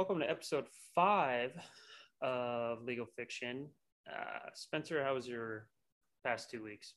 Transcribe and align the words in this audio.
Welcome 0.00 0.20
to 0.20 0.30
episode 0.30 0.64
five 0.94 1.52
of 2.22 2.82
Legal 2.84 3.04
Fiction. 3.04 3.68
Uh, 4.10 4.48
Spencer, 4.54 5.04
how 5.04 5.12
was 5.12 5.28
your 5.28 5.66
past 6.24 6.50
two 6.50 6.62
weeks? 6.62 6.94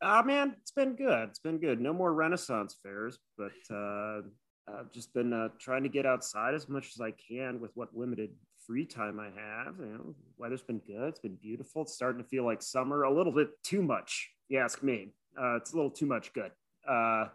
Ah, 0.00 0.22
man, 0.24 0.54
it's 0.62 0.70
been 0.70 0.94
good. 0.94 1.30
It's 1.30 1.40
been 1.40 1.58
good. 1.58 1.80
No 1.80 1.92
more 1.92 2.14
Renaissance 2.14 2.76
fairs, 2.80 3.18
but 3.36 3.74
uh, 3.74 4.20
I've 4.68 4.92
just 4.92 5.12
been 5.12 5.32
uh, 5.32 5.48
trying 5.58 5.82
to 5.82 5.88
get 5.88 6.06
outside 6.06 6.54
as 6.54 6.68
much 6.68 6.92
as 6.94 7.00
I 7.00 7.10
can 7.10 7.60
with 7.60 7.72
what 7.74 7.88
limited 7.92 8.30
free 8.64 8.86
time 8.86 9.18
I 9.18 9.30
have. 9.36 9.74
You 9.80 9.86
know, 9.86 10.14
weather's 10.38 10.62
been 10.62 10.80
good. 10.86 11.08
It's 11.08 11.18
been 11.18 11.34
beautiful. 11.42 11.82
It's 11.82 11.94
starting 11.94 12.22
to 12.22 12.28
feel 12.28 12.44
like 12.44 12.62
summer. 12.62 13.02
A 13.02 13.12
little 13.12 13.32
bit 13.32 13.48
too 13.64 13.82
much, 13.82 14.30
you 14.48 14.60
ask 14.60 14.80
me. 14.80 15.08
Uh, 15.36 15.56
it's 15.56 15.72
a 15.72 15.76
little 15.76 15.90
too 15.90 16.06
much 16.06 16.32
good. 16.32 16.52
Uh, 16.88 17.30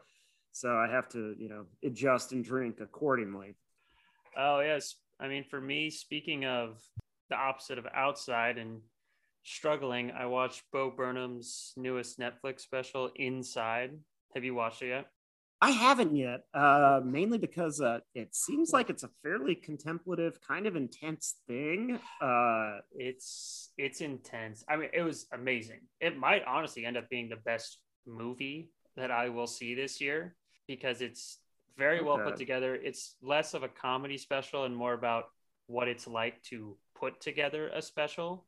so 0.54 0.78
I 0.78 0.88
have 0.90 1.10
to, 1.10 1.36
you 1.38 1.50
know, 1.50 1.66
adjust 1.84 2.32
and 2.32 2.42
drink 2.42 2.78
accordingly. 2.80 3.58
Oh 4.38 4.62
yes, 4.62 4.96
I 5.20 5.28
mean 5.28 5.44
for 5.44 5.60
me, 5.60 5.90
speaking 5.90 6.46
of 6.46 6.82
the 7.30 7.36
opposite 7.36 7.78
of 7.78 7.86
outside 7.94 8.58
and 8.58 8.82
struggling, 9.44 10.12
I 10.12 10.26
watched 10.26 10.64
Bo 10.72 10.92
Burnham's 10.92 11.74
newest 11.76 12.20
Netflix 12.20 12.62
special, 12.62 13.12
Inside. 13.16 13.92
Have 14.36 14.44
you 14.44 14.56
watched 14.56 14.82
it 14.82 14.90
yet? 14.90 15.08
I 15.62 15.72
haven't 15.72 16.16
yet, 16.16 16.44
uh, 16.54 17.02
mainly 17.04 17.38
because 17.38 17.82
uh, 17.82 18.00
it 18.16 18.34
seems 18.34 18.72
like 18.72 18.90
it's 18.90 19.04
a 19.04 19.10
fairly 19.24 19.56
contemplative, 19.56 20.40
kind 20.40 20.66
of 20.68 20.78
intense 20.78 21.36
thing. 21.48 22.00
Uh, 22.22 22.78
It's 22.94 23.72
it's 23.78 24.00
intense. 24.00 24.64
I 24.70 24.78
mean, 24.78 24.90
it 24.94 25.02
was 25.02 25.28
amazing. 25.34 25.82
It 26.00 26.18
might 26.18 26.46
honestly 26.46 26.86
end 26.86 26.96
up 26.96 27.10
being 27.10 27.28
the 27.28 27.36
best 27.36 27.78
movie 28.08 28.70
that 28.96 29.12
I 29.12 29.30
will 29.30 29.48
see 29.48 29.76
this 29.76 30.00
year 30.00 30.36
because 30.66 31.02
it's 31.02 31.40
very 31.80 32.04
well 32.04 32.20
put 32.20 32.36
together. 32.38 32.76
It's 32.76 33.16
less 33.22 33.54
of 33.54 33.64
a 33.64 33.70
comedy 33.70 34.18
special 34.18 34.66
and 34.66 34.76
more 34.76 34.94
about 34.94 35.26
what 35.68 35.88
it's 35.88 36.08
like 36.08 36.42
to 36.44 36.78
put 37.00 37.22
together 37.22 37.70
a 37.70 37.82
special. 37.82 38.46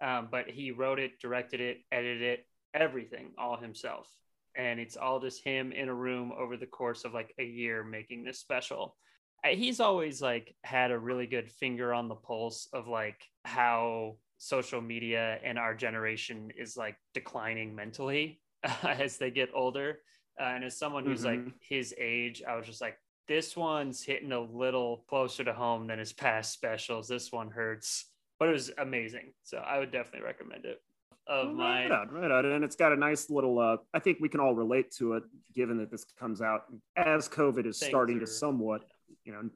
Um, 0.00 0.28
but 0.30 0.48
he 0.48 0.70
wrote 0.70 1.00
it, 1.00 1.20
directed 1.20 1.60
it, 1.60 1.78
edited 1.90 2.22
it, 2.22 2.46
everything 2.72 3.32
all 3.36 3.56
himself. 3.56 4.08
And 4.56 4.78
it's 4.78 4.96
all 4.96 5.20
just 5.20 5.42
him 5.42 5.72
in 5.72 5.88
a 5.88 5.94
room 5.94 6.32
over 6.38 6.56
the 6.56 6.66
course 6.66 7.04
of 7.04 7.12
like 7.12 7.34
a 7.38 7.44
year 7.44 7.84
making 7.84 8.24
this 8.24 8.38
special. 8.38 8.96
Uh, 9.44 9.48
He's 9.48 9.80
always 9.80 10.22
like 10.22 10.54
had 10.62 10.90
a 10.90 10.98
really 10.98 11.26
good 11.26 11.50
finger 11.50 11.92
on 11.92 12.08
the 12.08 12.14
pulse 12.14 12.68
of 12.72 12.86
like 12.86 13.20
how 13.44 14.16
social 14.38 14.80
media 14.80 15.38
and 15.42 15.58
our 15.58 15.74
generation 15.74 16.50
is 16.56 16.76
like 16.76 16.96
declining 17.12 17.74
mentally 17.74 18.40
as 18.82 19.18
they 19.18 19.30
get 19.30 19.50
older. 19.54 19.98
Uh, 20.38 20.44
and 20.44 20.64
as 20.64 20.78
someone 20.78 21.04
who's 21.04 21.24
like 21.24 21.40
Mhm. 21.40 21.54
his 21.60 21.94
age, 21.98 22.42
I 22.42 22.56
was 22.56 22.66
just 22.66 22.80
like, 22.80 22.98
this 23.26 23.56
one's 23.56 24.02
hitting 24.02 24.32
a 24.32 24.40
little 24.40 24.98
closer 25.08 25.44
to 25.44 25.52
home 25.52 25.86
than 25.86 25.98
his 25.98 26.12
past 26.12 26.52
specials. 26.52 27.08
This 27.08 27.32
one 27.32 27.50
hurts, 27.50 28.12
but 28.38 28.48
it 28.48 28.52
was 28.52 28.70
amazing. 28.78 29.34
So 29.42 29.58
I 29.58 29.78
would 29.78 29.90
definitely 29.90 30.26
recommend 30.26 30.64
it. 30.64 30.82
Of 31.26 31.54
my 31.54 31.82
right 31.82 31.90
on, 31.92 32.08
right 32.08 32.30
on. 32.30 32.46
And 32.46 32.64
it's 32.64 32.76
got 32.76 32.92
a 32.92 32.96
nice 32.96 33.28
little, 33.28 33.58
uh, 33.58 33.76
I 33.92 33.98
think 33.98 34.18
we 34.18 34.30
can 34.30 34.40
all 34.40 34.54
relate 34.54 34.90
to 34.92 35.14
it, 35.14 35.24
given 35.52 35.76
that 35.76 35.90
this 35.90 36.04
comes 36.04 36.40
out 36.40 36.72
as 36.96 37.28
COVID 37.28 37.66
is 37.66 37.78
starting 37.78 38.18
to 38.20 38.26
somewhat, 38.26 38.90
you 39.24 39.32
know, 39.32 39.50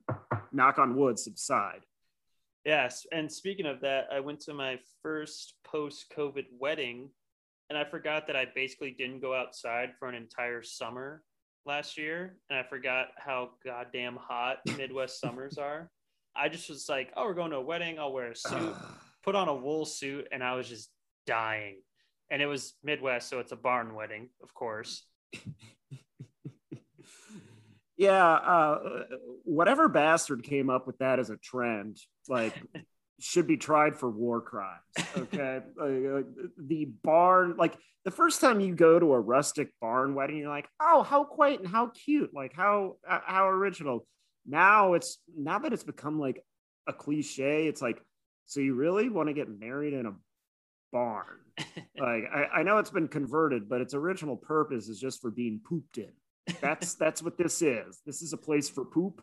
knock 0.53 0.79
on 0.79 0.95
wood, 0.97 1.19
subside. 1.19 1.87
Yes, 2.67 3.07
and 3.11 3.33
speaking 3.33 3.65
of 3.65 3.81
that, 3.81 4.09
I 4.13 4.21
went 4.21 4.41
to 4.41 4.53
my 4.53 4.81
first 5.03 5.55
post-COVID 5.65 6.45
wedding, 6.59 7.11
and 7.73 7.79
I 7.79 7.89
forgot 7.89 8.27
that 8.27 8.37
I 8.37 8.45
basically 8.55 8.91
didn't 8.91 9.21
go 9.21 9.35
outside 9.35 9.95
for 9.99 10.07
an 10.07 10.15
entire 10.15 10.63
summer 10.63 11.23
last 11.65 11.97
year, 11.97 12.37
and 12.51 12.59
I 12.59 12.63
forgot 12.65 13.07
how 13.17 13.53
goddamn 13.65 14.17
hot 14.17 14.59
Midwest 14.77 15.19
summers 15.19 15.57
are. 15.57 15.91
I 16.37 16.51
just 16.51 16.69
was 16.69 16.87
like, 16.91 17.11
"Oh, 17.17 17.25
we're 17.25 17.33
going 17.33 17.51
to 17.53 17.57
a 17.57 17.63
wedding. 17.63 17.99
I'll 17.99 18.13
wear 18.13 18.33
a 18.33 18.37
suit." 18.37 18.75
Put 19.25 19.35
on 19.35 19.49
a 19.49 19.55
wool 19.55 19.87
suit, 19.87 20.29
and 20.33 20.45
I 20.45 20.55
was 20.55 20.69
just 20.69 20.91
dying. 21.27 21.81
And 22.31 22.43
it 22.43 22.47
was 22.47 22.75
Midwest, 22.85 23.31
so 23.31 23.39
it's 23.39 23.53
a 23.53 23.57
barn 23.57 23.95
wedding, 23.95 24.29
of 24.43 24.53
course. 24.53 25.07
yeah, 27.97 28.33
uh, 28.35 29.05
whatever 29.45 29.89
bastard 29.89 30.43
came 30.43 30.69
up 30.69 30.87
with 30.87 30.99
that 30.99 31.19
as 31.19 31.31
a 31.31 31.39
trend, 31.39 31.97
like, 32.29 32.53
should 33.23 33.47
be 33.47 33.57
tried 33.57 33.97
for 33.97 34.11
war 34.11 34.41
crimes. 34.41 34.81
Okay, 35.17 35.61
uh, 35.81 36.23
the 36.59 36.87
barn, 37.03 37.57
like 37.57 37.77
the 38.05 38.11
first 38.11 38.41
time 38.41 38.61
you 38.61 38.75
go 38.75 38.99
to 38.99 39.13
a 39.13 39.21
rustic 39.21 39.69
barn 39.81 40.15
wedding, 40.15 40.39
you're 40.39 40.49
like, 40.49 40.69
oh, 40.81 41.03
how 41.03 41.25
quaint 41.25 41.61
and 41.61 41.69
how 41.69 41.89
cute, 41.89 42.35
like 42.35 42.53
how 42.55 42.97
uh, 43.09 43.21
how 43.25 43.49
original. 43.49 44.07
Now 44.47 44.95
it's 44.95 45.19
now 45.37 45.61
that 45.61 45.73
it's 45.73 45.85
become 45.85 46.19
like 46.19 46.43
a 46.89 46.93
cliche. 46.93 47.69
It's 47.69 47.81
like, 47.81 48.03
so 48.47 48.61
you 48.61 48.75
really 48.75 49.09
want 49.09 49.29
to 49.29 49.35
get 49.35 49.49
married 49.49 49.95
in 49.95 50.07
a 50.07 50.15
barn? 50.93 51.39
like 51.99 52.25
I, 52.35 52.49
I 52.57 52.63
know 52.65 52.79
it's 52.79 52.91
been 52.91 53.09
converted, 53.09 53.69
but 53.69 53.81
its 53.81 53.95
original 53.95 54.37
purpose 54.37 54.89
is 54.89 54.99
just 54.99 55.21
for 55.21 55.31
being 55.31 55.61
pooped 55.65 55.99
in. 55.99 56.11
That's 56.61 56.95
that's 57.03 57.23
what 57.23 57.39
this 57.39 57.63
is. 57.63 58.01
This 58.05 58.21
is 58.23 58.33
a 58.33 58.39
place 58.39 58.69
for 58.69 58.85
poop 58.85 59.23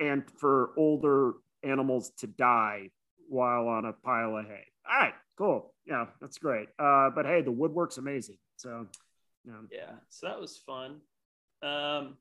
and 0.00 0.24
for 0.38 0.70
older 0.76 1.34
animals 1.62 2.12
to 2.18 2.26
die 2.26 2.90
while 3.28 3.68
on 3.68 3.84
a 3.84 3.92
pile 3.92 4.36
of 4.36 4.46
hay. 4.46 4.64
All 4.90 5.00
right, 5.00 5.14
cool. 5.36 5.74
Yeah, 5.86 6.06
that's 6.20 6.38
great. 6.38 6.68
Uh, 6.78 7.10
but 7.10 7.26
hey, 7.26 7.42
the 7.42 7.52
woodwork's 7.52 7.98
amazing. 7.98 8.38
So, 8.56 8.86
know, 9.46 9.60
yeah 9.70 9.92
so 10.08 10.26
that 10.26 10.40
was 10.40 10.56
fun 10.56 11.00
um 11.62 12.16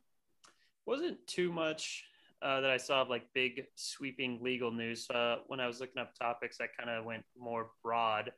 wasn't 0.86 1.18
too 1.28 1.52
much 1.52 2.04
uh, 2.42 2.62
that 2.62 2.70
i 2.70 2.78
saw 2.78 3.02
of 3.02 3.10
like 3.10 3.26
big 3.34 3.64
sweeping 3.76 4.40
legal 4.42 4.72
news 4.72 5.10
uh, 5.10 5.38
when 5.48 5.60
i 5.60 5.68
was 5.68 5.80
looking 5.80 6.02
up 6.02 6.14
topics 6.16 6.58
i 6.62 6.66
kind 6.80 6.90
of 6.90 7.06
went 7.06 7.24
more 7.38 7.72
broad 7.84 8.32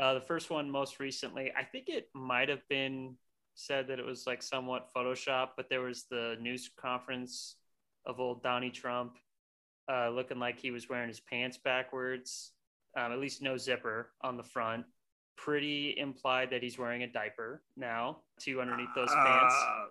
uh, 0.00 0.14
the 0.14 0.20
first 0.20 0.50
one 0.50 0.70
most 0.70 0.98
recently 0.98 1.52
i 1.56 1.62
think 1.62 1.88
it 1.88 2.08
might 2.14 2.48
have 2.48 2.66
been 2.68 3.14
said 3.54 3.86
that 3.86 4.00
it 4.00 4.04
was 4.04 4.26
like 4.26 4.42
somewhat 4.42 4.88
photoshop 4.96 5.50
but 5.56 5.68
there 5.70 5.82
was 5.82 6.04
the 6.10 6.36
news 6.40 6.70
conference 6.76 7.56
of 8.06 8.18
old 8.18 8.42
donnie 8.42 8.70
trump 8.70 9.16
uh, 9.90 10.08
looking 10.10 10.38
like 10.38 10.58
he 10.58 10.70
was 10.70 10.88
wearing 10.88 11.08
his 11.08 11.20
pants 11.20 11.58
backwards 11.58 12.52
um, 12.96 13.12
at 13.12 13.18
least 13.18 13.42
no 13.42 13.56
zipper 13.56 14.10
on 14.22 14.36
the 14.36 14.42
front 14.42 14.84
pretty 15.36 15.94
implied 15.98 16.50
that 16.50 16.62
he's 16.62 16.78
wearing 16.78 17.02
a 17.02 17.06
diaper 17.08 17.62
now 17.76 18.18
to 18.40 18.60
underneath 18.60 18.88
those 18.94 19.10
pants. 19.12 19.54
uh, 19.58 19.86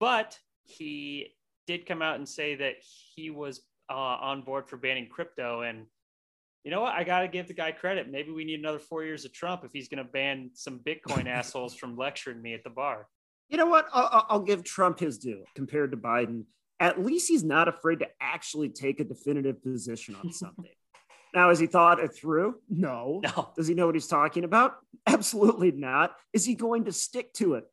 But 0.00 0.38
he 0.64 1.34
did 1.66 1.84
come 1.84 2.00
out 2.00 2.16
and 2.16 2.26
say 2.26 2.54
that 2.54 2.76
he 3.14 3.28
was 3.30 3.60
uh, 3.90 3.94
on 3.94 4.40
board 4.42 4.66
for 4.66 4.78
banning 4.78 5.06
crypto. 5.10 5.60
And 5.60 5.84
you 6.64 6.70
know 6.70 6.80
what? 6.80 6.94
I 6.94 7.04
got 7.04 7.20
to 7.20 7.28
give 7.28 7.48
the 7.48 7.54
guy 7.54 7.70
credit. 7.72 8.10
Maybe 8.10 8.30
we 8.30 8.44
need 8.44 8.60
another 8.60 8.78
four 8.78 9.04
years 9.04 9.26
of 9.26 9.32
Trump 9.34 9.62
if 9.64 9.72
he's 9.72 9.88
going 9.88 10.02
to 10.04 10.10
ban 10.10 10.50
some 10.54 10.78
Bitcoin 10.80 11.26
assholes 11.38 11.74
from 11.74 11.96
lecturing 11.98 12.40
me 12.40 12.54
at 12.54 12.64
the 12.64 12.70
bar. 12.70 13.08
you 13.50 13.58
know 13.58 13.66
what? 13.66 13.88
I'll- 13.92 14.26
I'll 14.30 14.40
give 14.42 14.64
Trump 14.64 14.98
his 15.00 15.18
due 15.18 15.44
compared 15.54 15.90
to 15.90 15.96
Biden. 15.98 16.44
At 16.80 17.04
least 17.04 17.28
he's 17.28 17.42
not 17.44 17.66
afraid 17.68 18.00
to 18.00 18.08
actually 18.20 18.68
take 18.68 19.00
a 19.00 19.04
definitive 19.04 19.62
position 19.62 20.14
on 20.22 20.32
something. 20.32 20.70
now, 21.34 21.48
has 21.48 21.58
he 21.58 21.66
thought 21.66 21.98
it 22.00 22.14
through? 22.14 22.56
No. 22.68 23.20
No. 23.24 23.50
Does 23.56 23.66
he 23.66 23.74
know 23.74 23.86
what 23.86 23.94
he's 23.96 24.06
talking 24.06 24.44
about? 24.44 24.76
Absolutely 25.06 25.72
not. 25.72 26.14
Is 26.32 26.44
he 26.44 26.54
going 26.54 26.84
to 26.84 26.92
stick 26.92 27.32
to 27.34 27.54
it? 27.54 27.64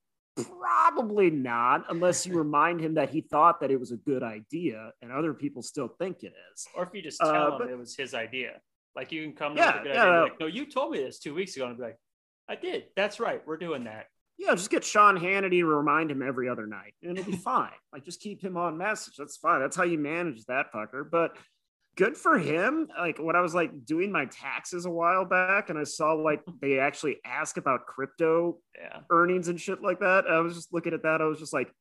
Probably 0.59 1.29
not, 1.29 1.85
unless 1.89 2.25
you 2.25 2.33
remind 2.37 2.81
him 2.81 2.95
that 2.95 3.09
he 3.09 3.21
thought 3.21 3.61
that 3.61 3.71
it 3.71 3.79
was 3.79 3.91
a 3.91 3.97
good 3.97 4.23
idea 4.23 4.91
and 5.01 5.11
other 5.11 5.33
people 5.33 5.61
still 5.61 5.87
think 5.87 6.23
it 6.23 6.33
is. 6.53 6.67
Or 6.75 6.83
if 6.83 6.89
you 6.93 7.01
just 7.01 7.21
Uh, 7.21 7.31
tell 7.31 7.51
him 7.53 7.57
but- 7.59 7.69
it 7.69 7.77
was 7.77 7.95
his 7.95 8.13
idea. 8.13 8.59
Like 8.95 9.11
you 9.11 9.23
can 9.23 9.33
come 9.33 9.55
Yeah, 9.57 9.73
with 9.73 9.81
a 9.81 9.83
good 9.83 9.93
yeah, 9.95 10.01
idea. 10.03 10.13
no. 10.13 10.23
Like, 10.23 10.39
no, 10.39 10.45
you 10.47 10.65
told 10.65 10.91
me 10.91 10.99
this 10.99 11.19
two 11.19 11.33
weeks 11.35 11.55
ago. 11.55 11.65
And 11.65 11.73
I'd 11.73 11.77
be 11.77 11.83
like, 11.83 11.97
I 12.47 12.55
did. 12.55 12.85
That's 12.95 13.19
right. 13.19 13.41
We're 13.45 13.57
doing 13.57 13.83
that. 13.85 14.07
Yeah, 14.37 14.51
just 14.55 14.69
get 14.69 14.83
Sean 14.83 15.17
Hannity 15.17 15.59
to 15.61 15.65
remind 15.65 16.11
him 16.11 16.21
every 16.21 16.49
other 16.49 16.67
night 16.67 16.93
and 17.01 17.17
it'll 17.17 17.31
be 17.31 17.37
fine. 17.53 17.71
Like, 17.93 18.03
just 18.03 18.19
keep 18.21 18.41
him 18.43 18.57
on 18.57 18.77
message. 18.77 19.15
That's 19.17 19.37
fine. 19.37 19.61
That's 19.61 19.75
how 19.75 19.83
you 19.83 19.97
manage 19.97 20.43
that 20.45 20.71
fucker. 20.73 21.09
But 21.09 21.37
good 21.95 22.17
for 22.17 22.37
him. 22.37 22.89
Like, 22.97 23.17
when 23.17 23.35
I 23.37 23.41
was 23.41 23.55
like 23.55 23.85
doing 23.85 24.11
my 24.11 24.25
taxes 24.25 24.85
a 24.85 24.89
while 24.91 25.23
back 25.25 25.69
and 25.69 25.79
I 25.79 25.83
saw 25.85 26.13
like 26.13 26.41
they 26.61 26.79
actually 26.79 27.17
ask 27.25 27.55
about 27.57 27.85
crypto 27.85 28.59
Yeah. 28.77 28.99
earnings 29.09 29.47
and 29.47 29.59
shit 29.59 29.81
like 29.81 29.99
that. 30.01 30.25
I 30.27 30.39
was 30.39 30.55
just 30.55 30.73
looking 30.73 30.93
at 30.93 31.03
that. 31.03 31.21
I 31.21 31.25
was 31.25 31.39
just 31.39 31.53
like, 31.53 31.71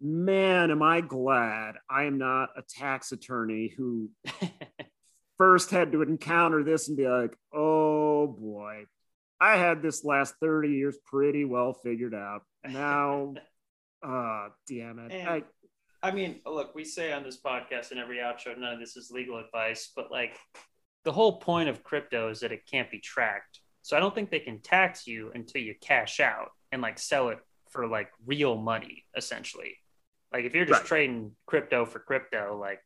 man, 0.00 0.70
am 0.70 0.82
I 0.82 1.00
glad 1.00 1.76
I 1.88 2.04
am 2.04 2.18
not 2.18 2.50
a 2.56 2.62
tax 2.62 3.12
attorney 3.12 3.72
who 3.76 4.10
first 5.38 5.70
had 5.70 5.92
to 5.92 6.02
encounter 6.02 6.62
this 6.62 6.88
and 6.88 6.96
be 6.96 7.08
like, 7.08 7.34
oh 7.52 8.26
boy, 8.26 8.84
I 9.42 9.56
had 9.56 9.82
this 9.82 10.04
last 10.04 10.36
30 10.40 10.68
years 10.68 10.96
pretty 11.04 11.44
well 11.44 11.72
figured 11.72 12.14
out. 12.14 12.42
Now, 12.64 13.34
uh, 14.06 14.48
damn 14.68 15.00
it. 15.00 15.12
And- 15.12 15.28
I, 15.28 15.42
I 16.00 16.12
mean, 16.12 16.40
look, 16.46 16.76
we 16.76 16.84
say 16.84 17.12
on 17.12 17.24
this 17.24 17.40
podcast 17.40 17.90
and 17.90 17.98
every 17.98 18.18
outro, 18.18 18.56
none 18.56 18.74
of 18.74 18.78
this 18.78 18.96
is 18.96 19.10
legal 19.10 19.38
advice, 19.38 19.90
but 19.96 20.12
like 20.12 20.36
the 21.04 21.10
whole 21.12 21.40
point 21.40 21.68
of 21.68 21.82
crypto 21.82 22.30
is 22.30 22.40
that 22.40 22.52
it 22.52 22.60
can't 22.70 22.88
be 22.90 23.00
tracked. 23.00 23.60
So 23.82 23.96
I 23.96 24.00
don't 24.00 24.14
think 24.14 24.30
they 24.30 24.38
can 24.38 24.60
tax 24.60 25.08
you 25.08 25.32
until 25.34 25.60
you 25.60 25.74
cash 25.80 26.20
out 26.20 26.50
and 26.70 26.80
like 26.80 26.98
sell 27.00 27.30
it 27.30 27.38
for 27.70 27.88
like 27.88 28.10
real 28.24 28.56
money, 28.56 29.04
essentially. 29.16 29.74
Like 30.32 30.44
if 30.44 30.54
you're 30.54 30.64
just 30.66 30.82
Right. 30.82 30.88
trading 30.88 31.32
crypto 31.46 31.84
for 31.84 31.98
crypto, 31.98 32.56
like 32.60 32.80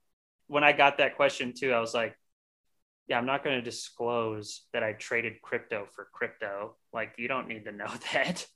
when 0.46 0.64
I 0.64 0.72
got 0.72 0.98
that 0.98 1.16
question 1.16 1.52
too, 1.54 1.72
I 1.72 1.80
was 1.80 1.92
like, 1.92 2.16
yeah, 3.08 3.18
I'm 3.18 3.26
not 3.26 3.44
going 3.44 3.56
to 3.56 3.62
disclose 3.62 4.62
that 4.72 4.82
I 4.82 4.92
traded 4.94 5.40
crypto 5.42 5.86
for 5.94 6.08
crypto. 6.12 6.76
Like, 6.92 7.12
you 7.18 7.28
don't 7.28 7.48
need 7.48 7.64
to 7.64 7.72
know 7.72 7.86
that. 8.12 8.46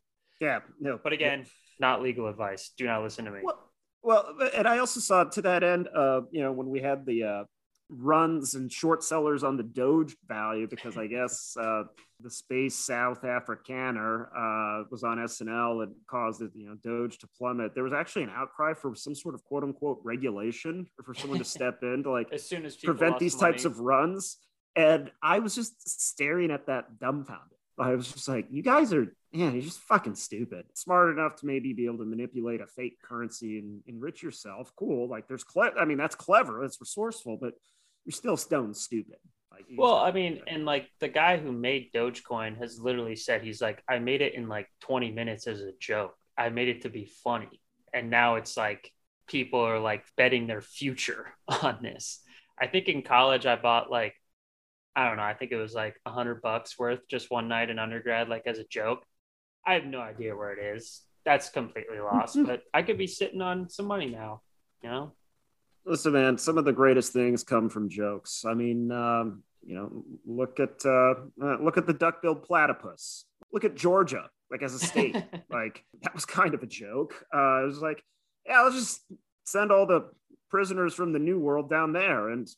Yeah, 0.41 0.61
no. 0.81 0.99
But 1.03 1.13
again, 1.13 1.41
Yeah. 1.41 1.45
not 1.79 2.03
legal 2.03 2.27
advice. 2.29 2.73
Do 2.77 2.85
not 2.87 3.03
listen 3.03 3.25
to 3.27 3.31
me. 3.31 3.41
Well, 3.43 3.71
well, 4.03 4.35
and 4.57 4.67
I 4.67 4.79
also 4.79 4.99
saw 5.01 5.25
to 5.25 5.43
that 5.43 5.63
end, 5.63 5.89
uh, 5.95 6.23
you 6.31 6.41
know, 6.41 6.53
when 6.53 6.69
we 6.71 6.81
had 6.81 7.05
the 7.05 7.23
uh, 7.25 7.45
runs 7.91 8.55
and 8.55 8.71
short 8.71 9.03
sellers 9.03 9.43
on 9.43 9.57
the 9.57 9.63
Doge 9.63 10.17
value, 10.27 10.67
because 10.69 10.97
I 10.97 11.07
guess 11.07 11.57
uh, 11.61 11.85
the 12.21 12.31
Space 12.31 12.75
South 12.75 13.23
Africaner 13.23 14.27
uh, 14.29 14.85
was 14.91 15.03
on 15.03 15.19
SNL 15.19 15.83
and 15.83 15.95
caused 16.07 16.43
it, 16.43 16.51
you 16.55 16.69
know, 16.69 16.77
Doge 16.77 17.19
to 17.19 17.27
plummet. 17.27 17.75
There 17.75 17.85
was 17.85 17.93
actually 17.93 18.25
an 18.25 18.31
outcry 18.35 18.75
for 18.75 18.95
some 18.95 19.15
sort 19.15 19.35
of 19.35 19.45
quote 19.45 19.65
unquote 19.65 20.01
regulation 20.05 20.87
or 20.99 21.05
for 21.05 21.15
someone 21.15 21.39
to 21.39 21.45
step 21.45 21.79
in 21.83 22.03
to 22.05 22.11
like 22.11 22.33
as 22.33 22.49
soon 22.49 22.65
as 22.65 22.77
prevent 22.77 23.19
these 23.19 23.37
types 23.37 23.65
of 23.65 23.81
runs. 23.81 24.37
And 24.77 25.11
I 25.23 25.41
was 25.41 25.55
just 25.55 25.89
staring 25.89 26.51
at 26.51 26.67
that 26.67 27.01
dumbfounded. 27.01 27.59
I 27.79 27.95
was 27.95 28.13
just 28.13 28.29
like, 28.29 28.47
you 28.51 28.63
guys 28.63 28.93
are, 28.93 29.07
man, 29.33 29.55
you're 29.55 29.63
just 29.63 29.81
fucking 29.81 30.15
stupid. 30.15 30.67
Smart 30.75 31.11
enough 31.11 31.37
to 31.37 31.47
maybe 31.47 31.73
be 31.73 31.87
able 31.87 31.99
to 31.99 32.05
manipulate 32.05 32.61
a 32.61 32.67
fake 32.67 32.99
currency 33.03 33.59
and 33.59 33.81
enrich 33.87 34.23
yourself. 34.23 34.71
Cool. 34.77 35.09
Like 35.09 35.29
there's, 35.29 35.45
cle- 35.45 35.73
I 35.79 35.87
mean, 35.87 35.97
that's 35.97 36.15
clever. 36.15 36.61
That's 36.61 36.81
resourceful, 36.81 37.39
but 37.41 37.55
you're 38.05 38.13
still 38.13 38.37
stone 38.37 38.75
stupid. 38.75 39.17
Like, 39.53 39.67
Well, 39.77 39.97
I 39.97 40.13
mean, 40.13 40.41
and 40.47 40.65
like 40.65 40.89
the 41.01 41.09
guy 41.09 41.37
who 41.37 41.53
made 41.53 41.93
Dogecoin 41.93 42.59
has 42.59 42.81
literally 42.81 43.17
said 43.17 43.43
he's 43.43 43.61
like, 43.61 43.83
I 43.89 43.99
made 43.99 44.23
it 44.23 44.35
in 44.35 44.49
like 44.49 44.69
20 44.83 45.11
minutes 45.11 45.47
as 45.47 45.61
a 45.61 45.73
joke. 45.79 46.15
I 46.37 46.49
made 46.49 46.69
it 46.69 46.83
to 46.83 46.89
be 46.89 47.11
funny. 47.23 47.61
And 47.93 48.11
now 48.11 48.37
it's 48.37 48.57
like 48.57 48.91
people 49.27 49.61
are 49.61 49.79
like 49.79 50.05
betting 50.17 50.47
their 50.47 50.61
future 50.61 51.27
on 51.63 51.79
this. 51.83 52.21
I 52.59 52.67
think 52.67 52.89
in 52.89 53.03
college 53.03 53.47
I 53.47 53.57
bought 53.57 53.91
like, 53.91 54.15
I 54.97 55.07
don't 55.07 55.17
know, 55.17 55.23
I 55.23 55.35
think 55.35 55.53
it 55.53 55.57
was 55.57 55.75
like 55.75 55.97
a 56.05 56.11
hundred 56.11 56.43
bucks 56.43 56.79
worth 56.79 57.01
just 57.09 57.31
one 57.31 57.49
night 57.49 57.71
in 57.71 57.79
undergrad, 57.79 58.29
like 58.29 58.47
as 58.47 58.59
a 58.59 58.65
joke. 58.65 59.05
I 59.67 59.75
have 59.75 59.85
no 59.85 60.01
idea 60.01 60.37
where 60.37 60.53
it 60.53 60.77
is. 60.77 61.03
That's 61.25 61.51
completely 61.51 62.01
lost, 62.01 62.39
but 62.47 62.63
I 62.75 62.83
could 62.83 62.99
be 62.99 63.07
sitting 63.07 63.41
on 63.41 63.69
some 63.69 63.87
money 63.87 64.07
now, 64.11 64.43
you 64.83 64.91
know? 64.91 65.13
Listen, 65.85 66.13
man, 66.13 66.39
some 66.39 66.59
of 66.59 66.65
the 66.65 66.73
greatest 66.73 67.13
things 67.13 67.43
come 67.43 67.69
from 67.69 67.89
jokes. 67.89 68.45
I 68.47 68.55
mean, 68.55 68.93
um, 68.93 69.43
you 69.63 69.75
know, 69.75 70.05
look 70.27 70.61
at 70.61 70.85
uh, 70.85 71.15
uh, 71.43 71.59
look 71.61 71.77
at 71.77 71.87
the 71.87 71.93
duck-billed 71.93 72.43
platypus. 72.43 73.25
Look 73.53 73.65
at 73.65 73.75
Georgia, 73.75 74.29
like 74.51 74.63
as 74.63 74.75
a 74.75 74.79
state. 74.79 75.17
like 75.51 75.85
that 76.03 76.15
was 76.15 76.25
kind 76.25 76.55
of 76.55 76.63
a 76.63 76.67
joke. 76.67 77.15
Uh, 77.35 77.63
it 77.63 77.67
was 77.67 77.81
like, 77.81 78.03
yeah, 78.47 78.63
let's 78.63 78.77
just 78.77 79.01
send 79.45 79.73
all 79.73 79.87
the 79.87 80.11
prisoners 80.51 80.95
from 80.95 81.13
the 81.13 81.19
New 81.19 81.39
World 81.39 81.71
down 81.71 81.93
there, 81.93 82.29
and 82.29 82.49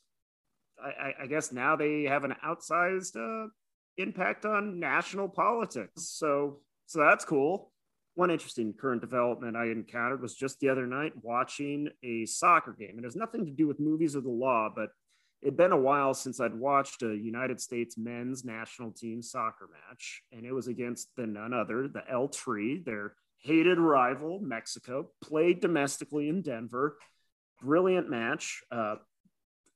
I, 0.82 0.88
I, 0.88 1.14
I 1.22 1.26
guess 1.26 1.52
now 1.52 1.76
they 1.76 2.04
have 2.04 2.24
an 2.24 2.34
outsized 2.44 3.16
uh, 3.16 3.48
impact 3.96 4.44
on 4.44 4.80
national 4.80 5.28
politics. 5.28 6.08
So, 6.08 6.60
so 6.86 7.00
that's 7.00 7.24
cool. 7.24 7.71
One 8.14 8.30
interesting 8.30 8.74
current 8.74 9.00
development 9.00 9.56
I 9.56 9.66
encountered 9.66 10.20
was 10.20 10.34
just 10.34 10.60
the 10.60 10.68
other 10.68 10.86
night 10.86 11.12
watching 11.22 11.88
a 12.02 12.26
soccer 12.26 12.76
game. 12.78 12.98
It 12.98 13.04
has 13.04 13.16
nothing 13.16 13.46
to 13.46 13.50
do 13.50 13.66
with 13.66 13.80
movies 13.80 14.14
or 14.14 14.20
the 14.20 14.28
law, 14.28 14.68
but 14.74 14.90
it'd 15.40 15.56
been 15.56 15.72
a 15.72 15.80
while 15.80 16.12
since 16.12 16.38
I'd 16.38 16.54
watched 16.54 17.02
a 17.02 17.16
United 17.16 17.60
States 17.60 17.96
men's 17.96 18.44
national 18.44 18.92
team 18.92 19.22
soccer 19.22 19.68
match, 19.88 20.22
and 20.30 20.44
it 20.44 20.52
was 20.52 20.68
against 20.68 21.08
the 21.16 21.26
none 21.26 21.54
other, 21.54 21.88
the 21.88 22.02
El 22.10 22.28
Tri, 22.28 22.80
their 22.84 23.14
hated 23.38 23.78
rival, 23.78 24.40
Mexico, 24.40 25.08
played 25.22 25.60
domestically 25.60 26.28
in 26.28 26.42
Denver. 26.42 26.98
Brilliant 27.60 28.08
match. 28.08 28.62
Uh, 28.70 28.96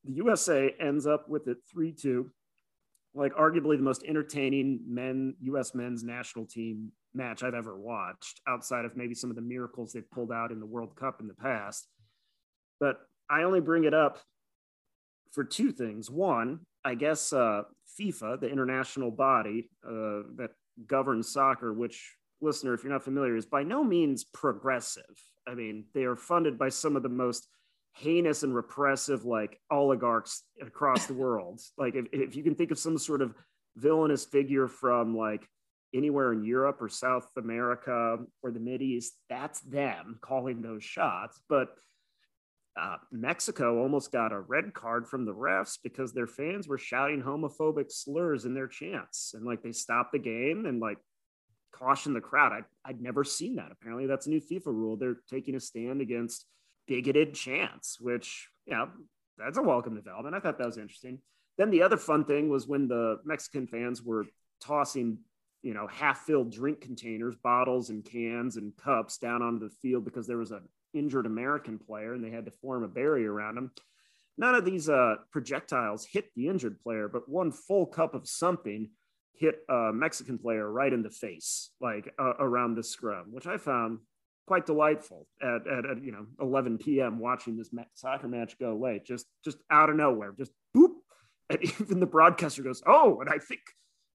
the 0.04 0.12
USA 0.12 0.74
ends 0.78 1.06
up 1.06 1.28
with 1.28 1.48
it 1.48 1.58
3 1.72 1.92
2, 1.92 2.30
like 3.14 3.34
arguably 3.34 3.76
the 3.76 3.82
most 3.82 4.04
entertaining 4.04 4.80
men 4.86 5.34
US 5.40 5.74
men's 5.74 6.04
national 6.04 6.46
team 6.46 6.92
match 7.16 7.42
I've 7.42 7.54
ever 7.54 7.76
watched, 7.76 8.40
outside 8.46 8.84
of 8.84 8.96
maybe 8.96 9.14
some 9.14 9.30
of 9.30 9.36
the 9.36 9.42
miracles 9.42 9.92
they've 9.92 10.10
pulled 10.10 10.30
out 10.30 10.52
in 10.52 10.60
the 10.60 10.66
World 10.66 10.94
Cup 10.94 11.20
in 11.20 11.28
the 11.28 11.34
past. 11.34 11.88
But 12.78 12.98
I 13.28 13.42
only 13.42 13.60
bring 13.60 13.84
it 13.84 13.94
up 13.94 14.18
for 15.32 15.44
two 15.44 15.72
things. 15.72 16.10
One, 16.10 16.60
I 16.84 16.94
guess 16.94 17.32
uh, 17.32 17.62
FIFA, 17.98 18.40
the 18.40 18.48
international 18.48 19.10
body 19.10 19.70
uh, 19.84 20.22
that 20.36 20.50
governs 20.86 21.32
soccer, 21.32 21.72
which, 21.72 22.14
listener, 22.40 22.74
if 22.74 22.84
you're 22.84 22.92
not 22.92 23.02
familiar, 23.02 23.36
is 23.36 23.46
by 23.46 23.62
no 23.62 23.82
means 23.82 24.24
progressive. 24.24 25.04
I 25.48 25.54
mean, 25.54 25.84
they 25.94 26.04
are 26.04 26.16
funded 26.16 26.58
by 26.58 26.68
some 26.68 26.96
of 26.96 27.02
the 27.02 27.08
most 27.08 27.48
heinous 27.94 28.42
and 28.42 28.54
repressive 28.54 29.24
like 29.24 29.58
oligarchs 29.70 30.42
across 30.60 31.06
the 31.06 31.14
world. 31.14 31.60
Like, 31.78 31.94
if, 31.94 32.06
if 32.12 32.36
you 32.36 32.42
can 32.42 32.54
think 32.54 32.70
of 32.70 32.78
some 32.78 32.98
sort 32.98 33.22
of 33.22 33.34
villainous 33.76 34.24
figure 34.24 34.68
from 34.68 35.16
like 35.16 35.48
anywhere 35.94 36.32
in 36.32 36.44
Europe 36.44 36.80
or 36.80 36.88
South 36.88 37.28
America 37.36 38.18
or 38.42 38.50
the 38.50 38.60
Mid 38.60 38.82
East, 38.82 39.14
that's 39.28 39.60
them 39.60 40.18
calling 40.20 40.62
those 40.62 40.84
shots. 40.84 41.40
But 41.48 41.68
uh, 42.78 42.96
Mexico 43.10 43.80
almost 43.80 44.12
got 44.12 44.32
a 44.32 44.40
red 44.40 44.74
card 44.74 45.06
from 45.06 45.24
the 45.24 45.34
refs 45.34 45.78
because 45.82 46.12
their 46.12 46.26
fans 46.26 46.68
were 46.68 46.76
shouting 46.76 47.22
homophobic 47.22 47.90
slurs 47.90 48.44
in 48.44 48.54
their 48.54 48.68
chants. 48.68 49.32
And 49.34 49.46
like 49.46 49.62
they 49.62 49.72
stopped 49.72 50.12
the 50.12 50.18
game 50.18 50.66
and 50.66 50.80
like 50.80 50.98
cautioned 51.72 52.16
the 52.16 52.20
crowd. 52.20 52.52
I, 52.52 52.60
I'd 52.88 53.00
never 53.00 53.24
seen 53.24 53.56
that. 53.56 53.72
Apparently, 53.72 54.06
that's 54.06 54.26
a 54.26 54.30
new 54.30 54.40
FIFA 54.40 54.66
rule. 54.66 54.96
They're 54.96 55.18
taking 55.30 55.54
a 55.54 55.60
stand 55.60 56.00
against 56.00 56.44
bigoted 56.86 57.34
chants, 57.34 57.98
which, 58.00 58.48
you 58.66 58.74
know, 58.74 58.88
that's 59.38 59.58
a 59.58 59.62
welcome 59.62 59.94
development. 59.94 60.34
I 60.34 60.40
thought 60.40 60.58
that 60.58 60.66
was 60.66 60.78
interesting. 60.78 61.20
Then 61.58 61.70
the 61.70 61.82
other 61.82 61.96
fun 61.96 62.24
thing 62.24 62.48
was 62.48 62.66
when 62.66 62.88
the 62.88 63.18
Mexican 63.24 63.66
fans 63.66 64.02
were 64.02 64.26
tossing, 64.62 65.18
you 65.66 65.74
know, 65.74 65.88
half 65.88 66.20
filled 66.20 66.52
drink 66.52 66.80
containers, 66.80 67.34
bottles 67.34 67.90
and 67.90 68.04
cans 68.04 68.56
and 68.56 68.76
cups 68.76 69.18
down 69.18 69.42
onto 69.42 69.68
the 69.68 69.74
field 69.82 70.04
because 70.04 70.24
there 70.24 70.36
was 70.36 70.52
an 70.52 70.62
injured 70.94 71.26
American 71.26 71.76
player 71.76 72.14
and 72.14 72.22
they 72.22 72.30
had 72.30 72.44
to 72.44 72.52
form 72.52 72.84
a 72.84 72.88
barrier 72.88 73.32
around 73.32 73.58
him. 73.58 73.72
None 74.38 74.54
of 74.54 74.64
these 74.64 74.88
uh, 74.88 75.16
projectiles 75.32 76.06
hit 76.06 76.26
the 76.36 76.46
injured 76.46 76.78
player, 76.78 77.08
but 77.08 77.28
one 77.28 77.50
full 77.50 77.84
cup 77.84 78.14
of 78.14 78.28
something 78.28 78.90
hit 79.32 79.56
a 79.68 79.90
Mexican 79.92 80.38
player 80.38 80.70
right 80.70 80.92
in 80.92 81.02
the 81.02 81.10
face, 81.10 81.72
like 81.80 82.14
uh, 82.16 82.34
around 82.38 82.76
the 82.76 82.84
scrum, 82.84 83.32
which 83.32 83.48
I 83.48 83.56
found 83.56 83.98
quite 84.46 84.66
delightful 84.66 85.26
at, 85.42 85.66
at, 85.66 85.84
at, 85.84 86.04
you 86.04 86.12
know 86.12 86.26
11 86.40 86.78
p.m. 86.78 87.18
watching 87.18 87.56
this 87.56 87.70
soccer 87.94 88.28
match 88.28 88.56
go 88.60 88.76
late, 88.76 89.04
just 89.04 89.26
just 89.44 89.58
out 89.68 89.90
of 89.90 89.96
nowhere, 89.96 90.32
just 90.38 90.52
boop, 90.76 90.92
and 91.50 91.58
even 91.80 91.98
the 91.98 92.06
broadcaster 92.06 92.62
goes, 92.62 92.82
"Oh," 92.86 93.20
and 93.20 93.28
I 93.28 93.38
think 93.38 93.62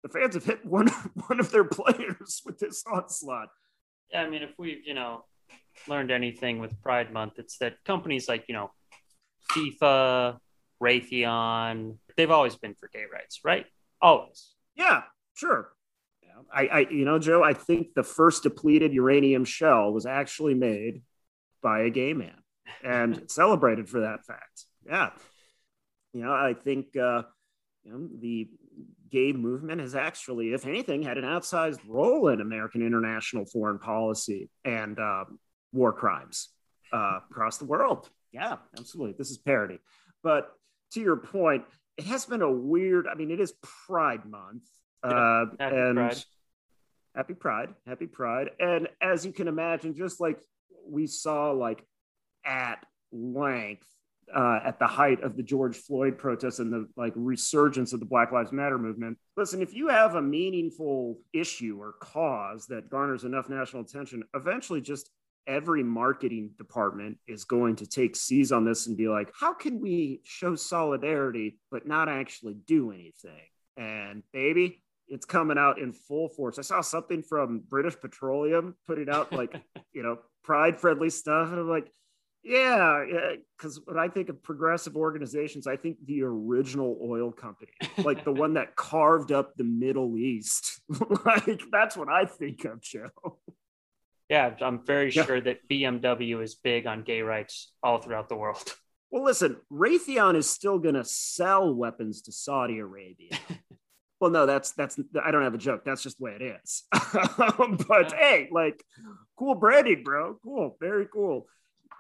the 0.04 0.10
fans 0.10 0.36
have 0.36 0.46
hit 0.46 0.66
one 0.66 0.88
one 1.28 1.40
of 1.40 1.52
their 1.52 1.64
players 1.64 2.42
with 2.46 2.60
this 2.60 2.84
onslaught. 2.92 3.50
Yeah, 4.12 4.24
I 4.24 4.30
mean, 4.30 4.44
if 4.44 4.52
we've, 4.58 4.86
you 4.86 4.94
know, 4.94 5.26
learned 5.88 6.12
anything 6.12 6.60
with 6.60 6.82
Pride 6.82 7.14
Month, 7.14 7.34
it's 7.38 7.58
that 7.60 7.84
companies 7.86 8.28
like, 8.28 8.46
you 8.48 8.54
know, 8.54 8.72
FIFA, 9.52 10.38
Raytheon, 10.82 11.98
they've 12.18 12.32
always 12.32 12.56
been 12.56 12.76
for 12.76 12.90
gay 12.92 13.06
rights, 13.12 13.40
right? 13.44 13.66
Always. 14.02 14.54
Yeah, 14.76 15.04
sure. 15.34 15.70
Yeah, 16.24 16.42
I, 16.54 16.68
I, 16.68 16.80
you 16.90 17.06
know, 17.06 17.20
Joe, 17.20 17.44
I 17.44 17.54
think 17.54 17.94
the 17.94 18.04
first 18.04 18.44
depleted 18.44 18.94
uranium 18.94 19.46
shell 19.46 19.94
was 19.94 20.06
actually 20.06 20.56
made 20.56 21.04
by 21.62 21.82
a 21.82 21.90
gay 21.90 22.14
man 22.14 22.38
and 22.84 23.24
celebrated 23.30 23.88
for 23.88 24.02
that 24.02 24.26
fact. 24.26 24.66
Yeah. 24.86 25.12
You 26.14 26.24
know, 26.24 26.34
I 26.34 26.54
think, 26.54 26.98
uh, 26.98 27.24
you 27.84 27.92
know, 27.92 28.10
the 28.20 28.50
gay 29.12 29.34
movement 29.34 29.82
has 29.82 29.96
actually, 29.96 30.54
if 30.54 30.66
anything, 30.66 31.04
had 31.04 31.18
an 31.18 31.24
outsized 31.24 31.80
role 31.88 32.30
in 32.30 32.42
American 32.42 32.86
international 32.86 33.46
foreign 33.46 33.80
policy 33.80 34.50
and 34.64 35.00
uh, 35.00 35.26
war 35.74 35.94
crimes 35.94 36.50
uh, 36.94 37.20
across 37.30 37.58
the 37.58 37.66
world. 37.66 38.10
Yeah, 38.32 38.58
absolutely. 38.78 39.16
This 39.18 39.32
is 39.32 39.38
parody. 39.38 39.80
But 40.24 40.52
to 40.94 41.02
your 41.02 41.18
point, 41.18 41.66
it 41.98 42.06
has 42.06 42.26
been 42.26 42.42
a 42.42 42.52
weird, 42.52 43.08
I 43.08 43.16
mean, 43.16 43.32
it 43.32 43.40
is 43.40 43.54
Pride 43.86 44.26
Month. 44.26 44.64
Uh, 45.04 45.46
Happy 45.60 45.76
and 45.76 45.96
Pride. 45.96 46.24
happy 47.16 47.34
Pride, 47.34 47.70
happy 47.88 48.08
Pride. 48.08 48.52
And 48.60 48.88
as 49.02 49.26
you 49.26 49.34
can 49.34 49.48
imagine, 49.48 49.96
just 49.96 50.22
like 50.22 50.40
we 50.88 51.08
saw, 51.08 51.52
like 51.52 51.84
at 52.46 52.86
length 53.12 53.88
uh, 54.36 54.60
at 54.64 54.80
the 54.80 54.88
height 54.88 55.22
of 55.24 55.36
the 55.36 55.44
George 55.44 55.76
Floyd 55.76 56.18
protests 56.18 56.60
and 56.60 56.72
the 56.72 56.88
like 56.96 57.14
resurgence 57.16 57.94
of 57.94 58.00
the 58.00 58.06
Black 58.06 58.32
Lives 58.32 58.52
Matter 58.52 58.78
movement. 58.78 59.18
Listen, 59.38 59.62
if 59.62 59.74
you 59.74 59.88
have 59.88 60.16
a 60.16 60.22
meaningful 60.22 61.20
issue 61.34 61.78
or 61.80 61.94
cause 62.00 62.68
that 62.68 62.90
garners 62.90 63.24
enough 63.24 63.50
national 63.50 63.84
attention, 63.84 64.24
eventually 64.34 64.82
just 64.82 65.10
every 65.48 65.84
marketing 65.84 66.52
department 66.58 67.18
is 67.28 67.44
going 67.44 67.76
to 67.78 67.88
take 67.88 68.16
seize 68.16 68.52
on 68.52 68.66
this 68.66 68.88
and 68.88 68.98
be 68.98 69.08
like, 69.08 69.32
how 69.38 69.54
can 69.54 69.80
we 69.80 70.22
show 70.24 70.56
solidarity 70.56 71.60
but 71.72 71.88
not 71.88 72.10
actually 72.10 72.54
do 72.54 72.92
anything? 72.92 73.48
And 73.78 74.24
baby, 74.32 74.84
it's 75.08 75.26
coming 75.26 75.58
out 75.58 75.80
in 75.80 75.92
full 75.92 76.30
force. 76.30 76.58
I 76.58 76.62
saw 76.62 76.82
something 76.82 77.22
from 77.24 77.64
British 77.68 78.00
Petroleum 78.00 78.76
putting 78.88 79.10
out 79.10 79.34
like, 79.34 79.54
you 79.94 80.04
know, 80.04 80.20
pride 80.44 80.80
friendly 80.80 81.10
stuff. 81.10 81.50
And 81.50 81.60
I'm 81.60 81.70
like, 81.70 81.92
Yeah, 82.44 83.04
because 83.56 83.80
when 83.86 84.00
I 84.00 84.08
think 84.08 84.30
of 84.30 84.42
progressive 84.42 84.96
organizations, 84.96 85.68
I 85.68 85.76
think 85.76 85.98
the 86.06 86.24
original 86.24 86.98
oil 87.04 87.32
company, 87.32 87.72
like 88.00 88.24
the 88.24 88.32
one 88.32 88.56
that 88.56 88.76
carved 88.76 89.32
up 89.32 89.56
the 89.56 89.64
Middle 89.64 90.18
East. 90.18 90.82
like 91.26 91.62
that's 91.72 91.96
what 91.96 92.10
I 92.10 92.26
think 92.26 92.66
of, 92.66 92.82
Joe. 92.82 93.10
Yeah, 94.28 94.56
I'm 94.62 94.84
very 94.86 95.12
yeah. 95.12 95.26
sure 95.26 95.42
that 95.42 95.68
BMW 95.70 96.42
is 96.42 96.56
big 96.56 96.88
on 96.88 97.04
gay 97.04 97.22
rights 97.22 97.74
all 97.84 98.00
throughout 98.00 98.30
the 98.30 98.38
world. 98.38 98.64
Well, 99.14 99.26
listen, 99.26 99.58
Raytheon 99.70 100.38
is 100.38 100.50
still 100.50 100.80
going 100.80 100.96
to 100.96 101.04
sell 101.04 101.76
weapons 101.76 102.22
to 102.22 102.32
Saudi 102.32 102.80
Arabia. 102.80 103.32
well, 104.22 104.32
no, 104.32 104.46
that's 104.46 104.72
that's 104.72 104.98
I 105.22 105.32
don't 105.32 105.44
have 105.44 105.54
a 105.54 105.58
joke. 105.58 105.84
That's 105.84 106.02
just 106.02 106.18
the 106.18 106.24
way 106.24 106.38
it 106.40 106.42
is. 106.64 106.84
but 106.90 108.14
hey, 108.14 108.48
like, 108.54 108.82
cool 109.38 109.56
branding, 109.56 110.04
bro. 110.06 110.38
Cool, 110.42 110.78
very 110.80 111.10
cool. 111.12 111.48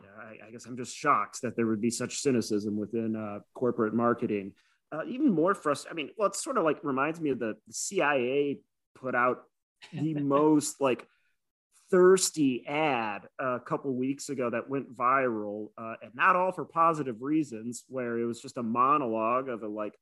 Yeah, 0.01 0.23
I, 0.23 0.47
I, 0.47 0.51
guess 0.51 0.65
I'm 0.65 0.77
just 0.77 0.95
shocked 0.95 1.41
that 1.41 1.55
there 1.55 1.67
would 1.67 1.81
be 1.81 1.89
such 1.89 2.19
cynicism 2.19 2.77
within 2.77 3.15
uh, 3.15 3.39
corporate 3.53 3.93
marketing. 3.93 4.53
Uh, 4.91 5.01
even 5.07 5.31
more 5.31 5.53
frustrating. 5.53 5.93
I 5.93 5.95
mean, 5.95 6.13
well, 6.17 6.27
it 6.27 6.35
sort 6.35 6.57
of 6.57 6.63
like 6.63 6.83
reminds 6.83 7.19
me 7.19 7.29
of 7.31 7.39
the, 7.39 7.55
the 7.67 7.73
CIA 7.73 8.59
put 8.95 9.15
out 9.15 9.43
the 9.93 10.13
most 10.21 10.81
like 10.81 11.07
thirsty 11.91 12.65
ad 12.67 13.27
a 13.39 13.59
couple 13.59 13.93
weeks 13.93 14.29
ago 14.29 14.49
that 14.49 14.69
went 14.69 14.95
viral, 14.95 15.67
uh, 15.77 15.95
and 16.01 16.15
not 16.15 16.35
all 16.35 16.51
for 16.51 16.65
positive 16.65 17.21
reasons, 17.21 17.83
where 17.87 18.17
it 18.17 18.25
was 18.25 18.41
just 18.41 18.57
a 18.57 18.63
monologue 18.63 19.49
of 19.49 19.63
a 19.63 19.67
like 19.67 19.93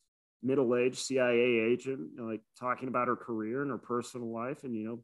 middle-aged 0.42 0.98
CIA 0.98 1.72
agent, 1.72 2.00
you 2.14 2.18
know, 2.18 2.24
like 2.24 2.42
talking 2.58 2.88
about 2.88 3.08
her 3.08 3.16
career 3.16 3.62
and 3.62 3.72
her 3.72 3.78
personal 3.78 4.32
life, 4.32 4.64
and 4.64 4.76
you 4.76 4.86
know, 4.86 5.00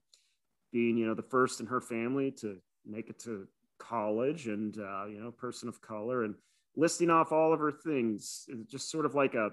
being 0.72 0.98
you 0.98 1.08
know 1.08 1.15
the 1.15 1.24
first 1.24 1.60
in 1.60 1.65
her 1.65 1.82
family 1.82 2.32
to 2.32 2.58
make 2.86 3.10
it 3.10 3.20
to 3.20 3.48
college, 3.79 4.48
and 4.48 4.77
uh, 4.77 5.05
you 5.05 5.20
know, 5.20 5.32
person 5.32 5.70
of 5.70 5.82
color, 5.82 6.24
and 6.24 6.36
listing 6.75 7.10
off 7.10 7.32
all 7.32 7.53
of 7.53 7.60
her 7.60 7.72
things, 7.72 8.46
it's 8.48 8.72
just 8.72 8.89
sort 8.89 9.05
of 9.05 9.15
like 9.15 9.34
a, 9.34 9.51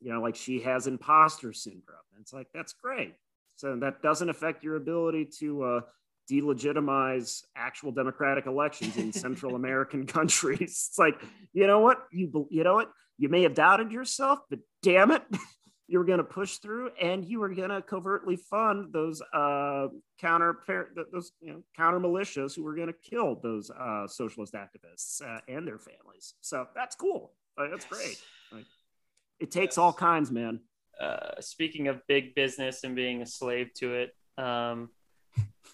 you 0.00 0.12
know, 0.12 0.20
like 0.20 0.36
she 0.36 0.60
has 0.60 0.86
imposter 0.86 1.52
syndrome. 1.52 1.98
And 2.14 2.22
it's 2.22 2.32
like 2.32 2.48
that's 2.54 2.72
great. 2.72 3.14
So 3.56 3.76
that 3.76 4.02
doesn't 4.02 4.28
affect 4.28 4.62
your 4.62 4.76
ability 4.76 5.28
to 5.38 5.62
uh, 5.62 5.80
delegitimize 6.30 7.42
actual 7.56 7.92
democratic 7.92 8.46
elections 8.46 8.96
in 8.96 9.12
Central 9.12 9.54
American 9.62 10.06
countries. 10.06 10.88
It's 10.90 10.98
like, 10.98 11.20
you 11.52 11.66
know 11.66 11.80
what? 11.80 11.98
You 12.12 12.46
you 12.50 12.64
know 12.64 12.74
what? 12.74 12.90
You 13.18 13.28
may 13.28 13.42
have 13.42 13.54
doubted 13.54 13.92
yourself, 13.92 14.40
but 14.50 14.58
damn 14.82 15.10
it, 15.10 15.22
you 15.88 15.98
were 15.98 16.04
going 16.04 16.18
to 16.18 16.24
push 16.24 16.58
through, 16.58 16.90
and 17.00 17.24
you 17.24 17.38
were 17.40 17.48
going 17.48 17.70
to 17.70 17.80
covertly 17.80 18.36
fund 18.36 18.92
those 18.92 19.22
uh, 19.32 19.88
counter 20.18 20.58
those 21.12 21.32
you 21.40 21.52
know 21.52 21.62
counter 21.76 22.00
militias 22.00 22.56
who 22.56 22.64
were 22.64 22.74
going 22.74 22.88
to 22.88 22.94
kill 23.08 23.36
those 23.36 23.70
uh, 23.70 24.06
socialist 24.06 24.54
activists 24.54 25.22
uh, 25.22 25.40
and 25.48 25.66
their 25.66 25.78
families. 25.78 26.34
So 26.40 26.66
that's 26.74 26.96
cool. 26.96 27.32
Like, 27.56 27.70
that's 27.70 27.86
great. 27.86 28.20
Like, 28.52 28.66
it 29.38 29.50
takes 29.50 29.72
yes. 29.72 29.78
all 29.78 29.92
kinds, 29.92 30.30
man. 30.30 30.60
Uh, 31.00 31.40
speaking 31.40 31.88
of 31.88 32.00
big 32.08 32.34
business 32.34 32.84
and 32.84 32.96
being 32.96 33.22
a 33.22 33.26
slave 33.26 33.68
to 33.74 33.94
it, 33.94 34.16
um, 34.38 34.90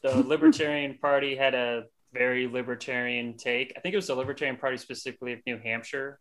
the 0.03 0.17
Libertarian 0.27 0.99
Party 0.99 1.37
had 1.37 1.55
a 1.55 1.85
very 2.13 2.47
libertarian 2.47 3.37
take. 3.37 3.73
I 3.77 3.81
think 3.81 3.95
it 3.95 3.97
was 3.97 4.09
the 4.09 4.15
Libertarian 4.15 4.57
Party 4.57 4.77
specifically 4.77 5.33
of 5.33 5.41
New 5.47 5.59
Hampshire. 5.59 6.19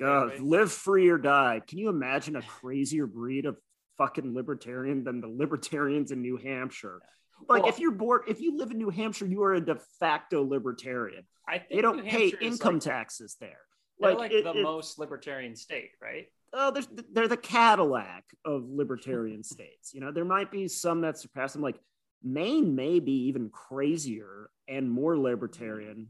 Uh, 0.00 0.04
God, 0.04 0.40
live 0.40 0.72
free 0.72 1.08
or 1.08 1.18
die. 1.18 1.62
Can 1.66 1.78
you 1.78 1.88
imagine 1.88 2.36
a 2.36 2.42
crazier 2.42 3.06
breed 3.06 3.46
of 3.46 3.56
fucking 3.98 4.34
libertarian 4.34 5.04
than 5.04 5.20
the 5.20 5.28
libertarians 5.28 6.12
in 6.12 6.22
New 6.22 6.36
Hampshire? 6.36 7.00
Like 7.48 7.62
well, 7.62 7.72
if 7.72 7.78
you're 7.78 7.92
bored, 7.92 8.22
if 8.28 8.40
you 8.40 8.56
live 8.56 8.70
in 8.70 8.78
New 8.78 8.90
Hampshire, 8.90 9.26
you 9.26 9.42
are 9.42 9.54
a 9.54 9.60
de 9.60 9.76
facto 10.00 10.42
libertarian. 10.42 11.24
I 11.48 11.58
think 11.58 11.70
they 11.70 11.80
don't 11.80 12.06
pay 12.06 12.32
income 12.40 12.74
like, 12.74 12.82
taxes 12.82 13.36
there. 13.40 13.60
Like, 13.98 14.18
like 14.18 14.32
it, 14.32 14.44
the 14.44 14.58
it, 14.58 14.62
most 14.62 14.98
libertarian 14.98 15.54
state, 15.56 15.90
right? 16.02 16.26
Oh, 16.52 16.74
they're 17.12 17.28
the 17.28 17.36
Cadillac 17.36 18.24
of 18.44 18.64
libertarian 18.68 19.42
states. 19.44 19.92
You 19.92 20.00
know, 20.00 20.12
there 20.12 20.24
might 20.24 20.50
be 20.50 20.68
some 20.68 21.02
that 21.02 21.18
surpass 21.18 21.52
them. 21.52 21.62
Like 21.62 21.78
Maine 22.22 22.74
may 22.74 23.00
be 23.00 23.26
even 23.26 23.50
crazier 23.50 24.50
and 24.68 24.90
more 24.90 25.16
libertarian. 25.18 26.08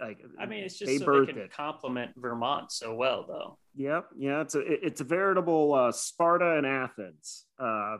Like, 0.00 0.24
I 0.38 0.46
mean, 0.46 0.64
it's 0.64 0.78
just 0.78 0.90
they 0.90 0.98
so 0.98 1.20
they 1.20 1.32
can 1.32 1.42
it. 1.42 1.52
complement 1.52 2.12
Vermont 2.16 2.72
so 2.72 2.94
well, 2.94 3.26
though. 3.28 3.58
Yep, 3.76 4.06
yeah, 4.16 4.40
it's 4.40 4.54
a 4.54 4.60
it's 4.60 5.00
a 5.00 5.04
veritable 5.04 5.74
uh, 5.74 5.92
Sparta 5.92 6.56
and 6.56 6.66
Athens 6.66 7.44
uh, 7.58 7.98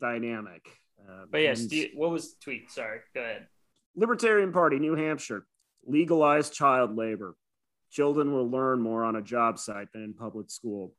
dynamic. 0.00 0.66
Uh, 0.98 1.24
but 1.30 1.38
yes, 1.42 1.70
you, 1.70 1.90
what 1.94 2.10
was 2.10 2.34
the 2.34 2.36
tweet? 2.42 2.70
Sorry, 2.70 3.00
go 3.14 3.20
ahead. 3.20 3.46
Libertarian 3.94 4.52
Party, 4.52 4.78
New 4.78 4.94
Hampshire, 4.94 5.46
legalize 5.84 6.50
child 6.50 6.96
labor. 6.96 7.36
Children 7.90 8.32
will 8.32 8.50
learn 8.50 8.80
more 8.80 9.04
on 9.04 9.16
a 9.16 9.22
job 9.22 9.58
site 9.58 9.88
than 9.92 10.02
in 10.02 10.14
public 10.14 10.50
school. 10.50 10.94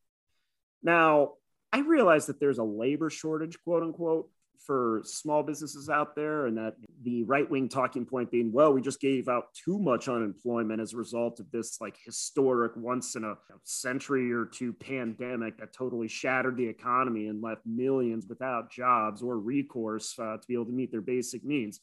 Now, 0.84 1.34
I 1.72 1.80
realize 1.80 2.28
that 2.28 2.40
there's 2.40 2.60
a 2.60 2.64
labor 2.64 3.10
shortage, 3.10 3.58
quote 3.64 3.82
unquote, 3.82 4.30
for 4.66 5.02
small 5.04 5.44
businesses 5.44 5.90
out 5.90 6.16
there, 6.16 6.46
and 6.46 6.58
that 6.58 6.76
the 7.04 7.24
right 7.24 7.50
wing 7.50 7.68
talking 7.68 8.06
point 8.06 8.32
being, 8.32 8.52
well, 8.52 8.74
we 8.74 8.82
just 8.82 9.02
gave 9.02 9.28
out 9.28 9.46
too 9.54 9.78
much 9.78 10.08
unemployment 10.08 10.82
as 10.82 10.94
a 10.94 10.98
result 10.98 11.40
of 11.40 11.52
this 11.52 11.82
like 11.82 11.98
historic 12.04 12.72
once 12.76 13.16
in 13.16 13.24
a 13.24 13.36
century 13.64 14.32
or 14.32 14.46
two 14.46 14.74
pandemic 14.74 15.58
that 15.58 15.74
totally 15.74 16.08
shattered 16.08 16.58
the 16.58 16.68
economy 16.68 17.28
and 17.28 17.42
left 17.42 17.62
millions 17.66 18.26
without 18.28 18.72
jobs 18.72 19.22
or 19.22 19.38
recourse 19.38 20.18
uh, 20.20 20.38
to 20.38 20.48
be 20.48 20.54
able 20.54 20.66
to 20.66 20.72
meet 20.72 20.92
their 20.92 21.02
basic 21.02 21.44
needs. 21.44 21.82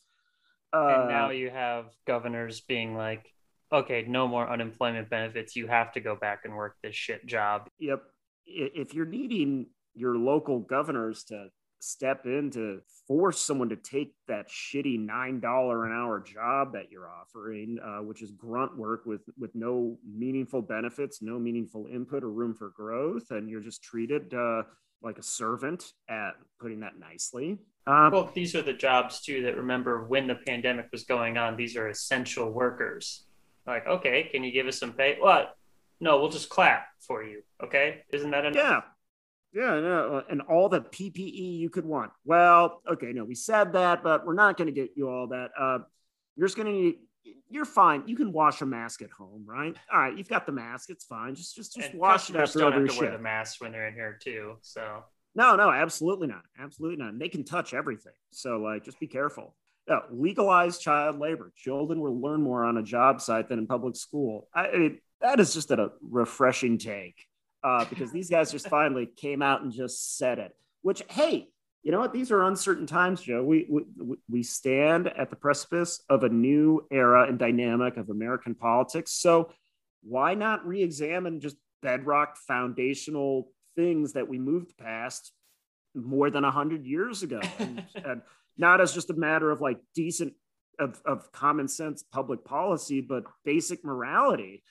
Uh, 0.72 1.00
and 1.00 1.08
now 1.08 1.30
you 1.30 1.50
have 1.50 1.86
governors 2.06 2.60
being 2.60 2.94
like, 2.96 3.28
okay, 3.72 4.04
no 4.08 4.26
more 4.26 4.48
unemployment 4.48 5.10
benefits. 5.10 5.56
You 5.56 5.66
have 5.66 5.92
to 5.92 6.00
go 6.00 6.16
back 6.16 6.40
and 6.44 6.54
work 6.54 6.76
this 6.82 6.94
shit 6.94 7.26
job. 7.26 7.68
Yep. 7.78 8.02
If 8.46 8.94
you're 8.94 9.06
needing 9.06 9.66
your 9.94 10.16
local 10.16 10.60
governors 10.60 11.24
to 11.24 11.48
step 11.80 12.26
in 12.26 12.50
to 12.52 12.80
force 13.08 13.40
someone 13.40 13.68
to 13.70 13.76
take 13.76 14.14
that 14.28 14.48
shitty 14.48 14.98
nine 14.98 15.40
dollar 15.40 15.86
an 15.86 15.92
hour 15.92 16.20
job 16.20 16.72
that 16.74 16.90
you're 16.90 17.08
offering, 17.08 17.78
uh, 17.82 18.02
which 18.02 18.22
is 18.22 18.30
grunt 18.30 18.76
work 18.76 19.06
with 19.06 19.22
with 19.38 19.54
no 19.54 19.98
meaningful 20.08 20.62
benefits, 20.62 21.20
no 21.22 21.38
meaningful 21.38 21.86
input 21.92 22.22
or 22.22 22.30
room 22.30 22.54
for 22.54 22.70
growth, 22.70 23.30
and 23.30 23.48
you're 23.48 23.60
just 23.60 23.82
treated 23.82 24.32
uh, 24.34 24.62
like 25.02 25.18
a 25.18 25.22
servant. 25.22 25.92
At 26.08 26.32
putting 26.60 26.80
that 26.80 26.98
nicely. 26.98 27.58
Um, 27.86 28.12
well, 28.12 28.30
these 28.34 28.54
are 28.54 28.62
the 28.62 28.72
jobs 28.74 29.20
too 29.20 29.42
that 29.42 29.56
remember 29.56 30.04
when 30.06 30.26
the 30.26 30.34
pandemic 30.34 30.88
was 30.92 31.04
going 31.04 31.38
on. 31.38 31.56
These 31.56 31.76
are 31.76 31.88
essential 31.88 32.50
workers. 32.50 33.24
Like, 33.66 33.86
okay, 33.86 34.28
can 34.30 34.44
you 34.44 34.52
give 34.52 34.66
us 34.66 34.78
some 34.78 34.92
pay? 34.92 35.16
What? 35.18 35.54
No, 36.00 36.20
we'll 36.20 36.30
just 36.30 36.48
clap 36.48 36.86
for 37.00 37.22
you. 37.22 37.42
Okay, 37.62 38.02
isn't 38.12 38.30
that 38.30 38.44
enough? 38.44 38.56
Yeah, 38.56 38.80
yeah, 39.52 39.80
no, 39.80 40.16
uh, 40.16 40.22
and 40.30 40.42
all 40.42 40.68
the 40.68 40.80
PPE 40.80 41.58
you 41.58 41.70
could 41.70 41.84
want. 41.84 42.12
Well, 42.24 42.82
okay, 42.90 43.12
no, 43.12 43.24
we 43.24 43.34
said 43.34 43.72
that, 43.72 44.02
but 44.02 44.24
we're 44.24 44.34
not 44.34 44.56
going 44.56 44.66
to 44.66 44.72
get 44.72 44.90
you 44.94 45.08
all 45.08 45.28
that. 45.28 45.50
Uh, 45.58 45.78
you're 46.36 46.46
just 46.46 46.56
going 46.56 46.66
to 46.66 46.72
need. 46.72 46.94
You're 47.50 47.64
fine. 47.64 48.04
You 48.06 48.16
can 48.16 48.32
wash 48.32 48.62
a 48.62 48.66
mask 48.66 49.02
at 49.02 49.10
home, 49.10 49.44
right? 49.44 49.76
All 49.92 50.00
right, 50.00 50.16
you've 50.16 50.28
got 50.28 50.46
the 50.46 50.52
mask. 50.52 50.88
It's 50.88 51.04
fine. 51.04 51.34
Just, 51.34 51.54
just, 51.56 51.74
just 51.74 51.90
and 51.90 52.00
wash 52.00 52.30
it 52.30 52.36
after 52.36 52.60
don't 52.60 52.72
every 52.72 52.86
have 52.88 52.96
to 52.96 53.02
wear 53.02 53.12
the 53.12 53.18
mask 53.18 53.60
when 53.60 53.72
they're 53.72 53.88
in 53.88 53.94
here 53.94 54.18
too. 54.22 54.56
So 54.62 55.04
no, 55.34 55.56
no, 55.56 55.70
absolutely 55.70 56.28
not. 56.28 56.42
Absolutely 56.58 56.96
not. 56.96 57.12
And 57.12 57.20
they 57.20 57.28
can 57.28 57.44
touch 57.44 57.74
everything. 57.74 58.12
So 58.30 58.58
like, 58.58 58.84
just 58.84 58.98
be 59.00 59.06
careful. 59.06 59.54
No, 59.88 60.02
legalize 60.10 60.78
child 60.78 61.18
labor. 61.18 61.52
Children 61.56 62.00
will 62.00 62.20
learn 62.20 62.42
more 62.42 62.64
on 62.64 62.76
a 62.76 62.82
job 62.82 63.20
site 63.20 63.48
than 63.48 63.58
in 63.58 63.66
public 63.66 63.96
school. 63.96 64.48
I, 64.54 64.68
I 64.68 64.78
mean, 64.78 65.00
that 65.20 65.40
is 65.40 65.52
just 65.52 65.70
a 65.70 65.90
refreshing 66.00 66.78
take 66.78 67.26
uh, 67.62 67.84
because 67.86 68.12
these 68.12 68.30
guys 68.30 68.50
just 68.50 68.68
finally 68.68 69.06
came 69.06 69.42
out 69.42 69.62
and 69.62 69.72
just 69.72 70.16
said 70.16 70.38
it. 70.38 70.56
Which, 70.82 71.02
hey, 71.10 71.48
you 71.82 71.92
know 71.92 72.00
what? 72.00 72.12
These 72.12 72.30
are 72.30 72.44
uncertain 72.44 72.86
times, 72.86 73.22
Joe. 73.22 73.42
We, 73.42 73.66
we 73.70 74.16
we 74.28 74.42
stand 74.42 75.08
at 75.08 75.30
the 75.30 75.36
precipice 75.36 76.02
of 76.08 76.24
a 76.24 76.28
new 76.28 76.86
era 76.90 77.26
and 77.26 77.38
dynamic 77.38 77.96
of 77.96 78.10
American 78.10 78.54
politics. 78.54 79.12
So 79.12 79.52
why 80.02 80.34
not 80.34 80.66
re-examine 80.66 81.40
just 81.40 81.56
bedrock 81.82 82.36
foundational 82.36 83.52
things 83.76 84.12
that 84.12 84.28
we 84.28 84.38
moved 84.38 84.76
past 84.76 85.32
more 85.94 86.30
than 86.30 86.44
a 86.44 86.50
hundred 86.50 86.84
years 86.84 87.22
ago, 87.22 87.40
and, 87.58 87.84
and 88.04 88.22
not 88.58 88.80
as 88.80 88.92
just 88.92 89.10
a 89.10 89.14
matter 89.14 89.50
of 89.50 89.60
like 89.60 89.78
decent 89.94 90.34
of, 90.78 91.00
of 91.04 91.30
common 91.32 91.68
sense 91.68 92.02
public 92.02 92.44
policy, 92.44 93.00
but 93.00 93.24
basic 93.44 93.84
morality 93.84 94.62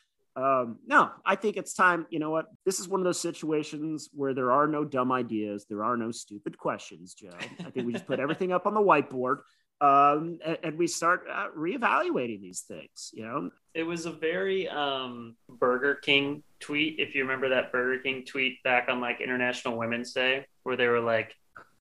um, 0.43 0.79
no, 0.86 1.12
I 1.25 1.36
think 1.36 1.58
it's 1.58 1.74
time. 1.74 2.05
You 2.10 2.19
know 2.19 2.29
what? 2.29 2.48
This 2.65 2.79
is 2.79 2.88
one 2.88 3.01
of 3.01 3.05
those 3.05 3.19
situations 3.19 4.10
where 4.13 4.34
there 4.34 4.51
are 4.51 4.67
no 4.67 4.86
dumb 4.86 5.12
ideas, 5.12 5.65
there 5.69 5.84
are 5.84 5.98
no 5.98 6.12
stupid 6.12 6.58
questions, 6.58 7.13
Joe. 7.13 7.29
I 7.60 7.69
think 7.69 7.86
we 7.86 7.93
just 7.93 8.08
put 8.08 8.19
everything 8.19 8.51
up 8.51 8.65
on 8.65 8.74
the 8.74 8.81
whiteboard 8.81 9.39
um, 9.81 10.39
and, 10.46 10.58
and, 10.63 10.77
we 10.77 10.88
start 10.88 11.24
uh, 11.31 11.48
reevaluating 11.58 12.41
these 12.41 12.62
things. 12.62 13.12
You 13.13 13.24
know, 13.24 13.50
it 13.74 13.84
was 13.84 14.05
a 14.05 14.12
very 14.12 14.67
um, 14.67 15.38
Burger 15.48 15.96
King 15.96 16.43
tweet. 16.60 17.00
If 17.00 17.15
you 17.15 17.22
remember 17.22 17.48
that 17.50 17.72
Burger 17.72 18.01
King 18.01 18.25
tweet 18.25 18.62
back 18.63 18.89
on 18.89 19.00
like 19.00 19.22
International 19.22 19.77
Women's 19.77 20.12
Day, 20.12 20.46
where 20.63 20.75
they 20.75 20.88
were 20.88 21.00
like, 21.00 21.34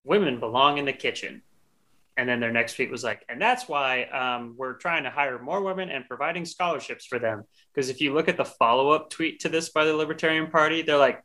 "Women 0.04 0.38
belong 0.38 0.78
in 0.78 0.84
the 0.84 0.92
kitchen." 0.92 1.42
And 2.18 2.28
then 2.28 2.40
their 2.40 2.50
next 2.50 2.75
tweet 2.75 2.90
was 2.90 3.04
like, 3.04 3.25
and 3.28 3.40
that's 3.40 3.68
why 3.68 4.02
um, 4.06 4.56
we're 4.58 4.75
trying 4.75 5.04
to 5.04 5.10
hire 5.10 5.38
more 5.38 5.62
women 5.62 5.88
and 5.88 6.04
providing 6.04 6.44
scholarships 6.44 7.06
for 7.06 7.20
them. 7.20 7.44
Because 7.72 7.90
if 7.90 8.00
you 8.00 8.12
look 8.12 8.28
at 8.28 8.37
the 8.37 8.44
follow 8.44 8.90
up 8.90 9.08
tweet 9.08 9.38
to 9.40 9.48
this 9.48 9.68
by 9.68 9.84
the 9.84 9.94
Libertarian 9.94 10.50
Party, 10.50 10.82
they're 10.82 10.98
like, 10.98 11.22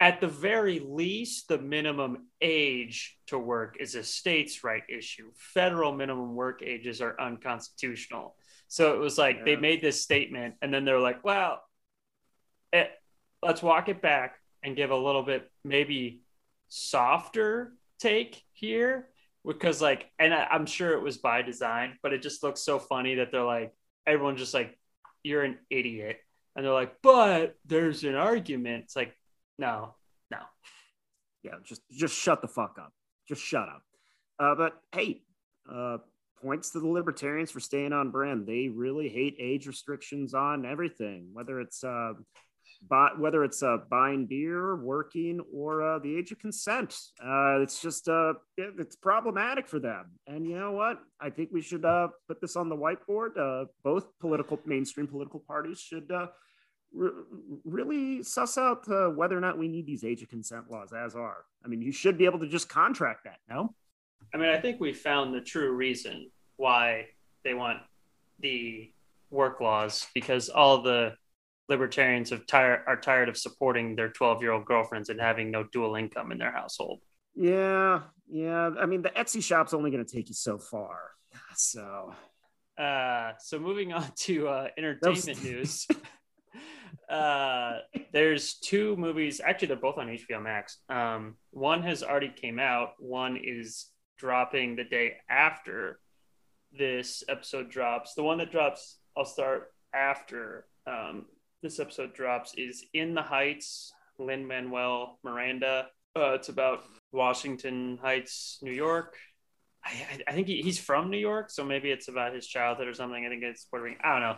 at 0.00 0.20
the 0.20 0.26
very 0.26 0.80
least, 0.80 1.46
the 1.46 1.58
minimum 1.58 2.26
age 2.40 3.16
to 3.28 3.38
work 3.38 3.76
is 3.78 3.94
a 3.94 4.02
states' 4.02 4.64
right 4.64 4.82
issue. 4.88 5.30
Federal 5.36 5.92
minimum 5.92 6.34
work 6.34 6.62
ages 6.62 7.00
are 7.00 7.20
unconstitutional. 7.20 8.34
So 8.66 8.94
it 8.94 8.98
was 8.98 9.18
like 9.18 9.38
yeah. 9.38 9.44
they 9.44 9.56
made 9.56 9.80
this 9.80 10.02
statement, 10.02 10.56
and 10.62 10.74
then 10.74 10.84
they're 10.84 11.00
like, 11.00 11.24
well, 11.24 11.62
it, 12.72 12.76
eh, 12.76 12.86
let's 13.40 13.62
walk 13.62 13.88
it 13.88 14.02
back 14.02 14.34
and 14.64 14.74
give 14.74 14.90
a 14.90 14.96
little 14.96 15.22
bit 15.22 15.48
maybe 15.64 16.22
softer 16.68 17.72
take 18.00 18.42
here 18.52 19.08
because 19.48 19.80
like 19.80 20.10
and 20.18 20.34
I, 20.34 20.46
am 20.50 20.66
sure 20.66 20.92
it 20.92 21.02
was 21.02 21.16
by 21.16 21.42
design 21.42 21.96
but 22.02 22.12
it 22.12 22.22
just 22.22 22.42
looks 22.42 22.62
so 22.62 22.78
funny 22.78 23.16
that 23.16 23.32
they're 23.32 23.42
like 23.42 23.72
everyone 24.06 24.36
just 24.36 24.54
like 24.54 24.78
you're 25.24 25.42
an 25.42 25.58
idiot. 25.70 26.18
And 26.54 26.64
they're 26.64 26.72
like 26.72 26.96
but 27.02 27.54
there's 27.64 28.04
an 28.04 28.14
argument. 28.14 28.84
It's 28.84 28.96
like 28.96 29.14
no 29.58 29.94
no. 30.30 30.38
Yeah 31.42 31.54
just 31.64 31.82
just 31.90 32.14
shut 32.14 32.42
the 32.42 32.48
fuck 32.48 32.76
up. 32.78 32.92
Just 33.26 33.42
shut 33.42 33.68
up. 33.68 33.82
Uh, 34.38 34.54
but 34.54 34.74
hey 34.92 35.22
uh, 35.72 35.98
points 36.42 36.70
to 36.70 36.80
the 36.80 36.86
libertarians 36.86 37.50
for 37.50 37.60
staying 37.60 37.92
on 37.92 38.10
brand. 38.10 38.46
They 38.46 38.68
really 38.68 39.08
hate 39.08 39.36
age 39.38 39.66
restrictions 39.66 40.34
on 40.34 40.66
everything 40.66 41.30
whether 41.32 41.58
it's 41.60 41.82
uh, 41.82 42.12
but 42.86 43.18
whether 43.18 43.44
it's 43.44 43.62
uh, 43.62 43.78
buying 43.90 44.26
beer, 44.26 44.76
working, 44.76 45.40
or 45.52 45.82
uh, 45.82 45.98
the 45.98 46.16
age 46.16 46.30
of 46.30 46.38
consent. 46.38 46.96
Uh, 47.22 47.60
it's 47.60 47.82
just 47.82 48.08
uh, 48.08 48.34
it, 48.56 48.74
it's 48.78 48.96
problematic 48.96 49.66
for 49.66 49.78
them. 49.78 50.12
And 50.26 50.46
you 50.46 50.58
know 50.58 50.72
what? 50.72 51.00
I 51.20 51.30
think 51.30 51.50
we 51.52 51.60
should 51.60 51.84
uh, 51.84 52.08
put 52.28 52.40
this 52.40 52.56
on 52.56 52.68
the 52.68 52.76
whiteboard. 52.76 53.36
Uh, 53.36 53.66
both 53.82 54.06
political 54.20 54.60
mainstream 54.64 55.06
political 55.06 55.40
parties 55.40 55.80
should 55.80 56.10
uh, 56.10 56.28
re- 56.92 57.10
really 57.64 58.22
suss 58.22 58.56
out 58.56 58.88
uh, 58.88 59.08
whether 59.08 59.36
or 59.36 59.40
not 59.40 59.58
we 59.58 59.68
need 59.68 59.86
these 59.86 60.04
age 60.04 60.22
of 60.22 60.28
consent 60.28 60.70
laws 60.70 60.92
as 60.92 61.14
are. 61.14 61.44
I 61.64 61.68
mean, 61.68 61.82
you 61.82 61.92
should 61.92 62.16
be 62.16 62.26
able 62.26 62.38
to 62.40 62.48
just 62.48 62.68
contract 62.68 63.24
that. 63.24 63.38
No. 63.48 63.74
I 64.32 64.36
mean, 64.36 64.50
I 64.50 64.60
think 64.60 64.80
we 64.80 64.92
found 64.92 65.34
the 65.34 65.40
true 65.40 65.72
reason 65.72 66.30
why 66.56 67.06
they 67.44 67.54
want 67.54 67.78
the 68.40 68.92
work 69.30 69.60
laws 69.60 70.06
because 70.14 70.48
all 70.48 70.82
the 70.82 71.14
libertarians 71.68 72.30
have 72.30 72.46
tired 72.46 72.82
are 72.86 72.96
tired 72.96 73.28
of 73.28 73.36
supporting 73.36 73.94
their 73.94 74.08
12 74.08 74.42
year 74.42 74.52
old 74.52 74.64
girlfriends 74.64 75.08
and 75.08 75.20
having 75.20 75.50
no 75.50 75.64
dual 75.64 75.94
income 75.94 76.32
in 76.32 76.38
their 76.38 76.52
household. 76.52 77.00
Yeah, 77.34 78.02
yeah. 78.28 78.70
I 78.78 78.86
mean, 78.86 79.02
the 79.02 79.10
Etsy 79.10 79.42
shop's 79.42 79.74
only 79.74 79.90
going 79.90 80.04
to 80.04 80.10
take 80.10 80.28
you 80.28 80.34
so 80.34 80.58
far. 80.58 80.98
So, 81.56 82.14
uh, 82.80 83.32
so 83.40 83.58
moving 83.58 83.92
on 83.92 84.06
to 84.20 84.48
uh, 84.48 84.68
entertainment 84.78 85.42
news. 85.42 85.86
uh, 87.10 87.78
there's 88.12 88.54
two 88.54 88.96
movies. 88.96 89.40
Actually, 89.44 89.68
they're 89.68 89.76
both 89.76 89.98
on 89.98 90.06
HBO 90.06 90.42
Max. 90.42 90.78
Um, 90.88 91.36
one 91.50 91.82
has 91.82 92.02
already 92.02 92.28
came 92.28 92.58
out. 92.58 92.92
One 92.98 93.36
is 93.42 93.88
dropping 94.18 94.76
the 94.76 94.84
day 94.84 95.16
after 95.28 96.00
this 96.76 97.22
episode 97.28 97.70
drops. 97.70 98.14
The 98.14 98.22
one 98.22 98.38
that 98.38 98.52
drops, 98.52 98.98
I'll 99.16 99.24
start 99.24 99.72
after 99.94 100.66
um, 100.86 101.26
this 101.62 101.80
episode 101.80 102.14
drops 102.14 102.54
is 102.56 102.84
In 102.94 103.14
the 103.14 103.22
Heights, 103.22 103.92
Lin 104.18 104.46
Manuel 104.46 105.18
Miranda. 105.24 105.86
Uh, 106.16 106.32
it's 106.32 106.48
about 106.48 106.84
Washington 107.12 107.98
Heights, 108.00 108.58
New 108.62 108.72
York. 108.72 109.16
I, 109.84 109.92
I 110.26 110.32
think 110.32 110.46
he, 110.46 110.62
he's 110.62 110.78
from 110.78 111.10
New 111.10 111.18
York, 111.18 111.50
so 111.50 111.64
maybe 111.64 111.90
it's 111.90 112.08
about 112.08 112.34
his 112.34 112.46
childhood 112.46 112.88
or 112.88 112.94
something. 112.94 113.24
I 113.24 113.28
think 113.28 113.42
it's 113.42 113.64
Puerto 113.64 113.84
Rican. 113.84 114.00
I 114.04 114.12
don't 114.12 114.22
know. 114.22 114.36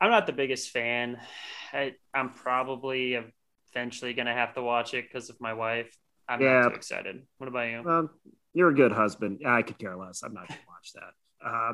I'm 0.00 0.10
not 0.10 0.26
the 0.26 0.32
biggest 0.32 0.70
fan. 0.70 1.18
I, 1.72 1.94
am 2.14 2.30
probably 2.30 3.18
eventually 3.72 4.12
going 4.12 4.26
to 4.26 4.32
have 4.32 4.54
to 4.54 4.62
watch 4.62 4.94
it 4.94 5.06
because 5.08 5.30
of 5.30 5.40
my 5.40 5.54
wife. 5.54 5.96
I'm 6.28 6.40
yeah. 6.40 6.60
not 6.60 6.68
too 6.70 6.74
excited. 6.74 7.22
What 7.38 7.48
about 7.48 7.68
you? 7.68 7.88
Um, 7.88 8.10
you're 8.52 8.70
a 8.70 8.74
good 8.74 8.92
husband. 8.92 9.40
I 9.46 9.62
could 9.62 9.78
care 9.78 9.96
less. 9.96 10.22
I'm 10.22 10.34
not 10.34 10.48
going 10.48 10.60
to 10.60 10.66
watch 10.68 10.92
that. 10.94 11.48
Uh, 11.48 11.72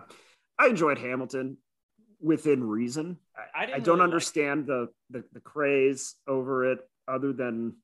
I 0.58 0.68
enjoyed 0.68 0.98
Hamilton 0.98 1.56
within 2.22 2.64
reason. 2.64 3.18
I, 3.36 3.64
I, 3.64 3.72
I 3.74 3.78
don't 3.78 3.98
really 3.98 4.04
understand 4.04 4.60
like 4.60 4.66
the, 4.66 4.88
the 5.10 5.24
the 5.34 5.40
craze 5.40 6.14
over 6.26 6.70
it, 6.70 6.78
other 7.08 7.32
than 7.32 7.74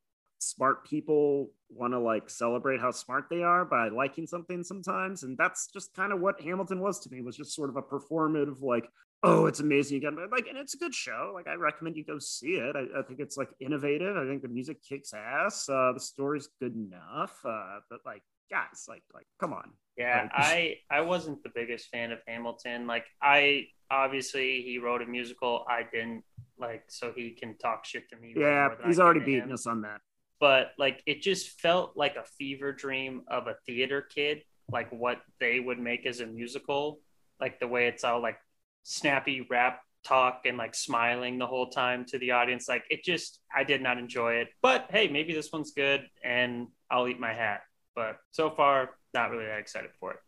smart 0.40 0.86
people 0.86 1.50
want 1.70 1.92
to 1.92 1.98
like 1.98 2.30
celebrate 2.30 2.80
how 2.80 2.92
smart 2.92 3.24
they 3.28 3.42
are 3.42 3.64
by 3.64 3.88
liking 3.88 4.26
something 4.26 4.62
sometimes, 4.62 5.22
and 5.22 5.36
that's 5.36 5.68
just 5.72 5.94
kind 5.94 6.12
of 6.12 6.20
what 6.20 6.40
Hamilton 6.40 6.80
was 6.80 7.00
to 7.00 7.10
me. 7.10 7.22
Was 7.22 7.36
just 7.36 7.54
sort 7.54 7.70
of 7.70 7.76
a 7.76 7.82
performative, 7.82 8.62
like, 8.62 8.88
oh, 9.22 9.46
it's 9.46 9.60
amazing 9.60 9.98
again, 9.98 10.16
like, 10.30 10.46
and 10.48 10.56
it's 10.56 10.74
a 10.74 10.78
good 10.78 10.94
show. 10.94 11.32
Like, 11.34 11.48
I 11.48 11.54
recommend 11.54 11.96
you 11.96 12.04
go 12.04 12.18
see 12.18 12.54
it. 12.54 12.76
I, 12.76 13.00
I 13.00 13.02
think 13.02 13.20
it's 13.20 13.36
like 13.36 13.50
innovative. 13.60 14.16
I 14.16 14.26
think 14.26 14.42
the 14.42 14.48
music 14.48 14.78
kicks 14.82 15.12
ass. 15.12 15.68
Uh, 15.68 15.92
the 15.92 16.00
story's 16.00 16.48
good 16.60 16.74
enough, 16.74 17.36
uh, 17.44 17.80
but 17.90 18.00
like 18.06 18.22
guys 18.50 18.86
like 18.88 19.02
like 19.12 19.26
come 19.38 19.52
on 19.52 19.70
yeah 19.98 20.22
like, 20.22 20.30
i 20.34 20.74
i 20.90 21.00
wasn't 21.00 21.42
the 21.42 21.50
biggest 21.54 21.88
fan 21.88 22.12
of 22.12 22.18
hamilton 22.26 22.86
like 22.86 23.04
i 23.20 23.66
obviously 23.90 24.62
he 24.62 24.78
wrote 24.78 25.02
a 25.02 25.06
musical. 25.06 25.64
I 25.68 25.84
didn't 25.90 26.24
like 26.58 26.84
so 26.88 27.12
he 27.14 27.30
can 27.30 27.56
talk 27.58 27.84
shit 27.84 28.08
to 28.10 28.16
me 28.16 28.34
yeah 28.36 28.68
he's 28.84 28.98
already 28.98 29.20
beaten 29.20 29.52
us 29.52 29.66
on 29.66 29.82
that. 29.82 30.00
But 30.40 30.72
like 30.78 31.02
it 31.06 31.22
just 31.22 31.60
felt 31.60 31.96
like 31.96 32.16
a 32.16 32.24
fever 32.38 32.72
dream 32.72 33.22
of 33.28 33.46
a 33.46 33.54
theater 33.66 34.02
kid 34.02 34.42
like 34.70 34.90
what 34.90 35.20
they 35.40 35.60
would 35.60 35.78
make 35.78 36.06
as 36.06 36.20
a 36.20 36.26
musical. 36.26 37.00
Like 37.40 37.58
the 37.58 37.68
way 37.68 37.86
it's 37.86 38.04
all 38.04 38.20
like 38.20 38.38
snappy 38.82 39.46
rap 39.48 39.80
talk 40.04 40.42
and 40.44 40.56
like 40.56 40.74
smiling 40.74 41.38
the 41.38 41.46
whole 41.46 41.70
time 41.70 42.04
to 42.06 42.18
the 42.18 42.32
audience. 42.32 42.68
Like 42.68 42.84
it 42.90 43.04
just 43.04 43.40
i 43.54 43.64
did 43.64 43.82
not 43.82 43.98
enjoy 43.98 44.34
it. 44.34 44.48
But 44.62 44.86
hey 44.90 45.08
maybe 45.08 45.32
this 45.32 45.52
one's 45.52 45.72
good 45.72 46.06
and 46.24 46.68
i'll 46.90 47.08
eat 47.08 47.20
my 47.20 47.32
hat. 47.32 47.62
But 47.94 48.18
so 48.30 48.50
far, 48.50 48.90
not 49.14 49.30
really 49.30 49.46
that 49.46 49.58
excited 49.58 49.90
for 49.98 50.12
it. 50.12 50.18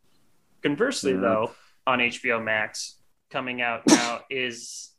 Conversely, 0.63 1.13
yeah. 1.13 1.21
though, 1.21 1.51
on 1.87 2.01
HBO 2.01 2.43
Max 2.43 3.00
coming 3.31 3.63
out 3.63 3.83
now 3.87 4.21
is 4.31 4.91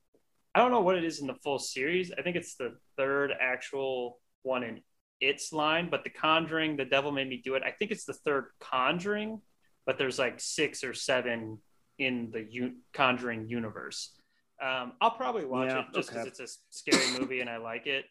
I 0.53 0.59
don't 0.59 0.71
know 0.71 0.81
what 0.81 0.97
it 0.97 1.03
is 1.03 1.19
in 1.21 1.27
the 1.27 1.35
full 1.35 1.59
series. 1.59 2.11
I 2.17 2.21
think 2.21 2.35
it's 2.35 2.55
the 2.55 2.75
third 2.97 3.31
actual 3.39 4.19
one 4.43 4.63
in 4.63 4.81
its 5.21 5.53
line, 5.53 5.89
but 5.89 6.03
The 6.03 6.09
Conjuring, 6.09 6.77
The 6.77 6.85
Devil 6.85 7.11
Made 7.11 7.29
Me 7.29 7.41
Do 7.43 7.55
It. 7.55 7.63
I 7.63 7.71
think 7.71 7.91
it's 7.91 8.05
the 8.05 8.13
third 8.13 8.47
Conjuring, 8.59 9.39
but 9.85 9.97
there's 9.97 10.19
like 10.19 10.39
six 10.39 10.83
or 10.83 10.93
seven 10.93 11.59
in 11.99 12.31
the 12.31 12.45
U- 12.49 12.75
Conjuring 12.93 13.47
universe. 13.47 14.13
Um, 14.61 14.93
I'll 14.99 15.11
probably 15.11 15.45
watch 15.45 15.69
yeah, 15.69 15.79
it 15.79 15.85
just 15.93 16.09
because 16.09 16.27
okay. 16.27 16.29
it's 16.29 16.39
a 16.39 16.47
scary 16.69 17.19
movie 17.19 17.39
and 17.39 17.49
I 17.49 17.57
like 17.57 17.87
it. 17.87 18.05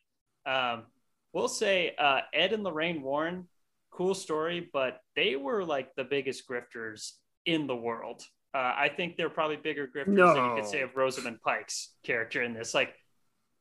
Um, 0.46 0.84
we'll 1.32 1.48
say 1.48 1.94
uh, 1.98 2.20
Ed 2.32 2.52
and 2.52 2.64
Lorraine 2.64 3.02
Warren 3.02 3.46
cool 3.90 4.14
story, 4.14 4.68
but 4.72 5.00
they 5.16 5.36
were 5.36 5.64
like 5.64 5.94
the 5.94 6.04
biggest 6.04 6.48
grifters 6.48 7.12
in 7.44 7.66
the 7.66 7.76
world. 7.76 8.22
Uh, 8.52 8.74
I 8.76 8.88
think 8.88 9.16
they're 9.16 9.30
probably 9.30 9.56
bigger 9.56 9.86
grifters 9.86 10.08
no. 10.08 10.34
than 10.34 10.44
you 10.44 10.54
could 10.56 10.70
say 10.70 10.80
of 10.80 10.96
Rosamund 10.96 11.40
Pike's 11.42 11.90
character 12.02 12.42
in 12.42 12.52
this. 12.52 12.74
Like 12.74 12.94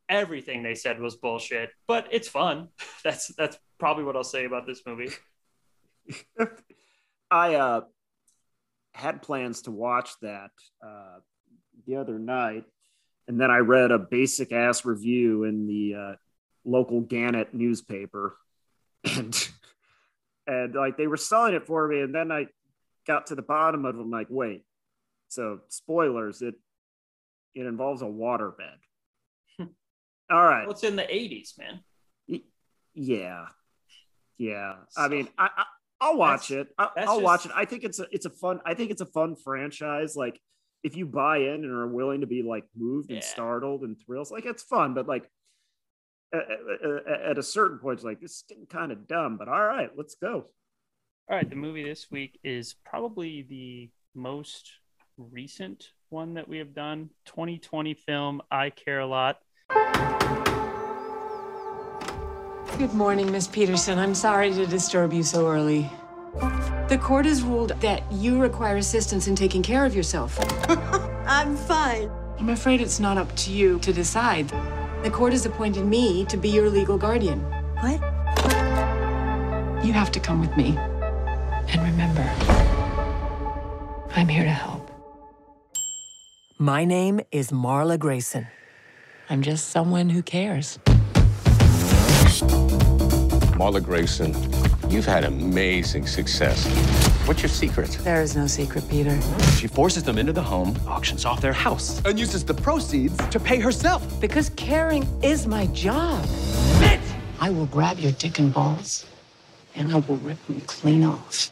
everything 0.07 0.63
they 0.63 0.75
said 0.75 0.99
was 0.99 1.15
bullshit, 1.15 1.69
but 1.87 2.07
it's 2.11 2.27
fun. 2.27 2.69
That's 3.03 3.27
that's 3.35 3.57
probably 3.77 4.03
what 4.03 4.15
I'll 4.15 4.23
say 4.23 4.45
about 4.45 4.65
this 4.65 4.81
movie. 4.85 5.11
I 7.31 7.55
uh, 7.55 7.81
had 8.93 9.21
plans 9.21 9.61
to 9.63 9.71
watch 9.71 10.09
that 10.21 10.49
uh, 10.85 11.19
the 11.85 11.95
other 11.97 12.19
night, 12.19 12.65
and 13.27 13.39
then 13.39 13.51
I 13.51 13.59
read 13.59 13.91
a 13.91 13.99
basic 13.99 14.51
ass 14.51 14.83
review 14.83 15.45
in 15.45 15.67
the 15.67 15.95
uh, 15.95 16.15
local 16.65 16.99
Gannett 17.01 17.53
newspaper, 17.53 18.35
and 19.05 19.49
and 20.49 20.73
like 20.73 20.97
they 20.97 21.07
were 21.07 21.17
selling 21.17 21.53
it 21.53 21.65
for 21.65 21.87
me 21.87 22.01
and 22.01 22.13
then 22.13 22.31
i 22.31 22.47
got 23.07 23.27
to 23.27 23.35
the 23.35 23.41
bottom 23.41 23.85
of 23.85 23.95
them 23.95 24.09
like 24.09 24.27
wait 24.29 24.63
so 25.29 25.59
spoilers 25.69 26.41
it 26.41 26.55
it 27.55 27.65
involves 27.65 28.01
a 28.01 28.05
waterbed. 28.05 28.79
Hmm. 29.57 29.65
All 30.29 30.43
right. 30.43 30.67
What's 30.67 30.83
well, 30.83 30.91
in 30.91 30.95
the 30.97 31.03
80s 31.03 31.57
man. 31.57 31.79
Yeah. 32.93 33.45
Yeah. 34.37 34.75
So, 34.89 35.01
i 35.01 35.07
mean 35.07 35.27
i, 35.37 35.49
I 35.99 36.09
will 36.09 36.17
watch 36.17 36.51
it. 36.51 36.67
I, 36.77 36.89
will 36.97 37.05
just... 37.05 37.21
watch 37.21 37.45
it. 37.45 37.51
I 37.55 37.65
think 37.65 37.83
it's 37.83 37.99
a 37.99 38.07
it's 38.11 38.25
a 38.25 38.29
fun 38.29 38.59
i 38.65 38.73
think 38.73 38.91
it's 38.91 39.01
a 39.01 39.05
fun 39.05 39.35
franchise. 39.35 40.15
Like 40.15 40.39
if 40.83 40.95
you 40.95 41.05
buy 41.05 41.37
in 41.37 41.63
and 41.63 41.71
are 41.71 41.87
willing 41.87 42.21
to 42.21 42.27
be 42.27 42.43
like 42.43 42.65
moved 42.77 43.09
yeah. 43.09 43.17
and 43.17 43.23
startled 43.23 43.81
and 43.81 43.97
thrills 43.99 44.31
like 44.31 44.45
it's 44.45 44.63
fun 44.63 44.93
but 44.93 45.07
like 45.07 45.29
at, 46.33 47.37
a 47.37 47.43
certain 47.43 47.79
point, 47.79 47.97
it's 47.97 48.03
like 48.03 48.21
this 48.21 48.31
is 48.31 48.43
getting 48.47 48.65
kind 48.65 48.91
of 48.91 49.07
dumb, 49.07 49.37
but 49.37 49.47
all 49.47 49.65
right, 49.65 49.89
let's 49.95 50.15
go. 50.15 50.45
All 51.29 51.35
right, 51.35 51.49
the 51.49 51.55
movie 51.55 51.83
this 51.83 52.07
week 52.11 52.39
is 52.43 52.75
probably 52.85 53.43
the 53.43 53.89
most 54.15 54.71
recent 55.31 55.91
one 56.09 56.33
that 56.35 56.47
we 56.47 56.57
have 56.57 56.73
done 56.73 57.09
2020 57.25 57.93
film 57.93 58.41
I 58.49 58.69
Care 58.69 59.01
a 59.01 59.05
Lot. 59.05 59.39
Good 62.77 62.93
morning, 62.93 63.29
Miss 63.31 63.47
Peterson. 63.47 63.99
I'm 63.99 64.15
sorry 64.15 64.53
to 64.53 64.65
disturb 64.65 65.11
you 65.11 65.23
so 65.23 65.47
early. 65.47 65.89
The 66.87 66.97
court 67.01 67.25
has 67.25 67.43
ruled 67.43 67.71
that 67.81 68.09
you 68.11 68.39
require 68.39 68.77
assistance 68.77 69.27
in 69.27 69.35
taking 69.35 69.61
care 69.61 69.85
of 69.85 69.93
yourself. 69.93 70.39
I'm 71.27 71.57
fine. 71.57 72.09
I'm 72.39 72.49
afraid 72.49 72.79
it's 72.79 72.99
not 72.99 73.17
up 73.17 73.35
to 73.37 73.51
you 73.51 73.79
to 73.79 73.91
decide. 73.91 74.49
The 75.03 75.11
court 75.11 75.33
has 75.33 75.45
appointed 75.45 75.85
me 75.85 76.25
to 76.25 76.37
be 76.37 76.49
your 76.49 76.69
legal 76.69 76.97
guardian. 76.97 77.41
What? 77.81 77.99
You 79.83 79.93
have 79.93 80.11
to 80.11 80.19
come 80.19 80.39
with 80.39 80.55
me. 80.55 80.77
And 80.77 81.81
remember, 81.83 82.23
I'm 84.15 84.27
here 84.27 84.43
to 84.43 84.49
help. 84.49 84.78
My 86.61 86.83
name 86.83 87.21
is 87.31 87.51
Marla 87.51 87.97
Grayson. 87.97 88.45
I'm 89.29 89.41
just 89.41 89.69
someone 89.69 90.09
who 90.09 90.21
cares. 90.21 90.77
Marla 93.55 93.81
Grayson, 93.81 94.35
you've 94.91 95.05
had 95.05 95.23
amazing 95.23 96.05
success. 96.05 96.67
What's 97.25 97.41
your 97.41 97.47
secret? 97.47 97.91
There 98.03 98.21
is 98.21 98.35
no 98.35 98.45
secret, 98.45 98.83
Peter. 98.89 99.17
She 99.55 99.67
forces 99.67 100.03
them 100.03 100.17
into 100.17 100.33
the 100.33 100.41
home, 100.41 100.75
auctions 100.85 101.23
off 101.23 101.39
their 101.39 101.53
house, 101.53 102.01
and 102.03 102.19
uses 102.19 102.43
the 102.43 102.55
proceeds 102.55 103.15
to 103.29 103.39
pay 103.39 103.61
herself. 103.61 104.19
Because 104.19 104.49
caring 104.57 105.07
is 105.23 105.47
my 105.47 105.65
job. 105.67 106.25
I 107.39 107.51
will 107.51 107.67
grab 107.67 107.99
your 107.99 108.11
dick 108.11 108.37
and 108.37 108.53
balls, 108.53 109.05
and 109.75 109.93
I 109.93 109.99
will 109.99 110.17
rip 110.17 110.45
them 110.47 110.59
clean 110.67 111.05
off. 111.05 111.51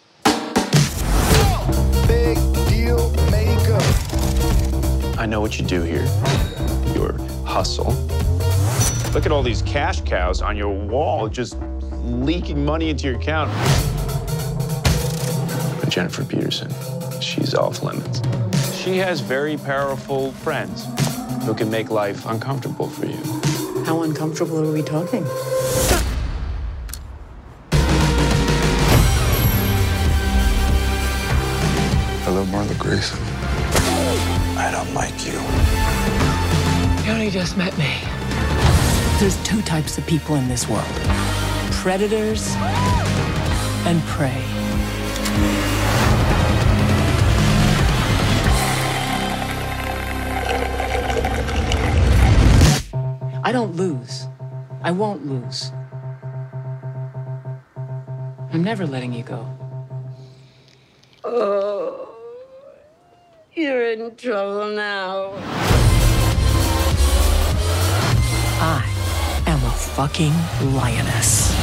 Big 2.09 2.37
deal 2.67 3.09
maker. 3.31 4.16
I 5.17 5.25
know 5.25 5.41
what 5.41 5.57
you 5.57 5.65
do 5.65 5.81
here. 5.81 6.05
Your 6.93 7.17
hustle. 7.43 7.91
Look 9.13 9.25
at 9.25 9.31
all 9.31 9.41
these 9.41 9.63
cash 9.63 10.01
cows 10.01 10.43
on 10.43 10.55
your 10.55 10.69
wall 10.69 11.27
just 11.27 11.57
leaking 12.03 12.63
money 12.63 12.91
into 12.91 13.07
your 13.07 13.17
account. 13.17 13.51
But 15.79 15.89
Jennifer 15.89 16.23
Peterson, 16.23 16.71
she's 17.19 17.55
off 17.55 17.81
limits. 17.81 18.21
She 18.75 18.97
has 18.97 19.19
very 19.19 19.57
powerful 19.57 20.33
friends 20.33 20.85
who 21.45 21.55
can 21.55 21.71
make 21.71 21.89
life 21.89 22.27
uncomfortable 22.27 22.87
for 22.87 23.07
you. 23.07 23.83
How 23.85 24.03
uncomfortable 24.03 24.59
are 24.59 24.71
we 24.71 24.83
talking? 24.83 25.23
Hello, 32.23 32.45
Marla 32.45 32.77
Grayson. 32.77 33.36
I 34.77 34.83
don't 34.83 34.93
like 34.93 35.25
you. 35.25 35.33
You 37.03 37.11
only 37.11 37.31
just 37.31 37.57
met 37.57 37.75
me. 37.79 37.97
There's 39.19 39.35
two 39.43 39.63
types 39.63 39.97
of 39.97 40.05
people 40.05 40.35
in 40.35 40.47
this 40.47 40.69
world 40.69 40.85
predators 41.71 42.53
and 43.87 43.99
prey. 44.03 44.43
I 53.43 53.51
don't 53.51 53.75
lose. 53.75 54.27
I 54.83 54.91
won't 54.91 55.25
lose. 55.25 55.71
I'm 58.53 58.63
never 58.63 58.85
letting 58.85 59.11
you 59.11 59.23
go. 59.23 59.43
Oh, 61.23 62.06
you're 63.57 63.91
in 63.91 64.15
trouble 64.15 64.69
now. 64.69 65.31
I 68.59 68.83
am 69.47 69.63
a 69.63 69.71
fucking 69.71 70.33
lioness. 70.75 71.55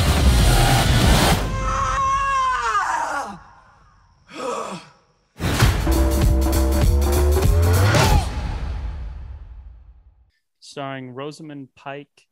starring 10.61 11.15
Rosamund 11.15 11.69
Pike, 11.77 12.27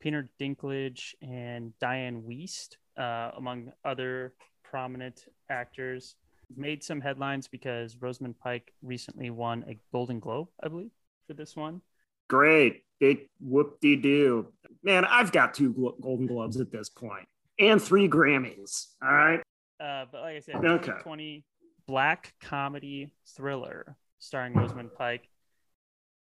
Peter 0.00 0.28
Dinklage, 0.38 1.14
and 1.22 1.72
Dianne 1.80 2.24
Wiest, 2.24 2.76
uh, 2.98 3.30
among 3.38 3.72
other 3.86 4.34
prominent 4.62 5.24
actors. 5.48 6.14
Made 6.54 6.84
some 6.84 7.00
headlines 7.00 7.48
because 7.48 7.96
Rosamund 8.00 8.38
Pike 8.38 8.72
recently 8.82 9.30
won 9.30 9.64
a 9.68 9.78
Golden 9.92 10.20
Globe, 10.20 10.48
I 10.62 10.68
believe, 10.68 10.90
for 11.26 11.34
this 11.34 11.56
one. 11.56 11.80
Great. 12.28 12.82
Big 13.00 13.28
whoop 13.40 13.80
de 13.80 13.96
doo. 13.96 14.52
Man, 14.82 15.04
I've 15.04 15.32
got 15.32 15.54
two 15.54 15.94
Golden 16.00 16.26
Globes 16.26 16.58
at 16.60 16.70
this 16.70 16.88
point 16.88 17.26
and 17.58 17.82
three 17.82 18.08
Grammys. 18.08 18.86
All 19.02 19.12
right. 19.12 19.40
Uh, 19.80 20.06
but 20.10 20.22
like 20.22 20.36
I 20.36 20.40
said, 20.40 20.56
Okay. 20.56 20.86
2020 20.86 21.44
black 21.86 22.34
comedy 22.40 23.10
thriller 23.36 23.96
starring 24.18 24.54
Rosamund 24.54 24.90
Pike. 24.96 25.28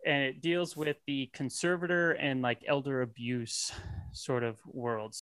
And 0.06 0.24
it 0.24 0.42
deals 0.42 0.78
with 0.78 0.98
the 1.08 1.30
conservator 1.34 2.12
and 2.12 2.42
like 2.42 2.64
elder 2.68 3.02
abuse 3.02 3.72
sort 4.14 4.44
of 4.44 4.60
worlds. 4.66 5.20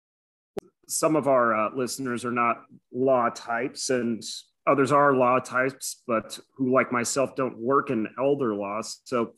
Some 0.89 1.17
of 1.17 1.29
our 1.29 1.55
uh, 1.55 1.71
listeners 1.75 2.25
are 2.25 2.33
not 2.33 2.65
law 2.93 3.31
types 3.31 3.91
and 3.91 4.23
others 4.67 4.93
are 4.93 5.15
law 5.15 5.39
types, 5.39 6.03
but 6.07 6.39
who, 6.57 6.73
like 6.73 6.93
myself, 6.93 7.35
don't 7.37 7.59
work 7.59 7.91
in 7.91 8.09
elder 8.19 8.55
law. 8.55 8.81
So, 9.05 9.35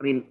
I 0.00 0.04
mean, 0.04 0.26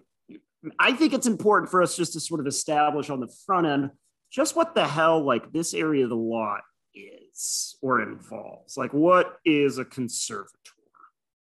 I 0.80 0.94
think 0.94 1.14
it's 1.14 1.28
important 1.28 1.70
for 1.70 1.82
us 1.82 1.96
just 1.96 2.14
to 2.14 2.20
sort 2.20 2.40
of 2.40 2.48
establish 2.48 3.10
on 3.10 3.20
the 3.20 3.34
front 3.46 3.68
end 3.68 3.92
just 4.32 4.56
what 4.56 4.76
the 4.76 4.86
hell 4.86 5.24
like 5.24 5.54
this 5.54 5.74
area 5.74 6.04
of 6.04 6.10
the 6.10 6.16
law 6.16 6.58
is 6.94 7.78
or 7.82 8.02
involves. 8.02 8.76
Like, 8.78 8.94
what 8.94 9.38
is 9.46 9.78
a 9.78 9.86
conservator? 9.86 10.50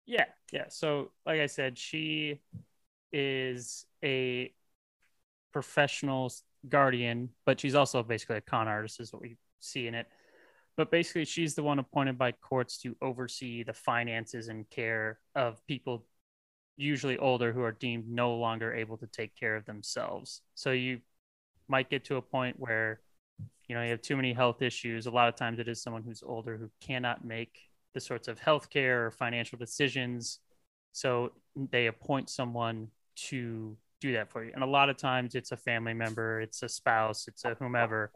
Yeah, 0.06 0.26
yeah. 0.52 0.66
So, 0.70 1.12
like 1.26 1.39
I 1.39 1.48
said, 1.48 1.78
she 1.78 2.39
is 3.12 3.86
a 4.04 4.54
professional 5.54 6.32
guardian, 6.68 7.30
but 7.46 7.60
she's 7.60 7.76
also 7.76 8.04
basically 8.04 8.38
a 8.38 8.42
con 8.42 8.68
artist, 8.68 9.00
is 9.00 9.12
what 9.12 9.22
we 9.22 9.38
see 9.60 9.88
in 9.88 9.96
it. 9.96 10.08
But 10.75 10.91
basically, 10.91 11.25
she's 11.25 11.55
the 11.55 11.63
one 11.63 11.79
appointed 11.79 12.17
by 12.17 12.31
courts 12.31 12.77
to 12.79 12.95
oversee 13.01 13.63
the 13.63 13.73
finances 13.73 14.47
and 14.47 14.69
care 14.69 15.19
of 15.36 15.65
people, 15.67 16.05
usually 16.77 17.17
older, 17.17 17.53
who 17.53 17.62
are 17.62 17.71
deemed 17.71 18.09
no 18.09 18.36
longer 18.36 18.73
able 18.73 18.97
to 18.97 19.07
take 19.07 19.36
care 19.36 19.55
of 19.55 19.65
themselves. 19.65 20.41
So, 20.55 20.71
you 20.71 20.99
might 21.67 21.89
get 21.89 22.03
to 22.05 22.17
a 22.17 22.21
point 22.21 22.59
where 22.59 23.01
you 23.67 23.75
know 23.75 23.83
you 23.83 23.91
have 23.91 24.01
too 24.01 24.15
many 24.15 24.33
health 24.33 24.62
issues. 24.62 25.05
A 25.05 25.12
lot 25.12 25.29
of 25.29 25.36
times, 25.36 25.59
it 25.59 25.67
is 25.67 25.81
someone 25.81 26.03
who's 26.03 26.23
older 26.23 26.57
who 26.57 26.69
cannot 26.81 27.23
make 27.23 27.59
the 27.93 27.99
sorts 27.99 28.27
of 28.27 28.39
health 28.39 28.69
care 28.69 29.05
or 29.05 29.12
financial 29.12 29.57
decisions 29.57 30.39
so 30.93 31.31
they 31.71 31.88
appoint 31.88 32.29
someone 32.29 32.88
to 33.15 33.75
do 33.99 34.13
that 34.13 34.31
for 34.31 34.43
you. 34.43 34.51
And 34.53 34.63
a 34.63 34.67
lot 34.67 34.89
of 34.89 34.97
times 34.97 35.36
it's 35.36 35.51
a 35.51 35.57
family 35.57 35.93
member, 35.93 36.39
it's 36.39 36.62
a 36.62 36.69
spouse, 36.69 37.27
it's 37.27 37.43
a 37.45 37.55
whomever. 37.55 38.12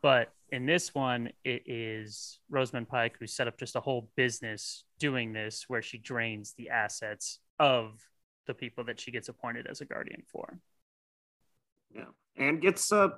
But 0.00 0.32
in 0.54 0.66
this 0.66 0.94
one, 0.94 1.30
it 1.42 1.62
is 1.66 2.38
Rosamund 2.48 2.88
Pike 2.88 3.16
who 3.18 3.26
set 3.26 3.48
up 3.48 3.58
just 3.58 3.74
a 3.74 3.80
whole 3.80 4.08
business 4.16 4.84
doing 5.00 5.32
this 5.32 5.64
where 5.66 5.82
she 5.82 5.98
drains 5.98 6.54
the 6.56 6.70
assets 6.70 7.40
of 7.58 8.00
the 8.46 8.54
people 8.54 8.84
that 8.84 9.00
she 9.00 9.10
gets 9.10 9.28
appointed 9.28 9.66
as 9.66 9.80
a 9.80 9.84
guardian 9.84 10.22
for. 10.30 10.60
Yeah. 11.92 12.04
And 12.36 12.62
gets 12.62 12.92
uh, 12.92 13.08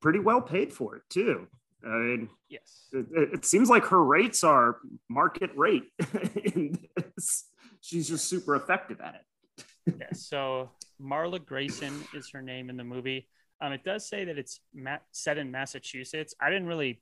pretty 0.00 0.20
well 0.20 0.40
paid 0.40 0.72
for 0.72 0.94
it, 0.94 1.02
too. 1.10 1.48
I 1.84 1.88
mean, 1.96 2.28
Yes. 2.48 2.86
it, 2.92 3.06
it 3.34 3.44
seems 3.44 3.68
like 3.68 3.84
her 3.86 4.04
rates 4.04 4.44
are 4.44 4.76
market 5.08 5.50
rate. 5.56 5.84
in 6.54 6.78
this. 6.96 7.44
She's 7.80 8.08
just 8.08 8.28
super 8.28 8.54
effective 8.54 9.00
at 9.00 9.16
it. 9.16 9.64
yeah. 9.98 10.12
So 10.12 10.70
Marla 11.02 11.44
Grayson 11.44 12.04
is 12.14 12.30
her 12.30 12.42
name 12.42 12.70
in 12.70 12.76
the 12.76 12.84
movie. 12.84 13.28
Um, 13.60 13.72
it 13.72 13.84
does 13.84 14.08
say 14.08 14.24
that 14.24 14.38
it's 14.38 14.60
ma- 14.74 14.98
set 15.12 15.38
in 15.38 15.50
Massachusetts. 15.50 16.34
I 16.40 16.48
didn't 16.50 16.68
really 16.68 17.00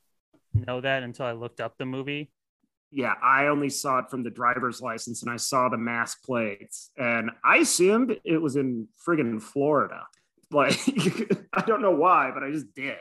know 0.55 0.81
that 0.81 1.03
until 1.03 1.27
I 1.27 1.33
looked 1.33 1.61
up 1.61 1.77
the 1.79 1.87
movie. 1.87 2.31
Yeah, 2.91 3.15
I 3.23 3.47
only 3.49 3.69
saw 3.69 3.99
it 3.99 4.11
from 4.11 4.23
the 4.23 4.31
driver's 4.31 4.81
license 4.81 5.23
and 5.23 5.31
I 5.31 5.37
saw 5.37 5.69
the 5.69 5.77
mass 5.77 6.15
plates, 6.15 6.91
and 6.97 7.31
I 7.45 7.59
assumed 7.59 8.17
it 8.25 8.39
was 8.39 8.57
in 8.57 8.89
friggin' 9.07 9.43
Florida. 9.43 10.07
Like, 10.51 10.79
I 11.53 11.63
don't 11.63 11.83
know 11.83 11.91
why, 11.91 12.31
but 12.33 12.43
I 12.43 12.51
just 12.51 12.73
did. 12.75 12.97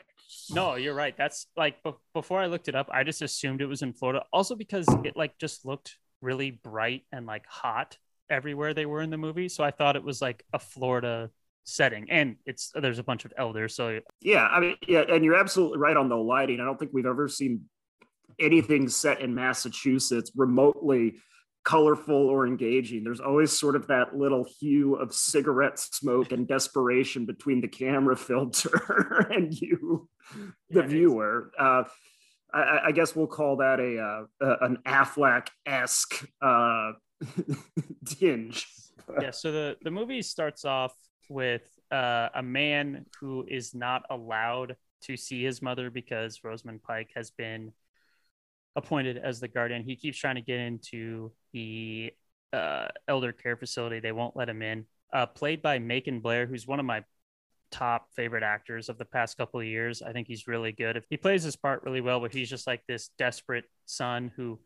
No, 0.50 0.76
you're 0.76 0.96
right. 0.96 1.16
That's 1.16 1.48
like 1.56 1.82
be- 1.84 1.94
before 2.14 2.40
I 2.40 2.48
looked 2.48 2.68
it 2.68 2.76
up, 2.76 2.90
I 2.92 3.04
just 3.04 3.22
assumed 3.22 3.62
it 3.62 3.68
was 3.68 3.84
in 3.84 3.94
Florida. 3.94 4.24
Also 4.34 4.56
because 4.56 4.88
it 5.04 5.16
like 5.16 5.38
just 5.38 5.66
looked 5.66 5.98
really 6.22 6.52
bright 6.52 7.04
and 7.12 7.26
like 7.26 7.46
hot 7.46 7.98
everywhere 8.30 8.74
they 8.74 8.88
were 8.88 9.02
in 9.02 9.12
the 9.12 9.18
movie, 9.18 9.50
so 9.50 9.64
I 9.64 9.72
thought 9.72 9.96
it 9.96 10.04
was 10.04 10.22
like 10.22 10.44
a 10.52 10.60
Florida 10.60 11.30
setting. 11.66 12.10
And 12.10 12.38
it's 12.46 12.72
there's 12.74 13.00
a 13.00 13.04
bunch 13.04 13.26
of 13.26 13.34
elders, 13.38 13.76
so 13.76 14.00
Yeah, 14.22 14.46
I 14.46 14.60
mean, 14.60 14.76
yeah, 14.88 15.02
and 15.10 15.26
you're 15.26 15.36
absolutely 15.36 15.80
right 15.80 15.98
on 15.98 16.08
the 16.10 16.16
lighting. 16.18 16.60
I 16.62 16.66
don't 16.66 16.80
think 16.80 16.92
we've 16.94 17.06
ever 17.06 17.28
seen 17.28 17.62
anything 18.40 18.88
set 18.88 19.22
in 19.22 19.34
Massachusetts 19.36 20.32
remotely 20.36 21.16
colorful 21.64 22.16
or 22.16 22.46
engaging. 22.46 23.04
There's 23.04 23.20
always 23.20 23.52
sort 23.52 23.76
of 23.76 23.88
that 23.88 24.16
little 24.16 24.46
hue 24.60 24.96
of 24.96 25.12
cigarette 25.14 25.80
smoke 25.80 26.32
and 26.32 26.48
desperation 26.48 27.26
between 27.26 27.60
the 27.60 27.68
camera 27.68 28.16
filter 28.30 29.28
and 29.32 29.52
you, 29.52 30.08
the 30.70 30.82
Yeah, 30.82 30.88
viewer. 30.88 31.52
Uh, 31.60 31.84
I, 32.54 32.80
I 32.86 32.92
guess 32.92 33.16
we'll 33.16 33.26
call 33.28 33.58
that 33.58 33.80
a 33.80 34.00
uh, 34.42 34.56
an 34.62 34.78
Affleck 34.86 35.48
esque 35.66 36.26
uh, 36.42 36.92
tinge. 38.06 38.68
yeah. 39.22 39.32
So 39.32 39.52
the 39.52 39.78
the 39.84 39.92
movie 39.92 40.22
starts 40.22 40.66
off 40.66 40.94
with 41.30 41.64
uh, 41.92 42.30
a 42.34 42.44
man 42.44 43.06
who 43.20 43.46
is 43.48 43.74
not 43.74 44.04
allowed 44.10 44.76
to 45.04 45.18
see 45.18 45.44
his 45.44 45.62
mother 45.62 45.90
because 45.90 46.40
Rosamund 46.44 46.84
Pike 46.84 47.12
has 47.16 47.32
been 47.32 47.72
appointed 48.76 49.18
as 49.18 49.40
the 49.40 49.48
guardian. 49.48 49.84
He 49.84 49.96
keeps 49.96 50.18
trying 50.18 50.36
to 50.36 50.42
get 50.42 50.60
into 50.60 51.32
the 51.54 52.12
uh, 52.52 52.88
elder 53.08 53.32
care 53.32 53.56
facility. 53.56 54.00
They 54.00 54.12
won't 54.12 54.36
let 54.36 54.50
him 54.50 54.62
in. 54.62 54.86
Uh, 55.14 55.26
played 55.26 55.62
by 55.62 55.80
Macon 55.80 56.20
Blair, 56.20 56.46
who's 56.46 56.68
one 56.68 56.80
of 56.80 56.86
my 56.86 57.04
top 57.72 58.08
favorite 58.16 58.44
actors 58.44 58.90
of 58.90 58.98
the 58.98 59.06
past 59.06 59.38
couple 59.38 59.60
of 59.60 59.66
years. 59.66 60.02
I 60.02 60.12
think 60.12 60.28
he's 60.28 60.48
really 60.48 60.72
good. 60.72 61.04
He 61.10 61.18
plays 61.18 61.44
his 61.44 61.56
part 61.56 61.84
really 61.84 62.02
well, 62.02 62.20
but 62.20 62.34
he's 62.34 62.50
just 62.50 62.68
like 62.68 62.82
this 62.88 63.10
desperate 63.18 63.66
son 63.86 64.32
who 64.36 64.60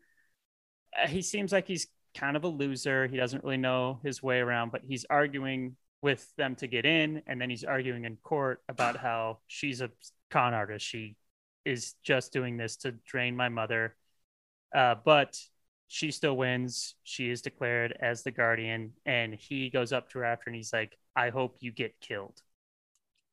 uh, 1.00 1.06
he 1.06 1.22
seems 1.22 1.52
like 1.52 1.66
he's 1.66 1.86
kind 2.16 2.36
of 2.36 2.44
a 2.44 2.48
loser. 2.48 3.06
He 3.06 3.16
doesn't 3.16 3.44
really 3.44 3.56
know 3.56 4.00
his 4.02 4.22
way 4.22 4.38
around, 4.38 4.72
but 4.72 4.82
he's 4.84 5.04
arguing 5.08 5.76
with 6.02 6.26
them 6.36 6.54
to 6.56 6.66
get 6.66 6.86
in, 6.86 7.22
and 7.26 7.40
then 7.40 7.50
he's 7.50 7.64
arguing 7.64 8.04
in 8.04 8.16
court 8.16 8.62
about 8.68 8.96
how 8.96 9.38
she's 9.46 9.80
a 9.80 9.90
con 10.30 10.54
artist. 10.54 10.86
She 10.86 11.16
is 11.64 11.94
just 12.02 12.32
doing 12.32 12.56
this 12.56 12.76
to 12.78 12.92
drain 13.06 13.36
my 13.36 13.48
mother. 13.48 13.94
Uh, 14.74 14.94
but 15.04 15.36
she 15.88 16.10
still 16.10 16.36
wins. 16.36 16.94
She 17.02 17.30
is 17.30 17.42
declared 17.42 17.96
as 18.00 18.22
the 18.22 18.30
guardian, 18.30 18.92
and 19.04 19.34
he 19.34 19.70
goes 19.70 19.92
up 19.92 20.08
to 20.10 20.18
her 20.18 20.24
after 20.24 20.48
and 20.48 20.56
he's 20.56 20.72
like, 20.72 20.96
I 21.16 21.30
hope 21.30 21.56
you 21.60 21.72
get 21.72 22.00
killed. 22.00 22.40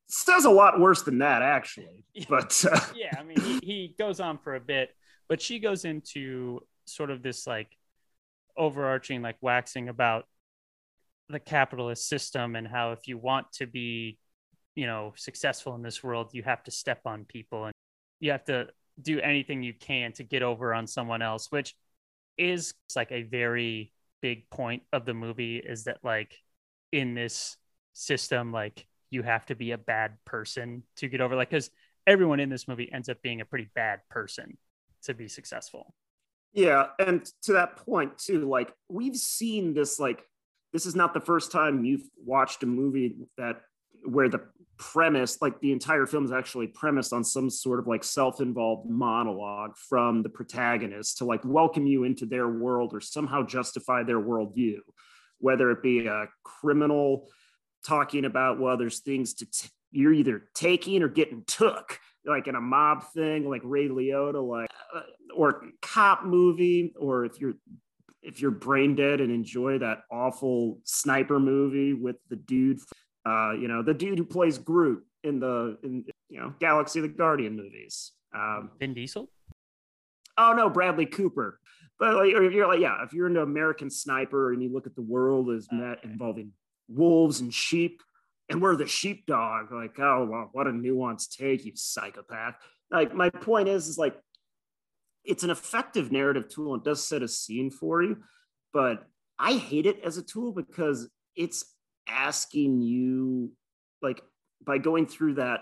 Says 0.08 0.44
a 0.44 0.50
lot 0.50 0.80
worse 0.80 1.02
than 1.02 1.18
that, 1.18 1.42
actually. 1.42 2.04
But 2.28 2.64
uh... 2.70 2.80
yeah, 2.96 3.14
I 3.16 3.22
mean, 3.22 3.40
he, 3.40 3.58
he 3.58 3.94
goes 3.98 4.20
on 4.20 4.38
for 4.38 4.56
a 4.56 4.60
bit, 4.60 4.90
but 5.28 5.40
she 5.40 5.60
goes 5.60 5.84
into 5.84 6.60
sort 6.86 7.10
of 7.10 7.22
this 7.22 7.46
like 7.46 7.68
overarching, 8.56 9.22
like 9.22 9.36
waxing 9.40 9.88
about 9.88 10.26
the 11.28 11.40
capitalist 11.40 12.08
system 12.08 12.56
and 12.56 12.66
how 12.66 12.92
if 12.92 13.06
you 13.06 13.18
want 13.18 13.52
to 13.52 13.66
be, 13.66 14.18
you 14.74 14.86
know, 14.86 15.12
successful 15.16 15.74
in 15.74 15.82
this 15.82 16.02
world, 16.02 16.30
you 16.32 16.42
have 16.42 16.62
to 16.64 16.70
step 16.70 17.00
on 17.04 17.24
people 17.24 17.66
and 17.66 17.74
you 18.20 18.30
have 18.30 18.44
to 18.44 18.68
do 19.00 19.20
anything 19.20 19.62
you 19.62 19.74
can 19.74 20.12
to 20.12 20.24
get 20.24 20.42
over 20.42 20.74
on 20.74 20.86
someone 20.86 21.22
else, 21.22 21.50
which 21.50 21.74
is 22.36 22.74
like 22.96 23.12
a 23.12 23.22
very 23.22 23.92
big 24.20 24.48
point 24.50 24.82
of 24.92 25.04
the 25.04 25.14
movie 25.14 25.58
is 25.58 25.84
that 25.84 25.98
like 26.02 26.34
in 26.92 27.14
this 27.14 27.56
system 27.92 28.52
like 28.52 28.86
you 29.10 29.22
have 29.22 29.44
to 29.46 29.54
be 29.54 29.72
a 29.72 29.78
bad 29.78 30.12
person 30.24 30.82
to 30.96 31.08
get 31.08 31.20
over 31.20 31.36
like 31.36 31.50
cuz 31.50 31.70
everyone 32.06 32.40
in 32.40 32.48
this 32.48 32.66
movie 32.66 32.90
ends 32.92 33.08
up 33.08 33.20
being 33.22 33.40
a 33.40 33.44
pretty 33.44 33.68
bad 33.74 34.00
person 34.08 34.56
to 35.02 35.14
be 35.14 35.28
successful. 35.28 35.94
Yeah, 36.52 36.88
and 36.98 37.24
to 37.42 37.52
that 37.52 37.76
point 37.76 38.18
too 38.18 38.48
like 38.48 38.72
we've 38.88 39.16
seen 39.16 39.74
this 39.74 40.00
like 40.00 40.24
this 40.72 40.86
is 40.86 40.94
not 40.94 41.14
the 41.14 41.20
first 41.20 41.50
time 41.52 41.84
you've 41.84 42.08
watched 42.24 42.62
a 42.62 42.66
movie 42.66 43.16
that 43.36 43.60
where 44.04 44.28
the 44.28 44.42
premise 44.76 45.42
like 45.42 45.58
the 45.60 45.72
entire 45.72 46.06
film 46.06 46.24
is 46.24 46.30
actually 46.30 46.68
premised 46.68 47.12
on 47.12 47.24
some 47.24 47.50
sort 47.50 47.80
of 47.80 47.88
like 47.88 48.04
self-involved 48.04 48.88
monologue 48.88 49.76
from 49.76 50.22
the 50.22 50.28
protagonist 50.28 51.18
to 51.18 51.24
like 51.24 51.40
welcome 51.44 51.86
you 51.86 52.04
into 52.04 52.24
their 52.24 52.48
world 52.48 52.94
or 52.94 53.00
somehow 53.00 53.42
justify 53.42 54.04
their 54.04 54.20
worldview 54.20 54.78
whether 55.40 55.70
it 55.72 55.82
be 55.82 56.06
a 56.06 56.26
criminal 56.44 57.28
talking 57.84 58.24
about 58.24 58.60
well 58.60 58.76
there's 58.76 59.00
things 59.00 59.34
to 59.34 59.50
t- 59.50 59.68
you're 59.90 60.12
either 60.12 60.44
taking 60.54 61.02
or 61.02 61.08
getting 61.08 61.42
took 61.44 61.98
like 62.24 62.46
in 62.46 62.54
a 62.54 62.60
mob 62.60 63.02
thing 63.12 63.48
like 63.48 63.62
ray 63.64 63.88
liotta 63.88 64.46
like 64.46 64.70
uh, 64.94 65.00
or 65.34 65.62
cop 65.82 66.24
movie 66.24 66.92
or 66.96 67.24
if 67.24 67.40
you're 67.40 67.54
if 68.22 68.40
you're 68.40 68.50
brain 68.50 68.94
dead 68.94 69.20
and 69.20 69.30
enjoy 69.30 69.78
that 69.78 70.02
awful 70.10 70.80
sniper 70.84 71.38
movie 71.38 71.92
with 71.94 72.16
the 72.28 72.36
dude 72.36 72.80
uh, 73.28 73.52
you 73.52 73.68
know, 73.68 73.82
the 73.82 73.94
dude 73.94 74.18
who 74.18 74.24
plays 74.24 74.58
Groot 74.58 75.04
in 75.22 75.40
the 75.40 75.76
in 75.82 76.04
you 76.28 76.40
know 76.40 76.54
Galaxy 76.60 77.00
of 77.00 77.02
the 77.04 77.08
Guardian 77.08 77.56
movies. 77.56 78.12
Um, 78.34 78.70
Vin 78.78 78.94
Diesel. 78.94 79.30
Oh 80.36 80.52
no, 80.52 80.70
Bradley 80.70 81.06
Cooper. 81.06 81.60
But 81.98 82.14
like, 82.14 82.34
or 82.34 82.44
if 82.44 82.52
you're 82.52 82.68
like, 82.68 82.80
yeah, 82.80 83.02
if 83.04 83.12
you're 83.12 83.26
an 83.26 83.36
American 83.36 83.90
sniper 83.90 84.52
and 84.52 84.62
you 84.62 84.72
look 84.72 84.86
at 84.86 84.94
the 84.94 85.02
world 85.02 85.50
as 85.50 85.66
met 85.72 86.04
involving 86.04 86.52
wolves 86.88 87.40
and 87.40 87.52
sheep, 87.52 88.02
and 88.48 88.62
we're 88.62 88.76
the 88.76 88.86
sheepdog, 88.86 89.72
like, 89.72 89.98
oh, 89.98 90.26
well, 90.30 90.48
what 90.52 90.68
a 90.68 90.70
nuanced 90.70 91.36
take, 91.36 91.64
you 91.64 91.72
psychopath. 91.74 92.54
Like, 92.90 93.12
my 93.14 93.30
point 93.30 93.68
is, 93.68 93.88
is 93.88 93.98
like, 93.98 94.16
it's 95.28 95.44
an 95.44 95.50
effective 95.50 96.10
narrative 96.10 96.48
tool 96.48 96.72
and 96.74 96.82
does 96.82 97.06
set 97.06 97.22
a 97.22 97.28
scene 97.28 97.70
for 97.70 98.02
you, 98.02 98.16
but 98.72 99.06
I 99.38 99.52
hate 99.52 99.84
it 99.84 100.00
as 100.02 100.16
a 100.16 100.22
tool 100.22 100.52
because 100.52 101.08
it's 101.36 101.64
asking 102.08 102.80
you 102.80 103.52
like 104.00 104.22
by 104.64 104.78
going 104.78 105.06
through 105.06 105.34
that 105.34 105.60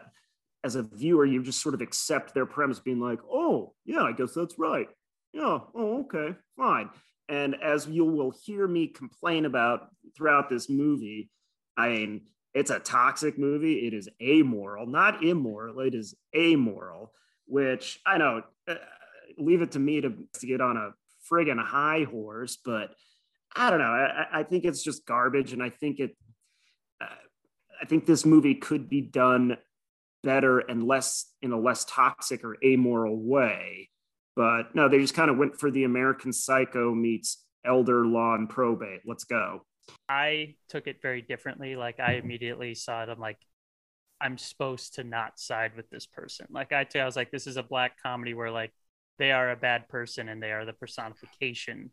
as 0.63 0.77
a 0.77 0.83
viewer 0.83 1.27
you 1.27 1.43
just 1.43 1.61
sort 1.61 1.75
of 1.75 1.81
accept 1.81 2.33
their 2.33 2.47
premise 2.47 2.79
being 2.79 3.01
like 3.01 3.19
oh 3.31 3.75
yeah 3.85 4.03
i 4.03 4.13
guess 4.13 4.33
that's 4.33 4.59
right. 4.59 4.89
Yeah 5.33 5.59
oh 5.75 6.01
okay 6.05 6.37
fine. 6.57 6.89
And 7.29 7.57
as 7.61 7.89
you 7.89 8.05
will 8.05 8.33
hear 8.45 8.69
me 8.69 8.87
complain 8.87 9.45
about 9.45 9.89
throughout 10.17 10.49
this 10.49 10.71
movie 10.71 11.31
i 11.77 11.89
mean 11.89 12.23
it's 12.55 12.71
a 12.71 12.79
toxic 12.79 13.37
movie. 13.37 13.87
It 13.87 13.93
is 13.93 14.09
amoral 14.23 14.87
not 14.87 15.25
immoral. 15.25 15.81
It 15.81 15.95
is 15.95 16.15
amoral 16.35 17.13
which 17.47 18.01
i 18.07 18.19
know 18.19 18.43
uh, 18.69 18.75
leave 19.39 19.63
it 19.63 19.73
to 19.73 19.79
me 19.79 20.01
to, 20.01 20.13
to 20.35 20.47
get 20.47 20.61
on 20.61 20.77
a 20.77 20.91
friggin' 21.31 21.63
high 21.63 22.07
horse 22.11 22.59
but 22.65 22.91
i 23.55 23.71
don't 23.71 23.81
know 23.81 23.85
I, 23.85 24.41
I 24.41 24.43
think 24.43 24.65
it's 24.65 24.83
just 24.83 25.07
garbage 25.07 25.53
and 25.53 25.63
i 25.63 25.71
think 25.71 26.01
it 26.01 26.17
uh, 27.01 27.07
I 27.81 27.85
think 27.85 28.07
this 28.07 28.25
movie 28.25 28.55
could 28.55 28.89
be 28.89 29.01
done 29.01 29.57
better 30.23 30.59
and 30.59 30.87
less 30.87 31.33
in 31.41 31.53
a 31.53 31.59
less 31.59 31.85
toxic 31.85 32.45
or 32.45 32.57
amoral 32.65 33.17
way. 33.17 33.89
But 34.35 34.75
no, 34.75 34.89
they 34.89 34.99
just 34.99 35.15
kind 35.15 35.31
of 35.31 35.39
went 35.39 35.59
for 35.59 35.71
the 35.71 35.85
American 35.85 36.33
Psycho 36.33 36.95
meets 36.95 37.45
elder 37.65 38.05
law 38.05 38.35
and 38.35 38.49
probate. 38.49 39.01
Let's 39.07 39.25
go. 39.25 39.61
I 40.09 40.57
took 40.69 40.89
it 40.89 41.01
very 41.01 41.23
differently. 41.23 41.77
Like 41.77 42.01
I 42.01 42.15
immediately 42.15 42.75
saw 42.75 43.03
it. 43.03 43.09
I'm 43.09 43.21
like, 43.21 43.39
I'm 44.21 44.37
supposed 44.37 44.95
to 44.95 45.05
not 45.05 45.39
side 45.39 45.73
with 45.77 45.89
this 45.91 46.07
person. 46.07 46.47
Like 46.51 46.73
I, 46.73 46.87
I 46.95 47.05
was 47.05 47.17
like, 47.17 47.31
this 47.31 47.47
is 47.47 47.57
a 47.57 47.63
black 47.63 48.03
comedy 48.03 48.35
where 48.35 48.51
like 48.51 48.73
they 49.19 49.33
are 49.33 49.51
a 49.51 49.57
bad 49.57 49.89
person 49.89 50.29
and 50.29 50.43
they 50.43 50.53
are 50.53 50.65
the 50.65 50.73
personification 50.73 51.91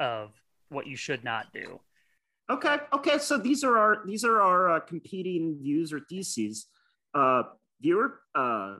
of 0.00 0.32
what 0.68 0.86
you 0.86 0.96
should 0.96 1.24
not 1.24 1.46
do. 1.52 1.80
Okay. 2.50 2.78
Okay. 2.92 3.18
So 3.18 3.38
these 3.38 3.64
are 3.64 3.78
our 3.78 4.06
these 4.06 4.24
are 4.24 4.40
our 4.40 4.70
uh, 4.76 4.80
competing 4.80 5.58
views 5.58 5.92
or 5.92 6.00
theses. 6.00 6.66
Uh, 7.14 7.44
viewer, 7.80 8.20
uh, 8.34 8.76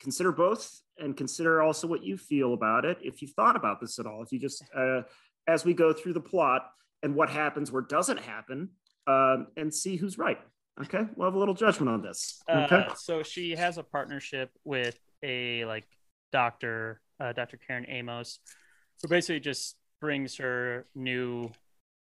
consider 0.00 0.32
both 0.32 0.80
and 0.98 1.16
consider 1.16 1.62
also 1.62 1.86
what 1.86 2.02
you 2.02 2.16
feel 2.16 2.54
about 2.54 2.84
it. 2.84 2.98
If 3.02 3.20
you've 3.20 3.32
thought 3.32 3.56
about 3.56 3.80
this 3.80 3.98
at 3.98 4.06
all, 4.06 4.22
if 4.22 4.32
you 4.32 4.38
just 4.38 4.64
uh, 4.74 5.02
as 5.46 5.64
we 5.64 5.74
go 5.74 5.92
through 5.92 6.14
the 6.14 6.20
plot 6.20 6.70
and 7.02 7.14
what 7.14 7.28
happens 7.28 7.70
where 7.70 7.82
doesn't 7.82 8.18
happen, 8.18 8.70
um, 9.06 9.48
and 9.56 9.72
see 9.72 9.96
who's 9.96 10.16
right. 10.16 10.38
Okay, 10.80 11.04
we'll 11.16 11.26
have 11.26 11.34
a 11.34 11.38
little 11.38 11.54
judgment 11.54 11.90
on 11.90 12.00
this. 12.00 12.42
Uh, 12.48 12.66
okay. 12.70 12.86
Uh, 12.88 12.94
so 12.94 13.22
she 13.22 13.54
has 13.56 13.76
a 13.76 13.82
partnership 13.82 14.50
with 14.64 14.98
a 15.22 15.64
like 15.66 15.86
doctor, 16.32 17.00
uh, 17.18 17.32
Dr. 17.32 17.58
Karen 17.58 17.86
Amos, 17.88 18.38
who 19.02 19.08
basically 19.08 19.40
just 19.40 19.76
brings 20.00 20.36
her 20.36 20.86
new 20.94 21.50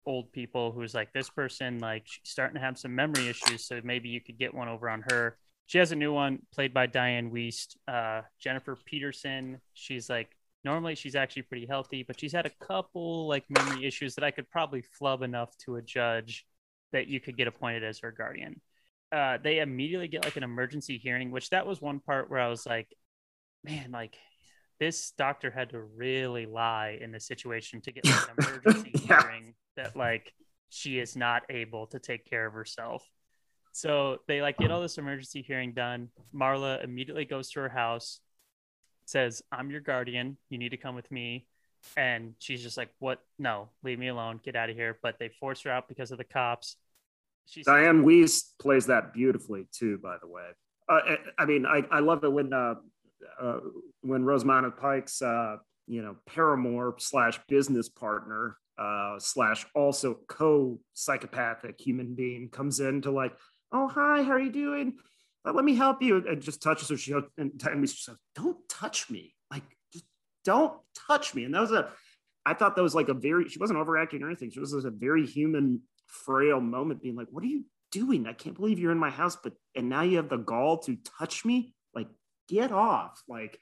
old 0.07 0.31
people 0.33 0.73
who's 0.73 0.95
like 0.95 1.13
this 1.13 1.31
person 1.31 1.79
like 1.79 2.03
she's 2.05 2.29
starting 2.29 2.55
to 2.55 2.61
have 2.61 2.77
some 2.77 2.95
memory 2.95 3.29
issues 3.29 3.67
so 3.67 3.81
maybe 3.85 4.09
you 4.09 4.21
could 4.21 4.39
get 4.39 4.53
one 4.53 4.69
over 4.69 4.89
on 4.91 5.03
her 5.11 5.39
she 5.67 5.79
has 5.79 5.93
a 5.93 5.97
new 5.97 6.13
one 6.13 6.39
played 6.53 6.75
by 6.75 6.87
dianne 6.87 7.31
wiest 7.31 7.77
uh, 7.89 8.21
jennifer 8.39 8.77
peterson 8.85 9.59
she's 9.73 10.11
like 10.11 10.37
normally 10.63 10.95
she's 10.95 11.15
actually 11.15 11.43
pretty 11.43 11.67
healthy 11.67 12.03
but 12.03 12.19
she's 12.21 12.33
had 12.33 12.47
a 12.47 12.67
couple 12.67 13.27
like 13.27 13.45
memory 13.49 13.87
issues 13.87 14.15
that 14.15 14.25
i 14.25 14.31
could 14.31 14.49
probably 14.51 14.83
flub 14.83 15.23
enough 15.23 15.57
to 15.57 15.77
a 15.77 15.83
judge 15.83 16.45
that 16.93 17.07
you 17.07 17.19
could 17.19 17.37
get 17.37 17.49
appointed 17.49 17.83
as 17.83 17.99
her 18.01 18.13
guardian 18.13 18.61
uh, 19.13 19.39
they 19.43 19.61
immediately 19.61 20.09
get 20.09 20.25
like 20.25 20.37
an 20.37 20.43
emergency 20.43 20.99
hearing 20.99 21.31
which 21.31 21.49
that 21.51 21.67
was 21.67 21.81
one 21.81 22.01
part 22.01 22.29
where 22.29 22.41
i 22.41 22.49
was 22.49 22.67
like 22.67 22.89
man 23.65 23.91
like 23.91 24.17
this 24.81 25.13
doctor 25.13 25.51
had 25.51 25.71
to 25.71 25.81
really 25.81 26.47
lie 26.47 26.99
in 27.01 27.13
the 27.13 27.21
situation 27.21 27.81
to 27.83 27.93
get 27.93 28.05
like 28.05 28.29
an 28.29 28.45
emergency 28.45 28.91
yeah. 29.09 29.23
hearing 29.23 29.55
that 29.77 29.97
like 29.97 30.33
she 30.69 30.99
is 30.99 31.17
not 31.17 31.43
able 31.49 31.87
to 31.87 31.99
take 31.99 32.29
care 32.29 32.47
of 32.47 32.53
herself. 32.53 33.09
So 33.73 34.19
they 34.29 34.43
like 34.43 34.59
get 34.59 34.71
all 34.71 34.81
this 34.81 34.99
emergency 34.99 35.43
hearing 35.43 35.73
done. 35.73 36.09
Marla 36.35 36.83
immediately 36.83 37.25
goes 37.25 37.51
to 37.51 37.61
her 37.61 37.69
house, 37.69 38.21
says, 39.05 39.43
"I'm 39.51 39.71
your 39.71 39.81
guardian. 39.81 40.37
You 40.49 40.59
need 40.59 40.71
to 40.71 40.77
come 40.77 40.95
with 40.95 41.11
me." 41.11 41.47
And 41.97 42.35
she's 42.39 42.63
just 42.63 42.77
like, 42.77 42.91
"What? 42.99 43.21
No, 43.39 43.71
leave 43.83 43.99
me 43.99 44.09
alone. 44.09 44.41
Get 44.45 44.55
out 44.55 44.71
of 44.71 44.77
here." 44.77 44.99
But 45.03 45.19
they 45.19 45.29
force 45.29 45.63
her 45.63 45.71
out 45.71 45.89
because 45.89 46.13
of 46.13 46.19
the 46.19 46.25
cops. 46.25 46.77
She's 47.47 47.67
Dianne 47.67 48.05
Wiest 48.05 48.59
plays 48.61 48.87
that 48.87 49.13
beautifully 49.13 49.67
too, 49.73 49.99
by 49.99 50.17
the 50.21 50.29
way. 50.29 50.47
Uh, 50.89 51.17
I 51.39 51.45
mean, 51.45 51.67
I, 51.67 51.83
I 51.91 52.01
love 52.01 52.23
it 52.25 52.33
when 52.33 52.53
uh, 52.53 52.75
uh, 53.41 53.61
when 54.03 54.25
Rosamund 54.25 54.77
Pike's, 54.77 55.23
uh, 55.23 55.57
you 55.87 56.03
know, 56.03 56.17
paramour 56.27 56.95
slash 56.99 57.41
business 57.49 57.89
partner 57.89 58.57
uh, 58.79 59.19
slash 59.19 59.67
also 59.75 60.19
co 60.29 60.79
psychopathic 60.95 61.81
human 61.81 62.15
being 62.15 62.49
comes 62.49 62.81
in 62.81 63.03
to 63.03 63.11
like, 63.11 63.33
oh 63.73 63.89
hi, 63.89 64.23
how 64.23 64.33
are 64.33 64.41
you 64.41 64.53
doing? 64.53 64.95
Uh, 65.45 65.53
let 65.53 65.65
me 65.65 65.75
help 65.75 66.03
you, 66.03 66.25
and 66.27 66.41
just 66.41 66.63
touches 66.63 66.89
her. 66.89 66.97
She 66.97 67.13
and, 67.13 67.31
and 67.37 67.89
she 67.89 67.97
says, 67.97 68.17
"Don't 68.35 68.57
touch 68.69 69.11
me, 69.11 69.35
like 69.51 69.65
just 69.93 70.07
don't 70.45 70.73
touch 71.07 71.35
me." 71.35 71.45
And 71.45 71.55
that 71.55 71.61
was 71.61 71.73
a, 71.73 71.91
I 72.47 72.55
thought 72.55 72.77
that 72.77 72.83
was 72.83 72.95
like 72.95 73.09
a 73.09 73.15
very. 73.15 73.49
She 73.49 73.59
wasn't 73.59 73.79
overacting 73.79 74.23
or 74.23 74.27
anything. 74.27 74.51
She 74.51 74.61
was 74.61 74.73
just 74.73 74.87
a 74.87 74.91
very 74.91 75.27
human, 75.27 75.83
frail 76.07 76.61
moment, 76.61 77.03
being 77.03 77.17
like, 77.17 77.29
"What 77.31 77.45
are 77.45 77.49
you 77.49 77.65
doing? 77.93 78.27
I 78.27 78.33
can't 78.33 78.57
believe 78.57 78.79
you're 78.79 78.93
in 78.93 78.99
my 78.99 79.11
house, 79.11 79.37
but 79.37 79.53
and 79.75 79.89
now 79.89 80.03
you 80.03 80.17
have 80.17 80.31
the 80.31 80.39
gall 80.39 80.79
to 80.79 80.97
touch 81.19 81.45
me. 81.45 81.74
Get 82.49 82.73
off. 82.73 83.23
Like, 83.29 83.59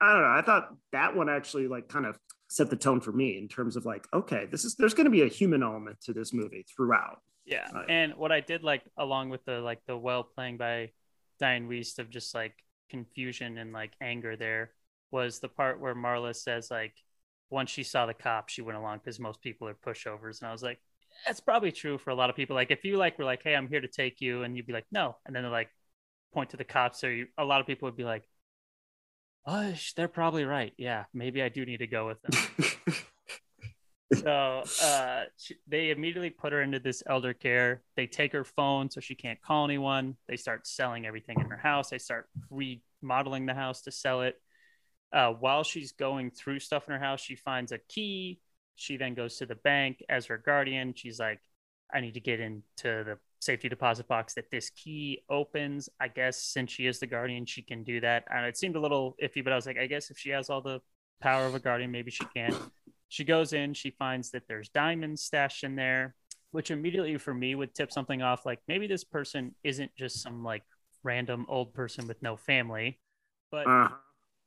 I 0.00 0.12
don't 0.12 0.22
know. 0.22 0.28
I 0.28 0.42
thought 0.42 0.74
that 0.92 1.16
one 1.16 1.28
actually 1.28 1.66
like 1.66 1.88
kind 1.88 2.06
of 2.06 2.18
set 2.48 2.70
the 2.70 2.76
tone 2.76 3.00
for 3.00 3.12
me 3.12 3.38
in 3.38 3.48
terms 3.48 3.76
of 3.76 3.84
like, 3.84 4.06
okay, 4.12 4.46
this 4.50 4.64
is 4.64 4.74
there's 4.76 4.94
going 4.94 5.06
to 5.06 5.10
be 5.10 5.22
a 5.22 5.28
human 5.28 5.62
element 5.62 6.00
to 6.02 6.12
this 6.12 6.32
movie 6.32 6.64
throughout. 6.74 7.20
Yeah, 7.44 7.66
uh, 7.74 7.84
and 7.88 8.14
what 8.16 8.30
I 8.30 8.40
did 8.40 8.62
like 8.62 8.82
along 8.96 9.30
with 9.30 9.44
the 9.44 9.60
like 9.60 9.80
the 9.86 9.96
well 9.96 10.22
playing 10.22 10.58
by 10.58 10.90
Dianne 11.40 11.68
Wiest 11.68 11.98
of 11.98 12.10
just 12.10 12.34
like 12.34 12.54
confusion 12.90 13.58
and 13.58 13.72
like 13.72 13.92
anger 14.00 14.36
there 14.36 14.70
was 15.10 15.40
the 15.40 15.48
part 15.48 15.80
where 15.80 15.94
Marla 15.94 16.34
says 16.34 16.70
like 16.70 16.94
once 17.50 17.70
she 17.70 17.82
saw 17.82 18.06
the 18.06 18.14
cop 18.14 18.48
she 18.48 18.62
went 18.62 18.78
along 18.78 18.98
because 18.98 19.18
most 19.18 19.40
people 19.42 19.68
are 19.68 19.74
pushovers 19.74 20.40
and 20.40 20.48
I 20.48 20.52
was 20.52 20.62
like 20.62 20.78
that's 21.26 21.40
probably 21.40 21.72
true 21.72 21.98
for 21.98 22.10
a 22.10 22.14
lot 22.14 22.30
of 22.30 22.36
people. 22.36 22.54
Like 22.54 22.70
if 22.70 22.84
you 22.84 22.96
like 22.96 23.18
were 23.18 23.24
like, 23.24 23.42
"Hey, 23.42 23.54
I'm 23.54 23.68
here 23.68 23.80
to 23.80 23.88
take 23.88 24.20
you," 24.20 24.42
and 24.42 24.56
you'd 24.56 24.66
be 24.66 24.72
like, 24.72 24.86
"No," 24.92 25.16
and 25.26 25.34
then 25.34 25.42
they're 25.42 25.52
like, 25.52 25.70
point 26.32 26.50
to 26.50 26.56
the 26.56 26.64
cops, 26.64 27.04
or 27.04 27.12
you, 27.12 27.26
a 27.36 27.44
lot 27.44 27.60
of 27.60 27.66
people 27.66 27.86
would 27.86 27.96
be 27.96 28.04
like, 28.04 28.28
"Oh, 29.46 29.74
they're 29.96 30.08
probably 30.08 30.44
right. 30.44 30.72
Yeah, 30.76 31.04
maybe 31.12 31.42
I 31.42 31.48
do 31.48 31.64
need 31.64 31.78
to 31.78 31.86
go 31.86 32.06
with 32.06 32.22
them." 32.22 32.94
so 34.14 34.62
uh, 34.82 35.24
she, 35.36 35.56
they 35.66 35.90
immediately 35.90 36.30
put 36.30 36.52
her 36.52 36.62
into 36.62 36.78
this 36.78 37.02
elder 37.06 37.34
care. 37.34 37.82
They 37.96 38.06
take 38.06 38.32
her 38.32 38.44
phone 38.44 38.90
so 38.90 39.00
she 39.00 39.14
can't 39.14 39.40
call 39.40 39.64
anyone. 39.64 40.16
They 40.26 40.36
start 40.36 40.66
selling 40.66 41.06
everything 41.06 41.40
in 41.40 41.46
her 41.50 41.56
house. 41.56 41.90
They 41.90 41.98
start 41.98 42.28
remodeling 42.50 43.46
the 43.46 43.54
house 43.54 43.82
to 43.82 43.90
sell 43.90 44.22
it. 44.22 44.40
Uh, 45.12 45.30
while 45.32 45.64
she's 45.64 45.92
going 45.92 46.30
through 46.30 46.58
stuff 46.58 46.86
in 46.86 46.92
her 46.92 47.00
house, 47.00 47.20
she 47.20 47.34
finds 47.34 47.72
a 47.72 47.78
key 47.78 48.40
she 48.78 48.96
then 48.96 49.14
goes 49.14 49.36
to 49.38 49.46
the 49.46 49.56
bank 49.56 50.04
as 50.08 50.26
her 50.26 50.38
guardian. 50.38 50.94
She's 50.94 51.18
like, 51.18 51.40
I 51.92 52.00
need 52.00 52.14
to 52.14 52.20
get 52.20 52.38
into 52.38 52.64
the 52.84 53.18
safety 53.40 53.68
deposit 53.68 54.08
box 54.08 54.34
that 54.34 54.50
this 54.50 54.70
key 54.70 55.22
opens. 55.28 55.88
I 56.00 56.08
guess 56.08 56.42
since 56.42 56.70
she 56.70 56.86
is 56.86 56.98
the 56.98 57.06
guardian, 57.06 57.46
she 57.46 57.62
can 57.62 57.84
do 57.84 58.00
that. 58.00 58.24
And 58.30 58.46
it 58.46 58.56
seemed 58.56 58.76
a 58.76 58.80
little 58.80 59.16
iffy, 59.22 59.42
but 59.42 59.52
I 59.52 59.56
was 59.56 59.66
like, 59.66 59.78
I 59.78 59.86
guess 59.86 60.10
if 60.10 60.18
she 60.18 60.30
has 60.30 60.50
all 60.50 60.60
the 60.60 60.80
power 61.20 61.46
of 61.46 61.54
a 61.54 61.60
guardian, 61.60 61.90
maybe 61.90 62.10
she 62.10 62.24
can. 62.34 62.54
She 63.08 63.24
goes 63.24 63.52
in, 63.52 63.74
she 63.74 63.90
finds 63.90 64.30
that 64.32 64.42
there's 64.48 64.68
diamonds 64.68 65.22
stashed 65.22 65.64
in 65.64 65.76
there, 65.76 66.14
which 66.50 66.70
immediately 66.70 67.16
for 67.16 67.32
me 67.32 67.54
would 67.54 67.74
tip 67.74 67.92
something 67.92 68.22
off 68.22 68.44
like 68.44 68.60
maybe 68.68 68.86
this 68.86 69.04
person 69.04 69.54
isn't 69.64 69.94
just 69.96 70.22
some 70.22 70.44
like 70.44 70.62
random 71.02 71.46
old 71.48 71.72
person 71.72 72.06
with 72.06 72.20
no 72.22 72.36
family, 72.36 72.98
but 73.50 73.66
uh. 73.66 73.88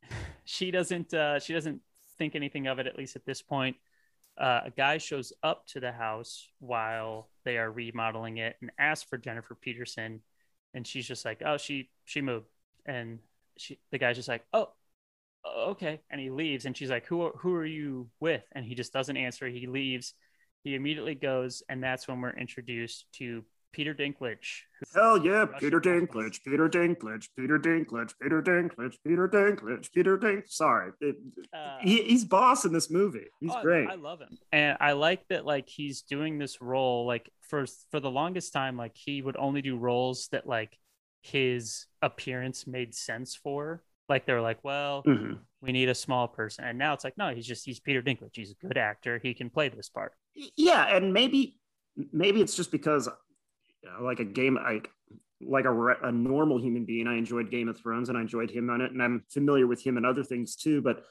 she 0.45 0.71
doesn't 0.71 1.13
uh, 1.13 1.39
she 1.39 1.53
doesn't 1.53 1.81
think 2.17 2.35
anything 2.35 2.67
of 2.67 2.77
it 2.77 2.85
at 2.85 2.97
least 2.97 3.15
at 3.15 3.25
this 3.25 3.41
point 3.41 3.75
uh, 4.41 4.61
a 4.65 4.71
guy 4.71 4.97
shows 4.97 5.33
up 5.43 5.67
to 5.67 5.79
the 5.79 5.91
house 5.91 6.49
while 6.59 7.29
they 7.45 7.59
are 7.59 7.71
remodeling 7.71 8.37
it 8.37 8.57
and 8.61 8.71
asks 8.79 9.07
for 9.07 9.19
Jennifer 9.19 9.55
Peterson, 9.55 10.21
and 10.73 10.87
she's 10.87 11.07
just 11.07 11.25
like, 11.25 11.43
"Oh, 11.45 11.57
she 11.57 11.91
she 12.05 12.21
moved," 12.21 12.47
and 12.85 13.19
she 13.57 13.79
the 13.91 13.99
guy's 13.99 14.15
just 14.15 14.27
like, 14.27 14.43
"Oh, 14.51 14.71
okay," 15.45 16.01
and 16.09 16.19
he 16.19 16.31
leaves, 16.31 16.65
and 16.65 16.75
she's 16.75 16.89
like, 16.89 17.05
"Who 17.05 17.29
who 17.37 17.53
are 17.55 17.65
you 17.65 18.09
with?" 18.19 18.43
And 18.53 18.65
he 18.65 18.75
just 18.75 18.93
doesn't 18.93 19.17
answer. 19.17 19.47
He 19.47 19.67
leaves. 19.67 20.15
He 20.63 20.75
immediately 20.75 21.15
goes, 21.15 21.63
and 21.69 21.83
that's 21.83 22.07
when 22.07 22.19
we're 22.21 22.31
introduced 22.31 23.05
to 23.13 23.45
Peter 23.71 23.93
Dinklage. 23.93 24.61
Hell 24.93 25.23
yeah, 25.23 25.45
Peter 25.59 25.79
Dinklage, 25.79 26.43
Peter 26.43 26.67
Dinklage, 26.67 27.27
Peter 27.37 27.59
Dinklage, 27.59 28.13
Peter 28.21 28.41
Dinklage, 28.41 28.95
Peter 29.05 29.27
Dinklage, 29.27 29.91
Peter 29.93 30.17
Dinklage. 30.17 30.49
Sorry, 30.49 30.91
it, 31.01 31.15
uh, 31.53 31.77
he, 31.81 32.03
he's 32.03 32.25
boss 32.25 32.65
in 32.65 32.73
this 32.73 32.89
movie. 32.89 33.27
He's 33.39 33.51
oh, 33.53 33.61
great. 33.61 33.89
I 33.89 33.95
love 33.95 34.19
him, 34.19 34.37
and 34.51 34.77
I 34.79 34.93
like 34.93 35.27
that. 35.29 35.45
Like 35.45 35.69
he's 35.69 36.01
doing 36.01 36.39
this 36.39 36.61
role. 36.61 37.05
Like 37.05 37.29
for 37.41 37.65
for 37.91 37.99
the 37.99 38.11
longest 38.11 38.53
time, 38.53 38.77
like 38.77 38.95
he 38.95 39.21
would 39.21 39.37
only 39.37 39.61
do 39.61 39.77
roles 39.77 40.27
that 40.31 40.47
like 40.47 40.77
his 41.21 41.85
appearance 42.01 42.65
made 42.67 42.95
sense 42.95 43.35
for. 43.35 43.83
Like 44.09 44.25
they're 44.25 44.41
like, 44.41 44.63
well, 44.63 45.03
mm-hmm. 45.07 45.35
we 45.61 45.71
need 45.71 45.87
a 45.87 45.95
small 45.95 46.27
person, 46.27 46.65
and 46.65 46.77
now 46.77 46.93
it's 46.93 47.03
like, 47.03 47.17
no, 47.17 47.33
he's 47.33 47.45
just 47.47 47.65
he's 47.65 47.79
Peter 47.79 48.01
Dinklage. 48.01 48.31
He's 48.33 48.51
a 48.51 48.67
good 48.67 48.77
actor. 48.77 49.19
He 49.21 49.33
can 49.33 49.49
play 49.49 49.69
this 49.69 49.89
part. 49.89 50.13
Yeah, 50.57 50.95
and 50.95 51.13
maybe 51.13 51.59
maybe 52.11 52.41
it's 52.41 52.55
just 52.55 52.71
because 52.71 53.07
like 54.01 54.19
a 54.19 54.25
game 54.25 54.55
like 54.55 54.89
like 55.43 55.65
a, 55.65 55.87
a 56.03 56.11
normal 56.11 56.59
human 56.59 56.85
being. 56.85 57.07
I 57.07 57.17
enjoyed 57.17 57.49
game 57.49 57.67
of 57.67 57.77
thrones 57.79 58.09
and 58.09 58.17
i 58.17 58.21
enjoyed 58.21 58.51
him 58.51 58.69
on 58.69 58.81
it 58.81 58.91
and 58.91 59.01
i'm 59.01 59.23
familiar 59.29 59.67
with 59.67 59.83
him 59.83 59.97
and 59.97 60.05
other 60.05 60.23
things 60.23 60.55
too 60.55 60.81
but 60.81 61.03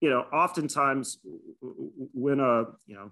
you 0.00 0.10
know 0.10 0.20
oftentimes 0.32 1.18
when 1.60 2.40
a 2.40 2.64
you 2.86 2.94
know 2.94 3.10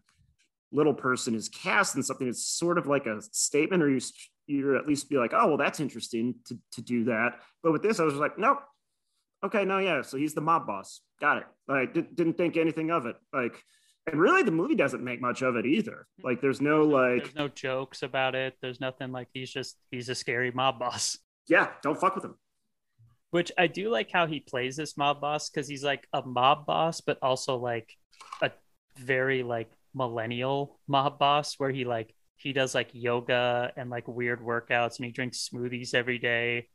little 0.72 0.94
person 0.94 1.34
is 1.34 1.48
cast 1.48 1.96
in 1.96 2.02
something 2.02 2.28
it's 2.28 2.44
sort 2.44 2.78
of 2.78 2.86
like 2.86 3.06
a 3.06 3.22
statement 3.30 3.82
or 3.82 3.88
you 3.88 4.00
you 4.46 4.76
at 4.76 4.86
least 4.86 5.08
be 5.08 5.16
like 5.16 5.32
oh 5.32 5.48
well 5.48 5.56
that's 5.56 5.80
interesting 5.80 6.34
to, 6.46 6.58
to 6.72 6.82
do 6.82 7.04
that. 7.04 7.40
But 7.62 7.72
with 7.72 7.82
this 7.82 8.00
i 8.00 8.04
was 8.04 8.14
like 8.14 8.38
nope. 8.38 8.58
Okay 9.44 9.64
no 9.64 9.78
yeah 9.78 10.02
so 10.02 10.16
he's 10.16 10.34
the 10.34 10.40
mob 10.40 10.66
boss. 10.66 11.00
Got 11.20 11.38
it. 11.38 11.46
Like 11.68 11.94
didn't 11.94 12.34
think 12.34 12.56
anything 12.56 12.90
of 12.90 13.06
it. 13.06 13.16
Like 13.32 13.62
and 14.06 14.20
really 14.20 14.42
the 14.42 14.50
movie 14.50 14.74
doesn't 14.74 15.02
make 15.02 15.20
much 15.20 15.42
of 15.42 15.56
it 15.56 15.66
either. 15.66 16.06
Mm-hmm. 16.18 16.26
Like 16.26 16.40
there's 16.40 16.60
no 16.60 16.84
like 16.84 17.22
there's 17.22 17.34
no 17.34 17.48
jokes 17.48 18.02
about 18.02 18.34
it. 18.34 18.54
There's 18.60 18.80
nothing 18.80 19.12
like 19.12 19.28
he's 19.32 19.50
just 19.50 19.76
he's 19.90 20.08
a 20.08 20.14
scary 20.14 20.50
mob 20.50 20.78
boss. 20.78 21.18
Yeah 21.48 21.68
don't 21.82 21.98
fuck 21.98 22.14
with 22.14 22.24
him. 22.24 22.36
Which 23.30 23.50
i 23.58 23.66
do 23.66 23.90
like 23.90 24.10
how 24.12 24.26
he 24.26 24.40
plays 24.40 24.76
this 24.76 24.96
mob 24.96 25.20
boss 25.20 25.50
because 25.50 25.68
he's 25.68 25.82
like 25.82 26.06
a 26.12 26.22
mob 26.22 26.66
boss 26.66 27.00
but 27.00 27.18
also 27.20 27.56
like 27.56 27.92
a 28.40 28.52
very 28.96 29.42
like 29.42 29.70
millennial 29.92 30.78
mob 30.86 31.18
boss 31.18 31.54
where 31.58 31.70
he 31.70 31.84
like 31.84 32.14
he 32.36 32.52
does 32.52 32.74
like 32.74 32.90
yoga 32.92 33.72
and 33.76 33.90
like 33.90 34.06
weird 34.06 34.40
workouts 34.40 34.96
and 34.96 35.06
he 35.06 35.12
drinks 35.12 35.48
smoothies 35.48 35.94
every 35.94 36.18
day. 36.18 36.68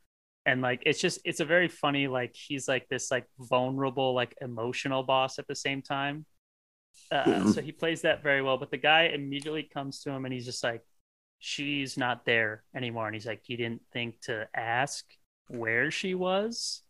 And 0.45 0.61
like 0.61 0.81
it's 0.85 0.99
just 0.99 1.19
it's 1.25 1.41
a 1.41 1.45
very 1.45 1.67
funny 1.67 2.07
like 2.07 2.33
he's 2.33 2.67
like 2.67 2.87
this 2.89 3.11
like 3.11 3.25
vulnerable 3.37 4.13
like 4.13 4.35
emotional 4.41 5.03
boss 5.03 5.37
at 5.37 5.47
the 5.47 5.55
same 5.55 5.81
time 5.81 6.25
uh, 7.11 7.51
so 7.51 7.61
he 7.61 7.71
plays 7.71 8.01
that 8.01 8.23
very 8.23 8.41
well. 8.41 8.57
But 8.57 8.71
the 8.71 8.77
guy 8.77 9.11
immediately 9.13 9.63
comes 9.63 10.01
to 10.01 10.11
him 10.11 10.25
and 10.25 10.33
he's 10.33 10.45
just 10.45 10.63
like, 10.63 10.83
she's 11.39 11.97
not 11.97 12.25
there 12.25 12.63
anymore. 12.75 13.07
And 13.07 13.15
he's 13.15 13.25
like, 13.25 13.41
he 13.43 13.55
didn't 13.55 13.81
think 13.91 14.19
to 14.21 14.47
ask 14.53 15.05
where 15.47 15.89
she 15.89 16.13
was. 16.15 16.81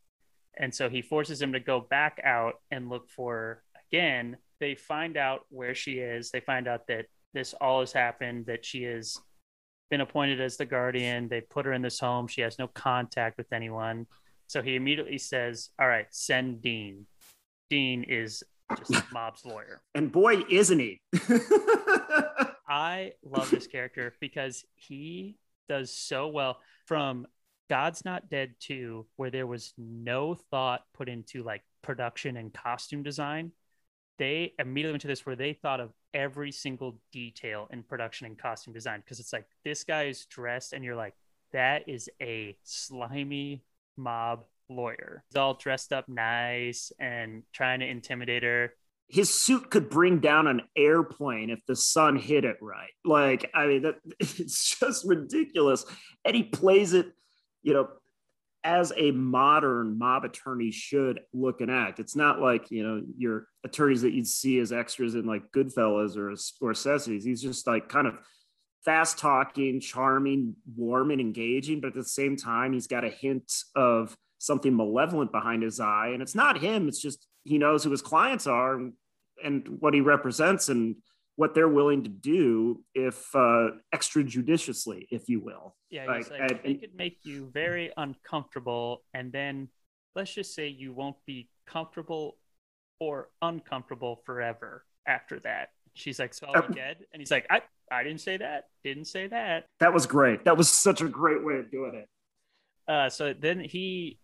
And 0.57 0.73
so 0.73 0.89
he 0.89 1.01
forces 1.01 1.41
him 1.41 1.53
to 1.53 1.59
go 1.59 1.79
back 1.79 2.19
out 2.23 2.55
and 2.71 2.89
look 2.89 3.09
for 3.09 3.33
her 3.33 3.63
again. 3.87 4.37
They 4.59 4.75
find 4.75 5.15
out 5.15 5.41
where 5.49 5.73
she 5.73 5.99
is. 5.99 6.31
They 6.31 6.41
find 6.41 6.67
out 6.67 6.87
that 6.87 7.05
this 7.33 7.53
all 7.53 7.79
has 7.79 7.93
happened, 7.93 8.47
that 8.47 8.65
she 8.65 8.83
has 8.83 9.17
been 9.89 10.01
appointed 10.01 10.41
as 10.41 10.57
the 10.57 10.65
guardian. 10.65 11.29
They 11.29 11.41
put 11.41 11.65
her 11.65 11.73
in 11.73 11.81
this 11.81 11.99
home. 11.99 12.27
She 12.27 12.41
has 12.41 12.59
no 12.59 12.67
contact 12.67 13.37
with 13.37 13.53
anyone. 13.53 14.07
So 14.47 14.61
he 14.61 14.75
immediately 14.75 15.17
says, 15.17 15.69
All 15.79 15.87
right, 15.87 16.07
send 16.09 16.61
Dean. 16.61 17.05
Dean 17.69 18.03
is 18.03 18.43
just 18.77 19.11
mob's 19.11 19.45
lawyer. 19.45 19.81
And 19.95 20.11
boy, 20.11 20.43
isn't 20.49 20.79
he? 20.79 21.01
I 22.67 23.13
love 23.23 23.49
this 23.49 23.67
character 23.67 24.13
because 24.19 24.63
he 24.75 25.37
does 25.67 25.93
so 25.93 26.27
well 26.27 26.59
from 26.85 27.25
God's 27.69 28.05
Not 28.05 28.29
Dead 28.29 28.55
2, 28.59 29.05
where 29.15 29.29
there 29.29 29.47
was 29.47 29.73
no 29.77 30.35
thought 30.35 30.81
put 30.93 31.09
into 31.09 31.43
like 31.43 31.63
production 31.81 32.37
and 32.37 32.53
costume 32.53 33.03
design. 33.03 33.51
They 34.17 34.53
immediately 34.59 34.93
went 34.93 35.01
to 35.01 35.07
this 35.07 35.25
where 35.25 35.35
they 35.35 35.53
thought 35.53 35.79
of 35.79 35.91
every 36.13 36.51
single 36.51 36.99
detail 37.11 37.67
in 37.71 37.83
production 37.83 38.27
and 38.27 38.37
costume 38.37 38.73
design 38.73 38.99
because 38.99 39.19
it's 39.19 39.31
like 39.31 39.45
this 39.63 39.83
guy 39.83 40.05
is 40.05 40.25
dressed 40.25 40.73
and 40.73 40.83
you're 40.83 40.95
like, 40.95 41.13
that 41.53 41.87
is 41.87 42.09
a 42.21 42.57
slimy 42.63 43.63
mob 43.97 44.43
lawyer. 44.69 45.23
He's 45.29 45.37
all 45.37 45.55
dressed 45.55 45.93
up 45.93 46.07
nice 46.07 46.91
and 46.99 47.43
trying 47.53 47.79
to 47.81 47.87
intimidate 47.87 48.43
her. 48.43 48.73
His 49.07 49.33
suit 49.33 49.71
could 49.71 49.89
bring 49.89 50.19
down 50.19 50.47
an 50.47 50.61
airplane 50.75 51.49
if 51.49 51.65
the 51.65 51.75
sun 51.75 52.15
hit 52.15 52.45
it 52.45 52.57
right. 52.61 52.91
Like, 53.03 53.49
I 53.55 53.65
mean, 53.65 53.81
that, 53.83 53.95
it's 54.19 54.77
just 54.79 55.05
ridiculous. 55.05 55.85
And 56.23 56.35
he 56.35 56.43
plays 56.43 56.93
it, 56.93 57.11
you 57.63 57.73
know, 57.73 57.89
as 58.63 58.91
a 58.97 59.11
modern 59.11 59.97
mob 59.97 60.25
attorney 60.25 60.71
should 60.71 61.21
look 61.33 61.61
and 61.61 61.71
act. 61.71 61.99
It's 61.99 62.15
not 62.15 62.41
like, 62.41 62.69
you 62.71 62.83
know, 62.83 63.01
your 63.17 63.47
attorneys 63.63 64.01
that 64.01 64.13
you'd 64.13 64.27
see 64.27 64.59
as 64.59 64.71
extras 64.71 65.15
in 65.15 65.25
like 65.25 65.51
Goodfellas 65.51 66.17
or 66.17 66.31
Scorsese's. 66.31 67.23
He's 67.23 67.41
just 67.41 67.65
like 67.67 67.87
kind 67.87 68.05
of 68.05 68.15
fast 68.83 69.17
talking, 69.17 69.79
charming, 69.79 70.55
warm, 70.75 71.11
and 71.11 71.21
engaging. 71.21 71.79
But 71.79 71.89
at 71.89 71.93
the 71.93 72.03
same 72.03 72.35
time, 72.35 72.73
he's 72.73 72.87
got 72.87 73.05
a 73.05 73.09
hint 73.09 73.51
of 73.75 74.15
something 74.39 74.75
malevolent 74.75 75.31
behind 75.31 75.61
his 75.61 75.79
eye. 75.79 76.09
And 76.13 76.21
it's 76.21 76.35
not 76.35 76.57
him, 76.57 76.87
it's 76.87 77.01
just 77.01 77.27
he 77.43 77.57
knows 77.57 77.83
who 77.83 77.91
his 77.91 78.01
clients 78.01 78.47
are 78.47 78.75
and, 78.75 78.93
and 79.43 79.67
what 79.79 79.93
he 79.93 80.01
represents 80.01 80.69
and 80.69 80.95
what 81.35 81.53
they're 81.55 81.69
willing 81.69 82.03
to 82.03 82.09
do 82.09 82.83
if 82.93 83.33
uh, 83.33 83.69
extrajudiciously, 83.95 85.07
if 85.09 85.29
you 85.29 85.39
will. 85.39 85.75
Yeah, 85.89 86.05
Like, 86.05 86.29
like, 86.29 86.65
he 86.65 86.75
could 86.75 86.95
make 86.95 87.19
you 87.23 87.49
very 87.53 87.91
uncomfortable, 87.95 89.03
and 89.13 89.31
then 89.31 89.69
let's 90.15 90.33
just 90.33 90.53
say 90.53 90.67
you 90.67 90.91
won't 90.91 91.15
be 91.25 91.49
comfortable 91.65 92.37
or 92.99 93.29
uncomfortable 93.41 94.21
forever 94.25 94.83
after 95.05 95.39
that. 95.39 95.69
She's 95.93 96.19
like, 96.19 96.33
"So 96.33 96.47
we 96.47 96.59
Uh, 96.59 96.67
dead?" 96.67 96.97
And 97.13 97.21
he's 97.21 97.31
like, 97.31 97.47
"I 97.49 97.61
I 97.89 98.03
didn't 98.03 98.21
say 98.21 98.35
that. 98.37 98.67
Didn't 98.83 99.05
say 99.05 99.27
that." 99.27 99.65
That 99.79 99.93
was 99.93 100.05
great. 100.05 100.43
That 100.43 100.57
was 100.57 100.69
such 100.69 101.01
a 101.01 101.07
great 101.07 101.43
way 101.43 101.55
of 101.55 101.71
doing 101.71 101.95
it. 101.95 102.09
Uh, 102.91 103.09
so 103.09 103.33
then 103.33 103.61
he 103.61 104.19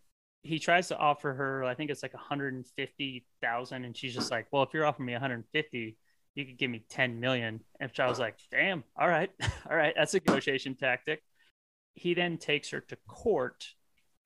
he 0.45 0.59
tries 0.59 0.89
to 0.89 0.97
offer 0.97 1.33
her, 1.33 1.63
I 1.63 1.73
think 1.73 1.89
it's 1.89 2.03
like 2.03 2.13
150,000, 2.13 3.85
and 3.85 3.97
she's 3.97 4.13
just 4.13 4.29
like, 4.29 4.45
"Well, 4.51 4.61
if 4.61 4.73
you're 4.73 4.85
offering 4.85 5.07
me 5.07 5.13
150, 5.13 5.97
you 6.35 6.45
could 6.45 6.57
give 6.57 6.69
me 6.69 6.85
10 6.87 7.19
million." 7.19 7.61
And 7.79 7.91
I 7.97 8.07
was 8.07 8.19
like, 8.19 8.37
"Damn, 8.51 8.83
all 8.95 9.07
right, 9.07 9.31
all 9.69 9.75
right, 9.75 9.93
that's 9.97 10.13
a 10.13 10.17
negotiation 10.17 10.75
tactic." 10.75 11.23
He 11.95 12.13
then 12.13 12.37
takes 12.37 12.69
her 12.69 12.79
to 12.81 12.97
court 13.07 13.65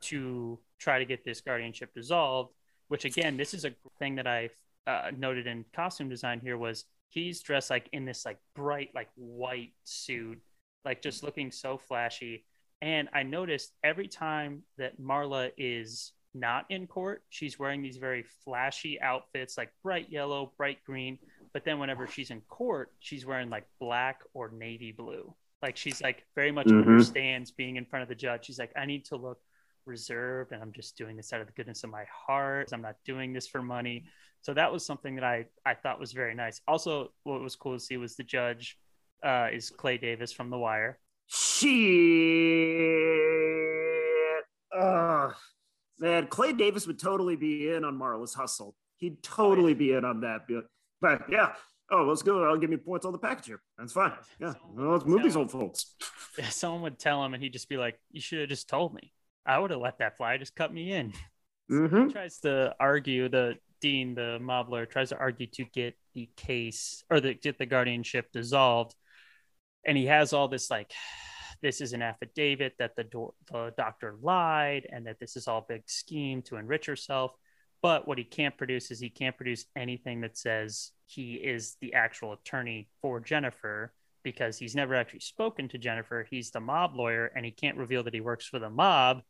to 0.01 0.59
try 0.78 0.99
to 0.99 1.05
get 1.05 1.24
this 1.24 1.39
guardianship 1.39 1.93
dissolved. 1.93 2.53
Which 2.89 3.05
again, 3.05 3.38
this 3.38 3.53
is 3.53 3.63
a 3.65 3.74
thing 3.99 4.15
that 4.15 4.28
I 4.28 4.49
uh, 4.88 5.11
noted 5.15 5.47
in 5.47 5.63
costume 5.74 6.09
design 6.09 6.41
here 6.41 6.57
was 6.57 6.86
he's 7.07 7.41
dressed 7.41 7.70
like 7.70 7.88
in 7.93 8.03
this 8.03 8.26
like 8.26 8.39
bright 8.55 8.89
like 8.93 9.09
white 9.15 9.72
suit, 9.86 10.39
like 10.84 11.01
just 11.01 11.24
looking 11.24 11.51
so 11.51 11.78
flashy. 11.78 12.45
And 12.82 13.09
I 13.13 13.23
noticed 13.23 13.73
every 13.84 14.07
time 14.07 14.63
that 14.77 14.99
Marla 15.01 15.51
is 15.57 16.13
not 16.34 16.65
in 16.69 16.88
court, 16.88 17.23
she's 17.30 17.59
wearing 17.59 17.82
these 17.82 17.97
very 17.97 18.23
flashy 18.45 19.01
outfits, 19.01 19.57
like 19.57 19.71
bright 19.84 20.09
yellow, 20.09 20.53
bright 20.57 20.77
green. 20.86 21.17
But 21.53 21.65
then 21.65 21.80
whenever 21.80 22.07
she's 22.07 22.30
in 22.32 22.41
court, 22.41 22.91
she's 22.99 23.25
wearing 23.25 23.49
like 23.49 23.65
black 23.80 24.21
or 24.34 24.49
navy 24.51 24.91
blue. 24.91 25.34
Like 25.61 25.75
she's 25.75 26.01
like 26.01 26.25
very 26.36 26.51
much 26.51 26.67
Mhm. 26.67 26.88
understands 26.88 27.51
being 27.51 27.75
in 27.75 27.86
front 27.86 28.03
of 28.03 28.09
the 28.09 28.15
judge. 28.15 28.45
She's 28.45 28.59
like, 28.59 28.71
I 28.77 28.86
need 28.86 29.05
to 29.05 29.17
look 29.17 29.41
reserved 29.86 30.51
and 30.51 30.61
I'm 30.61 30.71
just 30.71 30.95
doing 30.97 31.17
this 31.17 31.34
out 31.34 31.41
of 31.41 31.47
the 31.47 31.53
goodness 31.53 31.84
of 31.84 31.89
my 31.89 32.05
heart. 32.05 32.69
I'm 32.71 32.82
not 32.82 32.95
doing 33.03 33.34
this 33.34 33.47
for 33.47 33.61
money. 33.61 34.05
So 34.41 34.53
that 34.53 34.71
was 34.71 34.86
something 34.86 35.15
that 35.15 35.23
I, 35.23 35.47
I 35.65 35.73
thought 35.73 35.99
was 35.99 36.13
very 36.13 36.36
nice. 36.36 36.61
Also, 36.67 37.11
what 37.23 37.41
was 37.41 37.55
cool 37.55 37.73
to 37.73 37.80
see 37.80 37.97
was 37.97 38.15
the 38.15 38.23
judge 38.23 38.77
uh, 39.23 39.49
is 39.51 39.69
Clay 39.69 39.97
Davis 39.97 40.32
from 40.32 40.49
The 40.49 40.57
Wire. 40.57 40.99
Shit. 41.30 41.69
Ugh. 44.75 45.34
Man, 45.99 46.27
Clay 46.27 46.53
Davis 46.53 46.88
would 46.88 46.99
totally 46.99 47.36
be 47.36 47.69
in 47.69 47.84
on 47.84 47.97
Marla's 47.97 48.34
hustle. 48.34 48.75
He'd 48.97 49.21
totally 49.21 49.73
be 49.73 49.93
in 49.93 50.03
on 50.05 50.21
that. 50.21 50.41
But, 50.47 50.65
but 51.01 51.21
yeah. 51.30 51.53
Oh, 51.91 52.03
let's 52.03 52.21
go. 52.21 52.43
I'll 52.43 52.57
give 52.57 52.69
me 52.69 52.77
points 52.77 53.05
on 53.05 53.11
the 53.11 53.17
package 53.17 53.47
here. 53.47 53.61
That's 53.77 53.93
fine. 53.93 54.13
Yeah. 54.39 54.53
Well, 54.73 54.95
it's 54.95 55.05
movies, 55.05 55.36
old 55.36 55.51
folks. 55.51 55.95
Yeah, 56.38 56.47
someone 56.49 56.84
would 56.84 56.99
tell 56.99 57.25
him 57.25 57.34
and 57.34 57.43
he'd 57.43 57.51
just 57.51 57.67
be 57.67 57.75
like, 57.75 57.99
You 58.11 58.21
should 58.21 58.39
have 58.39 58.49
just 58.49 58.69
told 58.69 58.93
me. 58.93 59.11
I 59.45 59.59
would 59.59 59.71
have 59.71 59.82
let 59.82 59.97
that 59.97 60.15
fly. 60.15 60.38
Just 60.38 60.55
cut 60.55 60.73
me 60.73 60.91
in. 60.91 61.13
Mm-hmm. 61.69 62.07
He 62.07 62.13
tries 62.13 62.39
to 62.39 62.73
argue, 62.80 63.30
the 63.30 63.53
dean, 63.80 64.15
the 64.15 64.39
mobler, 64.41 64.89
tries 64.89 65.09
to 65.09 65.17
argue 65.19 65.45
to 65.53 65.65
get 65.65 65.95
the 66.15 66.27
case 66.36 67.03
or 67.11 67.19
the, 67.19 67.36
get 67.36 67.59
the 67.59 67.67
guardianship 67.67 68.32
dissolved. 68.32 68.95
And 69.86 69.97
he 69.97 70.05
has 70.07 70.34
all 70.34 70.47
this 70.47 70.69
like, 70.69 70.91
this 71.61 71.82
is 71.82 71.93
an 71.93 72.01
affidavit 72.01 72.73
that 72.80 72.95
the, 72.95 73.03
do- 73.03 73.34
the 73.51 73.73
doctor 73.77 74.15
lied 74.21 74.88
and 74.91 75.05
that 75.07 75.19
this 75.19 75.36
is 75.36 75.47
all 75.47 75.65
big 75.67 75.84
scheme 75.88 76.41
to 76.43 76.55
enrich 76.55 76.86
herself. 76.86 77.32
But 77.82 78.07
what 78.07 78.17
he 78.17 78.23
can't 78.25 78.57
produce 78.57 78.91
is 78.91 78.99
he 78.99 79.09
can't 79.09 79.36
produce 79.38 79.65
anything 79.75 80.21
that 80.21 80.38
says 80.38 80.91
he 81.07 81.34
is 81.36 81.77
the 81.82 81.93
actual 81.93 82.34
attorney 82.34 82.89
for 83.01 83.19
Jennifer 83.19 83.93
because 84.23 84.57
he's 84.57 84.75
never 84.75 84.95
actually 84.95 85.21
spoken 85.21 85.69
to 85.69 85.77
Jennifer. 85.77 86.27
He's 86.30 86.51
the 86.51 86.59
mob 86.59 86.93
lawyer 86.95 87.27
and 87.36 87.45
he 87.45 87.51
can't 87.51 87.77
reveal 87.77 88.03
that 88.03 88.13
he 88.13 88.19
works 88.21 88.45
for 88.45 88.59
the 88.59 88.69
mob. 88.69 89.21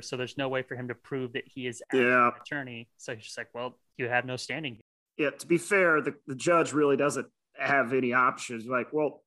So 0.00 0.16
there's 0.16 0.36
no 0.36 0.48
way 0.48 0.62
for 0.62 0.74
him 0.74 0.88
to 0.88 0.96
prove 0.96 1.34
that 1.34 1.44
he 1.46 1.68
is 1.68 1.80
Yeah. 1.92 2.26
an 2.28 2.32
attorney. 2.40 2.88
So 2.96 3.14
he's 3.14 3.24
just 3.24 3.38
like, 3.38 3.48
well, 3.54 3.78
you 3.96 4.08
have 4.08 4.24
no 4.24 4.36
standing. 4.36 4.74
here. 5.16 5.28
Yeah. 5.30 5.36
To 5.38 5.46
be 5.46 5.58
fair, 5.58 6.00
the, 6.00 6.14
the 6.26 6.34
judge 6.34 6.72
really 6.72 6.96
doesn't 6.96 7.28
have 7.56 7.92
any 7.92 8.12
options. 8.12 8.66
Like, 8.66 8.92
well, 8.92 9.22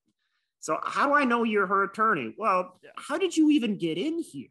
so 0.59 0.79
how 0.83 1.07
do 1.07 1.13
I 1.15 1.23
know 1.23 1.43
you're 1.43 1.67
her 1.67 1.83
attorney? 1.83 2.33
Well, 2.37 2.79
how 2.95 3.17
did 3.17 3.35
you 3.35 3.49
even 3.51 3.77
get 3.77 3.97
in 3.97 4.19
here? 4.19 4.47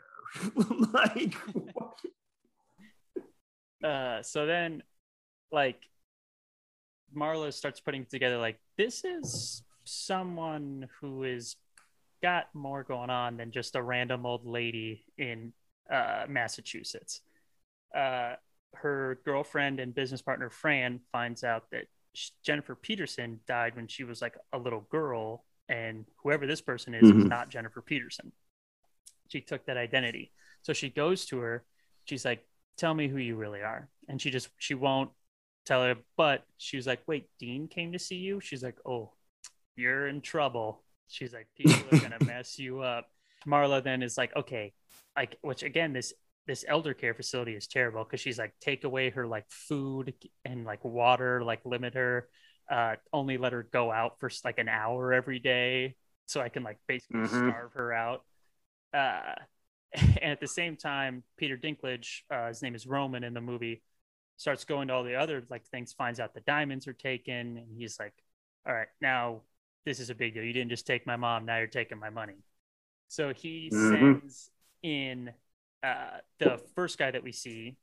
like, 0.93 1.35
Uh, 3.83 4.23
so 4.23 4.47
then, 4.47 4.83
like, 5.53 5.83
Marla 7.17 7.53
starts 7.53 7.81
putting 7.81 8.05
together 8.05 8.37
like 8.37 8.59
this 8.77 9.05
is 9.05 9.63
someone 9.85 10.89
who 11.01 11.25
is 11.25 11.57
got 12.23 12.49
more 12.55 12.83
going 12.83 13.11
on 13.11 13.37
than 13.37 13.51
just 13.51 13.77
a 13.77 13.83
random 13.83 14.27
old 14.27 14.45
lady 14.45 15.05
in 15.17 15.53
uh, 15.91 16.27
Massachusetts. 16.29 17.23
Uh, 17.97 18.35
her 18.75 19.21
girlfriend 19.25 19.81
and 19.81 19.95
business 19.95 20.21
partner 20.21 20.51
Fran 20.51 21.01
finds 21.13 21.43
out 21.45 21.71
that 21.71 21.85
Jennifer 22.45 22.75
Peterson 22.75 23.41
died 23.47 23.77
when 23.77 23.87
she 23.87 24.05
was 24.05 24.21
like 24.21 24.35
a 24.53 24.59
little 24.59 24.87
girl, 24.91 25.45
and 25.69 26.07
whoever 26.23 26.47
this 26.47 26.61
person 26.61 26.95
is 26.95 27.11
is 27.11 27.25
Mhm. 27.25 27.29
not 27.29 27.51
Jennifer 27.51 27.83
Peterson. 27.83 28.33
She 29.29 29.41
took 29.41 29.67
that 29.67 29.77
identity, 29.77 30.33
so 30.63 30.73
she 30.73 30.89
goes 30.91 31.27
to 31.27 31.39
her. 31.41 31.65
She's 32.05 32.25
like, 32.25 32.47
"Tell 32.77 32.95
me 32.95 33.09
who 33.09 33.19
you 33.19 33.37
really 33.37 33.63
are," 33.63 33.89
and 34.09 34.21
she 34.21 34.31
just 34.31 34.49
she 34.59 34.75
won't 34.75 35.13
tell 35.67 35.83
her. 35.85 35.97
But 36.17 36.47
she 36.57 36.77
was 36.77 36.87
like, 36.87 37.07
"Wait, 37.07 37.29
Dean 37.39 37.69
came 37.69 37.93
to 37.93 37.99
see 37.99 38.17
you." 38.17 38.41
She's 38.41 38.63
like, 38.63 38.79
"Oh, 38.87 39.13
you're 39.77 40.09
in 40.09 40.23
trouble." 40.23 40.85
She's 41.09 41.35
like, 41.35 41.49
"People 41.55 41.87
are 41.93 42.01
gonna 42.01 42.19
mess 42.25 42.59
you 42.59 42.81
up." 42.81 43.11
Marla 43.47 43.83
then 43.83 44.03
is 44.03 44.17
like, 44.17 44.35
"Okay, 44.35 44.73
like," 45.17 45.37
which 45.43 45.63
again, 45.63 45.93
this 45.93 46.15
this 46.47 46.65
elder 46.67 46.95
care 46.95 47.13
facility 47.13 47.55
is 47.55 47.67
terrible 47.67 48.05
because 48.05 48.21
she's 48.21 48.39
like, 48.39 48.59
take 48.59 48.85
away 48.85 49.11
her 49.11 49.27
like 49.27 49.45
food 49.51 50.15
and 50.47 50.65
like 50.65 50.83
water, 50.83 51.45
like 51.45 51.63
limit 51.67 51.93
her, 51.93 52.31
uh, 52.71 52.97
only 53.13 53.39
let 53.39 53.53
her 53.53 53.63
go 53.65 53.91
out 53.93 54.19
for 54.21 54.31
like 54.45 54.59
an 54.59 54.69
hour 54.69 55.13
every 55.13 55.39
day, 55.39 55.97
so 56.27 56.41
I 56.41 56.49
can 56.49 56.63
like 56.63 56.79
basically 56.87 57.15
Mhm. 57.21 57.51
starve 57.51 57.73
her 57.75 57.93
out. 57.93 58.25
Uh, 58.95 59.35
and 59.95 60.33
at 60.33 60.41
the 60.41 60.47
same 60.47 60.77
time, 60.77 61.23
Peter 61.37 61.57
Dinklage, 61.57 62.23
uh, 62.31 62.49
his 62.49 62.63
name 62.63 62.75
is 62.75 62.87
Roman 62.87 63.25
in 63.25 63.35
the 63.35 63.41
movie, 63.41 63.83
starts 64.37 64.65
going 64.65 64.89
to 64.89 64.95
all 64.95 65.05
the 65.05 65.15
other 65.17 65.45
like 65.51 65.67
things, 65.67 65.93
finds 65.93 66.21
out 66.21 66.35
the 66.35 66.41
diamonds 66.43 66.87
are 66.87 66.93
taken, 66.93 67.57
and 67.59 67.67
he's 67.77 67.99
like, 67.99 68.15
"All 68.67 68.75
right, 68.75 68.89
now 69.01 69.43
this 69.87 70.01
is 70.01 70.11
a 70.11 70.15
big 70.15 70.35
deal. 70.35 70.45
You 70.45 70.53
didn't 70.53 70.71
just 70.71 70.87
take 70.87 71.07
my 71.07 71.17
mom, 71.17 71.47
now 71.47 71.59
you're 71.59 71.67
taking 71.67 71.99
my 71.99 72.11
money." 72.11 72.37
So 73.09 73.33
he 73.33 73.71
Mhm. 73.71 74.21
sends 74.21 74.51
in 74.83 75.33
uh, 75.83 76.19
the 76.39 76.61
first 76.75 76.99
guy 76.99 77.11
that 77.11 77.23
we 77.23 77.33
see, 77.33 77.77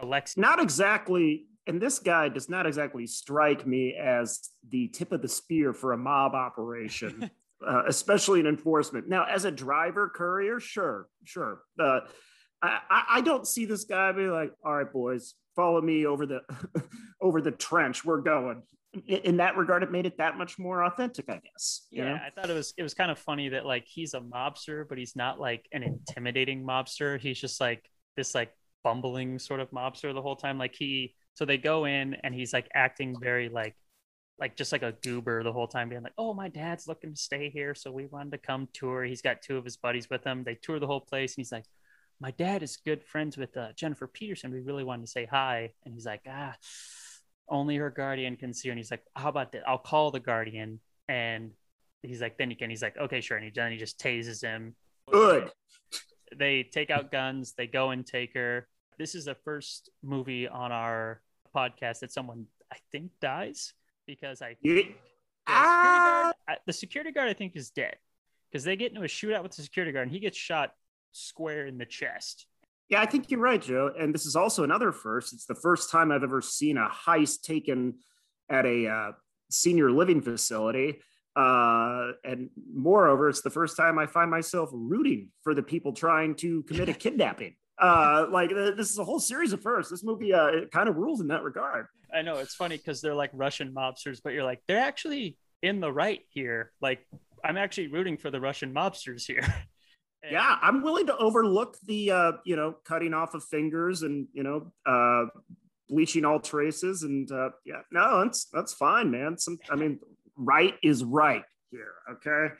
Alexi. 0.00 0.36
not 0.36 0.60
exactly. 0.60 1.46
And 1.66 1.80
this 1.80 1.98
guy 2.00 2.28
does 2.28 2.48
not 2.48 2.66
exactly 2.66 3.06
strike 3.06 3.66
me 3.66 3.94
as 3.94 4.40
the 4.68 4.88
tip 4.88 5.12
of 5.12 5.22
the 5.22 5.28
spear 5.28 5.72
for 5.72 5.92
a 5.92 5.98
mob 5.98 6.34
operation, 6.34 7.30
uh, 7.66 7.82
especially 7.86 8.40
in 8.40 8.46
enforcement. 8.46 9.08
Now, 9.08 9.24
as 9.24 9.44
a 9.44 9.50
driver, 9.50 10.08
courier, 10.08 10.58
sure, 10.58 11.08
sure. 11.24 11.62
Uh, 11.78 12.00
I, 12.62 13.04
I- 13.10 13.20
don't 13.20 13.46
see 13.46 13.64
this 13.64 13.84
guy 13.84 14.12
be 14.12 14.26
like, 14.28 14.52
"All 14.64 14.74
right, 14.76 14.92
boys, 14.92 15.34
follow 15.56 15.80
me 15.80 16.06
over 16.06 16.26
the 16.26 16.40
over 17.20 17.40
the 17.40 17.50
trench. 17.52 18.04
We're 18.04 18.20
going." 18.20 18.62
In, 19.06 19.18
in 19.18 19.36
that 19.38 19.56
regard, 19.56 19.82
it 19.82 19.90
made 19.90 20.04
it 20.06 20.18
that 20.18 20.36
much 20.36 20.58
more 20.58 20.84
authentic, 20.84 21.24
I 21.28 21.40
guess. 21.42 21.86
you 21.90 22.02
Yeah, 22.04 22.10
know? 22.10 22.14
I 22.16 22.30
thought 22.34 22.50
it 22.50 22.54
was 22.54 22.74
it 22.76 22.82
was 22.82 22.94
kind 22.94 23.10
of 23.10 23.18
funny 23.18 23.48
that 23.50 23.64
like 23.66 23.84
he's 23.86 24.14
a 24.14 24.20
mobster, 24.20 24.86
but 24.88 24.98
he's 24.98 25.16
not 25.16 25.40
like 25.40 25.66
an 25.72 25.82
intimidating 25.82 26.64
mobster. 26.64 27.18
He's 27.18 27.40
just 27.40 27.60
like 27.60 27.84
this 28.16 28.34
like 28.34 28.52
bumbling 28.84 29.38
sort 29.38 29.60
of 29.60 29.70
mobster 29.70 30.12
the 30.12 30.22
whole 30.22 30.36
time. 30.36 30.58
Like 30.58 30.74
he 30.74 31.14
so 31.34 31.44
they 31.44 31.58
go 31.58 31.84
in 31.84 32.14
and 32.22 32.34
he's 32.34 32.52
like 32.52 32.68
acting 32.74 33.16
very 33.20 33.48
like 33.48 33.74
like 34.38 34.56
just 34.56 34.72
like 34.72 34.82
a 34.82 34.94
goober 35.02 35.42
the 35.44 35.52
whole 35.52 35.68
time, 35.68 35.88
being 35.88 36.02
like, 36.02 36.14
"Oh, 36.18 36.34
my 36.34 36.48
dad's 36.48 36.88
looking 36.88 37.14
to 37.14 37.20
stay 37.20 37.50
here, 37.50 37.74
so 37.74 37.92
we 37.92 38.06
wanted 38.06 38.32
to 38.32 38.38
come 38.38 38.68
tour." 38.72 39.04
He's 39.04 39.22
got 39.22 39.42
two 39.42 39.56
of 39.56 39.64
his 39.64 39.76
buddies 39.76 40.08
with 40.10 40.24
him. 40.24 40.42
They 40.42 40.56
tour 40.56 40.80
the 40.80 40.86
whole 40.86 41.00
place, 41.00 41.32
and 41.32 41.42
he's 41.42 41.52
like, 41.52 41.66
"My 42.20 42.32
dad 42.32 42.62
is 42.62 42.76
good 42.76 43.04
friends 43.04 43.36
with 43.36 43.56
uh, 43.56 43.68
Jennifer 43.76 44.06
Peterson. 44.08 44.50
We 44.50 44.60
really 44.60 44.84
wanted 44.84 45.06
to 45.06 45.12
say 45.12 45.26
hi." 45.26 45.72
And 45.84 45.94
he's 45.94 46.06
like, 46.06 46.22
"Ah." 46.28 46.56
Only 47.48 47.76
her 47.76 47.90
guardian 47.90 48.36
can 48.36 48.54
see 48.54 48.68
her. 48.68 48.72
And 48.72 48.78
he's 48.78 48.90
like, 48.90 49.02
How 49.14 49.28
about 49.28 49.52
that? 49.52 49.68
I'll 49.68 49.76
call 49.76 50.10
the 50.10 50.20
guardian. 50.20 50.80
And 51.08 51.50
he's 52.02 52.22
like, 52.22 52.38
Then 52.38 52.50
you 52.50 52.56
can. 52.56 52.70
He's 52.70 52.82
like, 52.82 52.96
Okay, 52.96 53.20
sure. 53.20 53.36
And 53.36 53.44
he, 53.44 53.52
then 53.54 53.72
he 53.72 53.78
just 53.78 54.00
tases 54.00 54.42
him. 54.42 54.74
Good. 55.10 55.50
They 56.34 56.62
take 56.62 56.90
out 56.90 57.12
guns. 57.12 57.52
They 57.52 57.66
go 57.66 57.90
and 57.90 58.06
take 58.06 58.34
her. 58.34 58.68
This 59.02 59.16
is 59.16 59.24
the 59.24 59.34
first 59.34 59.90
movie 60.04 60.46
on 60.46 60.70
our 60.70 61.20
podcast 61.52 61.98
that 62.02 62.12
someone, 62.12 62.46
I 62.72 62.76
think, 62.92 63.10
dies 63.20 63.72
because 64.06 64.40
I 64.40 64.54
think 64.62 64.62
the 64.64 64.82
security 64.84 64.94
guard, 65.48 66.34
I- 66.46 66.56
the 66.66 66.72
security 66.72 67.10
guard, 67.10 67.28
I 67.28 67.32
think, 67.32 67.56
is 67.56 67.70
dead 67.70 67.96
because 68.48 68.62
they 68.62 68.76
get 68.76 68.92
into 68.92 69.02
a 69.02 69.08
shootout 69.08 69.42
with 69.42 69.56
the 69.56 69.62
security 69.64 69.90
guard 69.90 70.04
and 70.06 70.12
he 70.12 70.20
gets 70.20 70.38
shot 70.38 70.72
square 71.10 71.66
in 71.66 71.78
the 71.78 71.84
chest. 71.84 72.46
Yeah, 72.90 73.00
I 73.02 73.06
think 73.06 73.28
you're 73.28 73.40
right, 73.40 73.60
Joe. 73.60 73.90
And 73.98 74.14
this 74.14 74.24
is 74.24 74.36
also 74.36 74.62
another 74.62 74.92
first. 74.92 75.32
It's 75.32 75.46
the 75.46 75.56
first 75.56 75.90
time 75.90 76.12
I've 76.12 76.22
ever 76.22 76.40
seen 76.40 76.76
a 76.76 76.88
heist 76.88 77.42
taken 77.42 77.94
at 78.48 78.66
a 78.66 78.86
uh, 78.86 79.12
senior 79.50 79.90
living 79.90 80.22
facility. 80.22 81.00
Uh, 81.34 82.12
and 82.24 82.50
moreover, 82.72 83.28
it's 83.28 83.42
the 83.42 83.50
first 83.50 83.76
time 83.76 83.98
I 83.98 84.06
find 84.06 84.30
myself 84.30 84.70
rooting 84.72 85.30
for 85.42 85.54
the 85.54 85.62
people 85.64 85.92
trying 85.92 86.36
to 86.36 86.62
commit 86.62 86.88
a 86.88 86.92
kidnapping. 87.04 87.56
Uh, 87.82 88.26
like 88.30 88.50
this 88.50 88.90
is 88.90 88.98
a 88.98 89.04
whole 89.04 89.18
series 89.18 89.52
of 89.52 89.60
firsts. 89.60 89.90
This 89.90 90.04
movie 90.04 90.32
uh, 90.32 90.66
kind 90.72 90.88
of 90.88 90.96
rules 90.96 91.20
in 91.20 91.26
that 91.28 91.42
regard. 91.42 91.86
I 92.14 92.22
know 92.22 92.36
it's 92.36 92.54
funny 92.54 92.76
because 92.76 93.00
they're 93.00 93.14
like 93.14 93.30
Russian 93.32 93.74
mobsters, 93.74 94.20
but 94.22 94.32
you're 94.32 94.44
like 94.44 94.60
they're 94.68 94.78
actually 94.78 95.36
in 95.62 95.80
the 95.80 95.92
right 95.92 96.20
here. 96.28 96.70
Like 96.80 97.04
I'm 97.44 97.56
actually 97.56 97.88
rooting 97.88 98.18
for 98.18 98.30
the 98.30 98.40
Russian 98.40 98.72
mobsters 98.72 99.26
here. 99.26 99.42
And 100.24 100.34
yeah, 100.34 100.56
I'm 100.62 100.82
willing 100.82 101.06
to 101.06 101.16
overlook 101.16 101.76
the 101.84 102.12
uh, 102.12 102.32
you 102.44 102.54
know 102.54 102.76
cutting 102.84 103.12
off 103.12 103.34
of 103.34 103.42
fingers 103.42 104.02
and 104.02 104.28
you 104.32 104.44
know 104.44 104.72
uh, 104.86 105.26
bleaching 105.88 106.24
all 106.24 106.38
traces 106.38 107.02
and 107.02 107.28
uh, 107.32 107.50
yeah, 107.64 107.80
no, 107.90 108.22
that's 108.22 108.44
that's 108.52 108.72
fine, 108.72 109.10
man. 109.10 109.36
Some, 109.36 109.58
I 109.68 109.74
mean, 109.74 109.98
right 110.36 110.74
is 110.80 111.02
right 111.02 111.42
here. 111.72 111.94
Okay. 112.08 112.54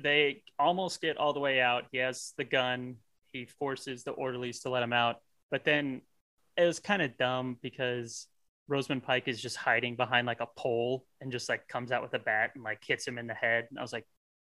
They 0.00 0.42
almost 0.56 1.00
get 1.00 1.16
all 1.16 1.32
the 1.32 1.40
way 1.40 1.60
out. 1.60 1.86
He 1.90 1.98
has 1.98 2.32
the 2.38 2.44
gun. 2.44 2.98
He 3.32 3.46
forces 3.46 4.04
the 4.04 4.12
orderlies 4.12 4.60
to 4.60 4.70
let 4.70 4.82
him 4.82 4.92
out, 4.92 5.16
but 5.50 5.64
then 5.64 6.02
it 6.56 6.64
was 6.64 6.78
kind 6.78 7.02
of 7.02 7.16
dumb 7.16 7.56
because 7.62 8.26
Rosamund 8.68 9.02
Pike 9.02 9.26
is 9.26 9.40
just 9.40 9.56
hiding 9.56 9.96
behind 9.96 10.26
like 10.26 10.40
a 10.40 10.48
pole 10.56 11.04
and 11.20 11.32
just 11.32 11.48
like 11.48 11.66
comes 11.68 11.90
out 11.90 12.02
with 12.02 12.14
a 12.14 12.18
bat 12.18 12.52
and 12.54 12.62
like 12.62 12.82
hits 12.86 13.06
him 13.06 13.18
in 13.18 13.26
the 13.26 13.34
head. 13.34 13.66
And 13.70 13.78
I 13.78 13.82
was 13.82 13.92
like, 13.92 14.06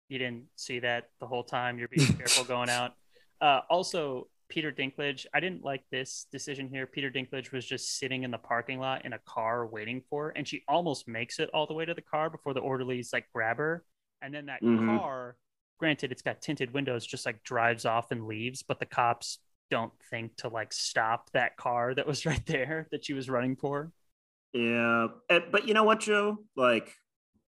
you 0.09 0.19
didn't 0.19 0.45
see 0.57 0.81
that 0.81 1.09
the 1.21 1.27
whole 1.27 1.45
time. 1.45 1.79
You're 1.79 1.89
being 1.89 2.13
careful 2.15 2.45
going 2.49 2.69
out. 2.69 2.93
Uh, 3.41 3.61
also, 3.71 4.29
Peter 4.51 4.73
Dinklage, 4.73 5.25
I 5.33 5.41
didn't 5.41 5.65
like 5.65 5.85
this 5.91 6.27
decision 6.33 6.69
here. 6.69 6.87
Peter 6.87 7.11
Dinklage 7.11 7.53
was 7.53 7.65
just 7.65 7.99
sitting 7.99 8.25
in 8.25 8.31
the 8.31 8.39
parking 8.39 8.81
lot 8.81 9.07
in 9.07 9.13
a 9.13 9.19
car 9.21 9.67
waiting 9.67 10.03
for 10.11 10.25
her, 10.25 10.31
and 10.31 10.47
she 10.47 10.63
almost 10.69 11.09
makes 11.09 11.39
it 11.39 11.49
all 11.55 11.67
the 11.67 11.73
way 11.73 11.85
to 11.85 11.95
the 11.95 12.03
car 12.03 12.29
before 12.29 12.53
the 12.53 12.61
orderlies 12.61 13.11
like 13.13 13.27
grab 13.33 13.57
her. 13.57 13.85
And 14.21 14.35
then 14.35 14.47
that 14.47 14.63
mm-hmm. 14.63 14.99
car, 14.99 15.37
granted, 15.81 16.13
it's 16.13 16.23
got 16.23 16.41
tinted 16.41 16.73
windows, 16.73 17.05
just 17.05 17.27
like 17.27 17.43
drives 17.43 17.85
off 17.85 18.13
and 18.13 18.27
leaves, 18.27 18.63
but 18.63 18.79
the 18.79 18.87
cops 18.87 19.39
don't 19.71 19.93
think 20.11 20.37
to 20.37 20.49
like 20.49 20.73
stop 20.73 21.31
that 21.33 21.57
car 21.57 21.95
that 21.95 22.07
was 22.07 22.27
right 22.27 22.45
there 22.47 22.87
that 22.93 23.05
she 23.05 23.15
was 23.15 23.29
running 23.29 23.57
for. 23.57 23.91
Yeah. 24.53 25.09
But 25.29 25.67
you 25.67 25.75
know 25.75 25.85
what, 25.85 26.01
Joe? 26.01 26.39
Like, 26.55 26.95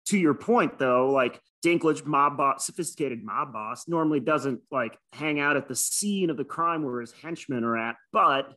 to 0.07 0.17
your 0.17 0.33
point 0.33 0.77
though, 0.77 1.11
like 1.11 1.41
Dinklage, 1.63 2.05
mob 2.05 2.37
boss, 2.37 2.65
sophisticated 2.65 3.23
mob 3.23 3.53
boss, 3.53 3.87
normally 3.87 4.19
doesn't 4.19 4.61
like 4.71 4.97
hang 5.13 5.39
out 5.39 5.57
at 5.57 5.67
the 5.67 5.75
scene 5.75 6.29
of 6.29 6.37
the 6.37 6.45
crime 6.45 6.83
where 6.83 7.01
his 7.01 7.11
henchmen 7.11 7.63
are 7.63 7.77
at, 7.77 7.95
but 8.11 8.53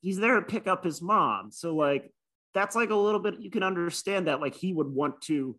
he's 0.00 0.18
there 0.18 0.36
to 0.36 0.42
pick 0.42 0.66
up 0.66 0.84
his 0.84 1.00
mom. 1.00 1.50
So 1.50 1.74
like 1.74 2.12
that's 2.52 2.76
like 2.76 2.90
a 2.90 2.94
little 2.94 3.20
bit 3.20 3.40
you 3.40 3.50
can 3.50 3.62
understand 3.62 4.26
that 4.26 4.40
like 4.40 4.54
he 4.54 4.72
would 4.72 4.88
want 4.88 5.22
to 5.22 5.56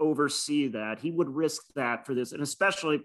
oversee 0.00 0.68
that. 0.68 1.00
He 1.00 1.10
would 1.10 1.28
risk 1.28 1.62
that 1.76 2.06
for 2.06 2.14
this, 2.14 2.32
and 2.32 2.42
especially 2.42 3.02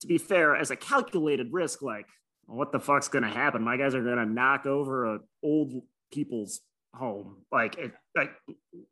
to 0.00 0.06
be 0.06 0.18
fair, 0.18 0.54
as 0.54 0.70
a 0.70 0.76
calculated 0.76 1.52
risk, 1.52 1.82
like 1.82 2.06
what 2.46 2.70
the 2.70 2.80
fuck's 2.80 3.08
gonna 3.08 3.30
happen? 3.30 3.62
My 3.62 3.76
guys 3.76 3.94
are 3.94 4.04
gonna 4.04 4.26
knock 4.26 4.66
over 4.66 5.14
an 5.14 5.20
old 5.42 5.72
people's 6.12 6.60
home. 6.94 7.36
Like 7.50 7.76
it, 7.78 7.92
like 8.16 8.30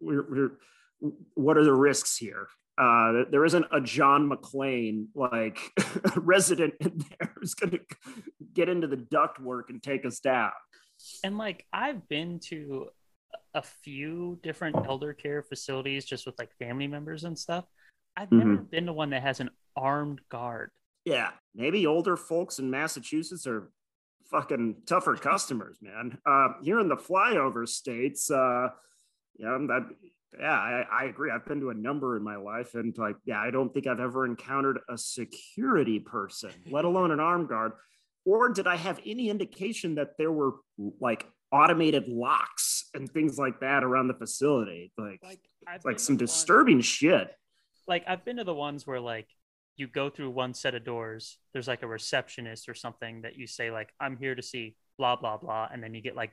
we're, 0.00 0.22
we're 0.28 0.50
what 1.34 1.56
are 1.56 1.64
the 1.64 1.74
risks 1.74 2.16
here? 2.16 2.48
Uh, 2.76 3.24
there 3.30 3.44
isn't 3.44 3.66
a 3.70 3.80
John 3.80 4.28
McClane 4.28 5.06
like 5.14 5.60
resident 6.16 6.74
in 6.80 6.98
there 6.98 7.32
who's 7.36 7.54
going 7.54 7.70
to 7.70 7.80
get 8.52 8.68
into 8.68 8.88
the 8.88 8.96
duct 8.96 9.40
work 9.40 9.70
and 9.70 9.82
take 9.82 10.04
us 10.04 10.18
down. 10.18 10.50
And 11.22 11.38
like 11.38 11.66
I've 11.72 12.08
been 12.08 12.40
to 12.48 12.88
a 13.54 13.62
few 13.62 14.38
different 14.42 14.76
elder 14.86 15.12
care 15.12 15.42
facilities 15.42 16.04
just 16.04 16.26
with 16.26 16.38
like 16.38 16.52
family 16.58 16.86
members 16.86 17.24
and 17.24 17.38
stuff. 17.38 17.64
I've 18.16 18.28
mm-hmm. 18.28 18.38
never 18.38 18.62
been 18.62 18.86
to 18.86 18.92
one 18.92 19.10
that 19.10 19.22
has 19.22 19.40
an 19.40 19.50
armed 19.76 20.20
guard. 20.28 20.70
Yeah, 21.04 21.30
maybe 21.54 21.86
older 21.86 22.16
folks 22.16 22.58
in 22.58 22.70
Massachusetts 22.70 23.46
are 23.46 23.70
fucking 24.30 24.76
tougher 24.86 25.16
customers, 25.16 25.78
man. 25.82 26.18
Uh, 26.26 26.48
here 26.62 26.80
in 26.80 26.88
the 26.88 26.96
flyover 26.96 27.68
states, 27.68 28.30
uh, 28.30 28.68
yeah, 29.36 29.58
that 29.68 29.88
yeah, 30.38 30.52
I, 30.52 30.84
I, 30.90 31.04
agree. 31.04 31.30
I've 31.30 31.44
been 31.46 31.60
to 31.60 31.70
a 31.70 31.74
number 31.74 32.16
in 32.16 32.24
my 32.24 32.36
life, 32.36 32.74
and 32.74 32.96
like, 32.98 33.16
yeah, 33.24 33.40
I 33.40 33.50
don't 33.50 33.72
think 33.72 33.86
I've 33.86 34.00
ever 34.00 34.26
encountered 34.26 34.80
a 34.88 34.98
security 34.98 36.00
person, 36.00 36.50
let 36.70 36.84
alone 36.84 37.10
an 37.10 37.20
armed 37.20 37.48
guard. 37.48 37.72
Or 38.24 38.48
did 38.48 38.66
I 38.66 38.76
have 38.76 39.00
any 39.04 39.28
indication 39.28 39.96
that 39.96 40.16
there 40.18 40.32
were 40.32 40.54
like 41.00 41.26
automated 41.52 42.08
locks 42.08 42.83
and 42.94 43.10
things 43.10 43.38
like 43.38 43.60
that 43.60 43.84
around 43.84 44.08
the 44.08 44.14
facility? 44.14 44.92
Like, 44.96 45.20
like, 45.22 45.40
like 45.84 45.98
some 45.98 46.16
disturbing 46.16 46.80
shit. 46.80 47.30
Like, 47.86 48.04
I've 48.06 48.24
been 48.24 48.36
to 48.36 48.44
the 48.44 48.54
ones 48.54 48.86
where 48.86 49.00
like 49.00 49.28
you 49.76 49.86
go 49.86 50.08
through 50.08 50.30
one 50.30 50.54
set 50.54 50.74
of 50.74 50.84
doors, 50.84 51.38
there's 51.52 51.68
like 51.68 51.82
a 51.82 51.86
receptionist 51.86 52.68
or 52.68 52.74
something 52.74 53.22
that 53.22 53.36
you 53.36 53.46
say 53.46 53.70
like, 53.70 53.92
"I'm 54.00 54.16
here 54.16 54.34
to 54.34 54.42
see 54.42 54.76
blah 54.98 55.16
blah 55.16 55.36
blah," 55.36 55.68
and 55.72 55.82
then 55.82 55.94
you 55.94 56.00
get 56.00 56.16
like 56.16 56.32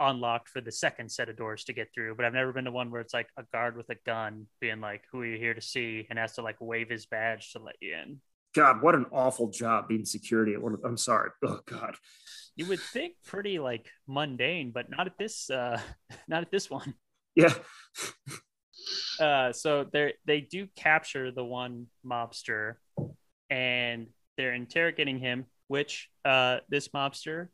unlocked 0.00 0.48
for 0.48 0.60
the 0.60 0.70
second 0.70 1.10
set 1.10 1.28
of 1.28 1.36
doors 1.36 1.64
to 1.64 1.72
get 1.72 1.88
through. 1.92 2.14
But 2.14 2.24
I've 2.24 2.32
never 2.32 2.52
been 2.52 2.66
to 2.66 2.70
one 2.70 2.90
where 2.90 3.00
it's 3.00 3.14
like 3.14 3.28
a 3.36 3.42
guard 3.52 3.76
with 3.76 3.90
a 3.90 3.96
gun 4.06 4.46
being 4.60 4.80
like, 4.80 5.02
"Who 5.10 5.20
are 5.22 5.26
you 5.26 5.38
here 5.38 5.54
to 5.54 5.60
see?" 5.60 6.06
and 6.08 6.18
has 6.18 6.34
to 6.34 6.42
like 6.42 6.56
wave 6.60 6.88
his 6.88 7.06
badge 7.06 7.52
to 7.52 7.58
let 7.58 7.76
you 7.80 7.94
in. 7.94 8.20
God, 8.54 8.82
what 8.82 8.94
an 8.94 9.06
awful 9.12 9.50
job 9.50 9.88
being 9.88 10.04
security 10.04 10.54
at 10.54 10.62
one. 10.62 10.74
Of, 10.74 10.80
I'm 10.84 10.96
sorry. 10.96 11.30
Oh 11.44 11.60
God. 11.66 11.96
You 12.56 12.66
would 12.66 12.80
think 12.80 13.14
pretty 13.24 13.58
like 13.58 13.86
mundane, 14.06 14.72
but 14.72 14.90
not 14.90 15.06
at 15.06 15.18
this. 15.18 15.50
uh 15.50 15.80
Not 16.28 16.42
at 16.42 16.50
this 16.50 16.70
one. 16.70 16.94
Yeah. 17.34 17.54
uh, 19.20 19.52
so 19.52 19.86
they 19.92 20.14
they 20.24 20.40
do 20.40 20.66
capture 20.76 21.30
the 21.30 21.44
one 21.44 21.86
mobster, 22.04 22.74
and 23.50 24.08
they're 24.36 24.54
interrogating 24.54 25.18
him. 25.18 25.46
Which 25.68 26.08
uh, 26.24 26.58
this 26.70 26.88
mobster 26.88 27.48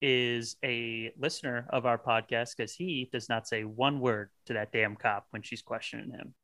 is 0.00 0.56
a 0.64 1.12
listener 1.18 1.66
of 1.70 1.86
our 1.86 1.98
podcast 1.98 2.56
because 2.56 2.72
he 2.72 3.08
does 3.12 3.28
not 3.28 3.48
say 3.48 3.64
one 3.64 3.98
word 3.98 4.30
to 4.46 4.52
that 4.52 4.70
damn 4.72 4.94
cop 4.94 5.26
when 5.30 5.42
she's 5.42 5.62
questioning 5.62 6.10
him. 6.10 6.34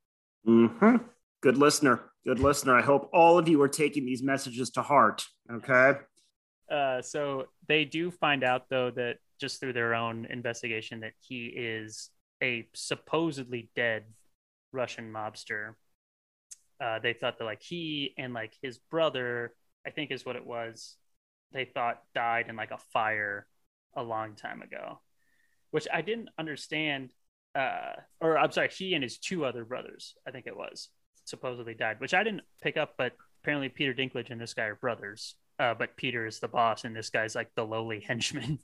Mm-hmm. 0.47 0.97
Good 1.41 1.57
listener. 1.57 2.11
Good 2.27 2.41
listener. 2.41 2.75
I 2.75 2.83
hope 2.83 3.11
all 3.13 3.39
of 3.39 3.49
you 3.49 3.61
are 3.61 3.69
taking 3.69 4.07
these 4.07 4.23
messages 4.23 4.71
to 4.71 4.83
heart. 4.83 5.27
Okay. 5.51 5.99
Uh, 6.71 7.03
so 7.03 7.47
they 7.69 7.85
do 7.85 8.11
find 8.11 8.43
out, 8.43 8.71
though, 8.71 8.91
that 8.93 9.19
just 9.39 9.61
through 9.61 9.75
their 9.75 9.95
own 9.95 10.27
investigation, 10.27 11.01
that 11.01 11.13
he 11.21 11.47
is 11.47 12.09
a 12.43 12.67
supposedly 12.73 13.69
dead 13.77 14.05
Russian 14.73 15.13
mobster. 15.13 15.75
Uh, 16.81 16.99
they 16.99 17.13
thought 17.13 17.39
that 17.39 17.45
like 17.45 17.63
he 17.63 18.15
and 18.19 18.33
like 18.33 18.55
his 18.63 18.79
brother, 18.79 19.55
I 19.87 19.91
think 19.91 20.11
is 20.11 20.25
what 20.25 20.37
it 20.37 20.47
was, 20.47 20.97
they 21.53 21.67
thought 21.67 22.03
died 22.15 22.47
in 22.49 22.57
like 22.57 22.71
a 22.71 22.79
fire 22.93 23.47
a 23.95 24.03
long 24.03 24.35
time 24.35 24.63
ago, 24.63 24.99
which 25.71 25.87
I 25.93 26.03
didn't 26.03 26.31
understand. 26.39 27.13
Uh, 27.55 27.93
or 28.21 28.37
I'm 28.37 28.51
sorry, 28.51 28.71
he 28.71 28.95
and 28.95 29.05
his 29.05 29.19
two 29.19 29.45
other 29.45 29.65
brothers, 29.65 30.15
I 30.27 30.33
think 30.33 30.47
it 30.47 30.57
was, 30.57 30.89
supposedly 31.25 31.75
died, 31.75 32.01
which 32.01 32.15
I 32.15 32.23
didn't 32.23 32.43
pick 32.63 32.77
up. 32.77 32.95
But 32.97 33.13
apparently, 33.43 33.69
Peter 33.69 33.95
Dinklage 33.95 34.31
and 34.31 34.41
this 34.41 34.55
guy 34.55 34.65
are 34.65 34.77
brothers. 34.77 35.37
Uh, 35.59 35.75
but 35.75 35.97
Peter 35.97 36.27
is 36.27 36.41
the 36.41 36.49
boss, 36.49 36.85
and 36.85 36.97
this 36.97 37.11
guy's 37.11 37.35
like 37.35 37.51
the 37.55 37.65
lowly 37.65 38.01
henchman. 38.07 38.59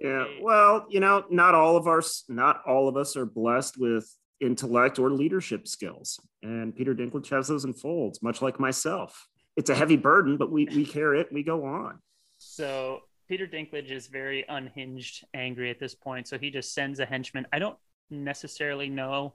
Yeah, 0.00 0.24
well, 0.42 0.86
you 0.88 1.00
know, 1.00 1.24
not 1.30 1.54
all 1.54 1.76
of 1.76 1.86
us, 1.86 2.24
not 2.28 2.62
all 2.66 2.88
of 2.88 2.96
us 2.96 3.16
are 3.16 3.26
blessed 3.26 3.78
with 3.78 4.12
intellect 4.40 4.98
or 4.98 5.10
leadership 5.10 5.68
skills, 5.68 6.18
and 6.42 6.74
Peter 6.74 6.94
Dinklage 6.94 7.28
has 7.30 7.48
those 7.48 7.64
in 7.64 7.72
folds, 7.72 8.20
much 8.20 8.42
like 8.42 8.58
myself. 8.58 9.28
It's 9.56 9.70
a 9.70 9.74
heavy 9.74 9.96
burden, 9.96 10.36
but 10.36 10.50
we 10.50 10.66
we 10.66 10.84
carry 10.84 11.20
it. 11.20 11.32
We 11.32 11.44
go 11.44 11.64
on. 11.64 12.00
So 12.38 13.02
Peter 13.28 13.46
Dinklage 13.46 13.90
is 13.90 14.08
very 14.08 14.44
unhinged, 14.48 15.24
angry 15.32 15.70
at 15.70 15.78
this 15.78 15.94
point. 15.94 16.28
So 16.28 16.38
he 16.38 16.50
just 16.50 16.74
sends 16.74 17.00
a 17.00 17.06
henchman. 17.06 17.46
I 17.52 17.58
don't 17.58 17.78
necessarily 18.10 18.88
know 18.88 19.34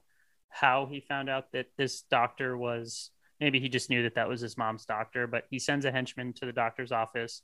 how 0.50 0.88
he 0.88 1.00
found 1.00 1.30
out 1.30 1.52
that 1.54 1.68
this 1.78 2.02
doctor 2.04 2.58
was. 2.58 3.12
Maybe 3.40 3.62
he 3.62 3.70
just 3.70 3.90
knew 3.90 4.04
that 4.04 4.16
that 4.16 4.28
was 4.28 4.42
his 4.42 4.58
mom's 4.58 4.86
doctor, 4.86 5.26
but 5.26 5.46
he 5.50 5.60
sends 5.60 5.86
a 5.86 5.92
henchman 5.92 6.34
to 6.34 6.46
the 6.46 6.52
doctor's 6.52 6.92
office, 6.92 7.42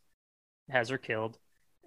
has 0.69 0.89
her 0.89 0.97
killed 0.97 1.37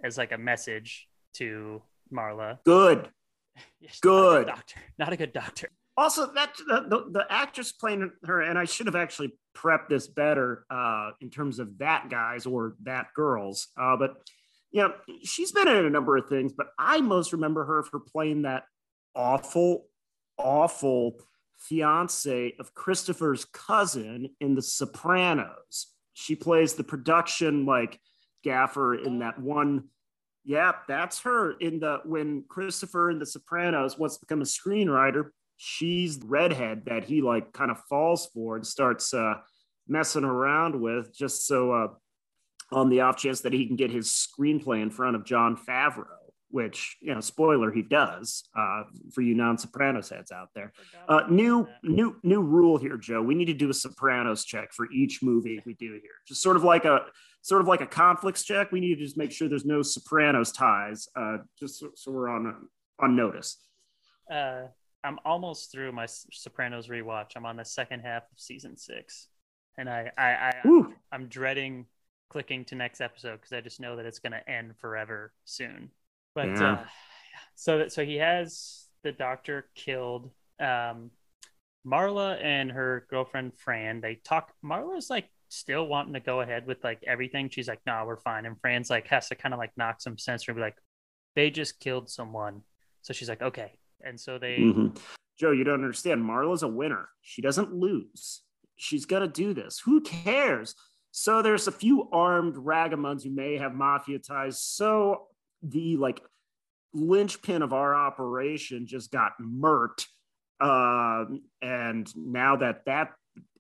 as 0.03 0.17
like 0.17 0.33
a 0.33 0.39
message 0.39 1.09
to 1.35 1.83
Marla. 2.11 2.59
Good. 2.65 3.11
yes, 3.81 4.01
Good. 4.01 4.47
Not 4.47 4.57
doctor. 4.57 4.81
Not 4.99 5.13
a 5.13 5.17
good 5.19 5.35
doctor 5.35 5.69
also 5.99 6.33
that 6.33 6.55
the, 6.57 6.87
the, 6.89 7.11
the, 7.11 7.27
actress 7.29 7.73
playing 7.73 8.11
her 8.25 8.41
and 8.41 8.57
i 8.57 8.65
should 8.65 8.87
have 8.87 8.97
actually 8.97 9.33
prepped 9.55 9.89
this 9.89 10.07
better 10.07 10.65
uh, 10.71 11.11
in 11.21 11.29
terms 11.29 11.59
of 11.59 11.77
that 11.79 12.09
guys 12.09 12.47
or 12.47 12.77
that 12.85 13.09
girls 13.15 13.69
uh, 13.79 13.97
but 13.97 14.17
you 14.71 14.81
know 14.81 14.95
she's 15.25 15.53
been 15.53 15.67
in 15.69 15.85
a 15.85 15.91
number 15.91 16.17
of 16.17 16.29
things 16.29 16.53
but 16.57 16.69
i 16.79 17.01
most 17.01 17.33
remember 17.33 17.65
her 17.65 17.83
for 17.83 17.99
playing 17.99 18.43
that 18.43 18.63
awful 19.15 19.87
awful 20.39 21.21
fiance 21.59 22.55
of 22.61 22.75
christopher's 22.75 23.45
cousin 23.47 24.31
in 24.41 24.55
the 24.55 24.63
sopranos 24.63 25.89
she 26.19 26.35
plays 26.35 26.75
the 26.75 26.83
production 26.83 27.65
like 27.65 28.01
gaffer 28.43 28.95
in 28.95 29.21
that 29.21 29.39
one. 29.39 29.85
Yeah, 30.45 30.73
that's 30.89 31.21
her 31.21 31.53
in 31.53 31.79
the 31.79 32.01
when 32.05 32.45
Christopher 32.49 33.11
in 33.11 33.21
The 33.21 33.27
Sopranos 33.27 33.99
wants 33.99 34.17
to 34.17 34.27
become 34.27 34.41
a 34.41 34.45
screenwriter. 34.45 35.31
She's 35.59 36.19
the 36.19 36.27
redhead 36.27 36.87
that 36.87 37.05
he 37.05 37.23
like 37.23 37.53
kind 37.53 37.71
of 37.71 37.79
falls 37.89 38.27
for 38.27 38.57
and 38.57 38.67
starts 38.67 39.15
uh, 39.15 39.35
messing 39.87 40.25
around 40.25 40.81
with 40.81 41.17
just 41.17 41.47
so 41.47 41.73
uh, 41.73 41.89
on 42.73 42.89
the 42.89 43.03
off 43.03 43.17
chance 43.17 43.43
that 43.43 43.53
he 43.53 43.67
can 43.67 43.77
get 43.77 43.93
his 43.93 44.09
screenplay 44.09 44.83
in 44.83 44.91
front 44.91 45.15
of 45.15 45.25
Jon 45.25 45.57
Favreau 45.57 46.18
which 46.51 46.97
you 47.01 47.15
know 47.15 47.21
spoiler 47.21 47.71
he 47.71 47.83
does 47.83 48.45
uh, 48.57 48.85
for 49.13 49.23
you 49.23 49.35
non-sopranos 49.35 50.09
heads 50.09 50.33
out 50.33 50.49
there. 50.55 50.73
Uh, 51.09 51.23
new 51.29 51.69
new 51.83 52.17
new 52.23 52.41
rule 52.41 52.79
here 52.79 52.97
joe. 52.97 53.23
We 53.23 53.35
need 53.35 53.47
to 53.47 53.55
do 53.55 53.71
a 53.71 53.75
sopranos 53.75 54.45
check 54.45 54.73
for 54.73 54.91
each 54.93 55.23
movie 55.23 55.61
we 55.67 55.75
do 55.75 55.93
here. 55.93 56.19
Just 56.27 56.43
sort 56.43 56.57
of 56.57 56.65
like 56.65 56.85
a 56.85 57.07
sort 57.43 57.61
of 57.61 57.67
like 57.67 57.81
a 57.81 57.87
conflicts 57.87 58.45
check. 58.45 58.73
We 58.73 58.81
need 58.81 58.97
to 58.97 59.05
just 59.05 59.17
make 59.17 59.33
sure 59.33 59.49
there's 59.49 59.65
no 59.65 59.83
sopranos 59.83 60.53
ties 60.53 61.09
uh, 61.17 61.39
just 61.59 61.81
so, 61.81 61.91
so, 61.95 62.11
we're 62.11 62.29
on 62.29 62.69
on 63.01 63.17
notice. 63.17 63.59
Uh, 64.31 64.65
i'm 65.05 65.19
almost 65.25 65.71
through 65.71 65.93
my 65.93 66.07
sopranos 66.07 66.89
rewatch. 66.89 67.33
I'm 67.37 67.47
on 67.47 67.57
the 67.57 67.65
second 67.65 68.01
half 68.01 68.25
of 68.25 68.39
season 68.39 68.77
six. 68.77 69.29
And 69.77 69.89
i 69.89 70.11
i, 70.17 70.25
I 70.25 70.55
I'm, 70.65 70.95
I'm 71.13 71.27
dreading 71.27 71.87
clicking 72.31 72.65
to 72.67 72.75
next 72.75 73.01
episode 73.01 73.37
because 73.37 73.53
i 73.53 73.61
just 73.63 73.81
know 73.81 73.97
that 73.97 74.05
it's 74.05 74.19
going 74.19 74.33
to 74.33 74.51
end 74.51 74.77
forever 74.77 75.33
soon 75.47 75.91
but 76.35 76.49
yeah. 76.49 76.73
uh, 76.73 76.85
so 77.55 77.89
so 77.89 78.05
he 78.05 78.17
has 78.17 78.87
the 79.03 79.13
doctor 79.13 79.69
killed. 79.75 80.31
Um, 80.61 81.11
Marla 81.87 82.43
and 82.43 82.71
her 82.71 83.07
girlfriend 83.09 83.53
Fran, 83.57 84.01
they 84.01 84.17
talk. 84.17 84.53
Marla's 84.65 85.11
like 85.11 85.31
still 85.49 85.87
wanting 85.87 86.15
to 86.15 86.21
go 86.21 86.41
ahead 86.41 86.67
with 86.67 86.83
like 86.85 87.03
everything. 87.07 87.49
She's 87.49 87.69
like, 87.69 87.81
"Nah, 87.87 88.05
we're 88.05 88.17
fine." 88.17 88.47
And 88.47 88.61
Fran's 88.61 88.91
like 88.91 89.09
has 89.09 89.29
to 89.29 89.35
kind 89.35 89.55
of 89.55 89.59
like 89.59 89.73
knock 89.77 90.01
some 90.01 90.19
sense 90.19 90.47
and 90.47 90.57
be 90.57 90.61
like, 90.61 90.77
"They 91.35 91.51
just 91.51 91.81
killed 91.81 92.11
someone." 92.11 92.63
So 93.03 93.13
she's 93.13 93.29
like, 93.29 93.43
"Okay." 93.43 93.79
And 94.05 94.21
so 94.21 94.39
they. 94.39 94.59
Mm-hmm. 94.59 94.89
Joe, 95.39 95.53
you 95.53 95.65
don't 95.65 95.75
understand. 95.75 96.23
Marla's 96.23 96.63
a 96.63 96.69
winner. 96.69 97.09
She 97.23 97.43
doesn't 97.43 97.73
lose. 97.73 98.43
She's 98.77 99.07
gonna 99.07 99.29
do 99.29 99.55
this. 99.55 99.81
Who 99.85 100.01
cares? 100.01 100.75
So 101.11 101.43
there's 101.43 101.67
a 101.67 101.73
few 101.73 102.09
armed 102.13 102.57
ragamuffins 102.57 103.25
who 103.25 103.31
may 103.31 103.57
have 103.57 103.75
mafia 103.75 104.19
ties. 104.19 104.61
So 104.61 105.29
the 105.63 105.97
like 105.97 106.23
linchpin 106.95 107.63
of 107.63 107.73
our 107.73 107.95
operation 107.95 108.87
just 108.87 109.11
got 109.11 109.33
murked. 109.41 110.07
Um, 110.61 111.43
and 111.63 112.09
now 112.17 112.57
that 112.57 112.85
that 112.87 113.13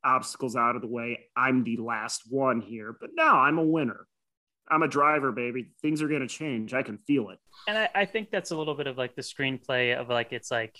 obstacle's 0.04 0.56
out 0.56 0.76
of 0.76 0.82
the 0.82 0.88
way, 0.88 1.26
I'm 1.36 1.64
the 1.64 1.76
last 1.76 2.22
one 2.28 2.60
here. 2.60 2.96
But 2.98 3.10
now 3.14 3.40
I'm 3.40 3.58
a 3.58 3.64
winner. 3.64 4.06
I'm 4.70 4.82
a 4.82 4.88
driver, 4.88 5.32
baby. 5.32 5.70
Things 5.80 6.02
are 6.02 6.08
going 6.08 6.20
to 6.20 6.26
change. 6.26 6.74
I 6.74 6.82
can 6.82 6.98
feel 6.98 7.30
it. 7.30 7.38
And 7.66 7.78
I, 7.78 7.88
I, 7.94 8.04
think 8.04 8.30
that's 8.30 8.50
a 8.50 8.56
little 8.56 8.74
bit 8.74 8.86
of 8.86 8.98
like 8.98 9.14
the 9.16 9.22
screenplay 9.22 9.96
of 9.96 10.10
like, 10.10 10.32
it's 10.32 10.50
like, 10.50 10.76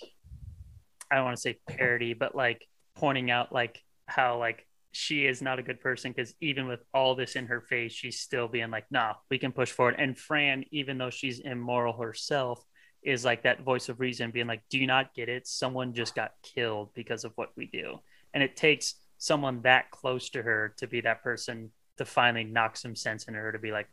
I 1.09 1.15
don't 1.15 1.25
want 1.25 1.37
to 1.37 1.41
say 1.41 1.57
parody, 1.67 2.13
but 2.13 2.35
like 2.35 2.67
pointing 2.95 3.31
out 3.31 3.51
like 3.51 3.81
how 4.05 4.37
like 4.37 4.67
she 4.91 5.25
is 5.25 5.41
not 5.41 5.59
a 5.59 5.63
good 5.63 5.79
person 5.81 6.11
because 6.11 6.33
even 6.41 6.67
with 6.67 6.81
all 6.93 7.15
this 7.15 7.35
in 7.35 7.45
her 7.45 7.61
face, 7.61 7.91
she's 7.91 8.19
still 8.19 8.47
being 8.47 8.71
like, 8.71 8.85
nah, 8.89 9.13
we 9.29 9.37
can 9.37 9.51
push 9.51 9.71
forward. 9.71 9.95
And 9.97 10.17
Fran, 10.17 10.65
even 10.71 10.97
though 10.97 11.11
she's 11.11 11.39
immoral 11.39 11.93
herself, 11.93 12.63
is 13.03 13.23
like 13.23 13.43
that 13.43 13.61
voice 13.61 13.87
of 13.87 13.99
reason 13.99 14.31
being 14.31 14.47
like, 14.47 14.61
do 14.69 14.77
you 14.77 14.87
not 14.87 15.13
get 15.13 15.29
it? 15.29 15.47
Someone 15.47 15.93
just 15.93 16.15
got 16.15 16.33
killed 16.43 16.89
because 16.93 17.23
of 17.23 17.31
what 17.35 17.51
we 17.55 17.67
do. 17.67 17.99
And 18.33 18.43
it 18.43 18.55
takes 18.55 18.95
someone 19.17 19.61
that 19.61 19.91
close 19.91 20.29
to 20.31 20.41
her 20.41 20.73
to 20.77 20.87
be 20.87 21.01
that 21.01 21.23
person 21.23 21.71
to 21.97 22.05
finally 22.05 22.43
knock 22.43 22.77
some 22.77 22.95
sense 22.95 23.25
in 23.25 23.33
her 23.33 23.51
to 23.51 23.59
be 23.59 23.71
like, 23.71 23.87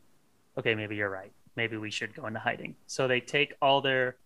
okay, 0.59 0.75
maybe 0.75 0.97
you're 0.97 1.11
right. 1.11 1.33
Maybe 1.57 1.77
we 1.77 1.91
should 1.91 2.15
go 2.15 2.27
into 2.27 2.41
hiding. 2.41 2.75
So 2.87 3.07
they 3.07 3.21
take 3.21 3.55
all 3.61 3.81
their 3.81 4.17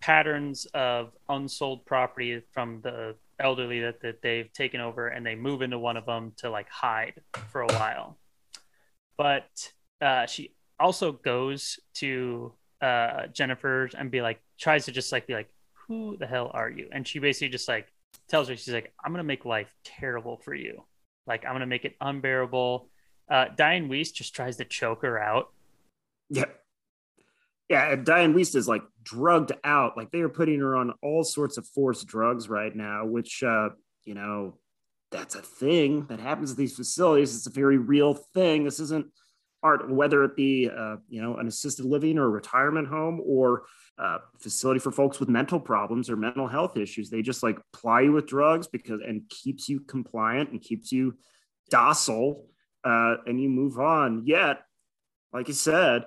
patterns 0.00 0.66
of 0.74 1.12
unsold 1.28 1.86
property 1.86 2.42
from 2.52 2.80
the 2.82 3.14
elderly 3.40 3.80
that, 3.80 4.00
that 4.02 4.22
they've 4.22 4.52
taken 4.52 4.80
over 4.80 5.08
and 5.08 5.24
they 5.24 5.34
move 5.34 5.62
into 5.62 5.78
one 5.78 5.96
of 5.96 6.06
them 6.06 6.32
to 6.38 6.50
like 6.50 6.68
hide 6.68 7.20
for 7.50 7.62
a 7.62 7.66
while. 7.66 8.18
But 9.16 9.72
uh, 10.00 10.26
she 10.26 10.54
also 10.78 11.12
goes 11.12 11.78
to 11.94 12.52
uh, 12.80 13.26
Jennifer 13.28 13.88
and 13.96 14.10
be 14.10 14.20
like, 14.20 14.40
tries 14.58 14.86
to 14.86 14.92
just 14.92 15.12
like 15.12 15.26
be 15.26 15.34
like, 15.34 15.50
who 15.86 16.16
the 16.16 16.26
hell 16.26 16.50
are 16.54 16.70
you? 16.70 16.88
And 16.92 17.06
she 17.06 17.18
basically 17.18 17.50
just 17.50 17.68
like 17.68 17.86
tells 18.28 18.48
her, 18.48 18.56
she's 18.56 18.74
like, 18.74 18.92
I'm 19.04 19.14
to 19.14 19.22
make 19.22 19.44
life 19.44 19.72
terrible 19.84 20.38
for 20.38 20.54
you. 20.54 20.82
Like, 21.26 21.44
I'm 21.46 21.58
to 21.58 21.66
make 21.66 21.84
it 21.84 21.96
unbearable. 22.00 22.88
Uh, 23.30 23.46
Dianne 23.56 23.88
Wiest 23.88 24.14
just 24.14 24.34
tries 24.34 24.56
to 24.56 24.64
choke 24.64 25.02
her 25.02 25.18
out. 25.18 25.50
Yep 26.30 26.63
yeah, 27.68 27.96
Dianne 27.96 28.34
Wiest 28.34 28.54
is 28.56 28.68
like 28.68 28.82
drugged 29.02 29.52
out. 29.64 29.96
Like 29.96 30.10
they 30.10 30.20
are 30.20 30.28
putting 30.28 30.60
her 30.60 30.76
on 30.76 30.92
all 31.02 31.24
sorts 31.24 31.56
of 31.56 31.66
forced 31.68 32.06
drugs 32.06 32.48
right 32.48 32.74
now, 32.74 33.06
which, 33.06 33.42
uh, 33.42 33.70
you 34.04 34.14
know, 34.14 34.58
that's 35.10 35.34
a 35.34 35.42
thing 35.42 36.06
that 36.06 36.20
happens 36.20 36.50
at 36.50 36.56
these 36.56 36.76
facilities. 36.76 37.34
It's 37.34 37.46
a 37.46 37.50
very 37.50 37.78
real 37.78 38.14
thing. 38.14 38.64
This 38.64 38.80
isn't 38.80 39.06
art, 39.62 39.90
whether 39.90 40.24
it 40.24 40.36
be, 40.36 40.68
uh, 40.68 40.96
you 41.08 41.22
know, 41.22 41.36
an 41.36 41.46
assisted 41.46 41.86
living 41.86 42.18
or 42.18 42.24
a 42.24 42.28
retirement 42.28 42.88
home 42.88 43.20
or 43.24 43.62
a 43.98 44.18
facility 44.40 44.80
for 44.80 44.90
folks 44.90 45.18
with 45.18 45.28
mental 45.28 45.58
problems 45.58 46.10
or 46.10 46.16
mental 46.16 46.48
health 46.48 46.76
issues. 46.76 47.08
They 47.08 47.22
just 47.22 47.42
like 47.42 47.58
ply 47.72 48.02
you 48.02 48.12
with 48.12 48.26
drugs 48.26 48.66
because 48.66 49.00
and 49.06 49.22
keeps 49.30 49.68
you 49.68 49.80
compliant 49.80 50.50
and 50.50 50.60
keeps 50.60 50.92
you 50.92 51.16
docile, 51.70 52.44
uh, 52.84 53.16
and 53.26 53.40
you 53.40 53.48
move 53.48 53.78
on. 53.78 54.26
Yet, 54.26 54.60
like 55.32 55.48
you 55.48 55.54
said, 55.54 56.04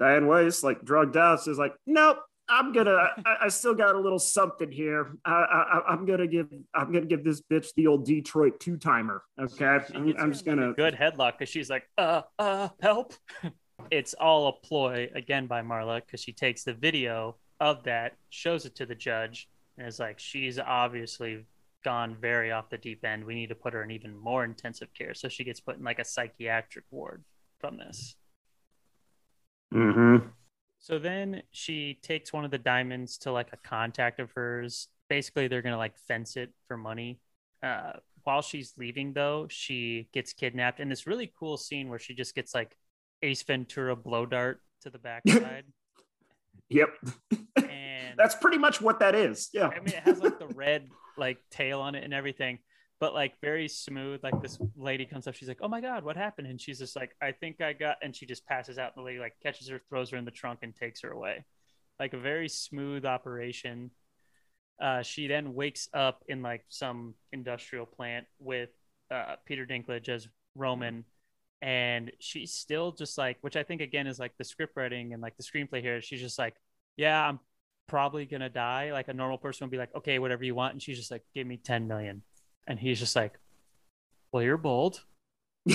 Dianne 0.00 0.24
Wiest, 0.24 0.64
like 0.64 0.82
drugged 0.82 1.16
out, 1.16 1.42
says 1.42 1.58
like, 1.58 1.74
nope, 1.86 2.18
I'm 2.48 2.72
gonna, 2.72 3.10
I, 3.24 3.36
I, 3.42 3.48
still 3.48 3.74
got 3.74 3.94
a 3.94 4.00
little 4.00 4.18
something 4.18 4.72
here. 4.72 5.12
I, 5.24 5.82
I, 5.88 5.92
am 5.92 6.04
gonna 6.04 6.26
give, 6.26 6.48
I'm 6.74 6.92
gonna 6.92 7.06
give 7.06 7.22
this 7.22 7.42
bitch 7.42 7.68
the 7.76 7.86
old 7.86 8.04
Detroit 8.04 8.58
two 8.58 8.76
timer. 8.76 9.22
Okay, 9.40 9.78
I'm, 9.94 10.14
I'm 10.18 10.32
just 10.32 10.44
gonna 10.44 10.72
good 10.72 10.94
headlock 10.94 11.38
because 11.38 11.48
she's 11.48 11.70
like, 11.70 11.84
uh, 11.96 12.22
uh, 12.38 12.70
help. 12.80 13.14
it's 13.90 14.14
all 14.14 14.48
a 14.48 14.52
ploy 14.66 15.10
again 15.14 15.46
by 15.46 15.62
Marla 15.62 16.04
because 16.04 16.20
she 16.20 16.32
takes 16.32 16.64
the 16.64 16.74
video 16.74 17.36
of 17.60 17.84
that, 17.84 18.16
shows 18.30 18.66
it 18.66 18.74
to 18.76 18.86
the 18.86 18.94
judge, 18.96 19.48
and 19.78 19.86
is 19.86 20.00
like, 20.00 20.18
she's 20.18 20.58
obviously 20.58 21.46
gone 21.84 22.16
very 22.20 22.50
off 22.50 22.68
the 22.68 22.78
deep 22.78 23.04
end. 23.04 23.24
We 23.24 23.34
need 23.34 23.48
to 23.50 23.54
put 23.54 23.74
her 23.74 23.82
in 23.84 23.92
even 23.92 24.16
more 24.16 24.44
intensive 24.44 24.88
care, 24.92 25.14
so 25.14 25.28
she 25.28 25.44
gets 25.44 25.60
put 25.60 25.76
in 25.76 25.84
like 25.84 26.00
a 26.00 26.04
psychiatric 26.04 26.86
ward 26.90 27.22
from 27.60 27.76
this. 27.76 28.16
Mm-hmm. 29.74 30.26
So 30.78 30.98
then 30.98 31.42
she 31.50 31.98
takes 32.02 32.32
one 32.32 32.44
of 32.44 32.50
the 32.50 32.58
diamonds 32.58 33.18
to 33.18 33.32
like 33.32 33.52
a 33.52 33.56
contact 33.56 34.18
of 34.18 34.32
hers. 34.32 34.88
Basically, 35.08 35.48
they're 35.48 35.62
gonna 35.62 35.76
like 35.76 35.98
fence 35.98 36.36
it 36.36 36.52
for 36.66 36.76
money. 36.76 37.20
Uh, 37.62 37.92
while 38.24 38.42
she's 38.42 38.74
leaving, 38.76 39.12
though, 39.12 39.46
she 39.50 40.08
gets 40.12 40.32
kidnapped 40.32 40.80
in 40.80 40.88
this 40.88 41.06
really 41.06 41.32
cool 41.38 41.56
scene 41.56 41.88
where 41.88 41.98
she 41.98 42.14
just 42.14 42.34
gets 42.34 42.54
like 42.54 42.76
Ace 43.22 43.42
Ventura 43.42 43.96
blow 43.96 44.26
dart 44.26 44.62
to 44.82 44.90
the 44.90 44.98
backside. 44.98 45.64
yep. 46.68 46.88
And 47.56 48.14
that's 48.16 48.34
pretty 48.34 48.58
much 48.58 48.80
what 48.80 49.00
that 49.00 49.14
is. 49.14 49.50
Yeah. 49.52 49.68
I 49.68 49.80
mean, 49.80 49.88
it 49.94 50.02
has 50.04 50.20
like 50.20 50.38
the 50.38 50.48
red 50.48 50.88
like 51.16 51.38
tail 51.50 51.80
on 51.80 51.94
it 51.94 52.04
and 52.04 52.14
everything 52.14 52.58
but 53.00 53.14
like 53.14 53.40
very 53.40 53.66
smooth. 53.66 54.20
Like 54.22 54.40
this 54.42 54.58
lady 54.76 55.06
comes 55.06 55.26
up, 55.26 55.34
she's 55.34 55.48
like, 55.48 55.60
"Oh 55.62 55.68
my 55.68 55.80
god, 55.80 56.04
what 56.04 56.16
happened?" 56.16 56.46
And 56.46 56.60
she's 56.60 56.78
just 56.78 56.94
like, 56.94 57.16
"I 57.20 57.32
think 57.32 57.60
I 57.60 57.72
got," 57.72 57.96
and 58.02 58.14
she 58.14 58.26
just 58.26 58.46
passes 58.46 58.78
out. 58.78 58.92
And 58.94 59.02
the 59.02 59.06
lady 59.06 59.18
like 59.18 59.34
catches 59.42 59.68
her, 59.68 59.80
throws 59.88 60.10
her 60.10 60.18
in 60.18 60.26
the 60.26 60.30
trunk, 60.30 60.60
and 60.62 60.76
takes 60.76 61.00
her 61.00 61.10
away. 61.10 61.44
Like 61.98 62.12
a 62.12 62.18
very 62.18 62.48
smooth 62.48 63.04
operation. 63.06 63.90
Uh, 64.80 65.02
she 65.02 65.26
then 65.26 65.54
wakes 65.54 65.88
up 65.94 66.22
in 66.28 66.42
like 66.42 66.64
some 66.68 67.14
industrial 67.32 67.86
plant 67.86 68.26
with 68.38 68.70
uh, 69.10 69.36
Peter 69.46 69.66
Dinklage 69.66 70.08
as 70.08 70.28
Roman, 70.54 71.04
and 71.62 72.12
she's 72.20 72.52
still 72.52 72.92
just 72.92 73.16
like, 73.18 73.38
which 73.40 73.56
I 73.56 73.62
think 73.62 73.80
again 73.80 74.06
is 74.06 74.18
like 74.18 74.32
the 74.38 74.44
script 74.44 74.76
writing 74.76 75.14
and 75.14 75.22
like 75.22 75.36
the 75.38 75.42
screenplay 75.42 75.80
here. 75.80 76.02
She's 76.02 76.20
just 76.20 76.38
like, 76.38 76.56
"Yeah, 76.98 77.28
I'm 77.28 77.40
probably 77.86 78.26
gonna 78.26 78.50
die." 78.50 78.92
Like 78.92 79.08
a 79.08 79.14
normal 79.14 79.38
person 79.38 79.64
would 79.64 79.70
be 79.70 79.78
like, 79.78 79.94
"Okay, 79.94 80.18
whatever 80.18 80.44
you 80.44 80.54
want," 80.54 80.74
and 80.74 80.82
she's 80.82 80.98
just 80.98 81.10
like, 81.10 81.22
"Give 81.34 81.46
me 81.46 81.56
ten 81.56 81.88
million 81.88 82.22
and 82.70 82.78
he's 82.78 83.00
just 83.00 83.16
like, 83.16 83.34
"Well, 84.32 84.42
you're 84.44 84.56
bold." 84.56 85.02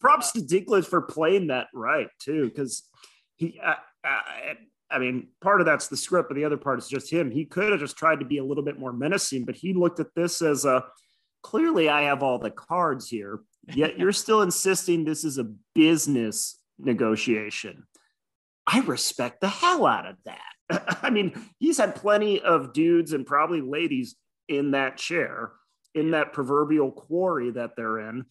Props 0.00 0.32
to 0.32 0.40
Dinklage 0.40 0.86
for 0.86 1.02
playing 1.02 1.48
that 1.48 1.68
right 1.74 2.08
too, 2.18 2.48
because 2.48 2.82
he. 3.36 3.60
I, 3.62 3.76
I, 4.02 4.54
I 4.90 4.98
mean, 4.98 5.28
part 5.40 5.60
of 5.60 5.66
that's 5.66 5.88
the 5.88 5.96
script, 5.96 6.28
but 6.28 6.34
the 6.34 6.44
other 6.44 6.56
part 6.56 6.78
is 6.78 6.88
just 6.88 7.10
him. 7.10 7.30
He 7.30 7.44
could 7.44 7.70
have 7.70 7.80
just 7.80 7.96
tried 7.96 8.20
to 8.20 8.26
be 8.26 8.38
a 8.38 8.44
little 8.44 8.64
bit 8.64 8.78
more 8.78 8.92
menacing, 8.92 9.44
but 9.44 9.54
he 9.54 9.72
looked 9.74 10.00
at 10.00 10.14
this 10.14 10.42
as 10.42 10.64
a 10.64 10.84
clearly 11.42 11.88
I 11.88 12.02
have 12.02 12.22
all 12.22 12.38
the 12.38 12.50
cards 12.50 13.08
here, 13.08 13.40
yet 13.74 13.98
you're 13.98 14.12
still 14.12 14.42
insisting 14.42 15.04
this 15.04 15.24
is 15.24 15.38
a 15.38 15.52
business 15.74 16.58
negotiation. 16.78 17.86
I 18.66 18.80
respect 18.80 19.40
the 19.40 19.48
hell 19.48 19.86
out 19.86 20.06
of 20.06 20.16
that. 20.24 20.98
I 21.02 21.10
mean, 21.10 21.32
he's 21.58 21.78
had 21.78 21.94
plenty 21.96 22.40
of 22.40 22.72
dudes 22.72 23.12
and 23.12 23.26
probably 23.26 23.60
ladies 23.60 24.16
in 24.52 24.72
that 24.72 24.96
chair, 24.96 25.52
in 25.94 26.12
that 26.12 26.32
proverbial 26.32 26.92
quarry 26.92 27.50
that 27.50 27.76
they're 27.76 28.00
in. 28.00 28.24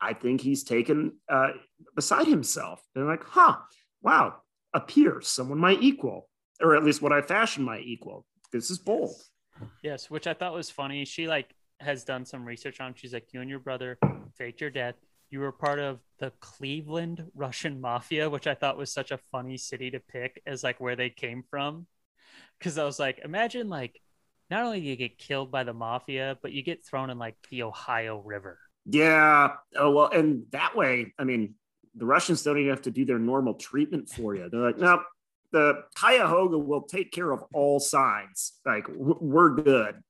I 0.00 0.12
think 0.12 0.40
he's 0.40 0.64
taken 0.64 1.12
uh, 1.28 1.50
beside 1.94 2.26
himself. 2.26 2.82
They're 2.94 3.06
like, 3.06 3.24
huh, 3.24 3.56
wow, 4.02 4.36
a 4.74 4.80
peer, 4.80 5.20
someone 5.20 5.58
my 5.58 5.72
equal, 5.80 6.28
or 6.60 6.76
at 6.76 6.84
least 6.84 7.00
what 7.00 7.12
I 7.12 7.22
fashion 7.22 7.64
my 7.64 7.78
equal. 7.78 8.26
This 8.52 8.70
is 8.70 8.78
bold. 8.78 9.16
Yes, 9.82 10.10
which 10.10 10.26
I 10.26 10.34
thought 10.34 10.52
was 10.52 10.70
funny. 10.70 11.04
She 11.04 11.28
like 11.28 11.54
has 11.80 12.04
done 12.04 12.24
some 12.24 12.44
research 12.44 12.80
on. 12.80 12.94
She's 12.94 13.14
like, 13.14 13.28
you 13.32 13.40
and 13.40 13.50
your 13.50 13.60
brother 13.60 13.98
faked 14.36 14.60
your 14.60 14.70
death. 14.70 14.96
You 15.30 15.40
were 15.40 15.52
part 15.52 15.78
of 15.78 16.00
the 16.18 16.32
Cleveland 16.40 17.24
Russian 17.34 17.80
Mafia, 17.80 18.28
which 18.28 18.46
I 18.46 18.54
thought 18.54 18.76
was 18.76 18.92
such 18.92 19.10
a 19.10 19.18
funny 19.32 19.56
city 19.56 19.90
to 19.90 20.00
pick 20.00 20.40
as 20.46 20.62
like 20.62 20.80
where 20.80 20.96
they 20.96 21.10
came 21.10 21.42
from. 21.50 21.86
Because 22.58 22.78
I 22.78 22.84
was 22.84 22.98
like, 22.98 23.20
imagine 23.24 23.68
like 23.68 24.00
not 24.50 24.64
only 24.64 24.80
do 24.80 24.86
you 24.86 24.96
get 24.96 25.18
killed 25.18 25.50
by 25.50 25.64
the 25.64 25.72
mafia, 25.72 26.38
but 26.42 26.52
you 26.52 26.62
get 26.62 26.84
thrown 26.84 27.10
in 27.10 27.18
like 27.18 27.36
the 27.50 27.62
Ohio 27.62 28.20
River. 28.20 28.58
Yeah. 28.86 29.52
Oh 29.76 29.90
well, 29.90 30.10
and 30.10 30.44
that 30.52 30.76
way, 30.76 31.14
I 31.18 31.24
mean, 31.24 31.54
the 31.94 32.06
Russians 32.06 32.42
don't 32.42 32.58
even 32.58 32.70
have 32.70 32.82
to 32.82 32.90
do 32.90 33.04
their 33.04 33.18
normal 33.18 33.54
treatment 33.54 34.08
for 34.08 34.34
you. 34.34 34.48
They're 34.50 34.60
like, 34.60 34.78
no, 34.78 35.02
the 35.52 35.84
Cuyahoga 35.96 36.58
will 36.58 36.82
take 36.82 37.12
care 37.12 37.30
of 37.30 37.44
all 37.54 37.80
sides. 37.80 38.54
Like 38.66 38.86
we're 38.88 39.54
good. 39.54 40.02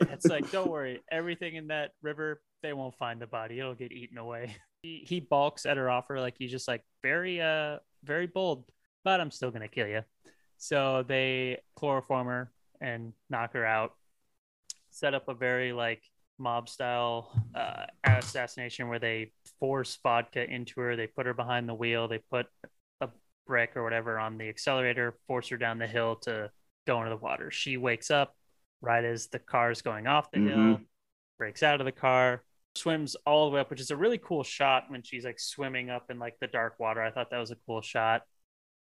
it's 0.00 0.26
like, 0.26 0.50
don't 0.52 0.70
worry, 0.70 1.00
everything 1.10 1.54
in 1.54 1.68
that 1.68 1.92
river, 2.02 2.42
they 2.62 2.72
won't 2.72 2.96
find 2.96 3.20
the 3.20 3.26
body. 3.26 3.58
It'll 3.58 3.74
get 3.74 3.92
eaten 3.92 4.18
away. 4.18 4.56
He, 4.80 5.04
he 5.08 5.18
balks 5.18 5.66
at 5.66 5.76
her 5.76 5.90
offer, 5.90 6.20
like 6.20 6.36
he's 6.38 6.52
just 6.52 6.68
like 6.68 6.84
very, 7.02 7.40
uh, 7.40 7.78
very 8.04 8.28
bold, 8.28 8.64
but 9.02 9.20
I'm 9.20 9.32
still 9.32 9.50
gonna 9.50 9.66
kill 9.66 9.88
you. 9.88 10.02
So 10.56 11.02
they 11.02 11.58
chloroform 11.74 12.28
her 12.28 12.52
and 12.80 13.12
knock 13.30 13.52
her 13.54 13.64
out. 13.64 13.92
Set 14.90 15.14
up 15.14 15.28
a 15.28 15.34
very 15.34 15.72
like 15.72 16.02
mob 16.38 16.68
style 16.68 17.32
uh, 17.54 17.86
assassination 18.04 18.88
where 18.88 18.98
they 18.98 19.32
force 19.58 19.98
vodka 20.02 20.48
into 20.48 20.80
her. 20.80 20.96
They 20.96 21.06
put 21.06 21.26
her 21.26 21.34
behind 21.34 21.68
the 21.68 21.74
wheel. 21.74 22.08
They 22.08 22.18
put 22.30 22.46
a 23.00 23.08
brick 23.46 23.76
or 23.76 23.82
whatever 23.82 24.18
on 24.18 24.38
the 24.38 24.48
accelerator, 24.48 25.14
force 25.26 25.48
her 25.48 25.56
down 25.56 25.78
the 25.78 25.86
hill 25.86 26.16
to 26.22 26.50
go 26.86 26.98
into 26.98 27.10
the 27.10 27.16
water. 27.16 27.50
She 27.50 27.76
wakes 27.76 28.10
up 28.10 28.34
right 28.80 29.04
as 29.04 29.26
the 29.26 29.38
car 29.38 29.70
is 29.70 29.82
going 29.82 30.06
off 30.06 30.30
the 30.30 30.38
mm-hmm. 30.38 30.68
hill, 30.68 30.80
breaks 31.38 31.62
out 31.62 31.80
of 31.80 31.84
the 31.84 31.92
car, 31.92 32.44
swims 32.74 33.16
all 33.26 33.50
the 33.50 33.54
way 33.54 33.60
up, 33.60 33.70
which 33.70 33.80
is 33.80 33.90
a 33.90 33.96
really 33.96 34.18
cool 34.18 34.44
shot 34.44 34.84
when 34.88 35.02
she's 35.02 35.24
like 35.24 35.40
swimming 35.40 35.90
up 35.90 36.10
in 36.10 36.18
like 36.18 36.36
the 36.40 36.46
dark 36.46 36.78
water. 36.78 37.02
I 37.02 37.10
thought 37.10 37.30
that 37.30 37.38
was 37.38 37.50
a 37.50 37.56
cool 37.66 37.82
shot. 37.82 38.22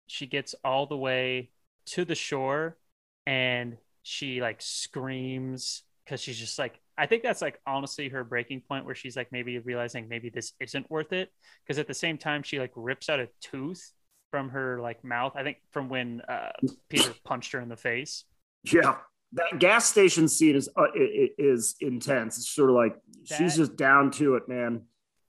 She 0.08 0.28
gets 0.28 0.54
all 0.64 0.86
the 0.86 0.98
way 0.98 1.52
to 1.88 2.06
the 2.06 2.16
shore 2.16 2.78
and 3.26 3.78
she 4.08 4.40
like 4.40 4.62
screams 4.62 5.82
because 6.06 6.22
she's 6.22 6.38
just 6.38 6.60
like 6.60 6.80
I 6.96 7.08
think 7.08 7.24
that's 7.24 7.42
like 7.42 7.60
honestly 7.66 8.08
her 8.10 8.24
breaking 8.24 8.62
point 8.62 8.86
where 8.86 8.94
she's 8.94 9.18
like 9.18 9.32
maybe 9.32 9.58
realizing 9.58 10.08
maybe 10.08 10.30
this 10.30 10.54
isn't 10.60 10.90
worth 10.92 11.12
it 11.12 11.32
because 11.66 11.80
at 11.80 11.88
the 11.88 11.94
same 11.96 12.20
time 12.20 12.44
she 12.44 12.60
like 12.60 12.72
rips 12.76 13.10
out 13.10 13.20
a 13.20 13.30
tooth 13.42 13.92
from 14.30 14.50
her 14.50 14.80
like 14.80 15.04
mouth. 15.04 15.34
I 15.36 15.42
think 15.42 15.58
from 15.72 15.90
when 15.90 16.22
uh, 16.30 16.52
Peter 16.88 17.16
punched 17.26 17.52
her 17.54 17.60
in 17.60 17.68
the 17.68 17.76
face. 17.76 18.26
Yeah, 18.64 18.98
that 19.34 19.58
gas 19.58 19.90
station 19.90 20.28
scene 20.28 20.56
is 20.56 20.70
uh, 20.78 20.86
is 20.94 21.76
intense. 21.82 22.38
It's 22.38 22.52
sort 22.52 22.70
of 22.70 22.76
like 22.76 22.98
that, 23.28 23.40
she's 23.40 23.56
just 23.56 23.76
down 23.76 24.12
to 24.12 24.36
it, 24.36 24.48
man. 24.48 24.84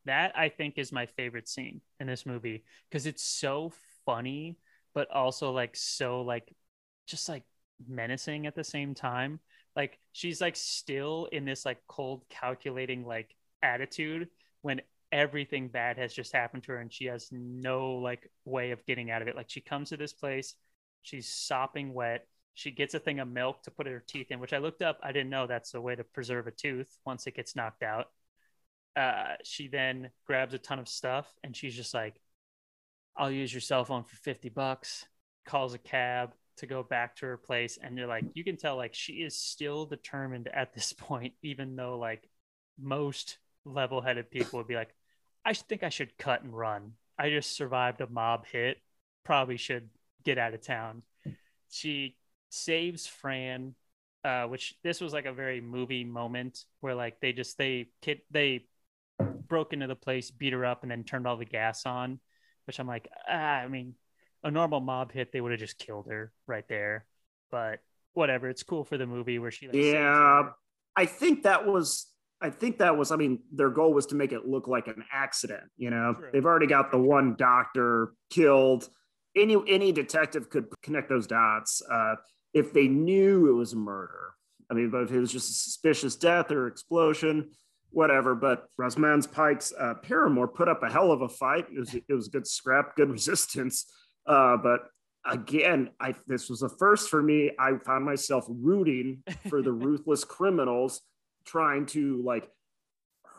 That 0.04 0.36
I 0.36 0.50
think 0.50 0.74
is 0.76 0.92
my 0.92 1.06
favorite 1.06 1.48
scene 1.48 1.80
in 1.98 2.06
this 2.06 2.26
movie 2.26 2.64
because 2.90 3.06
it's 3.06 3.24
so 3.24 3.72
funny, 4.04 4.58
but 4.94 5.10
also 5.10 5.50
like 5.52 5.76
so 5.76 6.20
like 6.20 6.54
just 7.06 7.26
like 7.30 7.44
menacing 7.86 8.46
at 8.46 8.54
the 8.54 8.64
same 8.64 8.94
time. 8.94 9.40
Like 9.74 9.98
she's 10.12 10.40
like 10.40 10.56
still 10.56 11.28
in 11.32 11.44
this 11.44 11.66
like 11.66 11.78
cold 11.88 12.22
calculating 12.28 13.04
like 13.06 13.34
attitude 13.62 14.28
when 14.62 14.80
everything 15.12 15.68
bad 15.68 15.98
has 15.98 16.12
just 16.12 16.32
happened 16.32 16.64
to 16.64 16.72
her 16.72 16.78
and 16.78 16.92
she 16.92 17.06
has 17.06 17.28
no 17.30 17.92
like 17.92 18.30
way 18.44 18.70
of 18.70 18.84
getting 18.86 19.10
out 19.10 19.22
of 19.22 19.28
it. 19.28 19.36
Like 19.36 19.50
she 19.50 19.60
comes 19.60 19.90
to 19.90 19.96
this 19.96 20.12
place 20.12 20.54
she's 21.06 21.28
sopping 21.28 21.94
wet 21.94 22.26
she 22.54 22.70
gets 22.70 22.94
a 22.94 22.98
thing 22.98 23.20
of 23.20 23.28
milk 23.28 23.62
to 23.62 23.70
put 23.70 23.86
her 23.86 24.02
teeth 24.06 24.30
in 24.30 24.40
which 24.40 24.52
i 24.52 24.58
looked 24.58 24.82
up 24.82 24.98
i 25.02 25.12
didn't 25.12 25.30
know 25.30 25.46
that's 25.46 25.70
the 25.70 25.80
way 25.80 25.94
to 25.94 26.02
preserve 26.02 26.46
a 26.46 26.50
tooth 26.50 26.98
once 27.06 27.26
it 27.26 27.36
gets 27.36 27.56
knocked 27.56 27.82
out. 27.82 28.06
Uh, 28.96 29.34
she 29.44 29.68
then 29.68 30.08
grabs 30.26 30.54
a 30.54 30.58
ton 30.58 30.78
of 30.78 30.88
stuff 30.88 31.30
and 31.44 31.54
she's 31.54 31.76
just 31.76 31.92
like 31.92 32.18
i'll 33.16 33.30
use 33.30 33.52
your 33.52 33.60
cell 33.60 33.84
phone 33.84 34.02
for 34.02 34.16
50 34.16 34.48
bucks 34.48 35.04
calls 35.46 35.74
a 35.74 35.78
cab 35.78 36.32
to 36.56 36.66
go 36.66 36.82
back 36.82 37.16
to 37.16 37.26
her 37.26 37.36
place 37.36 37.78
and 37.82 37.96
you're 37.96 38.06
like 38.06 38.24
you 38.34 38.44
can 38.44 38.56
tell 38.56 38.76
like 38.76 38.94
she 38.94 39.14
is 39.14 39.36
still 39.36 39.86
determined 39.86 40.48
at 40.52 40.74
this 40.74 40.92
point 40.98 41.34
even 41.42 41.76
though 41.76 41.98
like 41.98 42.28
most 42.80 43.38
level-headed 43.64 44.30
people 44.30 44.58
would 44.58 44.68
be 44.68 44.74
like 44.74 44.94
i 45.44 45.52
think 45.52 45.82
i 45.82 45.88
should 45.88 46.16
cut 46.18 46.42
and 46.42 46.56
run. 46.56 46.92
I 47.18 47.30
just 47.30 47.56
survived 47.56 48.02
a 48.02 48.06
mob 48.06 48.44
hit. 48.44 48.76
Probably 49.24 49.56
should 49.56 49.88
get 50.22 50.36
out 50.36 50.52
of 50.52 50.60
town 50.60 51.02
she 51.70 52.16
saves 52.50 53.06
fran 53.06 53.74
uh, 54.24 54.44
which 54.46 54.74
this 54.82 55.00
was 55.00 55.12
like 55.12 55.26
a 55.26 55.32
very 55.32 55.60
movie 55.60 56.04
moment 56.04 56.64
where 56.80 56.94
like 56.94 57.20
they 57.20 57.32
just 57.32 57.56
they 57.58 57.86
kid 58.02 58.20
they 58.30 58.66
broke 59.46 59.72
into 59.72 59.86
the 59.86 59.94
place 59.94 60.30
beat 60.30 60.52
her 60.52 60.64
up 60.64 60.82
and 60.82 60.90
then 60.90 61.04
turned 61.04 61.26
all 61.26 61.36
the 61.36 61.44
gas 61.44 61.86
on 61.86 62.18
which 62.66 62.78
i'm 62.78 62.86
like 62.86 63.08
ah, 63.28 63.34
i 63.34 63.68
mean 63.68 63.94
a 64.42 64.50
normal 64.50 64.80
mob 64.80 65.12
hit, 65.12 65.32
they 65.32 65.40
would 65.40 65.52
have 65.52 65.60
just 65.60 65.78
killed 65.78 66.06
her 66.08 66.32
right 66.46 66.66
there. 66.68 67.04
But 67.50 67.80
whatever, 68.14 68.48
it's 68.48 68.62
cool 68.62 68.84
for 68.84 68.98
the 68.98 69.06
movie 69.06 69.38
where 69.38 69.50
she. 69.50 69.66
Like, 69.66 69.76
yeah, 69.76 70.50
I 70.96 71.06
think 71.06 71.44
that 71.44 71.66
was. 71.66 72.06
I 72.40 72.50
think 72.50 72.78
that 72.78 72.96
was. 72.96 73.12
I 73.12 73.16
mean, 73.16 73.40
their 73.52 73.70
goal 73.70 73.92
was 73.94 74.06
to 74.06 74.14
make 74.14 74.32
it 74.32 74.46
look 74.46 74.68
like 74.68 74.88
an 74.88 75.04
accident. 75.12 75.64
You 75.76 75.90
know, 75.90 76.14
True. 76.18 76.28
they've 76.32 76.44
already 76.44 76.66
got 76.66 76.90
the 76.90 76.98
one 76.98 77.34
doctor 77.36 78.12
killed. 78.30 78.88
Any 79.36 79.56
any 79.68 79.92
detective 79.92 80.50
could 80.50 80.66
connect 80.82 81.08
those 81.08 81.26
dots 81.26 81.82
uh, 81.90 82.16
if 82.54 82.72
they 82.72 82.88
knew 82.88 83.48
it 83.48 83.54
was 83.54 83.72
a 83.72 83.76
murder. 83.76 84.34
I 84.70 84.74
mean, 84.74 84.90
but 84.90 85.02
if 85.02 85.12
it 85.12 85.20
was 85.20 85.32
just 85.32 85.50
a 85.50 85.52
suspicious 85.52 86.16
death 86.16 86.50
or 86.50 86.66
explosion, 86.66 87.50
whatever. 87.90 88.34
But 88.34 88.66
Rosamund 88.76 89.28
Pike's 89.32 89.72
uh, 89.78 89.94
paramour 90.02 90.48
put 90.48 90.68
up 90.68 90.82
a 90.82 90.90
hell 90.90 91.12
of 91.12 91.22
a 91.22 91.28
fight. 91.28 91.66
It 91.74 91.78
was, 91.78 91.94
it 91.94 92.12
was 92.12 92.28
good 92.28 92.46
scrap, 92.46 92.96
good 92.96 93.10
resistance. 93.18 93.86
Uh, 94.26 94.56
but 94.56 94.88
again, 95.24 95.90
I 96.00 96.14
this 96.26 96.48
was 96.48 96.62
a 96.62 96.68
first 96.68 97.10
for 97.10 97.22
me. 97.22 97.52
I 97.58 97.72
found 97.84 98.04
myself 98.04 98.46
rooting 98.48 99.22
for 99.48 99.62
the 99.62 99.72
ruthless 99.86 100.24
criminals 100.24 101.02
trying 101.44 101.86
to 101.86 102.22
like 102.24 102.48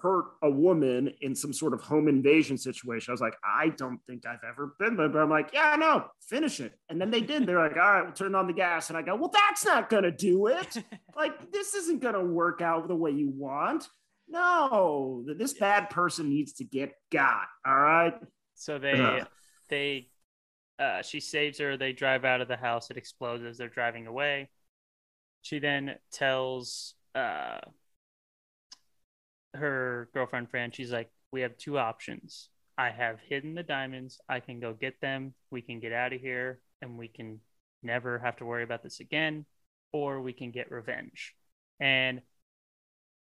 hurt 0.01 0.25
a 0.43 0.49
woman 0.49 1.11
in 1.21 1.33
some 1.33 1.51
sort 1.51 1.73
of 1.73 1.81
home 1.81 2.07
invasion 2.07 2.57
situation. 2.57 3.11
I 3.11 3.13
was 3.13 3.21
like, 3.21 3.35
I 3.43 3.69
don't 3.69 3.99
think 4.05 4.25
I've 4.27 4.43
ever 4.47 4.75
been 4.79 4.95
there, 4.95 5.09
but 5.09 5.21
I'm 5.21 5.29
like, 5.29 5.49
yeah, 5.53 5.75
no, 5.75 6.05
finish 6.29 6.59
it. 6.59 6.73
And 6.89 7.01
then 7.01 7.09
they 7.09 7.21
did. 7.21 7.45
They're 7.45 7.59
like, 7.59 7.77
all 7.77 7.77
right, 7.77 8.03
we'll 8.03 8.13
turn 8.13 8.35
on 8.35 8.47
the 8.47 8.53
gas. 8.53 8.89
And 8.89 8.97
I 8.97 9.01
go, 9.01 9.15
well, 9.15 9.31
that's 9.33 9.65
not 9.65 9.89
gonna 9.89 10.11
do 10.11 10.47
it. 10.47 10.77
like, 11.15 11.51
this 11.51 11.73
isn't 11.73 12.01
gonna 12.01 12.23
work 12.23 12.61
out 12.61 12.87
the 12.87 12.95
way 12.95 13.11
you 13.11 13.29
want. 13.29 13.87
No, 14.29 15.23
this 15.25 15.53
bad 15.53 15.89
person 15.89 16.29
needs 16.29 16.53
to 16.53 16.65
get 16.65 16.93
got. 17.11 17.47
All 17.65 17.77
right. 17.77 18.13
So 18.55 18.77
they 18.77 19.23
they 19.69 20.09
uh, 20.79 21.01
she 21.01 21.19
saves 21.19 21.59
her. 21.59 21.77
They 21.77 21.93
drive 21.93 22.25
out 22.25 22.41
of 22.41 22.47
the 22.47 22.57
house. 22.57 22.91
It 22.91 22.97
explodes 22.97 23.43
as 23.43 23.57
they're 23.57 23.69
driving 23.69 24.07
away. 24.07 24.49
She 25.41 25.59
then 25.59 25.95
tells 26.11 26.93
uh, 27.15 27.59
her 29.53 30.09
girlfriend, 30.13 30.49
Fran, 30.49 30.71
she's 30.71 30.91
like, 30.91 31.09
We 31.31 31.41
have 31.41 31.57
two 31.57 31.77
options. 31.77 32.49
I 32.77 32.91
have 32.91 33.19
hidden 33.27 33.55
the 33.55 33.63
diamonds. 33.63 34.19
I 34.29 34.39
can 34.39 34.59
go 34.59 34.73
get 34.73 35.01
them. 35.01 35.33
We 35.49 35.61
can 35.61 35.79
get 35.79 35.93
out 35.93 36.13
of 36.13 36.21
here 36.21 36.59
and 36.81 36.97
we 36.97 37.07
can 37.07 37.39
never 37.81 38.19
have 38.19 38.37
to 38.37 38.45
worry 38.45 38.63
about 38.63 38.83
this 38.83 38.99
again. 38.99 39.45
Or 39.93 40.21
we 40.21 40.33
can 40.33 40.51
get 40.51 40.71
revenge. 40.71 41.33
And 41.79 42.21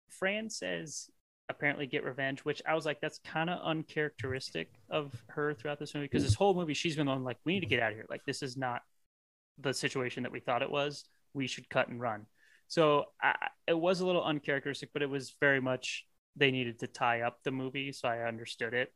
Fran 0.09 0.49
says 0.49 1.09
apparently 1.49 1.85
get 1.87 2.03
revenge, 2.03 2.41
which 2.41 2.61
I 2.67 2.75
was 2.75 2.85
like, 2.85 3.01
that's 3.01 3.19
kind 3.19 3.49
of 3.49 3.59
uncharacteristic 3.63 4.69
of 4.89 5.13
her 5.27 5.53
throughout 5.53 5.79
this 5.79 5.93
movie 5.93 6.05
because 6.05 6.23
this 6.23 6.33
whole 6.33 6.53
movie 6.53 6.73
she's 6.73 6.95
been 6.95 7.07
on 7.07 7.23
like, 7.23 7.37
we 7.45 7.53
need 7.53 7.59
to 7.61 7.65
get 7.65 7.81
out 7.81 7.91
of 7.91 7.97
here. 7.97 8.05
Like 8.09 8.25
this 8.25 8.41
is 8.41 8.57
not 8.57 8.81
the 9.59 9.73
situation 9.73 10.23
that 10.23 10.31
we 10.31 10.39
thought 10.39 10.61
it 10.61 10.71
was. 10.71 11.05
We 11.33 11.47
should 11.47 11.69
cut 11.69 11.87
and 11.87 12.01
run. 12.01 12.25
So 12.67 13.05
I, 13.21 13.35
it 13.67 13.77
was 13.77 13.99
a 13.99 14.05
little 14.05 14.23
uncharacteristic, 14.23 14.89
but 14.93 15.01
it 15.01 15.09
was 15.09 15.35
very 15.39 15.61
much 15.61 16.05
they 16.35 16.51
needed 16.51 16.79
to 16.79 16.87
tie 16.87 17.21
up 17.21 17.39
the 17.43 17.51
movie, 17.51 17.91
so 17.91 18.07
I 18.07 18.27
understood 18.27 18.73
it. 18.73 18.91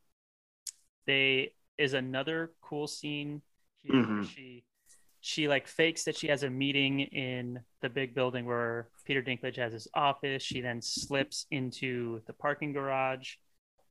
They 1.05 1.53
is 1.77 1.93
another 1.93 2.51
cool 2.61 2.87
scene 2.87 3.41
here. 3.83 3.93
Mm-hmm. 3.93 4.23
She 4.23 4.63
she 5.21 5.47
like 5.47 5.67
fakes 5.67 6.03
that 6.03 6.15
she 6.17 6.27
has 6.27 6.43
a 6.43 6.49
meeting 6.49 7.01
in 7.01 7.59
the 7.81 7.89
big 7.89 8.15
building 8.15 8.45
where 8.45 8.87
Peter 9.05 9.21
Dinklage 9.21 9.57
has 9.57 9.73
his 9.73 9.87
office. 9.93 10.41
She 10.41 10.61
then 10.61 10.81
slips 10.81 11.45
into 11.51 12.21
the 12.25 12.33
parking 12.33 12.71
garage. 12.71 13.35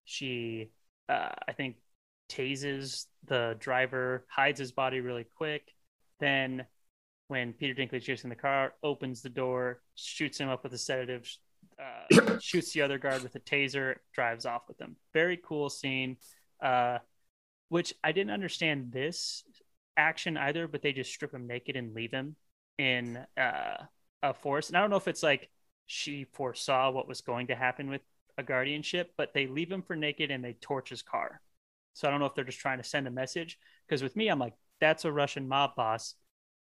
She, 0.04 0.70
uh, 1.08 1.30
I 1.46 1.52
think, 1.52 1.76
tases 2.30 3.06
the 3.26 3.56
driver, 3.58 4.24
hides 4.30 4.58
his 4.58 4.72
body 4.72 5.00
really 5.00 5.26
quick. 5.36 5.74
Then, 6.18 6.64
when 7.28 7.52
Peter 7.52 7.74
Dinklage 7.74 8.06
gets 8.06 8.24
in 8.24 8.30
the 8.30 8.36
car, 8.36 8.72
opens 8.82 9.20
the 9.20 9.28
door, 9.28 9.82
shoots 9.94 10.38
him 10.38 10.48
up 10.48 10.62
with 10.62 10.72
a 10.72 10.78
sedative, 10.78 11.30
uh, 11.78 12.38
shoots 12.40 12.72
the 12.72 12.82
other 12.82 12.98
guard 12.98 13.22
with 13.22 13.34
a 13.34 13.40
taser, 13.40 13.96
drives 14.14 14.46
off 14.46 14.62
with 14.66 14.80
him. 14.80 14.96
Very 15.12 15.38
cool 15.44 15.68
scene. 15.68 16.16
Uh, 16.62 16.98
which 17.68 17.92
I 18.02 18.12
didn't 18.12 18.32
understand 18.32 18.92
this 18.92 19.44
action 19.98 20.36
either, 20.36 20.68
but 20.68 20.82
they 20.82 20.92
just 20.92 21.12
strip 21.12 21.34
him 21.34 21.46
naked 21.46 21.76
and 21.76 21.94
leave 21.94 22.12
him 22.12 22.36
in 22.78 23.18
uh, 23.36 23.76
a 24.22 24.32
forest. 24.32 24.70
And 24.70 24.76
I 24.76 24.80
don't 24.80 24.90
know 24.90 24.96
if 24.96 25.08
it's 25.08 25.22
like 25.22 25.50
she 25.86 26.24
foresaw 26.32 26.90
what 26.90 27.08
was 27.08 27.20
going 27.20 27.48
to 27.48 27.54
happen 27.54 27.90
with 27.90 28.02
a 28.38 28.42
guardianship, 28.42 29.12
but 29.16 29.34
they 29.34 29.46
leave 29.46 29.70
him 29.70 29.82
for 29.82 29.96
naked 29.96 30.30
and 30.30 30.44
they 30.44 30.54
torch 30.60 30.90
his 30.90 31.02
car. 31.02 31.40
So 31.94 32.06
I 32.06 32.10
don't 32.10 32.20
know 32.20 32.26
if 32.26 32.34
they're 32.34 32.44
just 32.44 32.60
trying 32.60 32.78
to 32.78 32.84
send 32.84 33.08
a 33.08 33.10
message. 33.10 33.58
Because 33.86 34.02
with 34.02 34.14
me, 34.14 34.28
I'm 34.28 34.38
like, 34.38 34.54
that's 34.80 35.04
a 35.04 35.12
Russian 35.12 35.48
mob 35.48 35.74
boss. 35.74 36.14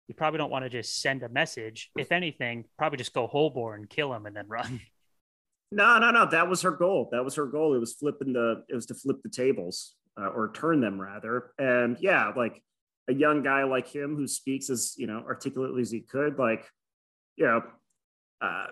You 0.08 0.14
probably 0.14 0.38
don't 0.38 0.50
want 0.50 0.66
to 0.66 0.68
just 0.68 1.00
send 1.00 1.22
a 1.22 1.28
message. 1.30 1.90
If 1.96 2.12
anything, 2.12 2.66
probably 2.76 2.98
just 2.98 3.14
go 3.14 3.26
whole 3.26 3.48
bore 3.48 3.74
and 3.74 3.88
kill 3.88 4.12
him 4.12 4.26
and 4.26 4.36
then 4.36 4.46
run. 4.48 4.80
No, 5.72 5.98
no, 5.98 6.12
no. 6.12 6.26
That 6.26 6.48
was 6.48 6.62
her 6.62 6.70
goal. 6.70 7.08
That 7.10 7.24
was 7.24 7.34
her 7.34 7.46
goal. 7.46 7.74
It 7.74 7.80
was 7.80 7.94
flipping 7.94 8.32
the. 8.32 8.62
It 8.68 8.76
was 8.76 8.86
to 8.86 8.94
flip 8.94 9.16
the 9.24 9.28
tables 9.28 9.96
uh, 10.16 10.28
or 10.28 10.52
turn 10.52 10.80
them 10.80 11.00
rather. 11.00 11.50
And 11.58 11.96
yeah, 11.98 12.30
like 12.36 12.62
a 13.08 13.14
young 13.14 13.42
guy 13.42 13.64
like 13.64 13.88
him 13.88 14.16
who 14.16 14.26
speaks 14.26 14.70
as 14.70 14.94
you 14.96 15.06
know 15.06 15.22
articulately 15.26 15.82
as 15.82 15.90
he 15.90 16.00
could, 16.00 16.38
like 16.38 16.64
you 17.36 17.46
know, 17.46 17.62
uh, 18.40 18.66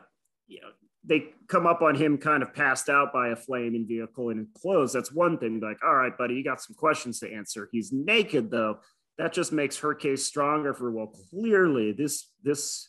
you 0.47 0.61
know, 0.61 0.69
they 1.05 1.31
come 1.49 1.67
up 1.67 1.83
on 1.83 1.95
him 1.95 2.19
kind 2.19 2.43
of 2.43 2.55
passed 2.55 2.89
out 2.89 3.13
by 3.13 3.29
a 3.29 3.37
flaming 3.37 3.87
vehicle 3.87 4.31
and 4.31 4.41
in 4.41 4.49
clothes. 4.55 4.93
That's 4.93 5.13
one 5.13 5.39
thing. 5.39 5.61
Like, 5.61 5.79
all 5.85 5.95
right, 5.95 6.17
buddy, 6.17 6.35
you 6.35 6.45
got 6.45 6.61
some 6.61 6.77
questions 6.77 7.21
to 7.21 7.33
answer. 7.33 7.69
He's 7.73 7.93
naked 7.93 8.51
though. 8.51 8.79
That 9.19 9.33
just 9.33 9.53
makes 9.53 9.79
her 9.79 9.95
case 9.95 10.25
stronger 10.25 10.73
for 10.75 10.91
well, 10.91 11.13
clearly 11.31 11.93
this 11.93 12.31
this 12.43 12.89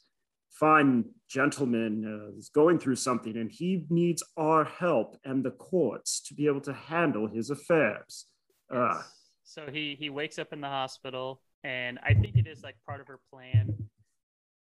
fine 0.51 1.05
gentleman 1.27 2.05
uh, 2.05 2.37
is 2.37 2.49
going 2.49 2.77
through 2.77 2.95
something 2.95 3.35
and 3.35 3.51
he 3.51 3.85
needs 3.89 4.23
our 4.37 4.63
help 4.63 5.17
and 5.25 5.43
the 5.43 5.51
courts 5.51 6.21
to 6.27 6.35
be 6.35 6.45
able 6.45 6.61
to 6.61 6.73
handle 6.73 7.27
his 7.27 7.49
affairs. 7.49 8.27
Uh, 8.73 9.01
so 9.43 9.67
he 9.71 9.95
he 9.99 10.09
wakes 10.09 10.39
up 10.39 10.53
in 10.53 10.61
the 10.61 10.67
hospital, 10.67 11.41
and 11.63 11.99
I 12.03 12.13
think 12.13 12.37
it 12.37 12.47
is 12.47 12.63
like 12.63 12.75
part 12.87 13.01
of 13.01 13.07
her 13.07 13.19
plan. 13.31 13.73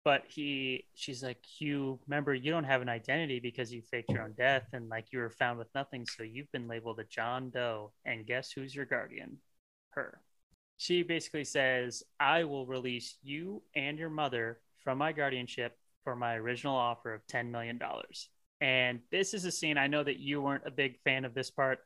But 0.05 0.25
he, 0.29 0.85
she's 0.95 1.23
like, 1.23 1.39
you 1.61 1.99
remember, 2.07 2.35
you 2.35 2.51
don't 2.51 2.65
have 2.65 2.83
an 2.83 2.91
identity 2.91 3.41
because 3.41 3.73
you 3.73 3.81
faked 3.81 4.11
your 4.11 4.23
own 4.23 4.35
death, 4.37 4.65
and 4.75 4.91
like 4.91 5.07
you 5.13 5.19
were 5.19 5.31
found 5.31 5.59
with 5.59 5.75
nothing, 5.75 6.05
so 6.05 6.23
you've 6.23 6.53
been 6.53 6.69
labeled 6.69 7.01
a 7.01 7.05
John 7.05 7.49
Doe. 7.49 7.91
And 8.05 8.27
guess 8.27 8.53
who's 8.53 8.75
your 8.75 8.85
guardian? 8.85 9.39
Her. 9.91 10.21
She 10.77 11.03
basically 11.03 11.45
says, 11.45 12.03
I 12.21 12.45
will 12.45 12.67
release 12.67 13.17
you 13.23 13.63
and 13.75 13.99
your 13.99 14.11
mother 14.11 14.59
from 14.83 14.99
my 14.99 15.13
guardianship 15.13 15.79
for 16.03 16.15
my 16.15 16.35
original 16.35 16.77
offer 16.77 17.15
of 17.15 17.27
$10 17.27 17.51
million. 17.51 17.81
And 18.61 19.01
this 19.11 19.33
is 19.33 19.45
a 19.45 19.51
scene 19.51 19.79
I 19.79 19.87
know 19.87 20.05
that 20.05 20.19
you 20.19 20.43
weren't 20.43 20.67
a 20.67 20.71
big 20.71 20.99
fan 21.03 21.25
of 21.25 21.33
this 21.33 21.51
part. 21.51 21.79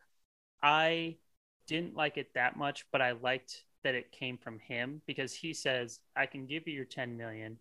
I 0.62 1.16
didn't 1.68 1.94
like 1.94 2.16
it 2.16 2.34
that 2.34 2.56
much, 2.56 2.86
but 2.90 3.00
I 3.00 3.12
liked 3.12 3.64
that 3.84 3.94
it 3.94 4.10
came 4.10 4.36
from 4.36 4.58
him 4.58 5.02
because 5.06 5.32
he 5.32 5.54
says, 5.54 6.00
I 6.16 6.26
can 6.26 6.46
give 6.46 6.66
you 6.66 6.74
your 6.74 6.84
10 6.84 7.16
million. 7.16 7.58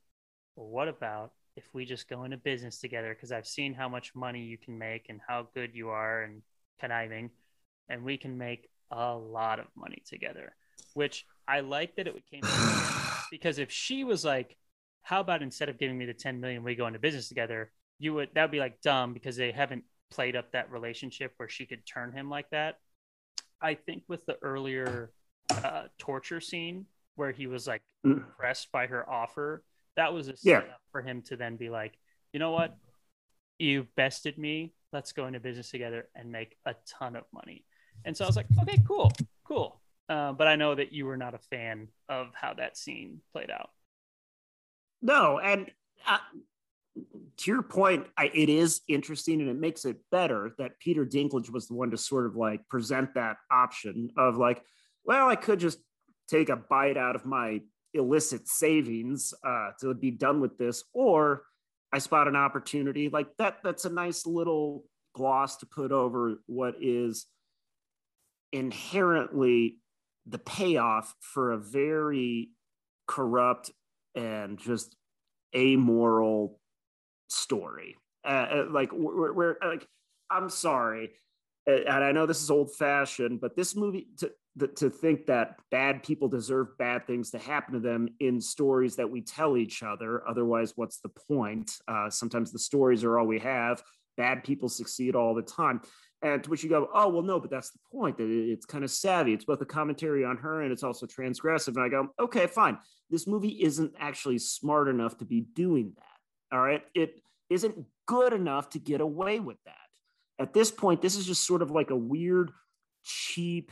Well, 0.56 0.68
what 0.68 0.88
about 0.88 1.34
if 1.56 1.66
we 1.74 1.86
just 1.86 2.10
go 2.10 2.24
into 2.24 2.38
business 2.38 2.80
together? 2.80 3.14
Because 3.14 3.32
I've 3.32 3.46
seen 3.46 3.74
how 3.74 3.88
much 3.88 4.16
money 4.16 4.42
you 4.42 4.58
can 4.58 4.78
make 4.78 5.08
and 5.10 5.20
how 5.28 5.48
good 5.54 5.76
you 5.76 5.90
are 5.90 6.24
and 6.24 6.42
conniving, 6.80 7.30
and 7.90 8.04
we 8.04 8.18
can 8.18 8.38
make 8.38 8.70
a 8.90 9.14
lot 9.14 9.60
of 9.60 9.68
money 9.76 10.02
together. 10.08 10.56
Which 10.94 11.26
I 11.48 11.60
like 11.60 11.96
that 11.98 12.08
it 12.08 12.24
came 12.32 12.42
because 13.32 13.60
if 13.60 13.72
she 13.72 14.04
was 14.04 14.26
like, 14.26 14.58
How 15.04 15.20
about 15.20 15.44
instead 15.44 15.70
of 15.70 15.78
giving 15.78 15.98
me 15.98 16.06
the 16.06 16.14
10 16.14 16.40
million, 16.40 16.64
we 16.64 16.76
go 16.76 16.88
into 16.88 17.00
business 17.00 17.28
together? 17.28 17.72
You 18.00 18.14
would 18.16 18.30
that 18.34 18.44
would 18.44 18.52
be 18.52 18.60
like 18.60 18.82
dumb 18.82 19.14
because 19.14 19.36
they 19.36 19.52
haven't 19.52 19.84
played 20.10 20.36
up 20.36 20.52
that 20.52 20.72
relationship 20.72 21.34
where 21.38 21.50
she 21.50 21.66
could 21.66 21.86
turn 21.86 22.14
him 22.14 22.30
like 22.30 22.50
that. 22.52 22.80
I 23.62 23.76
think 23.76 24.04
with 24.08 24.26
the 24.26 24.38
earlier 24.42 25.12
uh, 25.50 25.84
torture 25.98 26.42
scene 26.42 26.86
where 27.16 27.32
he 27.32 27.48
was 27.48 27.68
like 27.68 27.82
mm. 28.06 28.14
impressed 28.14 28.72
by 28.72 28.88
her 28.88 29.10
offer, 29.10 29.64
that 29.96 30.14
was 30.14 30.28
a 30.28 30.38
setup 30.38 30.66
yeah. 30.68 30.74
for 30.92 31.02
him 31.02 31.22
to 31.24 31.36
then 31.36 31.56
be 31.56 31.70
like, 31.70 31.98
you 32.34 32.40
know 32.40 32.52
what, 32.52 32.78
you 33.58 33.88
bested 33.96 34.38
me. 34.38 34.74
Let's 34.94 35.12
go 35.12 35.26
into 35.26 35.40
business 35.40 35.70
together 35.70 36.08
and 36.16 36.32
make 36.32 36.56
a 36.66 36.76
ton 36.88 37.16
of 37.16 37.24
money. 37.34 37.66
And 38.06 38.16
so 38.16 38.24
I 38.24 38.28
was 38.28 38.36
like, 38.36 38.48
okay, 38.62 38.82
cool, 38.88 39.12
cool. 39.44 39.82
Uh, 40.08 40.32
but 40.32 40.48
I 40.48 40.56
know 40.56 40.76
that 40.76 40.94
you 40.94 41.06
were 41.06 41.18
not 41.18 41.34
a 41.34 41.40
fan 41.40 41.90
of 42.08 42.28
how 42.34 42.54
that 42.54 42.78
scene 42.78 43.22
played 43.34 43.52
out. 43.52 43.72
No, 45.02 45.40
and 45.40 45.70
uh, 46.08 46.18
to 47.38 47.52
your 47.52 47.62
point, 47.62 48.08
I, 48.18 48.32
it 48.34 48.50
is 48.50 48.82
interesting 48.88 49.42
and 49.42 49.50
it 49.50 49.60
makes 49.60 49.86
it 49.86 49.98
better 50.12 50.54
that 50.58 50.80
Peter 50.80 51.06
Dinklage 51.06 51.50
was 51.50 51.68
the 51.68 51.74
one 51.74 51.92
to 51.92 51.98
sort 51.98 52.26
of 52.26 52.36
like 52.36 52.68
present 52.68 53.14
that 53.16 53.38
option 53.52 54.10
of 54.18 54.38
like, 54.38 54.62
well, 55.04 55.28
I 55.28 55.36
could 55.36 55.60
just 55.60 55.80
take 56.30 56.50
a 56.50 56.56
bite 56.56 56.98
out 56.98 57.16
of 57.16 57.26
my 57.26 57.62
illicit 57.94 58.48
savings 58.48 59.34
uh, 59.46 59.70
to 59.82 59.94
be 59.94 60.12
done 60.12 60.42
with 60.42 60.58
this, 60.58 60.84
or 60.94 61.44
I 61.94 62.00
spot 62.00 62.28
an 62.28 62.36
opportunity 62.36 63.10
like 63.10 63.28
that. 63.38 63.58
That's 63.64 63.86
a 63.86 63.90
nice 63.90 64.26
little 64.26 64.84
gloss 65.16 65.58
to 65.58 65.66
put 65.66 65.92
over 65.92 66.36
what 66.46 66.76
is 66.82 67.26
inherently 68.52 69.78
the 70.26 70.38
payoff 70.38 71.14
for 71.20 71.52
a 71.52 71.58
very 71.58 72.50
corrupt 73.08 73.72
and 74.16 74.58
just 74.60 74.96
amoral 75.56 76.60
story. 77.28 77.96
Uh, 78.26 78.28
uh 78.28 78.66
like 78.70 78.92
we're, 78.92 79.34
we're 79.34 79.58
like, 79.64 79.88
I'm 80.30 80.50
sorry, 80.50 81.12
and 81.66 82.04
I 82.04 82.12
know 82.12 82.26
this 82.26 82.42
is 82.42 82.50
old 82.50 82.74
fashioned, 82.76 83.42
but 83.42 83.56
this 83.56 83.76
movie 83.76 84.08
to 84.20 84.32
to 84.76 84.90
think 84.90 85.28
that 85.28 85.58
bad 85.70 86.02
people 86.02 86.28
deserve 86.28 86.78
bad 86.80 87.06
things 87.06 87.30
to 87.30 87.38
happen 87.38 87.76
to 87.76 87.80
them 87.80 88.08
in 88.20 88.42
stories 88.42 88.96
that 88.96 89.10
we 89.10 89.22
tell 89.22 89.56
each 89.56 89.84
other. 89.84 90.28
Otherwise, 90.28 90.74
what's 90.76 91.00
the 91.00 91.10
point? 91.10 91.72
Uh, 91.88 92.10
sometimes 92.10 92.52
the 92.52 92.58
stories 92.58 93.04
are 93.04 93.20
all 93.20 93.28
we 93.28 93.38
have. 93.38 93.84
Bad 94.16 94.44
people 94.44 94.68
succeed 94.68 95.16
all 95.16 95.36
the 95.36 95.44
time. 95.44 95.82
And 96.24 96.44
to 96.44 96.50
which 96.50 96.64
you 96.64 96.70
go, 96.70 96.90
oh, 96.92 97.10
well, 97.10 97.22
no, 97.22 97.40
but 97.40 97.52
that's 97.52 97.70
the 97.70 97.80
point. 97.92 98.18
That 98.18 98.28
it's 98.28 98.66
kind 98.66 98.84
of 98.84 98.90
savvy. 98.90 99.34
It's 99.34 99.46
both 99.46 99.62
a 99.62 99.66
commentary 99.66 100.26
on 100.26 100.38
her 100.38 100.64
and 100.64 100.72
it's 100.72 100.84
also 100.84 101.06
transgressive. 101.06 101.76
And 101.76 101.82
I 101.82 101.90
go, 101.90 102.08
okay, 102.20 102.48
fine. 102.48 102.80
This 103.12 103.28
movie 103.28 103.62
isn't 103.62 103.94
actually 104.00 104.40
smart 104.40 104.88
enough 104.88 105.18
to 105.18 105.26
be 105.26 105.42
doing 105.42 105.94
that. 105.98 106.17
All 106.52 106.60
right. 106.60 106.82
It 106.94 107.22
isn't 107.50 107.86
good 108.06 108.34
enough 108.34 108.70
to 108.72 108.80
get 108.80 109.02
away 109.02 109.40
with 109.40 109.58
that. 109.66 109.76
At 110.40 110.54
this 110.54 110.72
point, 110.72 111.02
this 111.02 111.16
is 111.16 111.26
just 111.26 111.46
sort 111.46 111.62
of 111.62 111.72
like 111.72 111.90
a 111.90 111.96
weird, 111.96 112.52
cheap, 113.04 113.72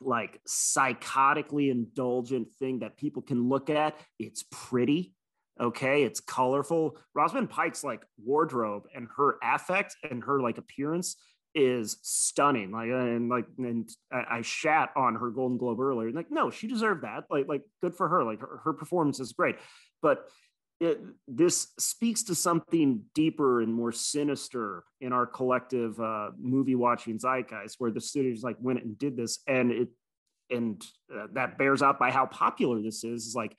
like 0.00 0.40
psychotically 0.48 1.70
indulgent 1.70 2.48
thing 2.58 2.80
that 2.80 2.96
people 2.96 3.22
can 3.22 3.48
look 3.48 3.70
at. 3.70 3.96
It's 4.18 4.44
pretty. 4.50 5.14
Okay. 5.60 6.02
It's 6.02 6.20
colorful. 6.20 6.98
Rosamund 7.14 7.50
Pike's 7.50 7.84
like 7.84 8.02
wardrobe 8.22 8.84
and 8.94 9.08
her 9.16 9.36
affect 9.42 9.96
and 10.08 10.24
her 10.24 10.40
like 10.40 10.58
appearance 10.58 11.16
is 11.54 11.98
stunning. 12.02 12.70
Like 12.70 12.90
uh, 12.90 12.96
and 12.96 13.28
like 13.28 13.46
and 13.58 13.88
I, 14.10 14.38
I 14.38 14.42
shat 14.42 14.90
on 14.96 15.16
her 15.16 15.30
Golden 15.30 15.58
Globe 15.58 15.80
earlier. 15.80 16.10
Like 16.10 16.30
no, 16.30 16.50
she 16.50 16.66
deserved 16.66 17.02
that. 17.02 17.24
Like 17.30 17.46
like 17.48 17.62
good 17.82 17.94
for 17.94 18.08
her. 18.08 18.24
Like 18.24 18.40
her, 18.40 18.60
her 18.64 18.72
performance 18.72 19.20
is 19.20 19.32
great, 19.32 19.56
but 20.00 20.28
it, 20.82 21.00
this 21.28 21.68
speaks 21.78 22.24
to 22.24 22.34
something 22.34 23.02
deeper 23.14 23.62
and 23.62 23.72
more 23.72 23.92
sinister 23.92 24.84
in 25.00 25.12
our 25.12 25.26
collective 25.26 25.98
uh, 26.00 26.30
movie 26.38 26.74
watching 26.74 27.18
zeitgeist, 27.18 27.76
where 27.78 27.92
the 27.92 28.00
studios 28.00 28.42
like 28.42 28.56
went 28.60 28.82
and 28.82 28.98
did 28.98 29.16
this, 29.16 29.38
and 29.46 29.70
it 29.70 29.88
and 30.50 30.84
uh, 31.14 31.28
that 31.34 31.56
bears 31.56 31.82
out 31.82 31.98
by 31.98 32.10
how 32.10 32.26
popular 32.26 32.82
this 32.82 33.04
is. 33.04 33.26
Is 33.26 33.34
like 33.34 33.56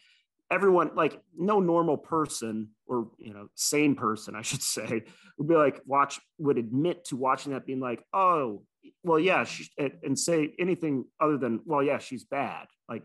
everyone, 0.52 0.92
like 0.96 1.22
no 1.38 1.62
normal 1.62 1.98
person 1.98 2.70
or 2.88 3.08
you 3.18 3.34
know 3.34 3.48
sane 3.56 3.96
person, 3.96 4.36
I 4.36 4.42
should 4.42 4.62
say, 4.62 5.04
would 5.38 5.48
be 5.48 5.56
like 5.56 5.82
watch 5.86 6.20
would 6.40 6.58
admit 6.58 7.06
to 7.06 7.16
watching 7.16 7.54
that, 7.54 7.66
being 7.66 7.80
like, 7.80 8.04
oh, 8.14 8.64
well, 9.02 9.20
yeah, 9.20 9.46
and 9.78 10.20
say 10.20 10.54
anything 10.60 11.06
other 11.22 11.38
than, 11.38 11.62
well, 11.66 11.82
yeah, 11.82 12.00
she's 12.00 12.26
bad. 12.26 12.68
Like 12.90 13.04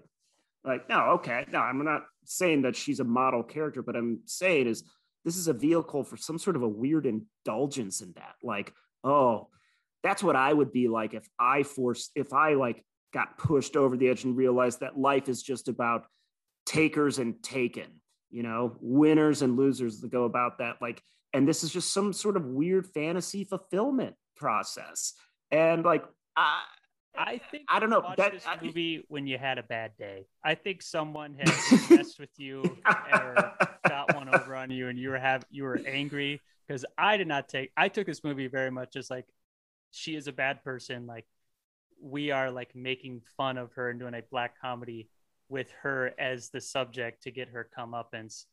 like, 0.65 0.89
no, 0.89 1.01
okay, 1.13 1.47
no, 1.53 1.61
I'm 1.61 1.83
not 1.85 2.05
saying 2.29 2.63
that 2.63 2.77
she's 2.77 3.01
a 3.01 3.05
model 3.05 3.43
character, 3.43 3.83
but 3.83 3.97
I'm 3.97 4.21
saying 4.27 4.67
is 4.67 4.85
this 5.25 5.37
is 5.37 5.49
a 5.49 5.53
vehicle 5.53 6.05
for 6.05 6.17
some 6.17 6.39
sort 6.39 6.57
of 6.57 6.63
a 6.63 6.69
weird 6.69 7.07
indulgence 7.07 8.01
in 8.01 8.13
that. 8.17 8.35
Like, 8.43 8.73
oh, 9.03 9.49
that's 10.03 10.23
what 10.23 10.37
I 10.37 10.53
would 10.53 10.73
be 10.73 10.89
like 10.89 11.15
if 11.15 11.27
I 11.39 11.63
forced, 11.63 12.13
if 12.15 12.33
I 12.33 12.55
like 12.55 12.85
got 13.13 13.39
pushed 13.39 13.77
over 13.77 13.97
the 13.97 14.09
edge 14.09 14.25
and 14.25 14.37
realized 14.37 14.81
that 14.81 14.99
life 14.99 15.29
is 15.29 15.43
just 15.43 15.69
about 15.69 16.05
takers 16.67 17.19
and 17.19 17.43
taken, 17.43 17.87
you 18.31 18.43
know, 18.43 18.77
winners 18.81 19.43
and 19.43 19.57
losers 19.57 20.01
that 20.01 20.13
go 20.13 20.25
about 20.25 20.59
that. 20.59 20.77
Like, 20.81 21.03
and 21.33 21.49
this 21.49 21.65
is 21.65 21.73
just 21.73 21.93
some 21.93 22.13
sort 22.13 22.37
of 22.37 22.45
weird 22.45 22.87
fantasy 22.87 23.45
fulfillment 23.45 24.15
process. 24.37 25.15
And 25.51 25.85
like, 25.85 26.05
I, 26.37 26.63
I 27.19 27.41
think 27.51 27.65
I 27.69 27.81
don't 27.81 27.91
know 27.91 28.15
that 28.17 28.33
this 28.33 28.47
I, 28.47 28.63
movie 28.63 29.05
when 29.09 29.27
you 29.27 29.39
had 29.39 29.59
a 29.59 29.63
bad 29.63 29.93
day. 29.99 30.27
I 30.45 30.55
think 30.55 30.83
someone 30.83 31.35
had 31.35 31.49
messed 31.91 32.21
with 32.21 32.31
you 32.39 32.63
or 33.13 33.53
got 33.89 34.15
one 34.15 34.33
over 34.33 34.55
on 34.55 34.71
you 34.71 34.89
and 34.89 34.99
you 34.99 35.11
were 35.11 35.19
have 35.19 35.45
you 35.51 35.65
were 35.65 35.81
angry 35.87 36.41
because 36.67 36.85
I 36.97 37.17
did 37.17 37.27
not 37.27 37.49
take 37.49 37.73
I 37.77 37.89
took 37.89 38.07
this 38.07 38.23
movie 38.23 38.47
very 38.47 38.71
much 38.71 38.95
as 38.95 39.11
like 39.11 39.27
she 39.91 40.15
is 40.15 40.29
a 40.29 40.33
bad 40.33 40.63
person 40.63 41.07
like 41.07 41.27
we 42.01 42.31
are 42.31 42.51
like 42.51 42.75
making 42.77 43.23
fun 43.37 43.59
of 43.59 43.73
her 43.73 43.91
and 43.91 43.99
doing 43.99 44.15
a 44.15 44.23
black 44.31 44.61
comedy 44.61 45.09
with 45.49 45.71
her 45.83 46.13
as 46.19 46.51
the 46.51 46.61
subject 46.61 47.23
to 47.25 47.31
get 47.31 47.49
her 47.49 47.69
comeuppance. 47.77 48.45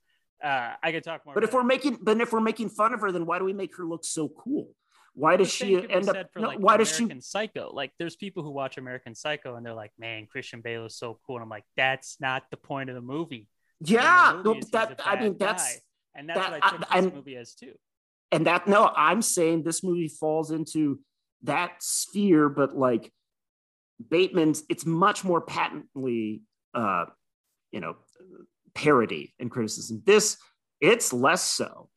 Uh, 0.44 0.74
I 0.82 0.92
could 0.92 1.04
talk 1.04 1.26
more. 1.26 1.36
But 1.36 1.44
if 1.44 1.54
we're 1.54 1.64
making, 1.64 2.00
but 2.02 2.20
if 2.20 2.34
we're 2.34 2.40
making 2.40 2.70
fun 2.70 2.94
of 2.94 3.02
her, 3.02 3.12
then 3.12 3.26
why 3.26 3.40
do 3.40 3.46
we 3.46 3.54
make 3.54 3.76
her 3.78 3.86
look 3.86 4.06
so 4.06 4.30
cool? 4.30 4.70
Why 5.18 5.38
does 5.38 5.52
she 5.52 5.76
end 5.90 6.10
up? 6.10 6.32
For, 6.34 6.40
no, 6.40 6.48
like, 6.50 6.60
why 6.60 6.78
does 6.78 6.92
American 7.00 7.20
she? 7.22 7.26
Psycho? 7.26 7.72
Like, 7.74 7.92
there's 7.98 8.16
people 8.18 8.44
who 8.44 8.52
watch 8.52 8.78
American 8.78 9.16
Psycho 9.16 9.56
and 9.56 9.66
they're 9.66 9.74
like, 9.74 9.92
"Man, 9.98 10.28
Christian 10.28 10.60
Bale 10.62 10.86
is 10.86 10.98
so 10.98 11.20
cool," 11.26 11.38
and 11.38 11.44
I'm 11.44 11.50
like, 11.50 11.64
"That's 11.78 12.18
not 12.20 12.44
the 12.52 12.58
point 12.58 12.90
of 12.90 12.96
the 12.96 13.02
movie." 13.02 13.48
The 13.82 13.96
point 13.96 14.00
of 14.00 14.04
Yeah, 14.06 14.32
the 14.32 14.44
movie 14.50 14.60
no, 14.60 14.68
that 14.74 15.02
I 15.06 15.20
mean 15.22 15.38
that's 15.38 15.64
guy. 15.76 15.80
and 16.16 16.30
that's 16.30 16.40
that- 16.40 16.52
what 16.52 16.64
I 16.64 16.70
took 16.70 16.80
I- 16.92 16.96
this 17.02 17.06
I'm- 17.06 17.16
movie 17.16 17.36
as 17.38 17.56
too. 17.56 17.74
and 18.32 18.46
that 18.46 18.68
no, 18.68 18.92
I'm 18.96 19.22
saying 19.22 19.64
this 19.64 19.84
movie 19.84 20.10
falls 20.10 20.52
into 20.52 21.00
that 21.44 21.82
sphere, 21.82 22.50
but 22.50 22.76
like 22.78 23.12
Bateman's, 24.10 24.64
it's 24.70 24.86
much 24.86 25.24
more 25.24 25.40
patently, 25.42 26.42
uh, 26.74 27.06
you 27.72 27.80
know, 27.80 27.96
parody 28.74 29.34
and 29.40 29.50
criticism. 29.50 30.04
This, 30.06 30.38
it's 30.82 31.14
less 31.14 31.44
so. 31.44 31.90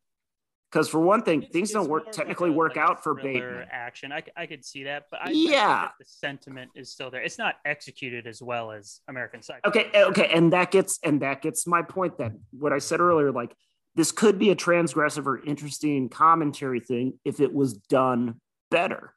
Because 0.71 0.89
for 0.89 1.01
one 1.01 1.23
thing, 1.23 1.47
things 1.51 1.71
don't 1.71 1.89
work 1.89 2.13
technically 2.13 2.51
work 2.51 2.77
like 2.77 2.85
out 2.85 3.03
for 3.03 3.15
Bateman. 3.15 3.67
action. 3.71 4.13
I 4.13 4.47
could 4.47 4.65
see 4.65 4.85
that, 4.85 5.05
but 5.11 5.21
I, 5.21 5.25
I 5.25 5.27
think 5.33 5.51
Yeah. 5.51 5.89
the 5.99 6.05
sentiment 6.05 6.71
is 6.75 6.93
still 6.93 7.11
there. 7.11 7.23
It's 7.23 7.39
not 7.39 7.55
executed 7.65 8.27
as 8.27 8.43
well 8.43 8.71
as 8.71 9.01
American 9.09 9.41
Psycho. 9.43 9.67
Okay, 9.67 9.91
eh, 9.95 10.05
okay, 10.05 10.29
and 10.33 10.53
that 10.53 10.71
gets 10.71 10.99
and 11.03 11.23
that 11.23 11.41
gets 11.41 11.67
my 11.67 11.81
point. 11.81 12.19
Then 12.19 12.41
what 12.51 12.75
I 12.75 12.79
said 12.79 13.01
earlier, 13.01 13.33
like 13.33 13.55
this 13.95 14.13
could 14.13 14.39
be 14.39 14.51
a 14.51 14.57
transgressive 14.57 15.25
or 15.27 15.43
interesting 15.43 16.11
commentary 16.11 16.81
thing 16.81 17.19
if 17.25 17.41
it 17.41 17.55
was 17.55 17.73
done 17.73 18.39
better, 18.71 19.15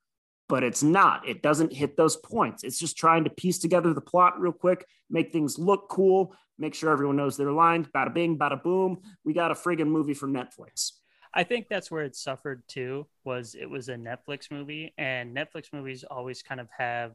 but 0.47 0.63
it's 0.63 0.81
not. 0.81 1.27
It 1.27 1.41
doesn't 1.41 1.73
hit 1.73 1.97
those 1.97 2.15
points. 2.15 2.63
It's 2.63 2.79
just 2.79 2.97
trying 2.97 3.25
to 3.25 3.29
piece 3.29 3.59
together 3.59 3.93
the 3.93 3.99
plot 4.01 4.39
real 4.39 4.53
quick, 4.53 4.85
make 5.09 5.33
things 5.33 5.59
look 5.59 5.89
cool, 5.89 6.33
make 6.57 6.73
sure 6.75 6.91
everyone 6.91 7.17
knows 7.17 7.35
their 7.35 7.51
lines. 7.51 7.87
Bada 7.93 8.13
bing, 8.13 8.37
bada 8.39 8.63
boom. 8.63 9.01
We 9.25 9.33
got 9.33 9.51
a 9.51 9.53
friggin' 9.53 9.87
movie 9.87 10.13
from 10.13 10.33
Netflix. 10.33 10.93
I 11.33 11.43
think 11.43 11.67
that's 11.69 11.89
where 11.89 12.03
it 12.03 12.15
suffered 12.15 12.63
too. 12.67 13.07
Was 13.23 13.55
it 13.55 13.69
was 13.69 13.89
a 13.89 13.95
Netflix 13.95 14.51
movie, 14.51 14.93
and 14.97 15.35
Netflix 15.35 15.71
movies 15.71 16.03
always 16.03 16.43
kind 16.43 16.59
of 16.59 16.67
have 16.77 17.13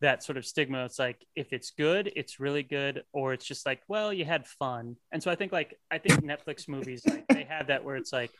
that 0.00 0.22
sort 0.22 0.36
of 0.36 0.44
stigma. 0.44 0.84
It's 0.84 0.98
like 0.98 1.24
if 1.34 1.52
it's 1.52 1.70
good, 1.70 2.12
it's 2.16 2.40
really 2.40 2.62
good, 2.62 3.04
or 3.12 3.32
it's 3.32 3.46
just 3.46 3.64
like, 3.64 3.82
well, 3.88 4.12
you 4.12 4.24
had 4.24 4.46
fun. 4.46 4.96
And 5.12 5.22
so 5.22 5.30
I 5.30 5.36
think 5.36 5.52
like 5.52 5.78
I 5.90 5.98
think 5.98 6.24
Netflix 6.24 6.68
movies 6.68 7.02
like 7.06 7.26
they 7.28 7.44
have 7.44 7.68
that 7.68 7.84
where 7.84 7.96
it's 7.96 8.12
like, 8.12 8.32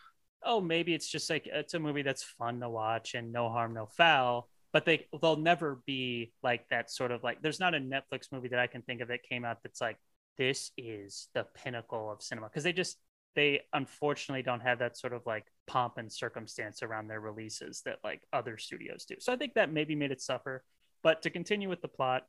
oh, 0.43 0.61
maybe 0.61 0.95
it's 0.95 1.09
just 1.09 1.31
like 1.31 1.47
it's 1.47 1.75
a 1.75 1.79
movie 1.79 2.03
that's 2.03 2.23
fun 2.23 2.61
to 2.61 2.69
watch 2.69 3.15
and 3.15 3.33
no 3.33 3.49
harm, 3.49 3.75
no 3.75 3.87
foul. 3.87 4.49
But 4.73 4.85
they 4.85 5.07
they'll 5.23 5.37
never 5.37 5.81
be 5.87 6.33
like 6.43 6.69
that 6.71 6.91
sort 6.91 7.13
of 7.13 7.23
like. 7.23 7.41
There's 7.41 7.61
not 7.61 7.75
a 7.75 7.79
Netflix 7.79 8.33
movie 8.33 8.49
that 8.49 8.59
I 8.59 8.67
can 8.67 8.83
think 8.83 9.01
of 9.01 9.09
that 9.09 9.23
came 9.23 9.45
out 9.45 9.59
that's 9.63 9.81
like 9.81 9.97
this 10.39 10.71
is 10.77 11.29
the 11.35 11.47
pinnacle 11.55 12.11
of 12.11 12.23
cinema 12.23 12.49
because 12.49 12.65
they 12.65 12.73
just 12.73 12.99
they 13.37 13.61
unfortunately 13.73 14.43
don't 14.43 14.61
have 14.61 14.81
that 14.81 14.97
sort 14.97 15.13
of 15.13 15.25
like 15.27 15.45
pomp 15.69 15.99
and 15.99 16.11
circumstance 16.11 16.83
around 16.83 17.07
their 17.07 17.21
releases 17.21 17.83
that 17.85 17.99
like 18.03 18.23
other 18.33 18.59
studios 18.59 19.05
do. 19.05 19.15
So 19.21 19.33
I 19.33 19.37
think 19.37 19.55
that 19.55 19.71
maybe 19.73 19.95
made 19.95 20.11
it 20.11 20.21
suffer. 20.21 20.65
But 21.03 21.23
to 21.23 21.31
continue 21.31 21.69
with 21.69 21.83
the 21.83 21.89
plot, 21.89 22.27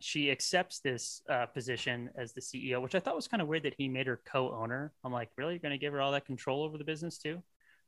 she 0.00 0.30
accepts 0.30 0.80
this 0.80 1.22
uh, 1.30 1.46
position 1.46 2.10
as 2.18 2.34
the 2.34 2.42
CEO, 2.42 2.82
which 2.82 2.94
I 2.94 3.00
thought 3.00 3.16
was 3.16 3.28
kind 3.28 3.40
of 3.40 3.48
weird 3.48 3.62
that 3.62 3.74
he 3.78 3.88
made 3.88 4.06
her 4.06 4.20
co-owner. 4.26 4.92
I'm 5.04 5.12
like, 5.12 5.30
really, 5.36 5.54
you're 5.54 5.60
going 5.60 5.72
to 5.72 5.78
give 5.78 5.94
her 5.94 6.02
all 6.02 6.12
that 6.12 6.26
control 6.26 6.64
over 6.64 6.76
the 6.76 6.84
business 6.84 7.16
too? 7.18 7.42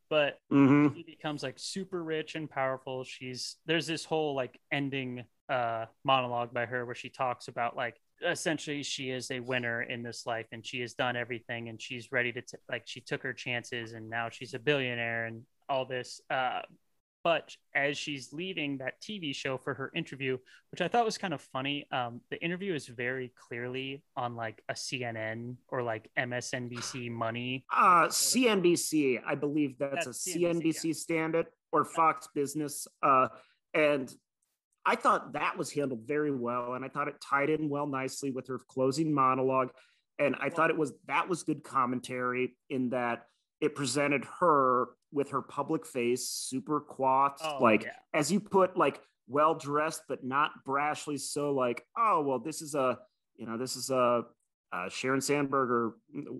But 0.08 0.40
Mhm. 0.50 0.94
she 0.94 1.02
becomes 1.02 1.42
like 1.42 1.58
super 1.58 2.02
rich 2.02 2.34
and 2.34 2.48
powerful. 2.48 3.04
She's 3.04 3.56
there's 3.66 3.86
this 3.86 4.06
whole 4.06 4.34
like 4.34 4.58
ending 4.72 5.24
uh, 5.50 5.86
monologue 6.04 6.54
by 6.54 6.66
her 6.66 6.86
where 6.86 6.94
she 6.94 7.10
talks 7.10 7.48
about 7.48 7.76
like 7.76 8.00
essentially 8.26 8.82
she 8.82 9.10
is 9.10 9.30
a 9.30 9.40
winner 9.40 9.82
in 9.82 10.02
this 10.02 10.26
life 10.26 10.46
and 10.52 10.66
she 10.66 10.80
has 10.80 10.94
done 10.94 11.16
everything 11.16 11.68
and 11.68 11.80
she's 11.80 12.10
ready 12.12 12.32
to 12.32 12.42
t- 12.42 12.58
like 12.68 12.82
she 12.86 13.00
took 13.00 13.22
her 13.22 13.32
chances 13.32 13.92
and 13.92 14.08
now 14.08 14.28
she's 14.28 14.54
a 14.54 14.58
billionaire 14.58 15.26
and 15.26 15.42
all 15.68 15.84
this. 15.84 16.20
Uh, 16.30 16.60
but 17.24 17.54
as 17.74 17.98
she's 17.98 18.32
leaving 18.32 18.78
that 18.78 19.02
TV 19.02 19.34
show 19.34 19.58
for 19.58 19.74
her 19.74 19.90
interview, 19.94 20.38
which 20.70 20.80
I 20.80 20.88
thought 20.88 21.04
was 21.04 21.18
kind 21.18 21.34
of 21.34 21.40
funny, 21.40 21.86
um, 21.90 22.20
the 22.30 22.42
interview 22.42 22.74
is 22.74 22.86
very 22.86 23.32
clearly 23.48 24.02
on 24.16 24.36
like 24.36 24.62
a 24.68 24.74
CNN 24.74 25.56
or 25.68 25.82
like 25.82 26.10
MSNBC 26.18 27.10
Money. 27.12 27.64
Uh, 27.74 28.06
CNBC, 28.06 29.20
I 29.26 29.34
believe 29.34 29.78
that's, 29.78 30.06
That's 30.06 30.26
a 30.26 30.30
CNBC, 30.30 30.62
CNBC 30.62 30.96
standard 30.96 31.46
or 31.72 31.84
Fox 31.84 32.28
Business. 32.34 32.86
Uh, 33.02 33.28
and 33.74 34.14
I 34.88 34.94
thought 34.96 35.34
that 35.34 35.58
was 35.58 35.70
handled 35.70 36.04
very 36.06 36.30
well, 36.30 36.72
and 36.72 36.82
I 36.82 36.88
thought 36.88 37.08
it 37.08 37.20
tied 37.20 37.50
in 37.50 37.68
well 37.68 37.86
nicely 37.86 38.30
with 38.30 38.46
her 38.46 38.58
closing 38.58 39.12
monologue. 39.12 39.70
And 40.18 40.34
I 40.40 40.48
thought 40.48 40.70
it 40.70 40.78
was 40.78 40.94
that 41.06 41.28
was 41.28 41.42
good 41.42 41.62
commentary 41.62 42.56
in 42.70 42.88
that 42.90 43.26
it 43.60 43.74
presented 43.74 44.24
her 44.40 44.88
with 45.12 45.30
her 45.30 45.42
public 45.42 45.84
face, 45.86 46.26
super 46.30 46.80
coiffed, 46.80 47.42
Oh, 47.44 47.58
like 47.62 47.84
yeah. 47.84 47.90
as 48.14 48.32
you 48.32 48.40
put, 48.40 48.78
like 48.78 48.98
well 49.28 49.54
dressed, 49.54 50.04
but 50.08 50.24
not 50.24 50.52
brashly 50.66 51.20
so 51.20 51.52
like, 51.52 51.84
oh 51.96 52.22
well, 52.22 52.38
this 52.38 52.62
is 52.62 52.74
a 52.74 52.98
you 53.36 53.44
know, 53.46 53.58
this 53.58 53.76
is 53.76 53.90
a 53.90 54.24
uh, 54.72 54.88
Sharon 54.88 55.20
Sandberg 55.20 55.70
or 55.70 55.96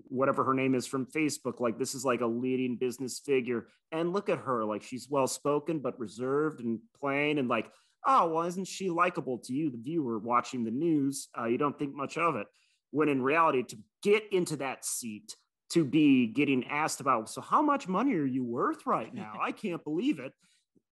whatever 0.07 0.43
her 0.43 0.53
name 0.55 0.73
is 0.73 0.87
from 0.87 1.05
Facebook. 1.05 1.59
Like 1.59 1.77
this 1.77 1.93
is 1.93 2.03
like 2.03 2.21
a 2.21 2.27
leading 2.27 2.77
business 2.77 3.19
figure, 3.19 3.67
and 3.91 4.11
look 4.11 4.27
at 4.27 4.39
her, 4.39 4.65
like 4.65 4.81
she's 4.81 5.07
well 5.07 5.27
spoken 5.27 5.79
but 5.79 5.99
reserved 5.99 6.61
and 6.61 6.79
plain, 6.99 7.37
and 7.37 7.47
like, 7.47 7.71
oh 8.05 8.29
well, 8.29 8.43
isn't 8.45 8.67
she 8.67 8.89
likable 8.89 9.37
to 9.39 9.53
you, 9.53 9.69
the 9.69 9.77
viewer 9.77 10.19
watching 10.19 10.63
the 10.63 10.71
news? 10.71 11.27
Uh, 11.37 11.45
you 11.45 11.57
don't 11.57 11.77
think 11.77 11.93
much 11.95 12.17
of 12.17 12.35
it. 12.35 12.47
When 12.91 13.09
in 13.09 13.21
reality, 13.21 13.63
to 13.63 13.77
get 14.01 14.23
into 14.31 14.57
that 14.57 14.85
seat, 14.85 15.35
to 15.71 15.85
be 15.85 16.27
getting 16.27 16.65
asked 16.67 16.99
about, 17.01 17.29
so 17.29 17.41
how 17.41 17.61
much 17.61 17.87
money 17.87 18.15
are 18.15 18.25
you 18.25 18.43
worth 18.43 18.85
right 18.85 19.13
now? 19.13 19.33
I 19.41 19.51
can't 19.51 19.83
believe 19.83 20.19
it. 20.19 20.33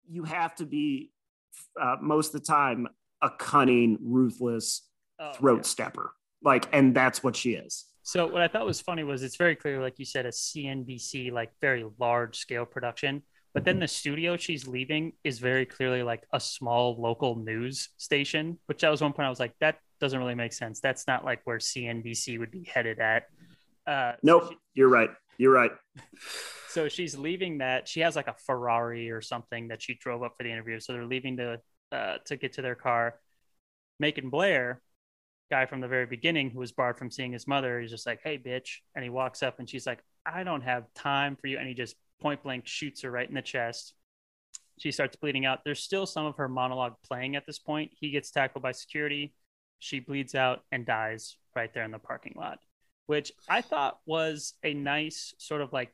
You 0.09 0.23
have 0.25 0.53
to 0.55 0.65
be 0.65 1.11
uh, 1.81 1.95
most 2.01 2.33
of 2.35 2.41
the 2.41 2.45
time 2.47 2.87
a 3.21 3.29
cunning, 3.29 3.97
ruthless 4.01 4.81
Oh, 5.17 5.31
throat 5.31 5.59
yeah. 5.59 5.61
stepper. 5.61 6.11
Like, 6.43 6.67
and 6.73 6.93
that's 6.93 7.23
what 7.23 7.37
she 7.37 7.53
is. 7.53 7.85
So 8.03 8.27
what 8.27 8.41
I 8.41 8.49
thought 8.49 8.65
was 8.65 8.81
funny 8.81 9.05
was 9.05 9.23
it's 9.23 9.37
very 9.37 9.55
clear, 9.55 9.81
like 9.81 9.97
you 9.97 10.03
said, 10.03 10.25
a 10.25 10.29
CNBC 10.31 11.31
like 11.31 11.51
very 11.61 11.85
large 11.97 12.37
scale 12.37 12.65
production. 12.65 13.23
But 13.55 13.63
then 13.63 13.79
the 13.79 13.87
studio 13.87 14.35
she's 14.35 14.67
leaving 14.67 15.13
is 15.23 15.39
very 15.39 15.65
clearly 15.65 16.03
like 16.03 16.27
a 16.33 16.41
small 16.41 17.01
local 17.01 17.37
news 17.37 17.87
station, 17.95 18.59
which 18.65 18.81
that 18.81 18.89
was 18.89 19.01
one 19.01 19.13
point 19.13 19.27
I 19.27 19.29
was 19.29 19.39
like, 19.39 19.53
that 19.61 19.79
doesn't 20.01 20.19
really 20.19 20.35
make 20.35 20.51
sense. 20.51 20.81
That's 20.81 21.07
not 21.07 21.23
like 21.23 21.39
where 21.45 21.57
CNBC 21.57 22.37
would 22.37 22.51
be 22.51 22.65
headed 22.65 22.99
at. 22.99 23.27
Uh, 23.87 24.11
so 24.11 24.17
Nope, 24.23 24.49
she- 24.49 24.57
you're 24.73 24.89
right. 24.89 25.09
You're 25.37 25.53
right. 25.53 25.71
so 26.67 26.89
she's 26.89 27.17
leaving 27.17 27.59
that. 27.59 27.87
She 27.87 28.01
has 28.01 28.17
like 28.17 28.27
a 28.27 28.35
Ferrari 28.45 29.09
or 29.09 29.21
something 29.21 29.69
that 29.69 29.81
she 29.81 29.93
drove 29.93 30.21
up 30.21 30.33
for 30.37 30.43
the 30.43 30.51
interview. 30.51 30.81
So 30.81 30.91
they're 30.91 31.05
leaving 31.05 31.37
to 31.37 31.61
uh, 31.93 32.17
to 32.25 32.35
get 32.35 32.53
to 32.53 32.61
their 32.61 32.75
car. 32.75 33.19
Macon 34.01 34.29
Blair, 34.29 34.81
guy 35.49 35.65
from 35.65 35.79
the 35.79 35.87
very 35.87 36.05
beginning 36.05 36.49
who 36.49 36.59
was 36.59 36.73
barred 36.73 36.97
from 36.97 37.09
seeing 37.09 37.31
his 37.31 37.47
mother, 37.47 37.79
he's 37.79 37.91
just 37.91 38.05
like, 38.05 38.19
"Hey, 38.21 38.37
bitch!" 38.37 38.79
And 38.95 39.03
he 39.03 39.09
walks 39.09 39.41
up, 39.43 39.59
and 39.59 39.69
she's 39.69 39.87
like, 39.87 40.03
"I 40.25 40.43
don't 40.43 40.63
have 40.63 40.93
time 40.93 41.37
for 41.37 41.47
you." 41.47 41.57
And 41.57 41.69
he 41.69 41.73
just 41.73 41.95
point 42.21 42.43
blank 42.43 42.65
shoots 42.67 43.01
her 43.01 43.11
right 43.11 43.27
in 43.27 43.35
the 43.35 43.41
chest. 43.41 43.93
She 44.77 44.91
starts 44.91 45.15
bleeding 45.15 45.45
out. 45.45 45.59
There's 45.63 45.81
still 45.81 46.05
some 46.05 46.25
of 46.25 46.37
her 46.37 46.49
monologue 46.49 46.95
playing 47.07 47.35
at 47.35 47.45
this 47.45 47.59
point. 47.59 47.91
He 47.99 48.11
gets 48.11 48.31
tackled 48.31 48.63
by 48.63 48.73
security. 48.73 49.33
She 49.79 49.99
bleeds 49.99 50.35
out 50.35 50.61
and 50.71 50.85
dies 50.85 51.37
right 51.55 51.73
there 51.73 51.83
in 51.83 51.91
the 51.91 51.99
parking 51.99 52.33
lot, 52.35 52.59
which 53.07 53.31
I 53.47 53.61
thought 53.61 53.99
was 54.05 54.53
a 54.63 54.73
nice 54.73 55.33
sort 55.37 55.61
of 55.61 55.71
like 55.71 55.91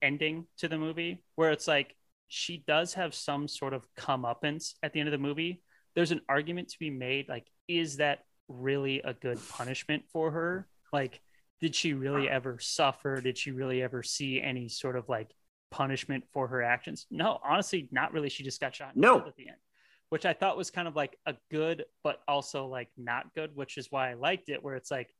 ending 0.00 0.46
to 0.58 0.68
the 0.68 0.78
movie 0.78 1.22
where 1.34 1.50
it's 1.50 1.68
like 1.68 1.94
she 2.28 2.64
does 2.66 2.94
have 2.94 3.14
some 3.14 3.48
sort 3.48 3.74
of 3.74 3.86
comeuppance 3.98 4.74
at 4.82 4.92
the 4.92 5.00
end 5.00 5.08
of 5.08 5.12
the 5.12 5.18
movie. 5.18 5.62
There's 5.94 6.10
an 6.10 6.22
argument 6.28 6.68
to 6.70 6.78
be 6.78 6.90
made 6.90 7.28
like, 7.28 7.46
is 7.68 7.98
that 7.98 8.20
really 8.48 9.00
a 9.02 9.14
good 9.14 9.38
punishment 9.48 10.04
for 10.12 10.30
her? 10.30 10.66
Like, 10.92 11.20
did 11.60 11.74
she 11.74 11.92
really 11.94 12.28
ever 12.28 12.58
suffer? 12.58 13.20
Did 13.20 13.38
she 13.38 13.52
really 13.52 13.82
ever 13.82 14.02
see 14.02 14.40
any 14.40 14.68
sort 14.68 14.96
of 14.96 15.08
like 15.08 15.30
punishment 15.70 16.24
for 16.32 16.48
her 16.48 16.62
actions? 16.62 17.06
No, 17.10 17.40
honestly, 17.44 17.88
not 17.90 18.12
really. 18.12 18.28
She 18.28 18.42
just 18.42 18.60
got 18.60 18.74
shot 18.74 18.96
No. 18.96 19.26
at 19.26 19.36
the 19.36 19.48
end, 19.48 19.56
which 20.10 20.26
I 20.26 20.32
thought 20.32 20.56
was 20.56 20.70
kind 20.70 20.88
of 20.88 20.96
like 20.96 21.16
a 21.26 21.34
good, 21.50 21.84
but 22.02 22.20
also 22.28 22.66
like 22.66 22.88
not 22.96 23.34
good, 23.34 23.54
which 23.54 23.78
is 23.78 23.90
why 23.90 24.10
I 24.10 24.14
liked 24.14 24.48
it, 24.48 24.62
where 24.62 24.76
it's 24.76 24.90
like, 24.90 25.14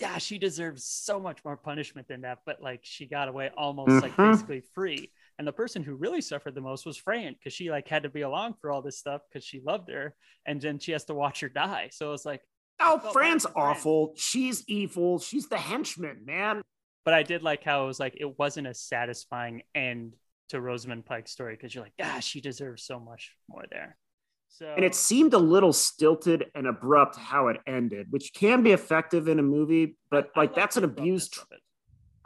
yeah, 0.00 0.18
she 0.18 0.38
deserves 0.38 0.84
so 0.84 1.20
much 1.20 1.44
more 1.44 1.56
punishment 1.56 2.08
than 2.08 2.22
that, 2.22 2.38
but 2.46 2.62
like 2.62 2.80
she 2.82 3.06
got 3.06 3.28
away 3.28 3.50
almost 3.56 4.02
like 4.02 4.12
Mhm. 4.12 4.32
basically 4.32 4.60
free. 4.74 5.12
And 5.38 5.46
the 5.46 5.52
person 5.52 5.82
who 5.82 5.94
really 5.96 6.20
suffered 6.20 6.54
the 6.54 6.60
most 6.60 6.86
was 6.86 6.96
Fran 6.96 7.34
because 7.34 7.52
she 7.52 7.70
like 7.70 7.88
had 7.88 8.02
to 8.04 8.08
be 8.08 8.22
along 8.22 8.54
for 8.54 8.70
all 8.70 8.82
this 8.82 8.98
stuff 8.98 9.22
because 9.28 9.44
she 9.44 9.60
loved 9.60 9.90
her, 9.90 10.14
and 10.46 10.60
then 10.60 10.78
she 10.78 10.92
has 10.92 11.04
to 11.06 11.14
watch 11.14 11.40
her 11.40 11.48
die. 11.48 11.90
So 11.92 12.12
it's 12.12 12.24
like, 12.24 12.42
Oh, 12.82 12.98
bad 12.98 13.12
Fran's 13.12 13.42
Fran. 13.44 13.54
awful. 13.56 14.12
She's 14.16 14.64
evil. 14.68 15.18
She's 15.18 15.48
the 15.48 15.58
henchman, 15.58 16.24
man. 16.24 16.62
but 17.04 17.14
I 17.14 17.22
did 17.22 17.42
like 17.42 17.64
how 17.64 17.84
it 17.84 17.86
was 17.86 18.00
like 18.00 18.16
it 18.20 18.38
wasn't 18.38 18.66
a 18.66 18.74
satisfying 18.74 19.62
end 19.74 20.14
to 20.50 20.60
Rosamund 20.60 21.04
Pike's 21.06 21.32
story 21.32 21.54
because 21.54 21.74
you're 21.74 21.84
like, 21.84 21.94
ah, 22.00 22.20
she 22.20 22.40
deserves 22.40 22.84
so 22.84 23.00
much 23.00 23.32
more 23.48 23.64
there. 23.70 23.96
So 24.48 24.66
and 24.76 24.84
it 24.84 24.94
seemed 24.94 25.32
a 25.32 25.38
little 25.38 25.72
stilted 25.72 26.50
and 26.54 26.66
abrupt 26.66 27.16
how 27.16 27.48
it 27.48 27.56
ended, 27.66 28.08
which 28.10 28.34
can 28.34 28.62
be 28.62 28.72
effective 28.72 29.26
in 29.26 29.38
a 29.38 29.42
movie, 29.42 29.96
but 30.10 30.30
I 30.36 30.40
like 30.40 30.54
that's 30.54 30.76
an 30.76 30.84
abused. 30.84 31.38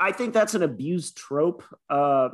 I 0.01 0.11
think 0.13 0.35
that's 0.35 0.55
an 0.55 0.63
abused 0.63 1.17
trope 1.17 1.63
uh, 1.89 2.31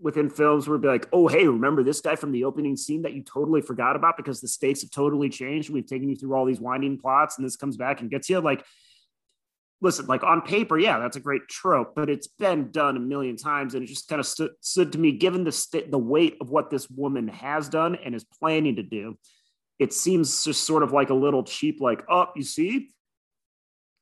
within 0.00 0.30
films 0.30 0.66
it'd 0.66 0.80
be 0.80 0.88
like, 0.88 1.08
oh, 1.12 1.26
hey, 1.26 1.46
remember 1.46 1.82
this 1.82 2.00
guy 2.00 2.14
from 2.14 2.32
the 2.32 2.44
opening 2.44 2.76
scene 2.76 3.02
that 3.02 3.14
you 3.14 3.22
totally 3.22 3.60
forgot 3.60 3.96
about 3.96 4.16
because 4.16 4.40
the 4.40 4.48
stakes 4.48 4.82
have 4.82 4.90
totally 4.90 5.28
changed. 5.28 5.70
We've 5.70 5.86
taken 5.86 6.08
you 6.08 6.16
through 6.16 6.34
all 6.34 6.44
these 6.44 6.60
winding 6.60 6.98
plots, 6.98 7.36
and 7.36 7.46
this 7.46 7.56
comes 7.56 7.76
back 7.76 8.00
and 8.00 8.10
gets 8.10 8.30
you. 8.30 8.40
Like, 8.40 8.64
listen, 9.80 10.06
like 10.06 10.22
on 10.22 10.42
paper, 10.42 10.78
yeah, 10.78 10.98
that's 10.98 11.16
a 11.16 11.20
great 11.20 11.48
trope, 11.48 11.94
but 11.96 12.08
it's 12.08 12.28
been 12.28 12.70
done 12.70 12.96
a 12.96 13.00
million 13.00 13.36
times, 13.36 13.74
and 13.74 13.82
it 13.82 13.86
just 13.86 14.08
kind 14.08 14.20
of 14.20 14.26
stood, 14.26 14.52
stood 14.60 14.92
to 14.92 14.98
me, 14.98 15.12
given 15.12 15.44
the 15.44 15.52
st- 15.52 15.90
the 15.90 15.98
weight 15.98 16.36
of 16.40 16.50
what 16.50 16.70
this 16.70 16.88
woman 16.88 17.28
has 17.28 17.68
done 17.68 17.96
and 17.96 18.14
is 18.14 18.24
planning 18.24 18.76
to 18.76 18.82
do. 18.82 19.18
It 19.78 19.92
seems 19.92 20.44
just 20.44 20.64
sort 20.64 20.82
of 20.82 20.92
like 20.92 21.10
a 21.10 21.14
little 21.14 21.42
cheap, 21.42 21.80
like, 21.80 22.04
oh, 22.08 22.26
you 22.36 22.42
see, 22.42 22.90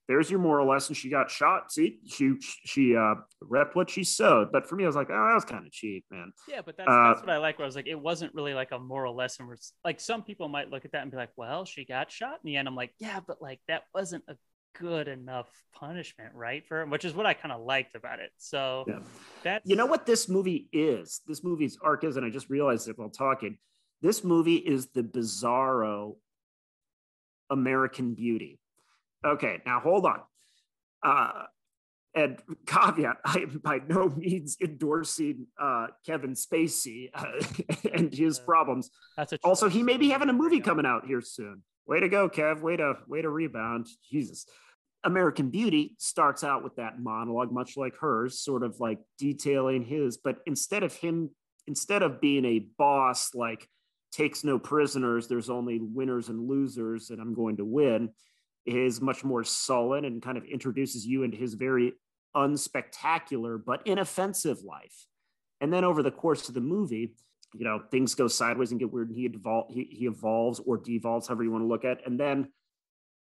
there's 0.09 0.31
your 0.31 0.39
moral 0.41 0.69
lesson. 0.69 0.95
She 0.95 1.09
got 1.11 1.31
shot. 1.31 1.73
See, 1.73 1.99
she 2.07 2.35
she 2.41 2.95
uh 2.97 3.17
repped 3.43 3.75
what 3.75 3.91
she 3.91 4.05
sowed. 4.05 4.53
But 4.53 4.69
for 4.69 4.77
me, 4.77 4.85
I 4.85 4.87
was 4.87 4.97
like, 4.97 5.09
oh, 5.11 5.27
that 5.29 5.35
was 5.35 5.45
kind 5.45 5.67
of 5.67 5.73
cheap, 5.73 6.05
man. 6.11 6.33
Yeah, 6.49 6.61
but 6.65 6.77
that's, 6.77 6.89
Uh, 6.89 7.09
that's 7.09 7.21
what 7.21 7.31
I 7.31 7.39
like. 7.39 7.59
Where 7.59 7.65
I 7.65 7.69
was 7.69 7.77
like, 7.77 7.89
it 7.89 7.99
wasn't 8.01 8.35
really 8.35 8.55
like 8.55 8.73
a 8.73 8.79
moral 8.79 9.17
lesson. 9.17 9.47
Where 9.47 9.57
like 9.85 10.01
some 10.01 10.23
people 10.23 10.49
might 10.49 10.71
look 10.71 10.85
at 10.85 10.93
that 10.93 11.03
and 11.03 11.11
be 11.11 11.17
like, 11.17 11.31
well, 11.37 11.65
she 11.65 11.85
got 11.85 12.11
shot 12.11 12.35
in 12.45 12.47
the 12.47 12.57
end. 12.57 12.69
I'm 12.69 12.77
like, 12.77 12.93
yeah, 12.99 13.21
but 13.27 13.43
like 13.43 13.61
that 13.69 13.83
wasn't 13.95 14.25
a 14.29 14.37
good 14.79 15.09
enough 15.09 15.49
punishment, 15.75 16.35
right? 16.35 16.67
For 16.69 16.83
him, 16.83 16.91
which 16.91 17.05
is 17.05 17.15
what 17.15 17.25
I 17.27 17.35
kind 17.35 17.51
of 17.51 17.63
liked 17.63 17.97
about 17.97 18.21
it. 18.21 18.31
So 18.37 18.85
Yeah. 18.87 18.99
that's 19.43 19.69
You 19.69 19.75
know 19.75 19.87
what 19.87 20.05
this 20.07 20.29
movie 20.29 20.69
is? 20.73 21.23
This 21.27 21.43
movie's 21.43 21.79
arc 21.83 22.05
is, 22.05 22.17
and 22.17 22.27
I 22.27 22.31
just 22.31 22.51
realized 22.51 22.89
it 22.89 22.99
while 22.99 23.09
talking. 23.11 23.59
This 24.03 24.23
movie 24.23 24.57
is 24.57 24.89
the 24.89 25.03
bizarro 25.03 26.17
American 27.51 28.15
Beauty. 28.15 28.61
Okay, 29.25 29.61
now 29.67 29.81
hold 29.81 30.07
on. 30.07 30.21
Uh, 31.03 31.45
and 32.15 32.39
caveat: 32.67 33.19
I 33.25 33.41
am 33.41 33.61
by 33.63 33.81
no 33.87 34.09
means 34.09 34.57
endorsing 34.61 35.47
uh, 35.61 35.89
Kevin 36.05 36.33
Spacey 36.33 37.11
uh, 37.15 37.45
and 37.93 38.13
his 38.13 38.39
problems. 38.39 38.91
that's 39.17 39.33
a 39.33 39.39
Also, 39.45 39.69
he 39.69 39.83
may 39.83 39.97
be 39.97 40.11
having 40.11 40.29
a 40.29 40.33
movie 40.33 40.61
coming 40.61 40.87
out 40.87 41.07
here 41.07 41.21
soon. 41.21 41.63
Way 41.87 42.01
to 42.01 42.09
go, 42.09 42.29
Kev. 42.29 42.61
Way 42.61 42.77
to 42.77 42.95
way 43.07 43.23
to 43.23 43.31
rebound. 43.31 43.87
Jesus. 44.11 44.47
American 45.05 45.51
Beauty 45.51 45.95
starts 45.99 46.43
out 46.43 46.65
with 46.65 46.75
that 46.77 46.99
monologue, 46.99 47.53
much 47.53 47.77
like 47.77 47.95
hers, 47.97 48.41
sort 48.41 48.65
of 48.65 48.81
like 48.81 48.99
detailing 49.19 49.85
his, 49.85 50.17
but 50.17 50.39
instead 50.47 50.83
of 50.83 50.93
him, 50.95 51.31
instead 51.69 52.03
of 52.03 52.21
being 52.21 52.45
a 52.45 52.67
boss, 52.77 53.33
like 53.33 53.69
takes 54.11 54.43
no 54.43 54.59
prisoners, 54.59 55.29
there's 55.29 55.49
only 55.49 55.79
winners 55.81 56.29
and 56.29 56.49
losers, 56.49 57.11
and 57.11 57.21
I'm 57.21 57.35
going 57.35 57.59
to 57.59 57.65
win, 57.65 58.11
is 58.67 59.01
much 59.01 59.25
more 59.25 59.45
sullen 59.45 60.05
and 60.05 60.23
kind 60.23 60.37
of 60.37 60.45
introduces 60.45 61.07
you 61.07 61.23
into 61.23 61.37
his 61.37 61.55
very 61.55 61.93
unspectacular 62.35 63.59
but 63.65 63.87
inoffensive 63.87 64.63
life. 64.63 65.07
And 65.61 65.73
then 65.73 65.85
over 65.85 66.03
the 66.03 66.11
course 66.11 66.49
of 66.49 66.55
the 66.55 66.61
movie, 66.61 67.15
you 67.55 67.65
know, 67.65 67.81
things 67.91 68.15
go 68.15 68.29
sideways 68.29 68.73
and 68.73 68.81
get 68.81 68.93
weird, 68.93 69.09
and 69.09 69.17
he, 69.17 69.29
evol- 69.29 69.71
he, 69.71 69.85
he 69.91 70.07
evolves 70.07 70.61
or 70.61 70.77
devolves, 70.77 71.29
however 71.29 71.45
you 71.45 71.51
want 71.51 71.63
to 71.63 71.69
look 71.69 71.85
at. 71.85 71.99
it. 71.99 72.07
And 72.07 72.21
then 72.21 72.49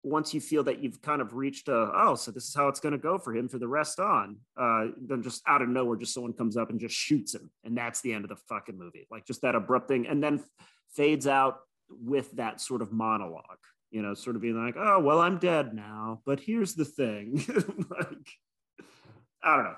once 0.03 0.33
you 0.33 0.41
feel 0.41 0.63
that 0.63 0.83
you've 0.83 1.01
kind 1.01 1.21
of 1.21 1.33
reached 1.33 1.67
a, 1.67 1.91
oh, 1.95 2.15
so 2.15 2.31
this 2.31 2.47
is 2.47 2.53
how 2.53 2.67
it's 2.67 2.79
going 2.79 2.91
to 2.91 2.97
go 2.97 3.17
for 3.17 3.35
him 3.35 3.47
for 3.47 3.57
the 3.57 3.67
rest 3.67 3.99
on, 3.99 4.37
uh, 4.59 4.87
then 5.01 5.23
just 5.23 5.41
out 5.47 5.61
of 5.61 5.69
nowhere, 5.69 5.97
just 5.97 6.13
someone 6.13 6.33
comes 6.33 6.57
up 6.57 6.69
and 6.69 6.79
just 6.79 6.95
shoots 6.95 7.33
him. 7.33 7.49
And 7.63 7.77
that's 7.77 8.01
the 8.01 8.13
end 8.13 8.25
of 8.25 8.29
the 8.29 8.35
fucking 8.49 8.77
movie. 8.77 9.07
Like 9.09 9.25
just 9.25 9.41
that 9.41 9.55
abrupt 9.55 9.87
thing. 9.87 10.05
And 10.05 10.21
then 10.21 10.43
fades 10.95 11.27
out 11.27 11.59
with 11.89 12.31
that 12.33 12.61
sort 12.61 12.81
of 12.81 12.91
monologue, 12.91 13.63
you 13.95 14.01
know, 14.01 14.13
sort 14.13 14.35
of 14.35 14.41
being 14.41 14.61
like, 14.61 14.75
oh, 14.77 14.99
well, 14.99 15.21
I'm 15.21 15.37
dead 15.37 15.73
now, 15.73 16.19
but 16.25 16.41
here's 16.41 16.73
the 16.73 16.83
thing. 16.83 17.41
like, 17.89 18.27
I 19.41 19.55
don't 19.55 19.63
know. 19.63 19.75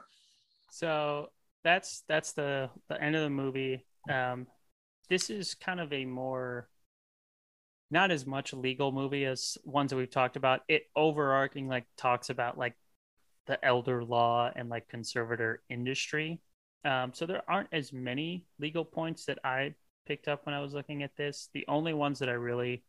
So 0.71 1.29
that's 1.63 2.03
that's 2.09 2.33
the 2.33 2.71
the 2.89 2.99
end 2.99 3.15
of 3.15 3.21
the 3.21 3.29
movie. 3.29 3.85
Um, 4.09 4.47
this 5.07 5.29
is 5.29 5.53
kind 5.53 5.79
of 5.79 5.93
a 5.93 6.05
more 6.05 6.67
not 7.91 8.09
as 8.09 8.25
much 8.25 8.53
legal 8.53 8.91
movie 8.91 9.23
as 9.23 9.55
ones 9.63 9.91
that 9.91 9.97
we've 9.97 10.09
talked 10.09 10.35
about. 10.35 10.61
It 10.67 10.87
overarching 10.95 11.67
like 11.67 11.85
talks 11.95 12.31
about 12.31 12.57
like 12.57 12.73
the 13.45 13.63
elder 13.63 14.03
law 14.03 14.49
and 14.55 14.67
like 14.67 14.89
conservator 14.89 15.61
industry. 15.69 16.41
Um, 16.83 17.11
so 17.13 17.27
there 17.27 17.43
aren't 17.47 17.69
as 17.71 17.93
many 17.93 18.47
legal 18.59 18.83
points 18.83 19.25
that 19.25 19.37
I 19.43 19.75
picked 20.07 20.27
up 20.27 20.47
when 20.47 20.55
I 20.55 20.61
was 20.61 20.73
looking 20.73 21.03
at 21.03 21.15
this. 21.15 21.49
The 21.53 21.65
only 21.67 21.93
ones 21.93 22.17
that 22.17 22.29
I 22.29 22.33
really 22.33 22.83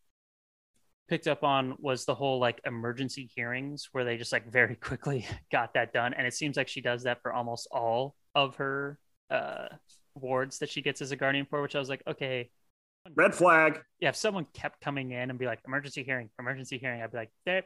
picked 1.08 1.26
up 1.26 1.42
on 1.42 1.74
was 1.78 2.04
the 2.04 2.14
whole 2.14 2.38
like 2.38 2.60
emergency 2.66 3.30
hearings 3.34 3.88
where 3.92 4.04
they 4.04 4.16
just 4.16 4.32
like 4.32 4.50
very 4.50 4.74
quickly 4.88 5.26
got 5.50 5.74
that 5.74 5.92
done 5.92 6.14
and 6.14 6.26
it 6.26 6.34
seems 6.34 6.56
like 6.56 6.68
she 6.68 6.80
does 6.80 7.04
that 7.04 7.22
for 7.22 7.32
almost 7.32 7.66
all 7.70 8.14
of 8.34 8.56
her 8.56 8.98
uh 9.30 9.66
wards 10.14 10.58
that 10.58 10.70
she 10.70 10.82
gets 10.82 11.00
as 11.00 11.10
a 11.12 11.16
guardian 11.16 11.46
for 11.48 11.62
which 11.62 11.76
i 11.76 11.78
was 11.78 11.88
like 11.88 12.02
okay 12.06 12.50
Red 13.14 13.34
flag. 13.34 13.80
yeah 14.00 14.10
if 14.10 14.16
someone 14.16 14.46
kept 14.52 14.80
coming 14.80 15.12
in 15.12 15.30
and 15.30 15.38
be 15.38 15.46
like 15.46 15.60
emergency 15.66 16.02
hearing 16.02 16.28
emergency 16.38 16.78
hearing 16.78 17.00
i'd 17.02 17.10
be 17.12 17.18
like 17.18 17.30
"Eh, 17.46 17.60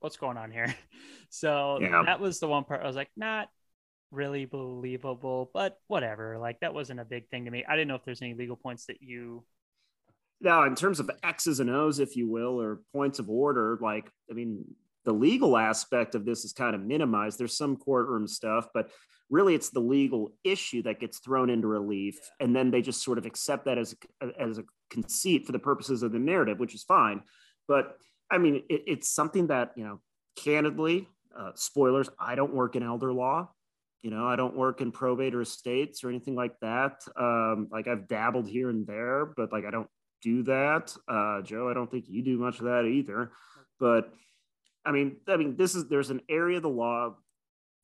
what's 0.00 0.16
going 0.16 0.36
on 0.36 0.50
here 0.50 0.74
so 1.30 1.78
Yeah. 1.80 2.02
that 2.06 2.20
was 2.20 2.40
the 2.40 2.48
one 2.48 2.64
part 2.64 2.82
i 2.82 2.86
was 2.86 2.96
like 2.96 3.10
not 3.16 3.48
really 4.10 4.46
believable 4.46 5.50
but 5.52 5.78
whatever 5.88 6.38
like 6.38 6.60
that 6.60 6.72
wasn't 6.72 6.98
a 6.98 7.04
big 7.04 7.28
thing 7.28 7.44
to 7.44 7.50
me 7.50 7.64
i 7.68 7.74
didn't 7.76 7.88
know 7.88 7.94
if 7.96 8.04
there's 8.04 8.22
any 8.22 8.32
legal 8.34 8.56
points 8.56 8.86
that 8.86 9.02
you 9.02 9.44
Now, 10.40 10.64
in 10.64 10.74
terms 10.74 11.00
of 11.00 11.10
X's 11.22 11.60
and 11.60 11.70
O's, 11.70 11.98
if 11.98 12.16
you 12.16 12.28
will, 12.28 12.60
or 12.60 12.80
points 12.92 13.18
of 13.18 13.28
order, 13.28 13.78
like, 13.80 14.10
I 14.30 14.34
mean, 14.34 14.64
the 15.04 15.12
legal 15.12 15.56
aspect 15.56 16.14
of 16.14 16.24
this 16.24 16.44
is 16.44 16.52
kind 16.52 16.74
of 16.74 16.82
minimized. 16.82 17.38
There's 17.38 17.56
some 17.56 17.76
courtroom 17.76 18.28
stuff, 18.28 18.68
but 18.72 18.90
really 19.30 19.54
it's 19.54 19.70
the 19.70 19.80
legal 19.80 20.32
issue 20.44 20.82
that 20.82 21.00
gets 21.00 21.18
thrown 21.18 21.50
into 21.50 21.66
relief. 21.66 22.18
And 22.40 22.54
then 22.54 22.70
they 22.70 22.82
just 22.82 23.02
sort 23.02 23.18
of 23.18 23.26
accept 23.26 23.64
that 23.64 23.78
as 23.78 23.96
a, 24.22 24.40
as 24.40 24.58
a 24.58 24.64
conceit 24.90 25.46
for 25.46 25.52
the 25.52 25.58
purposes 25.58 26.02
of 26.02 26.12
the 26.12 26.18
narrative, 26.18 26.58
which 26.58 26.74
is 26.74 26.82
fine. 26.84 27.22
But 27.66 27.96
I 28.30 28.38
mean, 28.38 28.62
it, 28.68 28.84
it's 28.86 29.08
something 29.08 29.48
that, 29.48 29.72
you 29.76 29.84
know, 29.84 30.00
candidly, 30.36 31.08
uh, 31.36 31.52
spoilers, 31.54 32.08
I 32.18 32.34
don't 32.34 32.54
work 32.54 32.76
in 32.76 32.82
elder 32.82 33.12
law. 33.12 33.50
You 34.02 34.10
know, 34.10 34.26
I 34.26 34.36
don't 34.36 34.56
work 34.56 34.80
in 34.80 34.92
probate 34.92 35.34
or 35.34 35.40
estates 35.40 36.04
or 36.04 36.08
anything 36.08 36.36
like 36.36 36.54
that. 36.60 37.02
Um, 37.18 37.68
like 37.70 37.88
I've 37.88 38.06
dabbled 38.06 38.48
here 38.48 38.70
and 38.70 38.86
there, 38.86 39.32
but 39.36 39.52
like 39.52 39.64
I 39.64 39.70
don't 39.70 39.88
do 40.22 40.42
that. 40.44 40.94
Uh, 41.08 41.42
Joe, 41.42 41.68
I 41.68 41.74
don't 41.74 41.90
think 41.90 42.06
you 42.08 42.22
do 42.22 42.38
much 42.38 42.58
of 42.58 42.64
that 42.64 42.84
either. 42.84 43.32
But 43.78 44.12
I 44.84 44.92
mean, 44.92 45.16
I 45.26 45.36
mean, 45.36 45.56
this 45.56 45.74
is 45.74 45.88
there's 45.88 46.10
an 46.10 46.22
area 46.28 46.56
of 46.56 46.62
the 46.62 46.68
law 46.68 47.14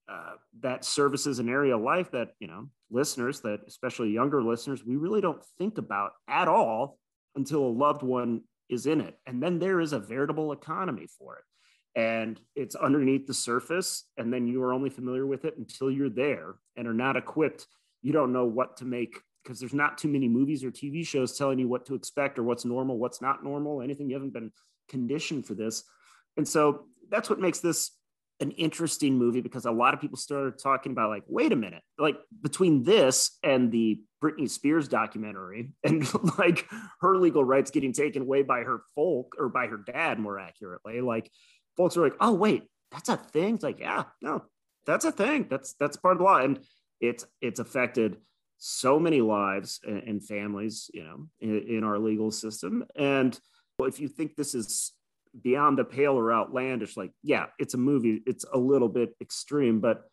uh, 0.08 0.32
that 0.60 0.84
services 0.84 1.38
an 1.38 1.48
area 1.48 1.76
of 1.76 1.82
life 1.82 2.10
that 2.12 2.32
you 2.38 2.46
know 2.46 2.68
listeners, 2.90 3.40
that 3.40 3.60
especially 3.66 4.10
younger 4.10 4.42
listeners, 4.42 4.84
we 4.84 4.96
really 4.96 5.20
don't 5.20 5.42
think 5.58 5.78
about 5.78 6.12
at 6.28 6.48
all 6.48 6.98
until 7.36 7.64
a 7.64 7.68
loved 7.68 8.02
one 8.02 8.42
is 8.68 8.86
in 8.86 9.00
it, 9.00 9.18
and 9.26 9.42
then 9.42 9.58
there 9.58 9.80
is 9.80 9.92
a 9.92 9.98
veritable 9.98 10.52
economy 10.52 11.06
for 11.18 11.36
it. 11.36 11.44
And 11.96 12.40
it's 12.56 12.74
underneath 12.74 13.26
the 13.26 13.34
surface, 13.34 14.04
and 14.16 14.32
then 14.32 14.48
you 14.48 14.62
are 14.62 14.72
only 14.72 14.90
familiar 14.90 15.26
with 15.26 15.44
it 15.44 15.56
until 15.58 15.90
you're 15.90 16.10
there 16.10 16.56
and 16.76 16.88
are 16.88 16.94
not 16.94 17.16
equipped. 17.16 17.66
You 18.02 18.12
don't 18.12 18.32
know 18.32 18.46
what 18.46 18.78
to 18.78 18.84
make 18.84 19.20
because 19.44 19.60
there's 19.60 19.74
not 19.74 19.98
too 19.98 20.08
many 20.08 20.28
movies 20.28 20.64
or 20.64 20.70
TV 20.70 21.06
shows 21.06 21.36
telling 21.36 21.58
you 21.58 21.68
what 21.68 21.86
to 21.86 21.94
expect 21.94 22.38
or 22.38 22.42
what's 22.42 22.64
normal, 22.64 22.98
what's 22.98 23.20
not 23.20 23.44
normal, 23.44 23.82
anything. 23.82 24.08
You 24.08 24.16
haven't 24.16 24.32
been 24.32 24.50
conditioned 24.88 25.46
for 25.46 25.54
this. 25.54 25.84
And 26.36 26.48
so 26.48 26.86
that's 27.10 27.28
what 27.28 27.40
makes 27.40 27.60
this 27.60 27.92
an 28.40 28.50
interesting 28.52 29.16
movie 29.16 29.40
because 29.40 29.64
a 29.64 29.70
lot 29.70 29.94
of 29.94 30.00
people 30.00 30.16
started 30.16 30.58
talking 30.58 30.92
about, 30.92 31.10
like, 31.10 31.22
wait 31.28 31.52
a 31.52 31.56
minute, 31.56 31.82
like 31.98 32.16
between 32.42 32.82
this 32.82 33.38
and 33.42 33.70
the 33.70 34.00
Britney 34.22 34.48
Spears 34.48 34.88
documentary 34.88 35.70
and 35.84 36.08
like 36.38 36.66
her 37.00 37.16
legal 37.16 37.44
rights 37.44 37.70
getting 37.70 37.92
taken 37.92 38.22
away 38.22 38.42
by 38.42 38.60
her 38.60 38.82
folk 38.94 39.34
or 39.38 39.48
by 39.48 39.66
her 39.66 39.78
dad, 39.78 40.18
more 40.18 40.38
accurately, 40.38 41.00
like 41.00 41.30
folks 41.76 41.96
are 41.96 42.02
like, 42.02 42.16
oh, 42.20 42.32
wait, 42.32 42.64
that's 42.90 43.08
a 43.08 43.16
thing. 43.16 43.56
It's 43.56 43.64
like, 43.64 43.80
yeah, 43.80 44.04
no, 44.22 44.44
that's 44.86 45.04
a 45.04 45.12
thing. 45.12 45.46
That's 45.48 45.74
that's 45.74 45.96
part 45.96 46.12
of 46.12 46.18
the 46.18 46.24
law. 46.24 46.38
And 46.38 46.60
it's 47.00 47.26
it's 47.40 47.60
affected 47.60 48.16
so 48.66 48.98
many 48.98 49.20
lives 49.20 49.78
and, 49.86 50.24
families, 50.26 50.90
you 50.94 51.04
know, 51.04 51.28
in, 51.38 51.76
in 51.76 51.84
our 51.84 51.98
legal 51.98 52.30
system. 52.30 52.82
And 52.96 53.38
if 53.78 54.00
you 54.00 54.08
think 54.08 54.36
this 54.36 54.54
is 54.54 54.92
beyond 55.42 55.76
the 55.76 55.84
pale 55.84 56.14
or 56.14 56.32
outlandish, 56.32 56.96
like, 56.96 57.10
yeah, 57.22 57.46
it's 57.58 57.74
a 57.74 57.76
movie, 57.76 58.22
it's 58.24 58.46
a 58.50 58.56
little 58.56 58.88
bit 58.88 59.14
extreme, 59.20 59.80
but 59.80 60.04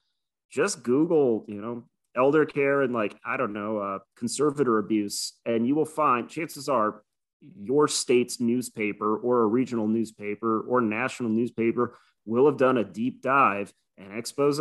just 0.51 0.83
Google, 0.83 1.45
you 1.47 1.61
know, 1.61 1.85
elder 2.13 2.45
care 2.45 2.81
and 2.81 2.93
like, 2.93 3.15
I 3.25 3.37
don't 3.37 3.53
know, 3.53 3.77
uh, 3.77 3.99
conservator 4.17 4.79
abuse, 4.79 5.31
and 5.45 5.65
you 5.65 5.73
will 5.73 5.85
find 5.85 6.27
chances 6.27 6.67
are 6.67 7.03
your 7.39 7.87
state's 7.87 8.41
newspaper 8.41 9.15
or 9.15 9.43
a 9.43 9.47
regional 9.47 9.87
newspaper 9.87 10.59
or 10.59 10.81
national 10.81 11.29
newspaper 11.29 11.97
will 12.25 12.47
have 12.47 12.57
done 12.57 12.77
a 12.77 12.83
deep 12.83 13.21
dive 13.21 13.71
and 13.97 14.17
expose 14.17 14.59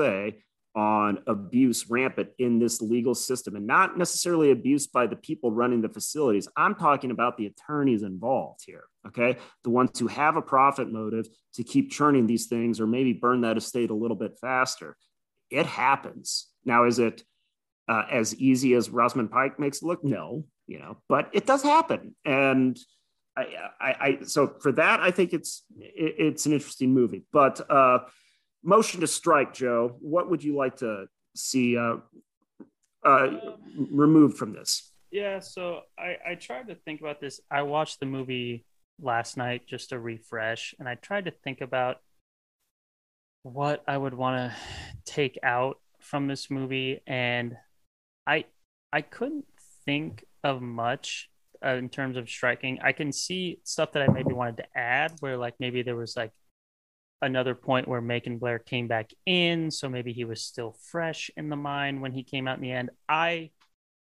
on 0.77 1.19
abuse 1.27 1.91
rampant 1.91 2.29
in 2.39 2.59
this 2.59 2.81
legal 2.81 3.15
system 3.15 3.57
and 3.57 3.67
not 3.67 3.99
necessarily 3.99 4.53
abuse 4.53 4.87
by 4.87 5.07
the 5.07 5.17
people 5.17 5.51
running 5.51 5.81
the 5.81 5.89
facilities. 5.89 6.47
I'm 6.57 6.77
talking 6.77 7.11
about 7.11 7.37
the 7.37 7.47
attorneys 7.47 8.03
involved 8.03 8.61
here. 8.65 8.85
Okay. 9.07 9.37
The 9.65 9.71
ones 9.71 9.99
who 9.99 10.07
have 10.07 10.37
a 10.37 10.43
profit 10.43 10.93
motive 10.93 11.27
to 11.55 11.65
keep 11.65 11.91
churning 11.91 12.27
these 12.27 12.47
things 12.47 12.81
or 12.81 12.87
maybe 12.87 13.13
burn 13.13 13.41
that 13.41 13.57
estate 13.57 13.91
a 13.91 13.95
little 13.95 14.17
bit 14.17 14.39
faster. 14.41 14.97
It 15.51 15.67
happens. 15.67 16.47
Now, 16.65 16.85
is 16.85 17.01
it 17.01 17.25
uh, 17.89 18.05
as 18.11 18.37
easy 18.37 18.75
as 18.75 18.91
Rosamund 18.91 19.33
Pike 19.33 19.59
makes 19.59 19.79
it 19.79 19.87
look? 19.87 20.05
No, 20.05 20.45
you 20.69 20.79
know, 20.79 20.99
but 21.09 21.31
it 21.33 21.47
does 21.47 21.63
happen. 21.63 22.15
And 22.25 22.79
I, 23.37 23.47
I, 23.81 23.97
I 24.01 24.19
so 24.25 24.55
for 24.61 24.71
that, 24.73 25.01
I 25.01 25.11
think 25.11 25.33
it's 25.33 25.65
it, 25.77 26.15
it's 26.19 26.47
an 26.47 26.53
interesting 26.53 26.95
movie. 26.95 27.25
But 27.33 27.61
uh, 27.69 28.01
motion 28.63 29.01
to 29.01 29.07
strike, 29.07 29.55
Joe. 29.55 29.97
What 30.01 30.31
would 30.31 30.43
you 30.43 30.57
like 30.57 30.77
to 30.79 31.07
see 31.35 31.77
uh, 31.77 31.97
uh, 33.05 33.31
removed 33.91 34.37
from 34.37 34.53
this? 34.53 34.93
Yeah, 35.11 35.41
so 35.41 35.81
I, 35.99 36.17
I 36.31 36.35
tried 36.37 36.69
to 36.69 36.75
think 36.75 37.01
about 37.01 37.21
this. 37.21 37.41
I 37.51 37.63
watched 37.63 38.01
the 38.01 38.07
movie 38.07 38.65
last 39.01 39.37
night 39.37 39.67
just 39.67 39.91
to 39.91 39.99
refresh, 39.99 40.75
and 40.79 40.89
I 40.89 40.95
tried 40.95 41.25
to 41.25 41.33
think 41.33 41.61
about 41.61 41.97
what 43.43 43.83
I 43.89 43.97
would 43.97 44.15
want 44.15 44.53
to 44.53 44.57
take 45.05 45.39
out 45.43 45.79
from 46.01 46.29
this 46.29 46.51
movie, 46.51 47.01
and 47.07 47.57
I 48.27 48.45
I 48.93 49.03
couldn't 49.03 49.47
think 49.85 50.25
of 50.45 50.63
much 50.63 51.29
uh, 51.65 51.71
in 51.71 51.89
terms 51.89 52.17
of 52.17 52.29
striking. 52.29 52.79
I 52.83 52.93
can 52.93 53.13
see 53.13 53.61
stuff 53.65 53.93
that 53.93 54.03
I 54.03 54.13
maybe 54.13 54.33
wanted 54.33 54.59
to 54.59 54.67
add, 54.79 55.15
where 55.21 55.37
like 55.37 55.55
maybe 55.59 55.83
there 55.83 55.97
was 55.97 56.17
like 56.17 56.33
another 57.23 57.55
point 57.55 57.89
where 57.89 58.01
Macon 58.01 58.39
Blair 58.39 58.59
came 58.59 58.89
back 58.89 59.11
in, 59.27 59.71
so 59.71 59.89
maybe 59.89 60.13
he 60.13 60.25
was 60.25 60.43
still 60.43 60.77
fresh 60.91 61.31
in 61.37 61.49
the 61.49 61.57
mind 61.57 62.01
when 62.01 62.13
he 62.13 62.23
came 62.23 62.49
out 62.49 62.57
in 62.57 62.63
the 62.63 62.73
end. 62.73 62.91
I, 63.09 63.51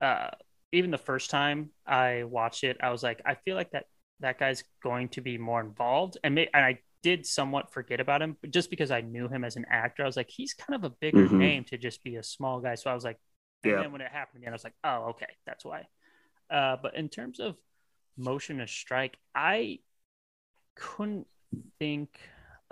uh, 0.00 0.30
even 0.72 0.90
the 0.90 0.98
first 0.98 1.30
time 1.30 1.70
I 1.86 2.24
watched 2.24 2.64
it, 2.64 2.78
I 2.82 2.90
was 2.90 3.02
like, 3.02 3.20
I 3.24 3.34
feel 3.34 3.56
like 3.56 3.72
that 3.72 3.86
that 4.20 4.38
guy's 4.38 4.64
going 4.82 5.08
to 5.10 5.20
be 5.20 5.38
more 5.38 5.60
involved, 5.60 6.18
and, 6.24 6.34
may, 6.34 6.48
and 6.54 6.64
I 6.64 6.78
did 7.02 7.26
somewhat 7.26 7.70
forget 7.70 8.00
about 8.00 8.22
him, 8.22 8.36
but 8.40 8.50
just 8.50 8.70
because 8.70 8.90
I 8.90 9.02
knew 9.02 9.28
him 9.28 9.44
as 9.44 9.56
an 9.56 9.66
actor, 9.68 10.02
I 10.02 10.06
was 10.06 10.16
like, 10.16 10.30
he's 10.30 10.54
kind 10.54 10.74
of 10.74 10.84
a 10.84 10.90
bigger 10.90 11.26
mm-hmm. 11.26 11.38
name 11.38 11.64
to 11.64 11.76
just 11.76 12.02
be 12.02 12.16
a 12.16 12.22
small 12.22 12.60
guy. 12.60 12.76
So 12.76 12.90
I 12.90 12.94
was 12.94 13.04
like, 13.04 13.18
and 13.62 13.72
yeah. 13.72 13.82
then 13.82 13.92
when 13.92 14.00
it 14.00 14.10
happened 14.10 14.42
again, 14.42 14.52
I 14.52 14.56
was 14.56 14.64
like, 14.64 14.74
oh, 14.84 15.10
okay, 15.10 15.26
that's 15.46 15.64
why. 15.64 15.86
Uh, 16.50 16.76
but 16.80 16.96
in 16.96 17.08
terms 17.10 17.40
of 17.40 17.56
motion 18.16 18.58
to 18.58 18.66
strike, 18.66 19.16
I 19.34 19.80
couldn't 20.76 21.26
think 21.78 22.18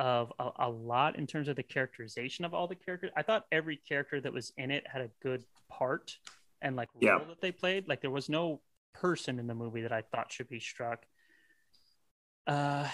of 0.02 0.32
a, 0.40 0.50
a, 0.58 0.68
lot 0.68 1.16
in 1.16 1.28
terms 1.28 1.46
of 1.46 1.54
the 1.54 1.62
characterization 1.62 2.44
of 2.44 2.52
all 2.52 2.66
the 2.66 2.74
characters. 2.74 3.12
I 3.16 3.22
thought 3.22 3.46
every 3.52 3.76
character 3.76 4.20
that 4.20 4.32
was 4.32 4.52
in 4.58 4.72
it 4.72 4.84
had 4.84 5.00
a 5.00 5.10
good 5.22 5.44
part 5.70 6.18
and 6.60 6.74
like 6.74 6.88
role 6.94 7.20
yeah. 7.20 7.24
that 7.28 7.40
they 7.40 7.52
played. 7.52 7.86
Like 7.86 8.00
there 8.00 8.10
was 8.10 8.28
no 8.28 8.60
person 8.94 9.38
in 9.38 9.46
the 9.46 9.54
movie 9.54 9.82
that 9.82 9.92
I 9.92 10.02
thought 10.02 10.32
should 10.32 10.48
be 10.48 10.58
struck. 10.58 11.06
Uh, 12.48 12.88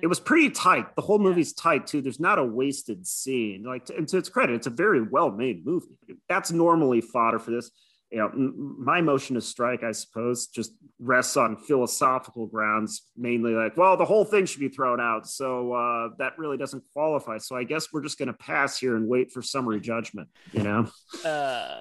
it 0.00 0.06
was 0.06 0.18
pretty 0.18 0.48
tight. 0.48 0.96
The 0.96 1.02
whole 1.02 1.18
movie's 1.18 1.52
yeah. 1.54 1.62
tight 1.62 1.86
too. 1.86 2.00
There's 2.00 2.18
not 2.18 2.38
a 2.38 2.44
wasted 2.44 3.06
scene. 3.06 3.62
Like, 3.62 3.90
and 3.90 4.08
to 4.08 4.16
its 4.16 4.30
credit, 4.30 4.54
it's 4.54 4.66
a 4.66 4.70
very 4.70 5.02
well 5.02 5.30
made 5.30 5.66
movie. 5.66 5.98
That's 6.30 6.50
normally 6.50 7.02
fodder 7.02 7.38
for 7.38 7.50
this 7.50 7.70
you 8.14 8.20
know, 8.20 8.30
my 8.78 9.00
motion 9.00 9.34
to 9.34 9.40
strike, 9.40 9.82
I 9.82 9.90
suppose, 9.90 10.46
just 10.46 10.70
rests 11.00 11.36
on 11.36 11.56
philosophical 11.56 12.46
grounds, 12.46 13.08
mainly 13.16 13.54
like, 13.54 13.76
well, 13.76 13.96
the 13.96 14.04
whole 14.04 14.24
thing 14.24 14.46
should 14.46 14.60
be 14.60 14.68
thrown 14.68 15.00
out. 15.00 15.26
So 15.26 15.72
uh, 15.72 16.10
that 16.18 16.38
really 16.38 16.56
doesn't 16.56 16.84
qualify. 16.92 17.38
So 17.38 17.56
I 17.56 17.64
guess 17.64 17.92
we're 17.92 18.02
just 18.02 18.16
going 18.16 18.28
to 18.28 18.34
pass 18.34 18.78
here 18.78 18.94
and 18.94 19.08
wait 19.08 19.32
for 19.32 19.42
summary 19.42 19.80
judgment, 19.80 20.28
you 20.52 20.62
know? 20.62 20.86
Uh, 21.24 21.80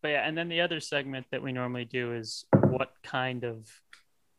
but 0.00 0.08
yeah, 0.08 0.26
and 0.26 0.36
then 0.36 0.48
the 0.48 0.62
other 0.62 0.80
segment 0.80 1.26
that 1.30 1.42
we 1.42 1.52
normally 1.52 1.84
do 1.84 2.14
is 2.14 2.46
what 2.70 2.92
kind 3.02 3.44
of 3.44 3.70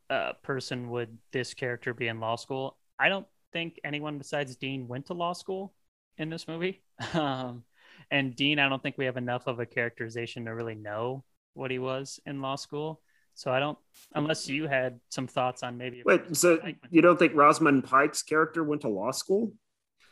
uh, 0.10 0.34
person 0.41 0.90
would 0.90 1.15
this 1.32 1.53
character 1.53 1.94
be 1.94 2.07
in 2.07 2.19
law 2.19 2.36
school? 2.36 2.77
I 2.98 3.10
don't 3.10 3.27
think 3.53 3.80
anyone 3.84 4.18
besides 4.18 4.56
Dean 4.56 4.88
went 4.88 5.06
to 5.07 5.14
law 5.14 5.34
school 5.34 5.72
in 6.18 6.32
this 6.32 6.48
movie. 6.48 6.82
Um, 7.14 7.64
and 8.11 8.36
Dean, 8.36 8.60
I 8.60 8.69
don't 8.69 8.82
think 8.82 8.98
we 8.98 9.06
have 9.06 9.18
enough 9.18 9.48
of 9.48 9.60
a 9.60 9.65
characterization 9.65 10.45
to 10.45 10.52
really 10.52 10.76
know 10.76 11.23
what 11.53 11.72
he 11.72 11.80
was 11.80 12.19
in 12.26 12.41
law 12.41 12.56
school. 12.56 13.02
So 13.34 13.52
I 13.52 13.60
don't, 13.60 13.77
unless 14.14 14.48
you 14.48 14.68
had 14.68 14.99
some 15.10 15.27
thoughts 15.27 15.61
on 15.61 15.77
maybe. 15.77 16.03
Wait, 16.06 16.36
so 16.36 16.60
you 16.90 17.02
don't 17.02 17.19
think 17.19 17.34
Rosamund 17.36 17.84
Pike's 17.84 18.23
character 18.23 18.64
went 18.64 18.82
to 18.84 18.88
law 18.88 19.11
school? 19.11 19.52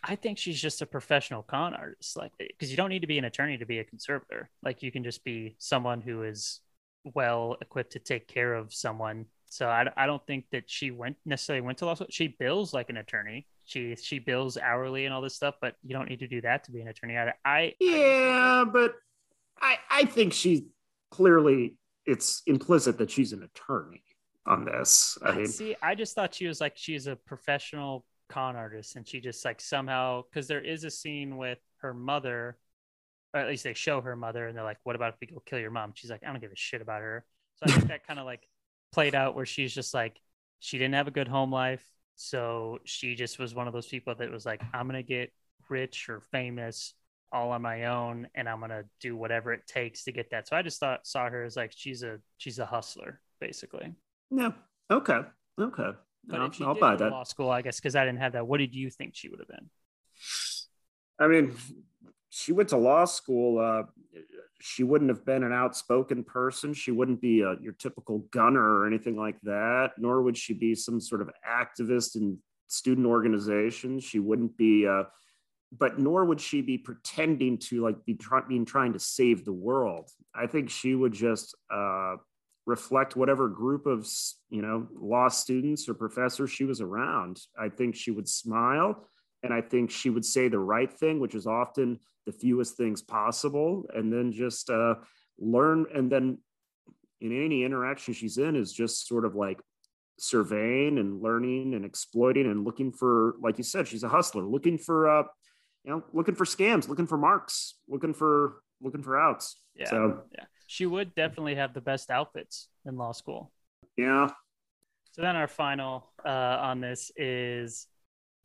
I 0.03 0.15
think 0.17 0.37
she's 0.37 0.61
just 0.61 0.81
a 0.81 0.85
professional 0.85 1.41
con 1.41 1.73
artist, 1.73 2.17
like 2.17 2.33
because 2.37 2.69
you 2.69 2.75
don't 2.75 2.89
need 2.89 3.01
to 3.01 3.07
be 3.07 3.17
an 3.17 3.23
attorney 3.23 3.57
to 3.57 3.65
be 3.65 3.79
a 3.79 3.85
conservator. 3.85 4.49
Like 4.61 4.83
you 4.83 4.91
can 4.91 5.03
just 5.03 5.23
be 5.23 5.55
someone 5.59 6.01
who 6.01 6.23
is 6.23 6.59
well 7.05 7.55
equipped 7.61 7.93
to 7.93 7.99
take 7.99 8.27
care 8.27 8.53
of 8.53 8.73
someone. 8.73 9.27
So 9.53 9.67
I, 9.67 9.85
I 9.95 10.05
don't 10.05 10.25
think 10.25 10.45
that 10.51 10.69
she 10.69 10.91
went 10.91 11.17
necessarily 11.25 11.61
went 11.61 11.77
to 11.79 11.85
law 11.85 11.93
school. 11.93 12.07
She 12.09 12.27
bills 12.27 12.73
like 12.73 12.89
an 12.89 12.97
attorney 12.97 13.47
she 13.65 13.95
she 13.95 14.19
bills 14.19 14.57
hourly 14.57 15.05
and 15.05 15.13
all 15.13 15.21
this 15.21 15.35
stuff, 15.35 15.55
but 15.61 15.75
you 15.83 15.93
don't 15.93 16.09
need 16.09 16.19
to 16.19 16.27
do 16.27 16.41
that 16.41 16.63
to 16.65 16.71
be 16.71 16.81
an 16.81 16.87
attorney. 16.87 17.17
I, 17.17 17.33
I 17.45 17.73
yeah, 17.79 18.63
I, 18.65 18.69
but 18.71 18.95
I 19.61 19.77
I 19.89 20.05
think 20.05 20.33
she's 20.33 20.61
clearly 21.11 21.75
it's 22.05 22.41
implicit 22.45 22.97
that 22.97 23.09
she's 23.09 23.31
an 23.33 23.43
attorney 23.43 24.03
on 24.45 24.65
this. 24.65 25.17
I 25.23 25.31
mean, 25.35 25.47
see, 25.47 25.75
I 25.81 25.95
just 25.95 26.15
thought 26.15 26.33
she 26.35 26.47
was 26.47 26.59
like 26.59 26.73
she's 26.75 27.07
a 27.07 27.15
professional 27.15 28.05
con 28.29 28.55
artist, 28.55 28.95
and 28.95 29.07
she 29.07 29.21
just 29.21 29.45
like 29.45 29.61
somehow 29.61 30.23
because 30.29 30.47
there 30.47 30.61
is 30.61 30.83
a 30.83 30.91
scene 30.91 31.37
with 31.37 31.59
her 31.77 31.93
mother, 31.93 32.57
or 33.33 33.39
at 33.39 33.47
least 33.47 33.63
they 33.63 33.73
show 33.73 34.01
her 34.01 34.15
mother, 34.15 34.47
and 34.47 34.57
they're 34.57 34.65
like, 34.65 34.79
"What 34.83 34.97
about 34.97 35.13
if 35.13 35.19
we 35.21 35.27
go 35.27 35.41
kill 35.45 35.59
your 35.59 35.71
mom?" 35.71 35.93
She's 35.95 36.11
like, 36.11 36.21
"I 36.23 36.31
don't 36.31 36.41
give 36.41 36.51
a 36.51 36.57
shit 36.57 36.81
about 36.81 37.01
her." 37.01 37.23
So 37.55 37.65
I 37.67 37.71
think 37.71 37.87
that 37.87 38.07
kind 38.07 38.19
of 38.19 38.25
like 38.25 38.45
played 38.93 39.15
out 39.15 39.35
where 39.35 39.45
she's 39.45 39.73
just 39.73 39.93
like 39.93 40.19
she 40.59 40.77
didn't 40.77 40.93
have 40.93 41.07
a 41.07 41.11
good 41.11 41.27
home 41.27 41.51
life 41.51 41.85
so 42.15 42.79
she 42.83 43.15
just 43.15 43.39
was 43.39 43.55
one 43.55 43.67
of 43.67 43.73
those 43.73 43.87
people 43.87 44.13
that 44.15 44.31
was 44.31 44.45
like, 44.45 44.61
I'm 44.73 44.87
going 44.87 45.01
to 45.01 45.07
get 45.07 45.31
rich 45.69 46.09
or 46.09 46.19
famous 46.19 46.93
all 47.31 47.51
on 47.51 47.61
my 47.61 47.85
own 47.85 48.27
and 48.35 48.47
I'm 48.47 48.59
going 48.59 48.69
to 48.69 48.85
do 48.99 49.17
whatever 49.17 49.53
it 49.53 49.65
takes 49.65 50.03
to 50.03 50.11
get 50.11 50.29
that. 50.31 50.47
So 50.47 50.55
I 50.55 50.61
just 50.61 50.79
thought, 50.79 51.07
saw 51.07 51.29
her 51.29 51.43
as 51.43 51.55
like, 51.55 51.73
she's 51.75 52.03
a, 52.03 52.19
she's 52.37 52.59
a 52.59 52.65
hustler 52.65 53.19
basically. 53.39 53.93
Yeah. 54.29 54.51
Okay. 54.91 55.21
Okay. 55.59 55.89
But 56.25 56.39
I'll, 56.39 56.51
I'll 56.61 56.75
buy 56.75 56.95
that. 56.95 57.11
Law 57.11 57.23
school, 57.23 57.49
I 57.49 57.61
guess, 57.61 57.79
because 57.79 57.95
I 57.95 58.05
didn't 58.05 58.19
have 58.19 58.33
that. 58.33 58.47
What 58.47 58.59
did 58.59 58.73
you 58.73 58.89
think 58.89 59.15
she 59.15 59.27
would 59.27 59.39
have 59.39 59.47
been? 59.47 59.69
I 61.19 61.27
mean, 61.27 61.55
she 62.29 62.53
went 62.53 62.69
to 62.69 62.77
law 62.77 63.05
school. 63.05 63.59
Uh, 63.59 63.83
she 64.65 64.81
wouldn't 64.81 65.09
have 65.09 65.25
been 65.25 65.43
an 65.43 65.51
outspoken 65.51 66.23
person. 66.23 66.73
She 66.73 66.91
wouldn't 66.91 67.19
be 67.19 67.41
a, 67.41 67.57
your 67.61 67.73
typical 67.73 68.19
gunner 68.31 68.63
or 68.63 68.87
anything 68.87 69.17
like 69.17 69.35
that, 69.41 69.91
nor 69.97 70.21
would 70.21 70.37
she 70.37 70.53
be 70.53 70.73
some 70.73 71.01
sort 71.01 71.21
of 71.21 71.29
activist 71.45 72.15
in 72.15 72.37
student 72.67 73.05
organizations. 73.05 74.05
She 74.05 74.19
wouldn't 74.19 74.55
be, 74.55 74.87
uh, 74.87 75.03
but 75.77 75.99
nor 75.99 76.23
would 76.23 76.39
she 76.39 76.61
be 76.61 76.77
pretending 76.77 77.57
to 77.57 77.81
like 77.81 78.05
be 78.05 78.13
try- 78.13 78.47
being 78.47 78.63
trying 78.63 78.93
to 78.93 78.99
save 78.99 79.43
the 79.43 79.51
world. 79.51 80.09
I 80.33 80.47
think 80.47 80.69
she 80.69 80.95
would 80.95 81.11
just 81.11 81.53
uh, 81.69 82.15
reflect 82.65 83.17
whatever 83.17 83.49
group 83.49 83.85
of 83.85 84.07
you 84.49 84.61
know 84.61 84.87
law 84.95 85.27
students 85.27 85.89
or 85.89 85.93
professors 85.93 86.51
she 86.51 86.63
was 86.63 86.79
around. 86.79 87.41
I 87.59 87.67
think 87.67 87.95
she 87.95 88.11
would 88.11 88.29
smile 88.29 89.09
and 89.43 89.53
I 89.53 89.61
think 89.61 89.91
she 89.91 90.09
would 90.09 90.25
say 90.25 90.47
the 90.47 90.59
right 90.59 90.91
thing, 90.91 91.19
which 91.19 91.35
is 91.35 91.45
often 91.45 91.99
the 92.25 92.31
fewest 92.31 92.77
things 92.77 93.01
possible, 93.01 93.85
and 93.93 94.11
then 94.11 94.31
just 94.31 94.69
uh, 94.69 94.95
learn. 95.37 95.85
And 95.93 96.09
then 96.11 96.37
in 97.21 97.31
any 97.31 97.63
interaction 97.63 98.13
she's 98.13 98.37
in 98.37 98.55
is 98.55 98.71
just 98.73 99.07
sort 99.07 99.25
of 99.25 99.35
like 99.35 99.59
surveying 100.19 100.97
and 100.97 101.21
learning 101.21 101.73
and 101.73 101.83
exploiting 101.83 102.45
and 102.45 102.63
looking 102.63 102.91
for, 102.91 103.35
like 103.41 103.57
you 103.57 103.63
said, 103.63 103.87
she's 103.87 104.03
a 104.03 104.09
hustler, 104.09 104.43
looking 104.43 104.77
for, 104.77 105.09
uh, 105.09 105.23
you 105.83 105.91
know, 105.91 106.03
looking 106.13 106.35
for 106.35 106.45
scams, 106.45 106.87
looking 106.87 107.07
for 107.07 107.17
marks, 107.17 107.75
looking 107.89 108.13
for 108.13 108.61
looking 108.81 109.03
for 109.03 109.19
outs. 109.19 109.59
Yeah, 109.75 109.89
so, 109.89 110.23
yeah, 110.33 110.45
she 110.67 110.85
would 110.85 111.15
definitely 111.15 111.55
have 111.55 111.73
the 111.73 111.81
best 111.81 112.09
outfits 112.09 112.69
in 112.85 112.95
law 112.95 113.11
school. 113.11 113.51
Yeah. 113.97 114.29
So 115.11 115.21
then 115.21 115.35
our 115.35 115.47
final 115.47 116.11
uh, 116.25 116.29
on 116.61 116.81
this 116.81 117.11
is 117.15 117.87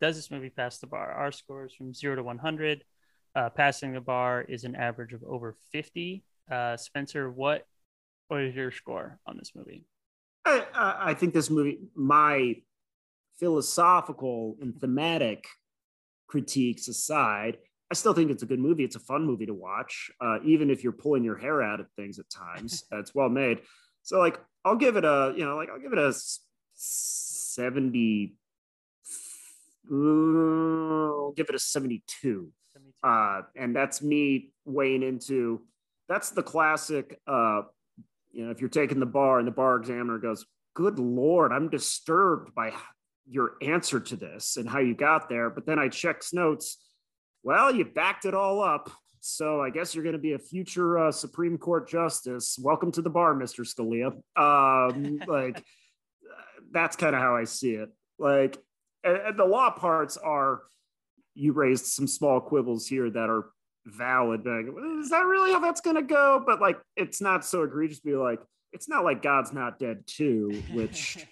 does 0.01 0.17
this 0.17 0.31
movie 0.31 0.51
pass 0.51 0.79
the 0.79 0.87
bar? 0.87 1.11
Our 1.11 1.33
scores 1.33 1.75
from 1.75 1.95
zero 1.95 2.17
to 2.17 2.23
100. 2.23 2.85
Uh, 3.35 3.51
passing 3.51 3.93
the 3.93 4.01
bar 4.01 4.43
is 4.43 4.65
an 4.65 4.75
average 4.75 5.13
of 5.13 5.23
over 5.23 5.57
50. 5.73 6.25
Uh, 6.51 6.77
Spencer, 6.77 7.31
what 7.31 7.67
what 8.29 8.43
is 8.43 8.55
your 8.55 8.71
score 8.71 9.19
on 9.27 9.37
this 9.37 9.53
movie? 9.55 9.85
I, 10.45 10.65
I 10.75 11.15
think 11.15 11.35
this 11.35 11.51
movie, 11.51 11.79
my 11.95 12.57
philosophical 13.39 14.57
and 14.61 14.79
thematic 14.79 15.47
critiques 16.27 16.89
aside, 16.89 17.59
I 17.91 17.95
still 17.95 18.13
think 18.13 18.31
it's 18.31 18.43
a 18.43 18.47
good 18.47 18.61
movie. 18.61 18.85
It's 18.85 18.97
a 18.97 19.01
fun 19.01 19.25
movie 19.25 19.47
to 19.47 19.55
watch, 19.55 20.11
uh, 20.21 20.39
even 20.45 20.71
if 20.71 20.85
you're 20.85 20.93
pulling 20.93 21.25
your 21.25 21.37
hair 21.37 21.63
out 21.63 21.81
at 21.81 21.87
things 21.97 22.19
at 22.19 22.29
times. 22.31 22.85
it's 22.93 23.15
well 23.15 23.31
made. 23.31 23.61
So, 24.03 24.19
like, 24.19 24.39
I'll 24.65 24.77
give 24.77 24.97
it 24.97 25.05
a, 25.05 25.33
you 25.37 25.45
know, 25.45 25.57
like 25.57 25.71
I'll 25.71 25.81
give 25.81 25.93
it 25.93 25.99
a 25.99 26.15
70 26.75 28.35
I'll 29.91 31.33
give 31.37 31.49
it 31.49 31.55
a 31.55 31.59
72. 31.59 32.53
72. 32.73 32.93
Uh, 33.03 33.43
and 33.57 33.75
that's 33.75 34.03
me 34.03 34.51
weighing 34.65 35.03
into 35.03 35.63
that's 36.09 36.31
the 36.31 36.43
classic. 36.43 37.21
Uh, 37.27 37.63
you 38.31 38.45
know, 38.45 38.51
if 38.51 38.61
you're 38.61 38.71
taking 38.71 39.01
the 39.01 39.07
bar 39.07 39.39
and 39.39 39.47
the 39.47 39.53
bar 39.53 39.77
examiner 39.77 40.19
goes, 40.19 40.47
"Good 40.75 40.99
lord, 40.99 41.53
I'm 41.53 41.69
disturbed 41.69 42.55
by 42.55 42.73
your 43.27 43.57
answer 43.63 44.01
to 44.01 44.17
this 44.17 44.57
and 44.57 44.69
how 44.69 44.79
you 44.79 44.95
got 44.95 45.29
there," 45.29 45.51
but 45.51 45.67
then 45.67 45.79
I 45.79 45.89
checks 45.89 46.33
notes. 46.33 46.79
Well, 47.43 47.75
you 47.75 47.85
backed 47.85 48.25
it 48.25 48.35
all 48.35 48.63
up. 48.63 48.91
So 49.21 49.61
I 49.61 49.71
guess 49.71 49.95
you're 49.95 50.05
going 50.05 50.15
to 50.15 50.19
be 50.19 50.33
a 50.33 50.39
future 50.39 50.99
uh, 50.99 51.13
Supreme 51.13 51.59
Court 51.59 51.89
justice. 51.89 52.59
Welcome 52.61 52.93
to 52.93 53.03
the 53.03 53.11
bar, 53.11 53.35
Mr. 53.35 53.67
Scalia. 53.67 54.13
Um, 54.41 55.21
like 55.27 55.63
that's 56.71 56.97
kind 56.97 57.15
of 57.15 57.21
how 57.21 57.37
I 57.37 57.45
see 57.45 57.73
it. 57.73 57.91
Like, 58.19 58.59
and, 59.05 59.17
and 59.17 59.39
the 59.39 59.45
law 59.45 59.71
parts 59.71 60.17
are 60.17 60.63
you 61.35 61.53
raised 61.53 61.87
some 61.87 62.07
small 62.07 62.41
quibbles 62.41 62.87
here 62.87 63.11
that 63.11 63.31
are 63.31 63.47
valid. 63.87 64.45
Like, 64.45 64.67
is 65.01 65.11
that 65.11 65.25
really 65.25 65.53
how 65.53 65.61
that's 65.61 65.81
going 65.81 65.97
to 65.97 66.03
go? 66.03 66.43
But 66.45 66.61
like, 66.61 66.79
it's 66.97 67.21
not 67.21 67.45
so 67.45 67.63
egregious. 67.63 68.01
To 68.01 68.07
be 68.07 68.15
like, 68.15 68.41
it's 68.73 68.89
not 68.89 69.05
like 69.05 69.23
God's 69.23 69.53
not 69.53 69.79
dead 69.79 70.05
too, 70.07 70.63
which. 70.73 71.25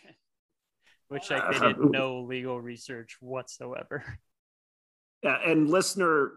which 1.09 1.31
like 1.31 1.53
they 1.53 1.59
did 1.59 1.79
no 1.79 2.21
legal 2.21 2.61
research 2.61 3.17
whatsoever. 3.21 4.05
Yeah, 5.23 5.39
and 5.45 5.69
listener, 5.69 6.33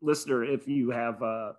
listener, 0.00 0.44
if 0.44 0.68
you 0.68 0.90
have 0.90 1.22
uh, 1.22 1.52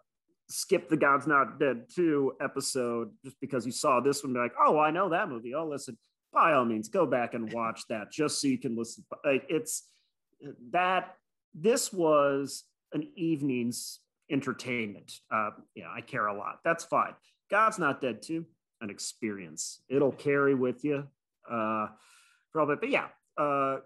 skipped 0.50 0.90
the 0.90 0.98
God's 0.98 1.28
Not 1.28 1.60
Dead 1.60 1.86
2 1.96 2.34
episode 2.42 3.12
just 3.24 3.40
because 3.42 3.66
you 3.66 3.72
saw 3.72 4.00
this 4.00 4.24
one, 4.24 4.34
be 4.34 4.40
like, 4.40 4.54
oh, 4.60 4.80
I 4.80 4.92
know 4.92 5.10
that 5.10 5.30
movie. 5.30 5.54
Oh, 5.54 5.68
listen, 5.68 5.98
by 6.38 6.54
all 6.54 6.66
means, 6.66 6.88
go 6.88 7.06
back 7.06 7.34
and 7.34 7.52
watch 7.52 7.82
that 7.90 8.12
just 8.12 8.40
so 8.40 8.48
you 8.48 8.60
can 8.60 8.78
listen. 8.78 9.04
Like, 9.26 9.46
it's 9.50 9.88
that 10.72 11.16
this 11.56 11.92
was 11.92 12.64
an 12.94 13.08
evening's 13.16 14.00
entertainment. 14.30 15.12
Uh, 15.32 15.50
yeah, 15.74 15.88
I 15.94 16.02
care 16.02 16.28
a 16.28 16.38
lot. 16.38 16.60
That's 16.64 16.84
fine. 16.84 17.14
God's 17.50 17.80
Not 17.80 18.02
Dead 18.02 18.22
2 18.22 18.46
an 18.82 18.92
experience. 18.92 19.82
It'll 19.90 20.12
carry 20.12 20.54
with 20.54 20.84
you 20.84 21.08
uh, 21.52 21.88
for 22.52 22.66
bit. 22.68 22.82
But 22.82 22.90
yeah, 22.90 23.08
uh, 23.36 23.78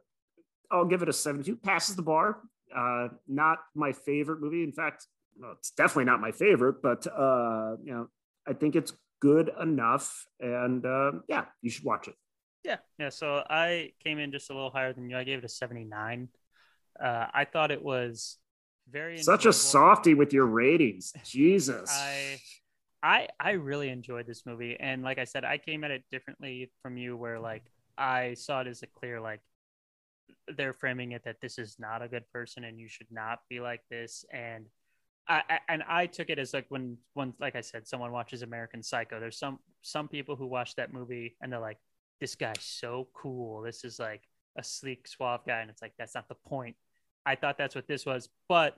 I'll 0.69 0.85
give 0.85 1.01
it 1.01 1.07
a 1.07 1.13
72. 1.13 1.55
Passes 1.55 1.95
the 1.95 2.01
bar. 2.01 2.39
Uh, 2.75 3.09
not 3.29 3.59
my 3.75 3.93
favorite 3.93 4.41
movie. 4.41 4.63
In 4.63 4.73
fact, 4.73 5.07
well, 5.39 5.53
it's 5.57 5.71
definitely 5.71 6.05
not 6.05 6.19
my 6.19 6.33
favorite, 6.33 6.81
but 6.81 7.07
uh, 7.07 7.77
you 7.83 7.93
know, 7.93 8.07
I 8.45 8.53
think 8.53 8.75
it's 8.75 8.91
good 9.21 9.51
enough. 9.61 10.25
And 10.41 10.85
uh, 10.85 11.11
yeah, 11.29 11.45
you 11.61 11.69
should 11.69 11.85
watch 11.85 12.09
it. 12.09 12.15
Yeah, 12.63 12.77
yeah. 12.99 13.09
So 13.09 13.43
I 13.49 13.91
came 14.03 14.19
in 14.19 14.31
just 14.31 14.49
a 14.49 14.53
little 14.53 14.69
higher 14.69 14.93
than 14.93 15.09
you. 15.09 15.17
I 15.17 15.23
gave 15.23 15.39
it 15.39 15.45
a 15.45 15.49
79. 15.49 16.29
Uh, 17.01 17.25
I 17.33 17.45
thought 17.45 17.71
it 17.71 17.81
was 17.81 18.37
very 18.89 19.17
such 19.17 19.45
a 19.45 19.53
softy 19.53 20.13
with 20.13 20.33
your 20.33 20.45
ratings. 20.45 21.13
Jesus. 21.23 21.89
I 21.91 22.39
I 23.01 23.27
I 23.39 23.51
really 23.51 23.89
enjoyed 23.89 24.27
this 24.27 24.45
movie, 24.45 24.77
and 24.79 25.01
like 25.01 25.17
I 25.17 25.23
said, 25.23 25.43
I 25.43 25.57
came 25.57 25.83
at 25.83 25.91
it 25.91 26.03
differently 26.11 26.71
from 26.83 26.97
you, 26.97 27.17
where 27.17 27.39
like 27.39 27.63
I 27.97 28.35
saw 28.35 28.61
it 28.61 28.67
as 28.67 28.83
a 28.83 28.87
clear 28.87 29.19
like 29.19 29.41
they're 30.55 30.73
framing 30.73 31.11
it 31.11 31.23
that 31.23 31.41
this 31.41 31.57
is 31.57 31.77
not 31.79 32.01
a 32.01 32.07
good 32.07 32.27
person 32.31 32.63
and 32.63 32.79
you 32.79 32.87
should 32.87 33.11
not 33.11 33.39
be 33.49 33.59
like 33.59 33.81
this 33.89 34.25
and 34.33 34.65
I, 35.27 35.43
I, 35.49 35.59
and 35.69 35.83
I 35.87 36.07
took 36.07 36.29
it 36.29 36.39
as 36.39 36.53
like 36.53 36.65
when 36.69 36.97
when 37.13 37.33
like 37.39 37.55
I 37.55 37.61
said 37.61 37.87
someone 37.87 38.11
watches 38.11 38.41
American 38.41 38.81
Psycho 38.81 39.19
there's 39.19 39.37
some 39.37 39.59
some 39.81 40.07
people 40.07 40.35
who 40.35 40.47
watch 40.47 40.75
that 40.75 40.91
movie 40.91 41.35
and 41.41 41.51
they're 41.51 41.59
like 41.59 41.77
this 42.21 42.35
guy's 42.35 42.61
so 42.61 43.09
cool 43.13 43.61
this 43.61 43.83
is 43.83 43.99
like 43.99 44.23
a 44.57 44.63
sleek 44.63 45.07
suave 45.07 45.41
guy 45.45 45.59
and 45.59 45.69
it's 45.69 45.81
like 45.81 45.93
that's 45.97 46.15
not 46.15 46.29
the 46.29 46.35
point 46.47 46.75
I 47.25 47.35
thought 47.35 47.57
that's 47.57 47.75
what 47.75 47.87
this 47.87 48.05
was 48.05 48.29
but 48.47 48.77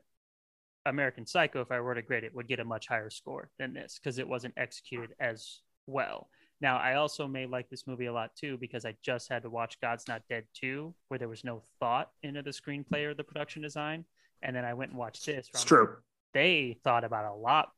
American 0.86 1.26
Psycho 1.26 1.62
if 1.62 1.72
I 1.72 1.80
were 1.80 1.94
to 1.94 2.02
grade 2.02 2.24
it 2.24 2.34
would 2.34 2.48
get 2.48 2.60
a 2.60 2.66
much 2.66 2.88
higher 2.88 3.10
score 3.10 3.50
than 3.60 3.74
this 3.74 4.00
because 4.02 4.18
it 4.18 4.28
wasn't 4.28 4.56
executed 4.58 5.12
as 5.20 5.60
well 5.86 6.30
now, 6.64 6.78
I 6.78 6.96
also 6.96 7.28
may 7.28 7.46
like 7.46 7.70
this 7.70 7.86
movie 7.88 8.06
a 8.06 8.14
lot 8.14 8.32
too 8.38 8.58
because 8.58 8.86
I 8.86 8.96
just 9.02 9.28
had 9.28 9.44
to 9.44 9.50
watch 9.50 9.82
God's 9.82 10.08
Not 10.08 10.22
Dead 10.30 10.46
2, 10.54 10.94
where 11.10 11.18
there 11.18 11.28
was 11.28 11.44
no 11.44 11.62
thought 11.82 12.12
into 12.24 12.42
the 12.42 12.52
screenplay 12.52 13.04
or 13.04 13.14
the 13.14 13.24
production 13.24 13.62
design. 13.62 14.06
And 14.42 14.56
then 14.56 14.64
I 14.64 14.74
went 14.74 14.92
and 14.92 14.98
watched 14.98 15.26
this. 15.26 15.50
It's 15.54 15.66
true. 15.66 15.98
They 16.34 16.78
thought 16.86 17.04
about 17.04 17.26
a 17.26 17.36
lot, 17.36 17.72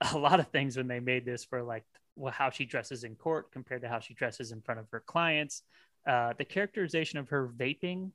a 0.12 0.16
lot 0.16 0.38
of 0.38 0.46
things 0.46 0.76
when 0.76 0.86
they 0.86 1.00
made 1.00 1.24
this 1.24 1.44
for 1.44 1.64
like 1.64 1.84
well, 2.16 2.32
how 2.32 2.50
she 2.50 2.64
dresses 2.64 3.04
in 3.04 3.14
court 3.14 3.52
compared 3.52 3.82
to 3.82 3.88
how 3.88 4.00
she 4.00 4.14
dresses 4.14 4.52
in 4.52 4.60
front 4.60 4.80
of 4.80 4.86
her 4.90 5.00
clients. 5.00 5.62
Uh, 6.06 6.32
the 6.38 6.44
characterization 6.44 7.18
of 7.18 7.28
her 7.28 7.48
vaping 7.56 8.10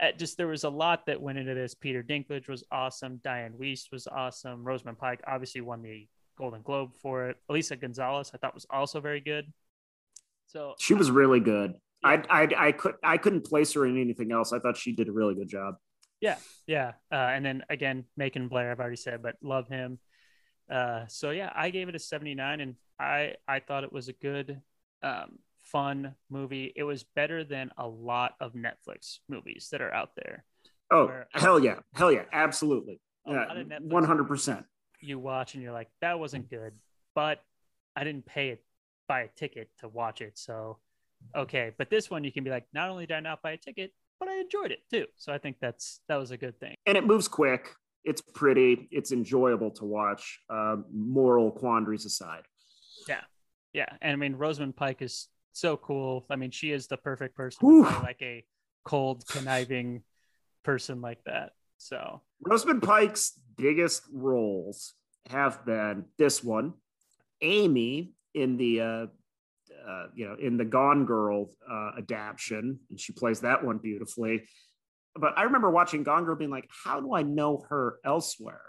uh, 0.00 0.12
just 0.12 0.36
there 0.36 0.46
was 0.46 0.64
a 0.64 0.68
lot 0.68 1.06
that 1.06 1.20
went 1.20 1.38
into 1.38 1.54
this. 1.54 1.74
Peter 1.74 2.02
Dinklage 2.02 2.48
was 2.48 2.64
awesome. 2.70 3.20
Dianne 3.24 3.54
Wiest 3.58 3.90
was 3.90 4.06
awesome. 4.06 4.62
Rosamund 4.62 4.98
Pike 4.98 5.20
obviously 5.26 5.62
won 5.62 5.82
the 5.82 6.06
Golden 6.36 6.62
Globe 6.62 6.94
for 7.00 7.28
it. 7.28 7.36
Eiza 7.50 7.80
Gonzalez, 7.80 8.30
I 8.34 8.38
thought 8.38 8.54
was 8.54 8.66
also 8.68 9.00
very 9.00 9.20
good. 9.20 9.50
So 10.46 10.74
she 10.78 10.94
was 10.94 11.10
really 11.10 11.40
good. 11.40 11.74
Yeah. 12.04 12.22
I, 12.28 12.42
I 12.42 12.48
I 12.68 12.72
could 12.72 12.94
I 13.02 13.16
couldn't 13.16 13.46
place 13.46 13.72
her 13.72 13.86
in 13.86 13.98
anything 13.98 14.32
else. 14.32 14.52
I 14.52 14.58
thought 14.58 14.76
she 14.76 14.92
did 14.92 15.08
a 15.08 15.12
really 15.12 15.34
good 15.34 15.48
job. 15.48 15.76
Yeah, 16.20 16.36
yeah. 16.66 16.92
Uh, 17.10 17.14
and 17.14 17.44
then 17.44 17.62
again, 17.70 18.04
Macon 18.16 18.48
Blair, 18.48 18.70
I've 18.70 18.80
already 18.80 18.96
said, 18.96 19.22
but 19.22 19.36
love 19.42 19.68
him. 19.68 19.98
Uh, 20.70 21.06
so 21.08 21.30
yeah, 21.30 21.50
I 21.54 21.70
gave 21.70 21.88
it 21.88 21.94
a 21.94 21.98
79, 21.98 22.60
and 22.60 22.74
I 22.98 23.34
I 23.46 23.60
thought 23.60 23.84
it 23.84 23.92
was 23.92 24.08
a 24.08 24.12
good, 24.12 24.60
um, 25.02 25.38
fun 25.62 26.14
movie. 26.30 26.72
It 26.76 26.84
was 26.84 27.04
better 27.04 27.44
than 27.44 27.70
a 27.76 27.86
lot 27.86 28.34
of 28.40 28.54
Netflix 28.54 29.18
movies 29.28 29.68
that 29.72 29.80
are 29.80 29.92
out 29.92 30.10
there. 30.16 30.44
Oh 30.90 31.22
hell 31.32 31.58
yeah, 31.58 31.80
hell 31.94 32.12
yeah, 32.12 32.24
absolutely, 32.32 33.00
one 33.24 34.04
hundred 34.04 34.28
percent 34.28 34.64
you 35.00 35.18
watch 35.18 35.54
and 35.54 35.62
you're 35.62 35.72
like, 35.72 35.88
that 36.00 36.18
wasn't 36.18 36.50
good, 36.50 36.72
but 37.14 37.42
I 37.94 38.04
didn't 38.04 38.26
pay 38.26 38.48
it, 38.48 38.64
buy 39.08 39.20
a 39.22 39.28
ticket 39.28 39.70
to 39.80 39.88
watch 39.88 40.20
it. 40.20 40.38
So, 40.38 40.78
okay. 41.34 41.72
But 41.76 41.90
this 41.90 42.10
one, 42.10 42.24
you 42.24 42.32
can 42.32 42.44
be 42.44 42.50
like, 42.50 42.66
not 42.72 42.90
only 42.90 43.06
did 43.06 43.14
I 43.14 43.20
not 43.20 43.42
buy 43.42 43.52
a 43.52 43.56
ticket, 43.56 43.92
but 44.18 44.28
I 44.28 44.40
enjoyed 44.40 44.70
it 44.70 44.80
too. 44.90 45.06
So 45.16 45.32
I 45.32 45.38
think 45.38 45.56
that's, 45.60 46.00
that 46.08 46.16
was 46.16 46.30
a 46.30 46.36
good 46.36 46.58
thing. 46.58 46.74
And 46.86 46.96
it 46.96 47.06
moves 47.06 47.28
quick. 47.28 47.74
It's 48.04 48.22
pretty. 48.22 48.88
It's 48.90 49.12
enjoyable 49.12 49.70
to 49.72 49.84
watch. 49.84 50.40
Uh, 50.48 50.76
moral 50.92 51.50
quandaries 51.50 52.06
aside. 52.06 52.42
Yeah. 53.08 53.22
Yeah. 53.72 53.88
And 54.00 54.12
I 54.12 54.16
mean, 54.16 54.36
Rosamund 54.36 54.76
Pike 54.76 55.02
is 55.02 55.28
so 55.52 55.76
cool. 55.76 56.26
I 56.30 56.36
mean, 56.36 56.50
she 56.50 56.70
is 56.70 56.86
the 56.86 56.96
perfect 56.96 57.36
person 57.36 57.60
to 57.60 57.84
play 57.84 58.02
like 58.02 58.22
a 58.22 58.44
cold, 58.84 59.26
conniving 59.26 60.02
person 60.62 61.00
like 61.00 61.22
that. 61.24 61.52
So 61.78 62.22
Rosamund 62.40 62.82
Pike's 62.82 63.38
biggest 63.56 64.02
roles 64.12 64.94
have 65.28 65.64
been 65.64 66.04
this 66.18 66.42
one, 66.42 66.74
Amy 67.42 68.12
in 68.34 68.56
the 68.56 68.80
uh, 68.80 69.06
uh, 69.88 70.06
you 70.14 70.26
know 70.28 70.36
in 70.40 70.56
the 70.56 70.64
Gone 70.64 71.04
Girl 71.04 71.50
uh, 71.70 71.92
adaptation, 71.98 72.78
and 72.90 73.00
she 73.00 73.12
plays 73.12 73.40
that 73.40 73.64
one 73.64 73.78
beautifully. 73.78 74.48
But 75.14 75.38
I 75.38 75.44
remember 75.44 75.70
watching 75.70 76.02
Gone 76.02 76.24
Girl, 76.24 76.36
being 76.36 76.50
like, 76.50 76.68
"How 76.84 77.00
do 77.00 77.14
I 77.14 77.22
know 77.22 77.64
her 77.68 77.98
elsewhere?" 78.04 78.62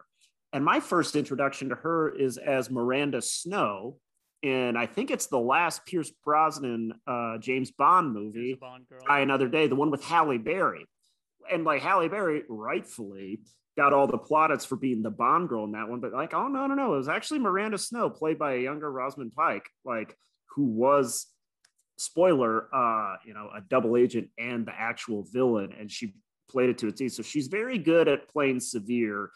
And 0.54 0.64
my 0.64 0.80
first 0.80 1.16
introduction 1.16 1.70
to 1.70 1.76
her 1.76 2.10
is 2.10 2.38
as 2.38 2.70
Miranda 2.70 3.22
Snow, 3.22 3.98
and 4.44 4.78
I 4.78 4.86
think 4.86 5.12
it's 5.12 5.28
the 5.28 5.40
last 5.40 5.86
Pierce 5.86 6.12
Brosnan 6.24 6.94
uh, 7.08 7.38
James 7.40 7.72
Bond 7.72 8.14
movie, 8.14 8.56
Bond 8.60 8.86
Die 9.08 9.20
Another 9.20 9.48
Day, 9.48 9.68
the 9.68 9.76
one 9.76 9.92
with 9.92 10.04
Halle 10.04 10.38
Berry 10.38 10.86
and 11.52 11.64
like 11.64 11.82
Halle 11.82 12.08
Berry 12.08 12.44
rightfully 12.48 13.40
got 13.76 13.94
all 13.94 14.08
the 14.08 14.18
plaudits 14.18 14.66
for 14.66 14.76
being 14.76 15.04
the 15.04 15.12
Bond 15.12 15.50
girl 15.50 15.64
in 15.64 15.72
that 15.74 15.88
one, 15.88 16.00
but 16.00 16.14
like, 16.14 16.34
oh 16.34 16.48
no, 16.48 16.68
no, 16.68 16.74
no, 16.74 16.94
it 16.94 16.98
was 16.98 17.10
actually 17.10 17.40
Miranda 17.40 17.78
Snow, 17.78 18.10
played 18.10 18.40
by 18.40 18.54
a 18.54 18.62
younger 18.62 18.92
Rosamund 18.92 19.34
Pike, 19.36 19.70
like 19.86 20.18
who 20.56 20.66
was 20.66 21.28
spoiler, 21.98 22.74
uh, 22.74 23.18
you 23.26 23.34
know, 23.34 23.50
a 23.56 23.62
double 23.62 23.98
agent 23.98 24.30
and 24.38 24.66
the 24.66 24.74
actual 24.74 25.24
villain, 25.32 25.74
and 25.80 25.92
she 25.92 26.16
played 26.50 26.70
it 26.70 26.78
to 26.80 26.88
a 26.88 26.92
T. 26.92 27.10
So 27.10 27.22
she's 27.22 27.48
very 27.48 27.78
good 27.78 28.08
at 28.08 28.30
playing 28.30 28.60
severe 28.62 29.30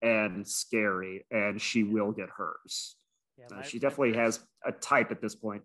and 0.00 0.46
scary, 0.46 1.26
and 1.30 1.60
she 1.60 1.82
will 1.82 2.12
get 2.12 2.28
hers. 2.28 2.96
Yeah, 3.38 3.58
uh, 3.58 3.62
she 3.62 3.78
definitely 3.78 4.14
has 4.14 4.40
a 4.64 4.72
type 4.72 5.10
at 5.10 5.20
this 5.20 5.34
point. 5.34 5.62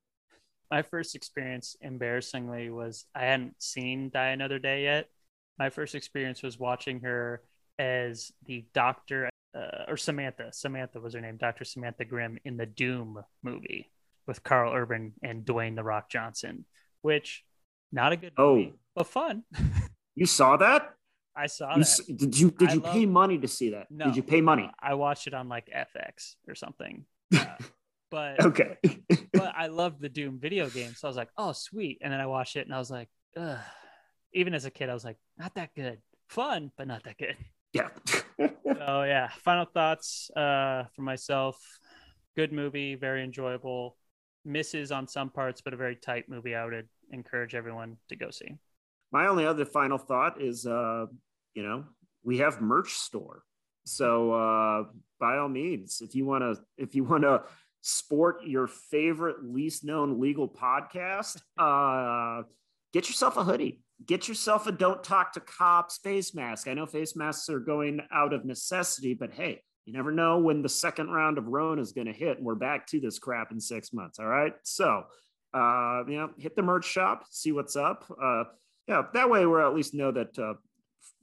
My 0.71 0.81
first 0.81 1.15
experience, 1.15 1.75
embarrassingly, 1.81 2.69
was 2.69 3.05
I 3.13 3.25
hadn't 3.25 3.61
seen 3.61 4.09
Die 4.13 4.27
Another 4.29 4.59
Day 4.59 4.83
yet, 4.83 5.09
my 5.59 5.69
first 5.69 5.95
experience 5.95 6.41
was 6.41 6.59
watching 6.59 7.01
her 7.01 7.41
as 7.77 8.31
the 8.45 8.65
doctor 8.73 9.29
uh, 9.55 9.85
or 9.87 9.97
Samantha. 9.97 10.51
Samantha 10.51 10.99
was 10.99 11.13
her 11.13 11.21
name, 11.21 11.37
Dr. 11.37 11.63
Samantha 11.63 12.05
Grimm 12.05 12.39
in 12.43 12.57
the 12.57 12.65
Doom 12.65 13.23
movie 13.43 13.91
with 14.25 14.43
Karl 14.43 14.73
Urban 14.73 15.13
and 15.21 15.45
Dwayne 15.45 15.75
the 15.75 15.83
Rock 15.83 16.09
Johnson, 16.09 16.65
which 17.01 17.43
not 17.91 18.13
a 18.13 18.17
good 18.17 18.33
movie, 18.37 18.73
oh. 18.73 18.79
but 18.95 19.07
fun. 19.07 19.43
you 20.15 20.25
saw 20.25 20.57
that? 20.57 20.93
I 21.35 21.47
saw 21.47 21.75
you, 21.75 21.83
that. 21.83 22.17
Did 22.17 22.39
you 22.39 22.51
did 22.51 22.73
you 22.73 22.79
love, 22.79 22.93
pay 22.93 23.05
money 23.05 23.37
to 23.39 23.47
see 23.47 23.71
that? 23.71 23.87
No, 23.89 24.05
did 24.05 24.15
you 24.15 24.23
pay 24.23 24.41
money? 24.41 24.69
I 24.79 24.93
watched 24.93 25.27
it 25.27 25.33
on 25.33 25.49
like 25.49 25.67
FX 25.67 26.35
or 26.47 26.55
something. 26.55 27.05
Uh, 27.33 27.45
but 28.11 28.39
okay. 28.45 28.77
but 29.33 29.53
I 29.55 29.67
loved 29.67 30.01
the 30.01 30.09
Doom 30.09 30.39
video 30.39 30.69
game, 30.69 30.93
so 30.95 31.07
I 31.07 31.09
was 31.09 31.17
like, 31.17 31.29
oh 31.37 31.51
sweet. 31.51 31.99
And 32.01 32.13
then 32.13 32.19
I 32.19 32.25
watched 32.25 32.55
it 32.55 32.65
and 32.65 32.73
I 32.73 32.79
was 32.79 32.91
like, 32.91 33.09
Ugh 33.35 33.59
even 34.33 34.53
as 34.53 34.65
a 34.65 34.71
kid, 34.71 34.89
I 34.89 34.93
was 34.93 35.05
like, 35.05 35.17
not 35.37 35.55
that 35.55 35.73
good. 35.75 35.99
Fun, 36.27 36.71
but 36.77 36.87
not 36.87 37.03
that 37.03 37.17
good. 37.17 37.37
Yeah. 37.73 37.89
So 38.75 39.03
yeah, 39.03 39.29
final 39.45 39.65
thoughts 39.65 40.29
uh, 40.35 40.85
for 40.93 41.03
myself. 41.03 41.57
Good 42.35 42.51
movie, 42.51 42.95
very 42.95 43.23
enjoyable. 43.23 43.95
Misses 44.43 44.91
on 44.91 45.07
some 45.07 45.29
parts, 45.29 45.61
but 45.61 45.73
a 45.73 45.77
very 45.77 45.95
tight 45.95 46.27
movie. 46.27 46.53
I 46.53 46.65
would 46.65 46.89
encourage 47.11 47.55
everyone 47.55 47.95
to 48.09 48.17
go 48.17 48.29
see. 48.29 48.57
My 49.13 49.27
only 49.27 49.45
other 49.45 49.63
final 49.63 49.97
thought 49.97 50.41
is, 50.41 50.65
uh, 50.65 51.05
you 51.53 51.63
know, 51.63 51.85
we 52.23 52.39
have 52.39 52.59
merch 52.59 52.93
store, 52.93 53.43
so 53.85 54.33
uh, 54.33 54.83
by 55.19 55.37
all 55.37 55.49
means, 55.49 56.01
if 56.01 56.15
you 56.15 56.25
want 56.25 56.43
to, 56.43 56.61
if 56.77 56.95
you 56.95 57.03
want 57.03 57.23
to 57.23 57.43
sport 57.81 58.43
your 58.45 58.67
favorite 58.67 59.43
least 59.43 59.83
known 59.83 60.19
legal 60.19 60.47
podcast, 60.47 61.41
uh, 61.57 62.43
get 62.93 63.07
yourself 63.07 63.37
a 63.37 63.43
hoodie. 63.43 63.81
Get 64.05 64.27
yourself 64.27 64.67
a 64.67 64.71
don't 64.71 65.03
talk 65.03 65.33
to 65.33 65.39
cops 65.39 65.97
face 65.97 66.33
mask. 66.33 66.67
I 66.67 66.73
know 66.73 66.85
face 66.85 67.15
masks 67.15 67.49
are 67.49 67.59
going 67.59 68.01
out 68.11 68.33
of 68.33 68.43
necessity, 68.43 69.13
but 69.13 69.33
hey, 69.33 69.61
you 69.85 69.93
never 69.93 70.11
know 70.11 70.39
when 70.39 70.61
the 70.61 70.69
second 70.69 71.09
round 71.09 71.37
of 71.37 71.47
Rona 71.47 71.81
is 71.81 71.91
going 71.91 72.07
to 72.07 72.13
hit, 72.13 72.37
and 72.37 72.45
we're 72.45 72.55
back 72.55 72.87
to 72.87 72.99
this 72.99 73.19
crap 73.19 73.51
in 73.51 73.59
six 73.59 73.93
months. 73.93 74.19
All 74.19 74.25
right, 74.25 74.53
so 74.63 75.03
uh, 75.53 76.03
you 76.07 76.17
know, 76.17 76.31
hit 76.37 76.55
the 76.55 76.61
merch 76.61 76.85
shop, 76.85 77.25
see 77.29 77.51
what's 77.51 77.75
up. 77.75 78.05
Uh, 78.21 78.45
yeah, 78.87 79.03
that 79.13 79.29
way 79.29 79.45
we're 79.45 79.65
at 79.65 79.75
least 79.75 79.93
know 79.93 80.11
that 80.11 80.37
uh, 80.37 80.53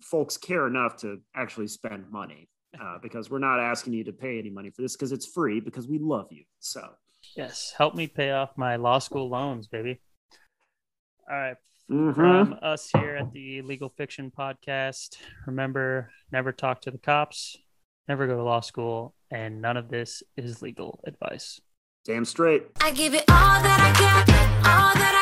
folks 0.02 0.36
care 0.36 0.66
enough 0.66 0.96
to 0.98 1.20
actually 1.34 1.66
spend 1.68 2.10
money 2.10 2.48
uh, 2.80 2.98
because 3.02 3.30
we're 3.30 3.38
not 3.38 3.60
asking 3.60 3.92
you 3.92 4.04
to 4.04 4.12
pay 4.12 4.38
any 4.38 4.50
money 4.50 4.70
for 4.70 4.82
this 4.82 4.96
because 4.96 5.12
it's 5.12 5.26
free 5.26 5.60
because 5.60 5.88
we 5.88 5.98
love 5.98 6.26
you. 6.30 6.44
So 6.58 6.88
yes, 7.36 7.72
help 7.76 7.94
me 7.94 8.06
pay 8.06 8.30
off 8.32 8.50
my 8.56 8.76
law 8.76 8.98
school 8.98 9.28
loans, 9.28 9.68
baby. 9.68 10.00
All 11.30 11.36
right. 11.36 11.56
Mhm. 11.90 12.14
From 12.14 12.56
us 12.62 12.88
here 12.96 13.16
at 13.16 13.32
the 13.32 13.62
Legal 13.62 13.88
Fiction 13.88 14.30
Podcast, 14.36 15.16
remember 15.46 16.10
never 16.30 16.52
talk 16.52 16.80
to 16.82 16.90
the 16.92 16.98
cops, 16.98 17.56
never 18.08 18.26
go 18.28 18.36
to 18.36 18.42
law 18.44 18.60
school, 18.60 19.14
and 19.30 19.60
none 19.60 19.76
of 19.76 19.88
this 19.88 20.22
is 20.36 20.62
legal 20.62 21.00
advice. 21.06 21.60
damn 22.06 22.24
straight. 22.24 22.62
I 22.80 22.92
give 22.92 23.12
it 23.12 23.24
all 23.28 23.60
that 23.60 23.80
I 23.80 23.92
got, 24.00 24.28
all 24.66 24.94
that 24.94 25.14
I 25.14 25.19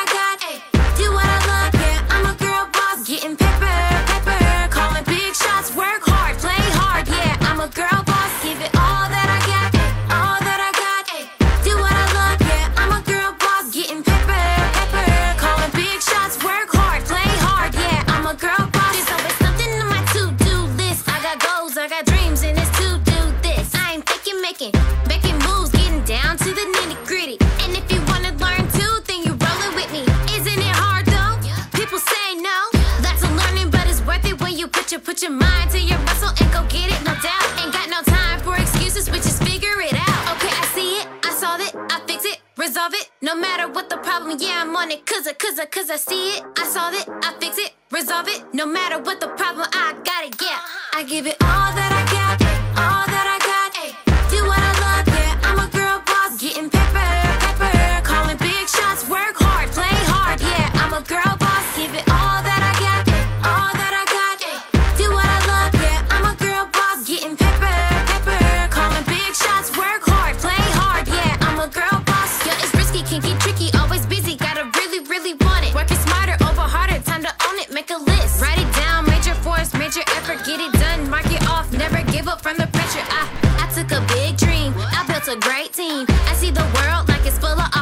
No 43.29 43.35
matter 43.35 43.71
what 43.71 43.91
the 43.91 43.97
problem, 43.97 44.39
yeah, 44.39 44.63
I'm 44.63 44.75
on 44.75 44.89
it. 44.89 45.05
Cause 45.05 45.27
I, 45.27 45.33
cause 45.33 45.59
I, 45.59 45.65
cause 45.67 45.91
I 45.91 45.97
see 45.97 46.29
it, 46.29 46.43
I 46.57 46.65
solve 46.65 46.95
it, 46.95 47.07
I 47.07 47.31
fix 47.39 47.59
it, 47.59 47.73
resolve 47.91 48.27
it. 48.27 48.43
No 48.55 48.65
matter 48.65 48.97
what 48.99 49.19
the 49.21 49.27
problem, 49.27 49.67
I 49.71 49.93
got 50.03 50.25
it, 50.25 50.41
yeah. 50.41 50.57
I 50.95 51.03
give 51.03 51.27
it 51.27 51.37
all 51.43 51.71
that 51.77 51.91
I 51.93 52.11
got, 52.11 52.18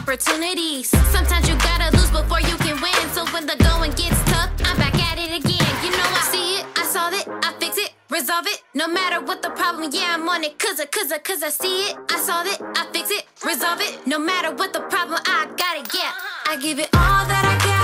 opportunities. 0.08 0.88
Sometimes 1.12 1.50
you 1.50 1.56
gotta 1.58 1.96
lose 1.98 2.10
before 2.12 2.40
you 2.40 2.56
can 2.64 2.80
win. 2.82 3.10
So 3.12 3.26
when 3.34 3.46
the 3.46 3.58
going 3.58 3.92
gets 3.92 4.24
tough, 4.32 4.50
I'm 4.64 4.78
back 4.78 4.96
at 4.96 5.18
it 5.18 5.32
again. 5.36 5.74
You 5.84 5.92
know 5.92 6.08
I 6.20 6.24
see 6.32 6.60
it, 6.60 6.66
I 6.78 6.86
solve 6.86 7.14
it, 7.14 7.28
I 7.28 7.54
fix 7.60 7.78
it, 7.78 7.92
resolve 8.10 8.48
it. 8.48 8.64
No 8.74 8.88
matter 8.88 9.20
what 9.20 9.42
the 9.42 9.50
problem, 9.50 9.90
yeah, 9.92 10.16
I'm 10.16 10.30
on 10.30 10.46
it. 10.46 10.58
Cause 10.60 10.80
I, 10.80 10.86
cause 10.86 11.12
I, 11.12 11.18
cause 11.18 11.44
I 11.44 11.50
see 11.50 11.90
it, 11.90 11.98
I 12.10 12.20
solve 12.20 12.48
it, 12.48 12.58
I 12.62 12.88
fix 12.94 13.12
it, 13.12 13.26
resolve 13.46 13.82
it. 13.82 14.08
No 14.08 14.18
matter 14.18 14.56
what 14.56 14.72
the 14.72 14.80
problem, 14.80 15.20
I 15.26 15.46
got 15.58 15.76
it, 15.76 15.94
yeah. 15.94 16.14
I 16.48 16.56
give 16.56 16.80
it 16.80 16.90
all 16.94 17.26
that 17.28 17.44
I 17.44 17.56
got, 17.68 17.77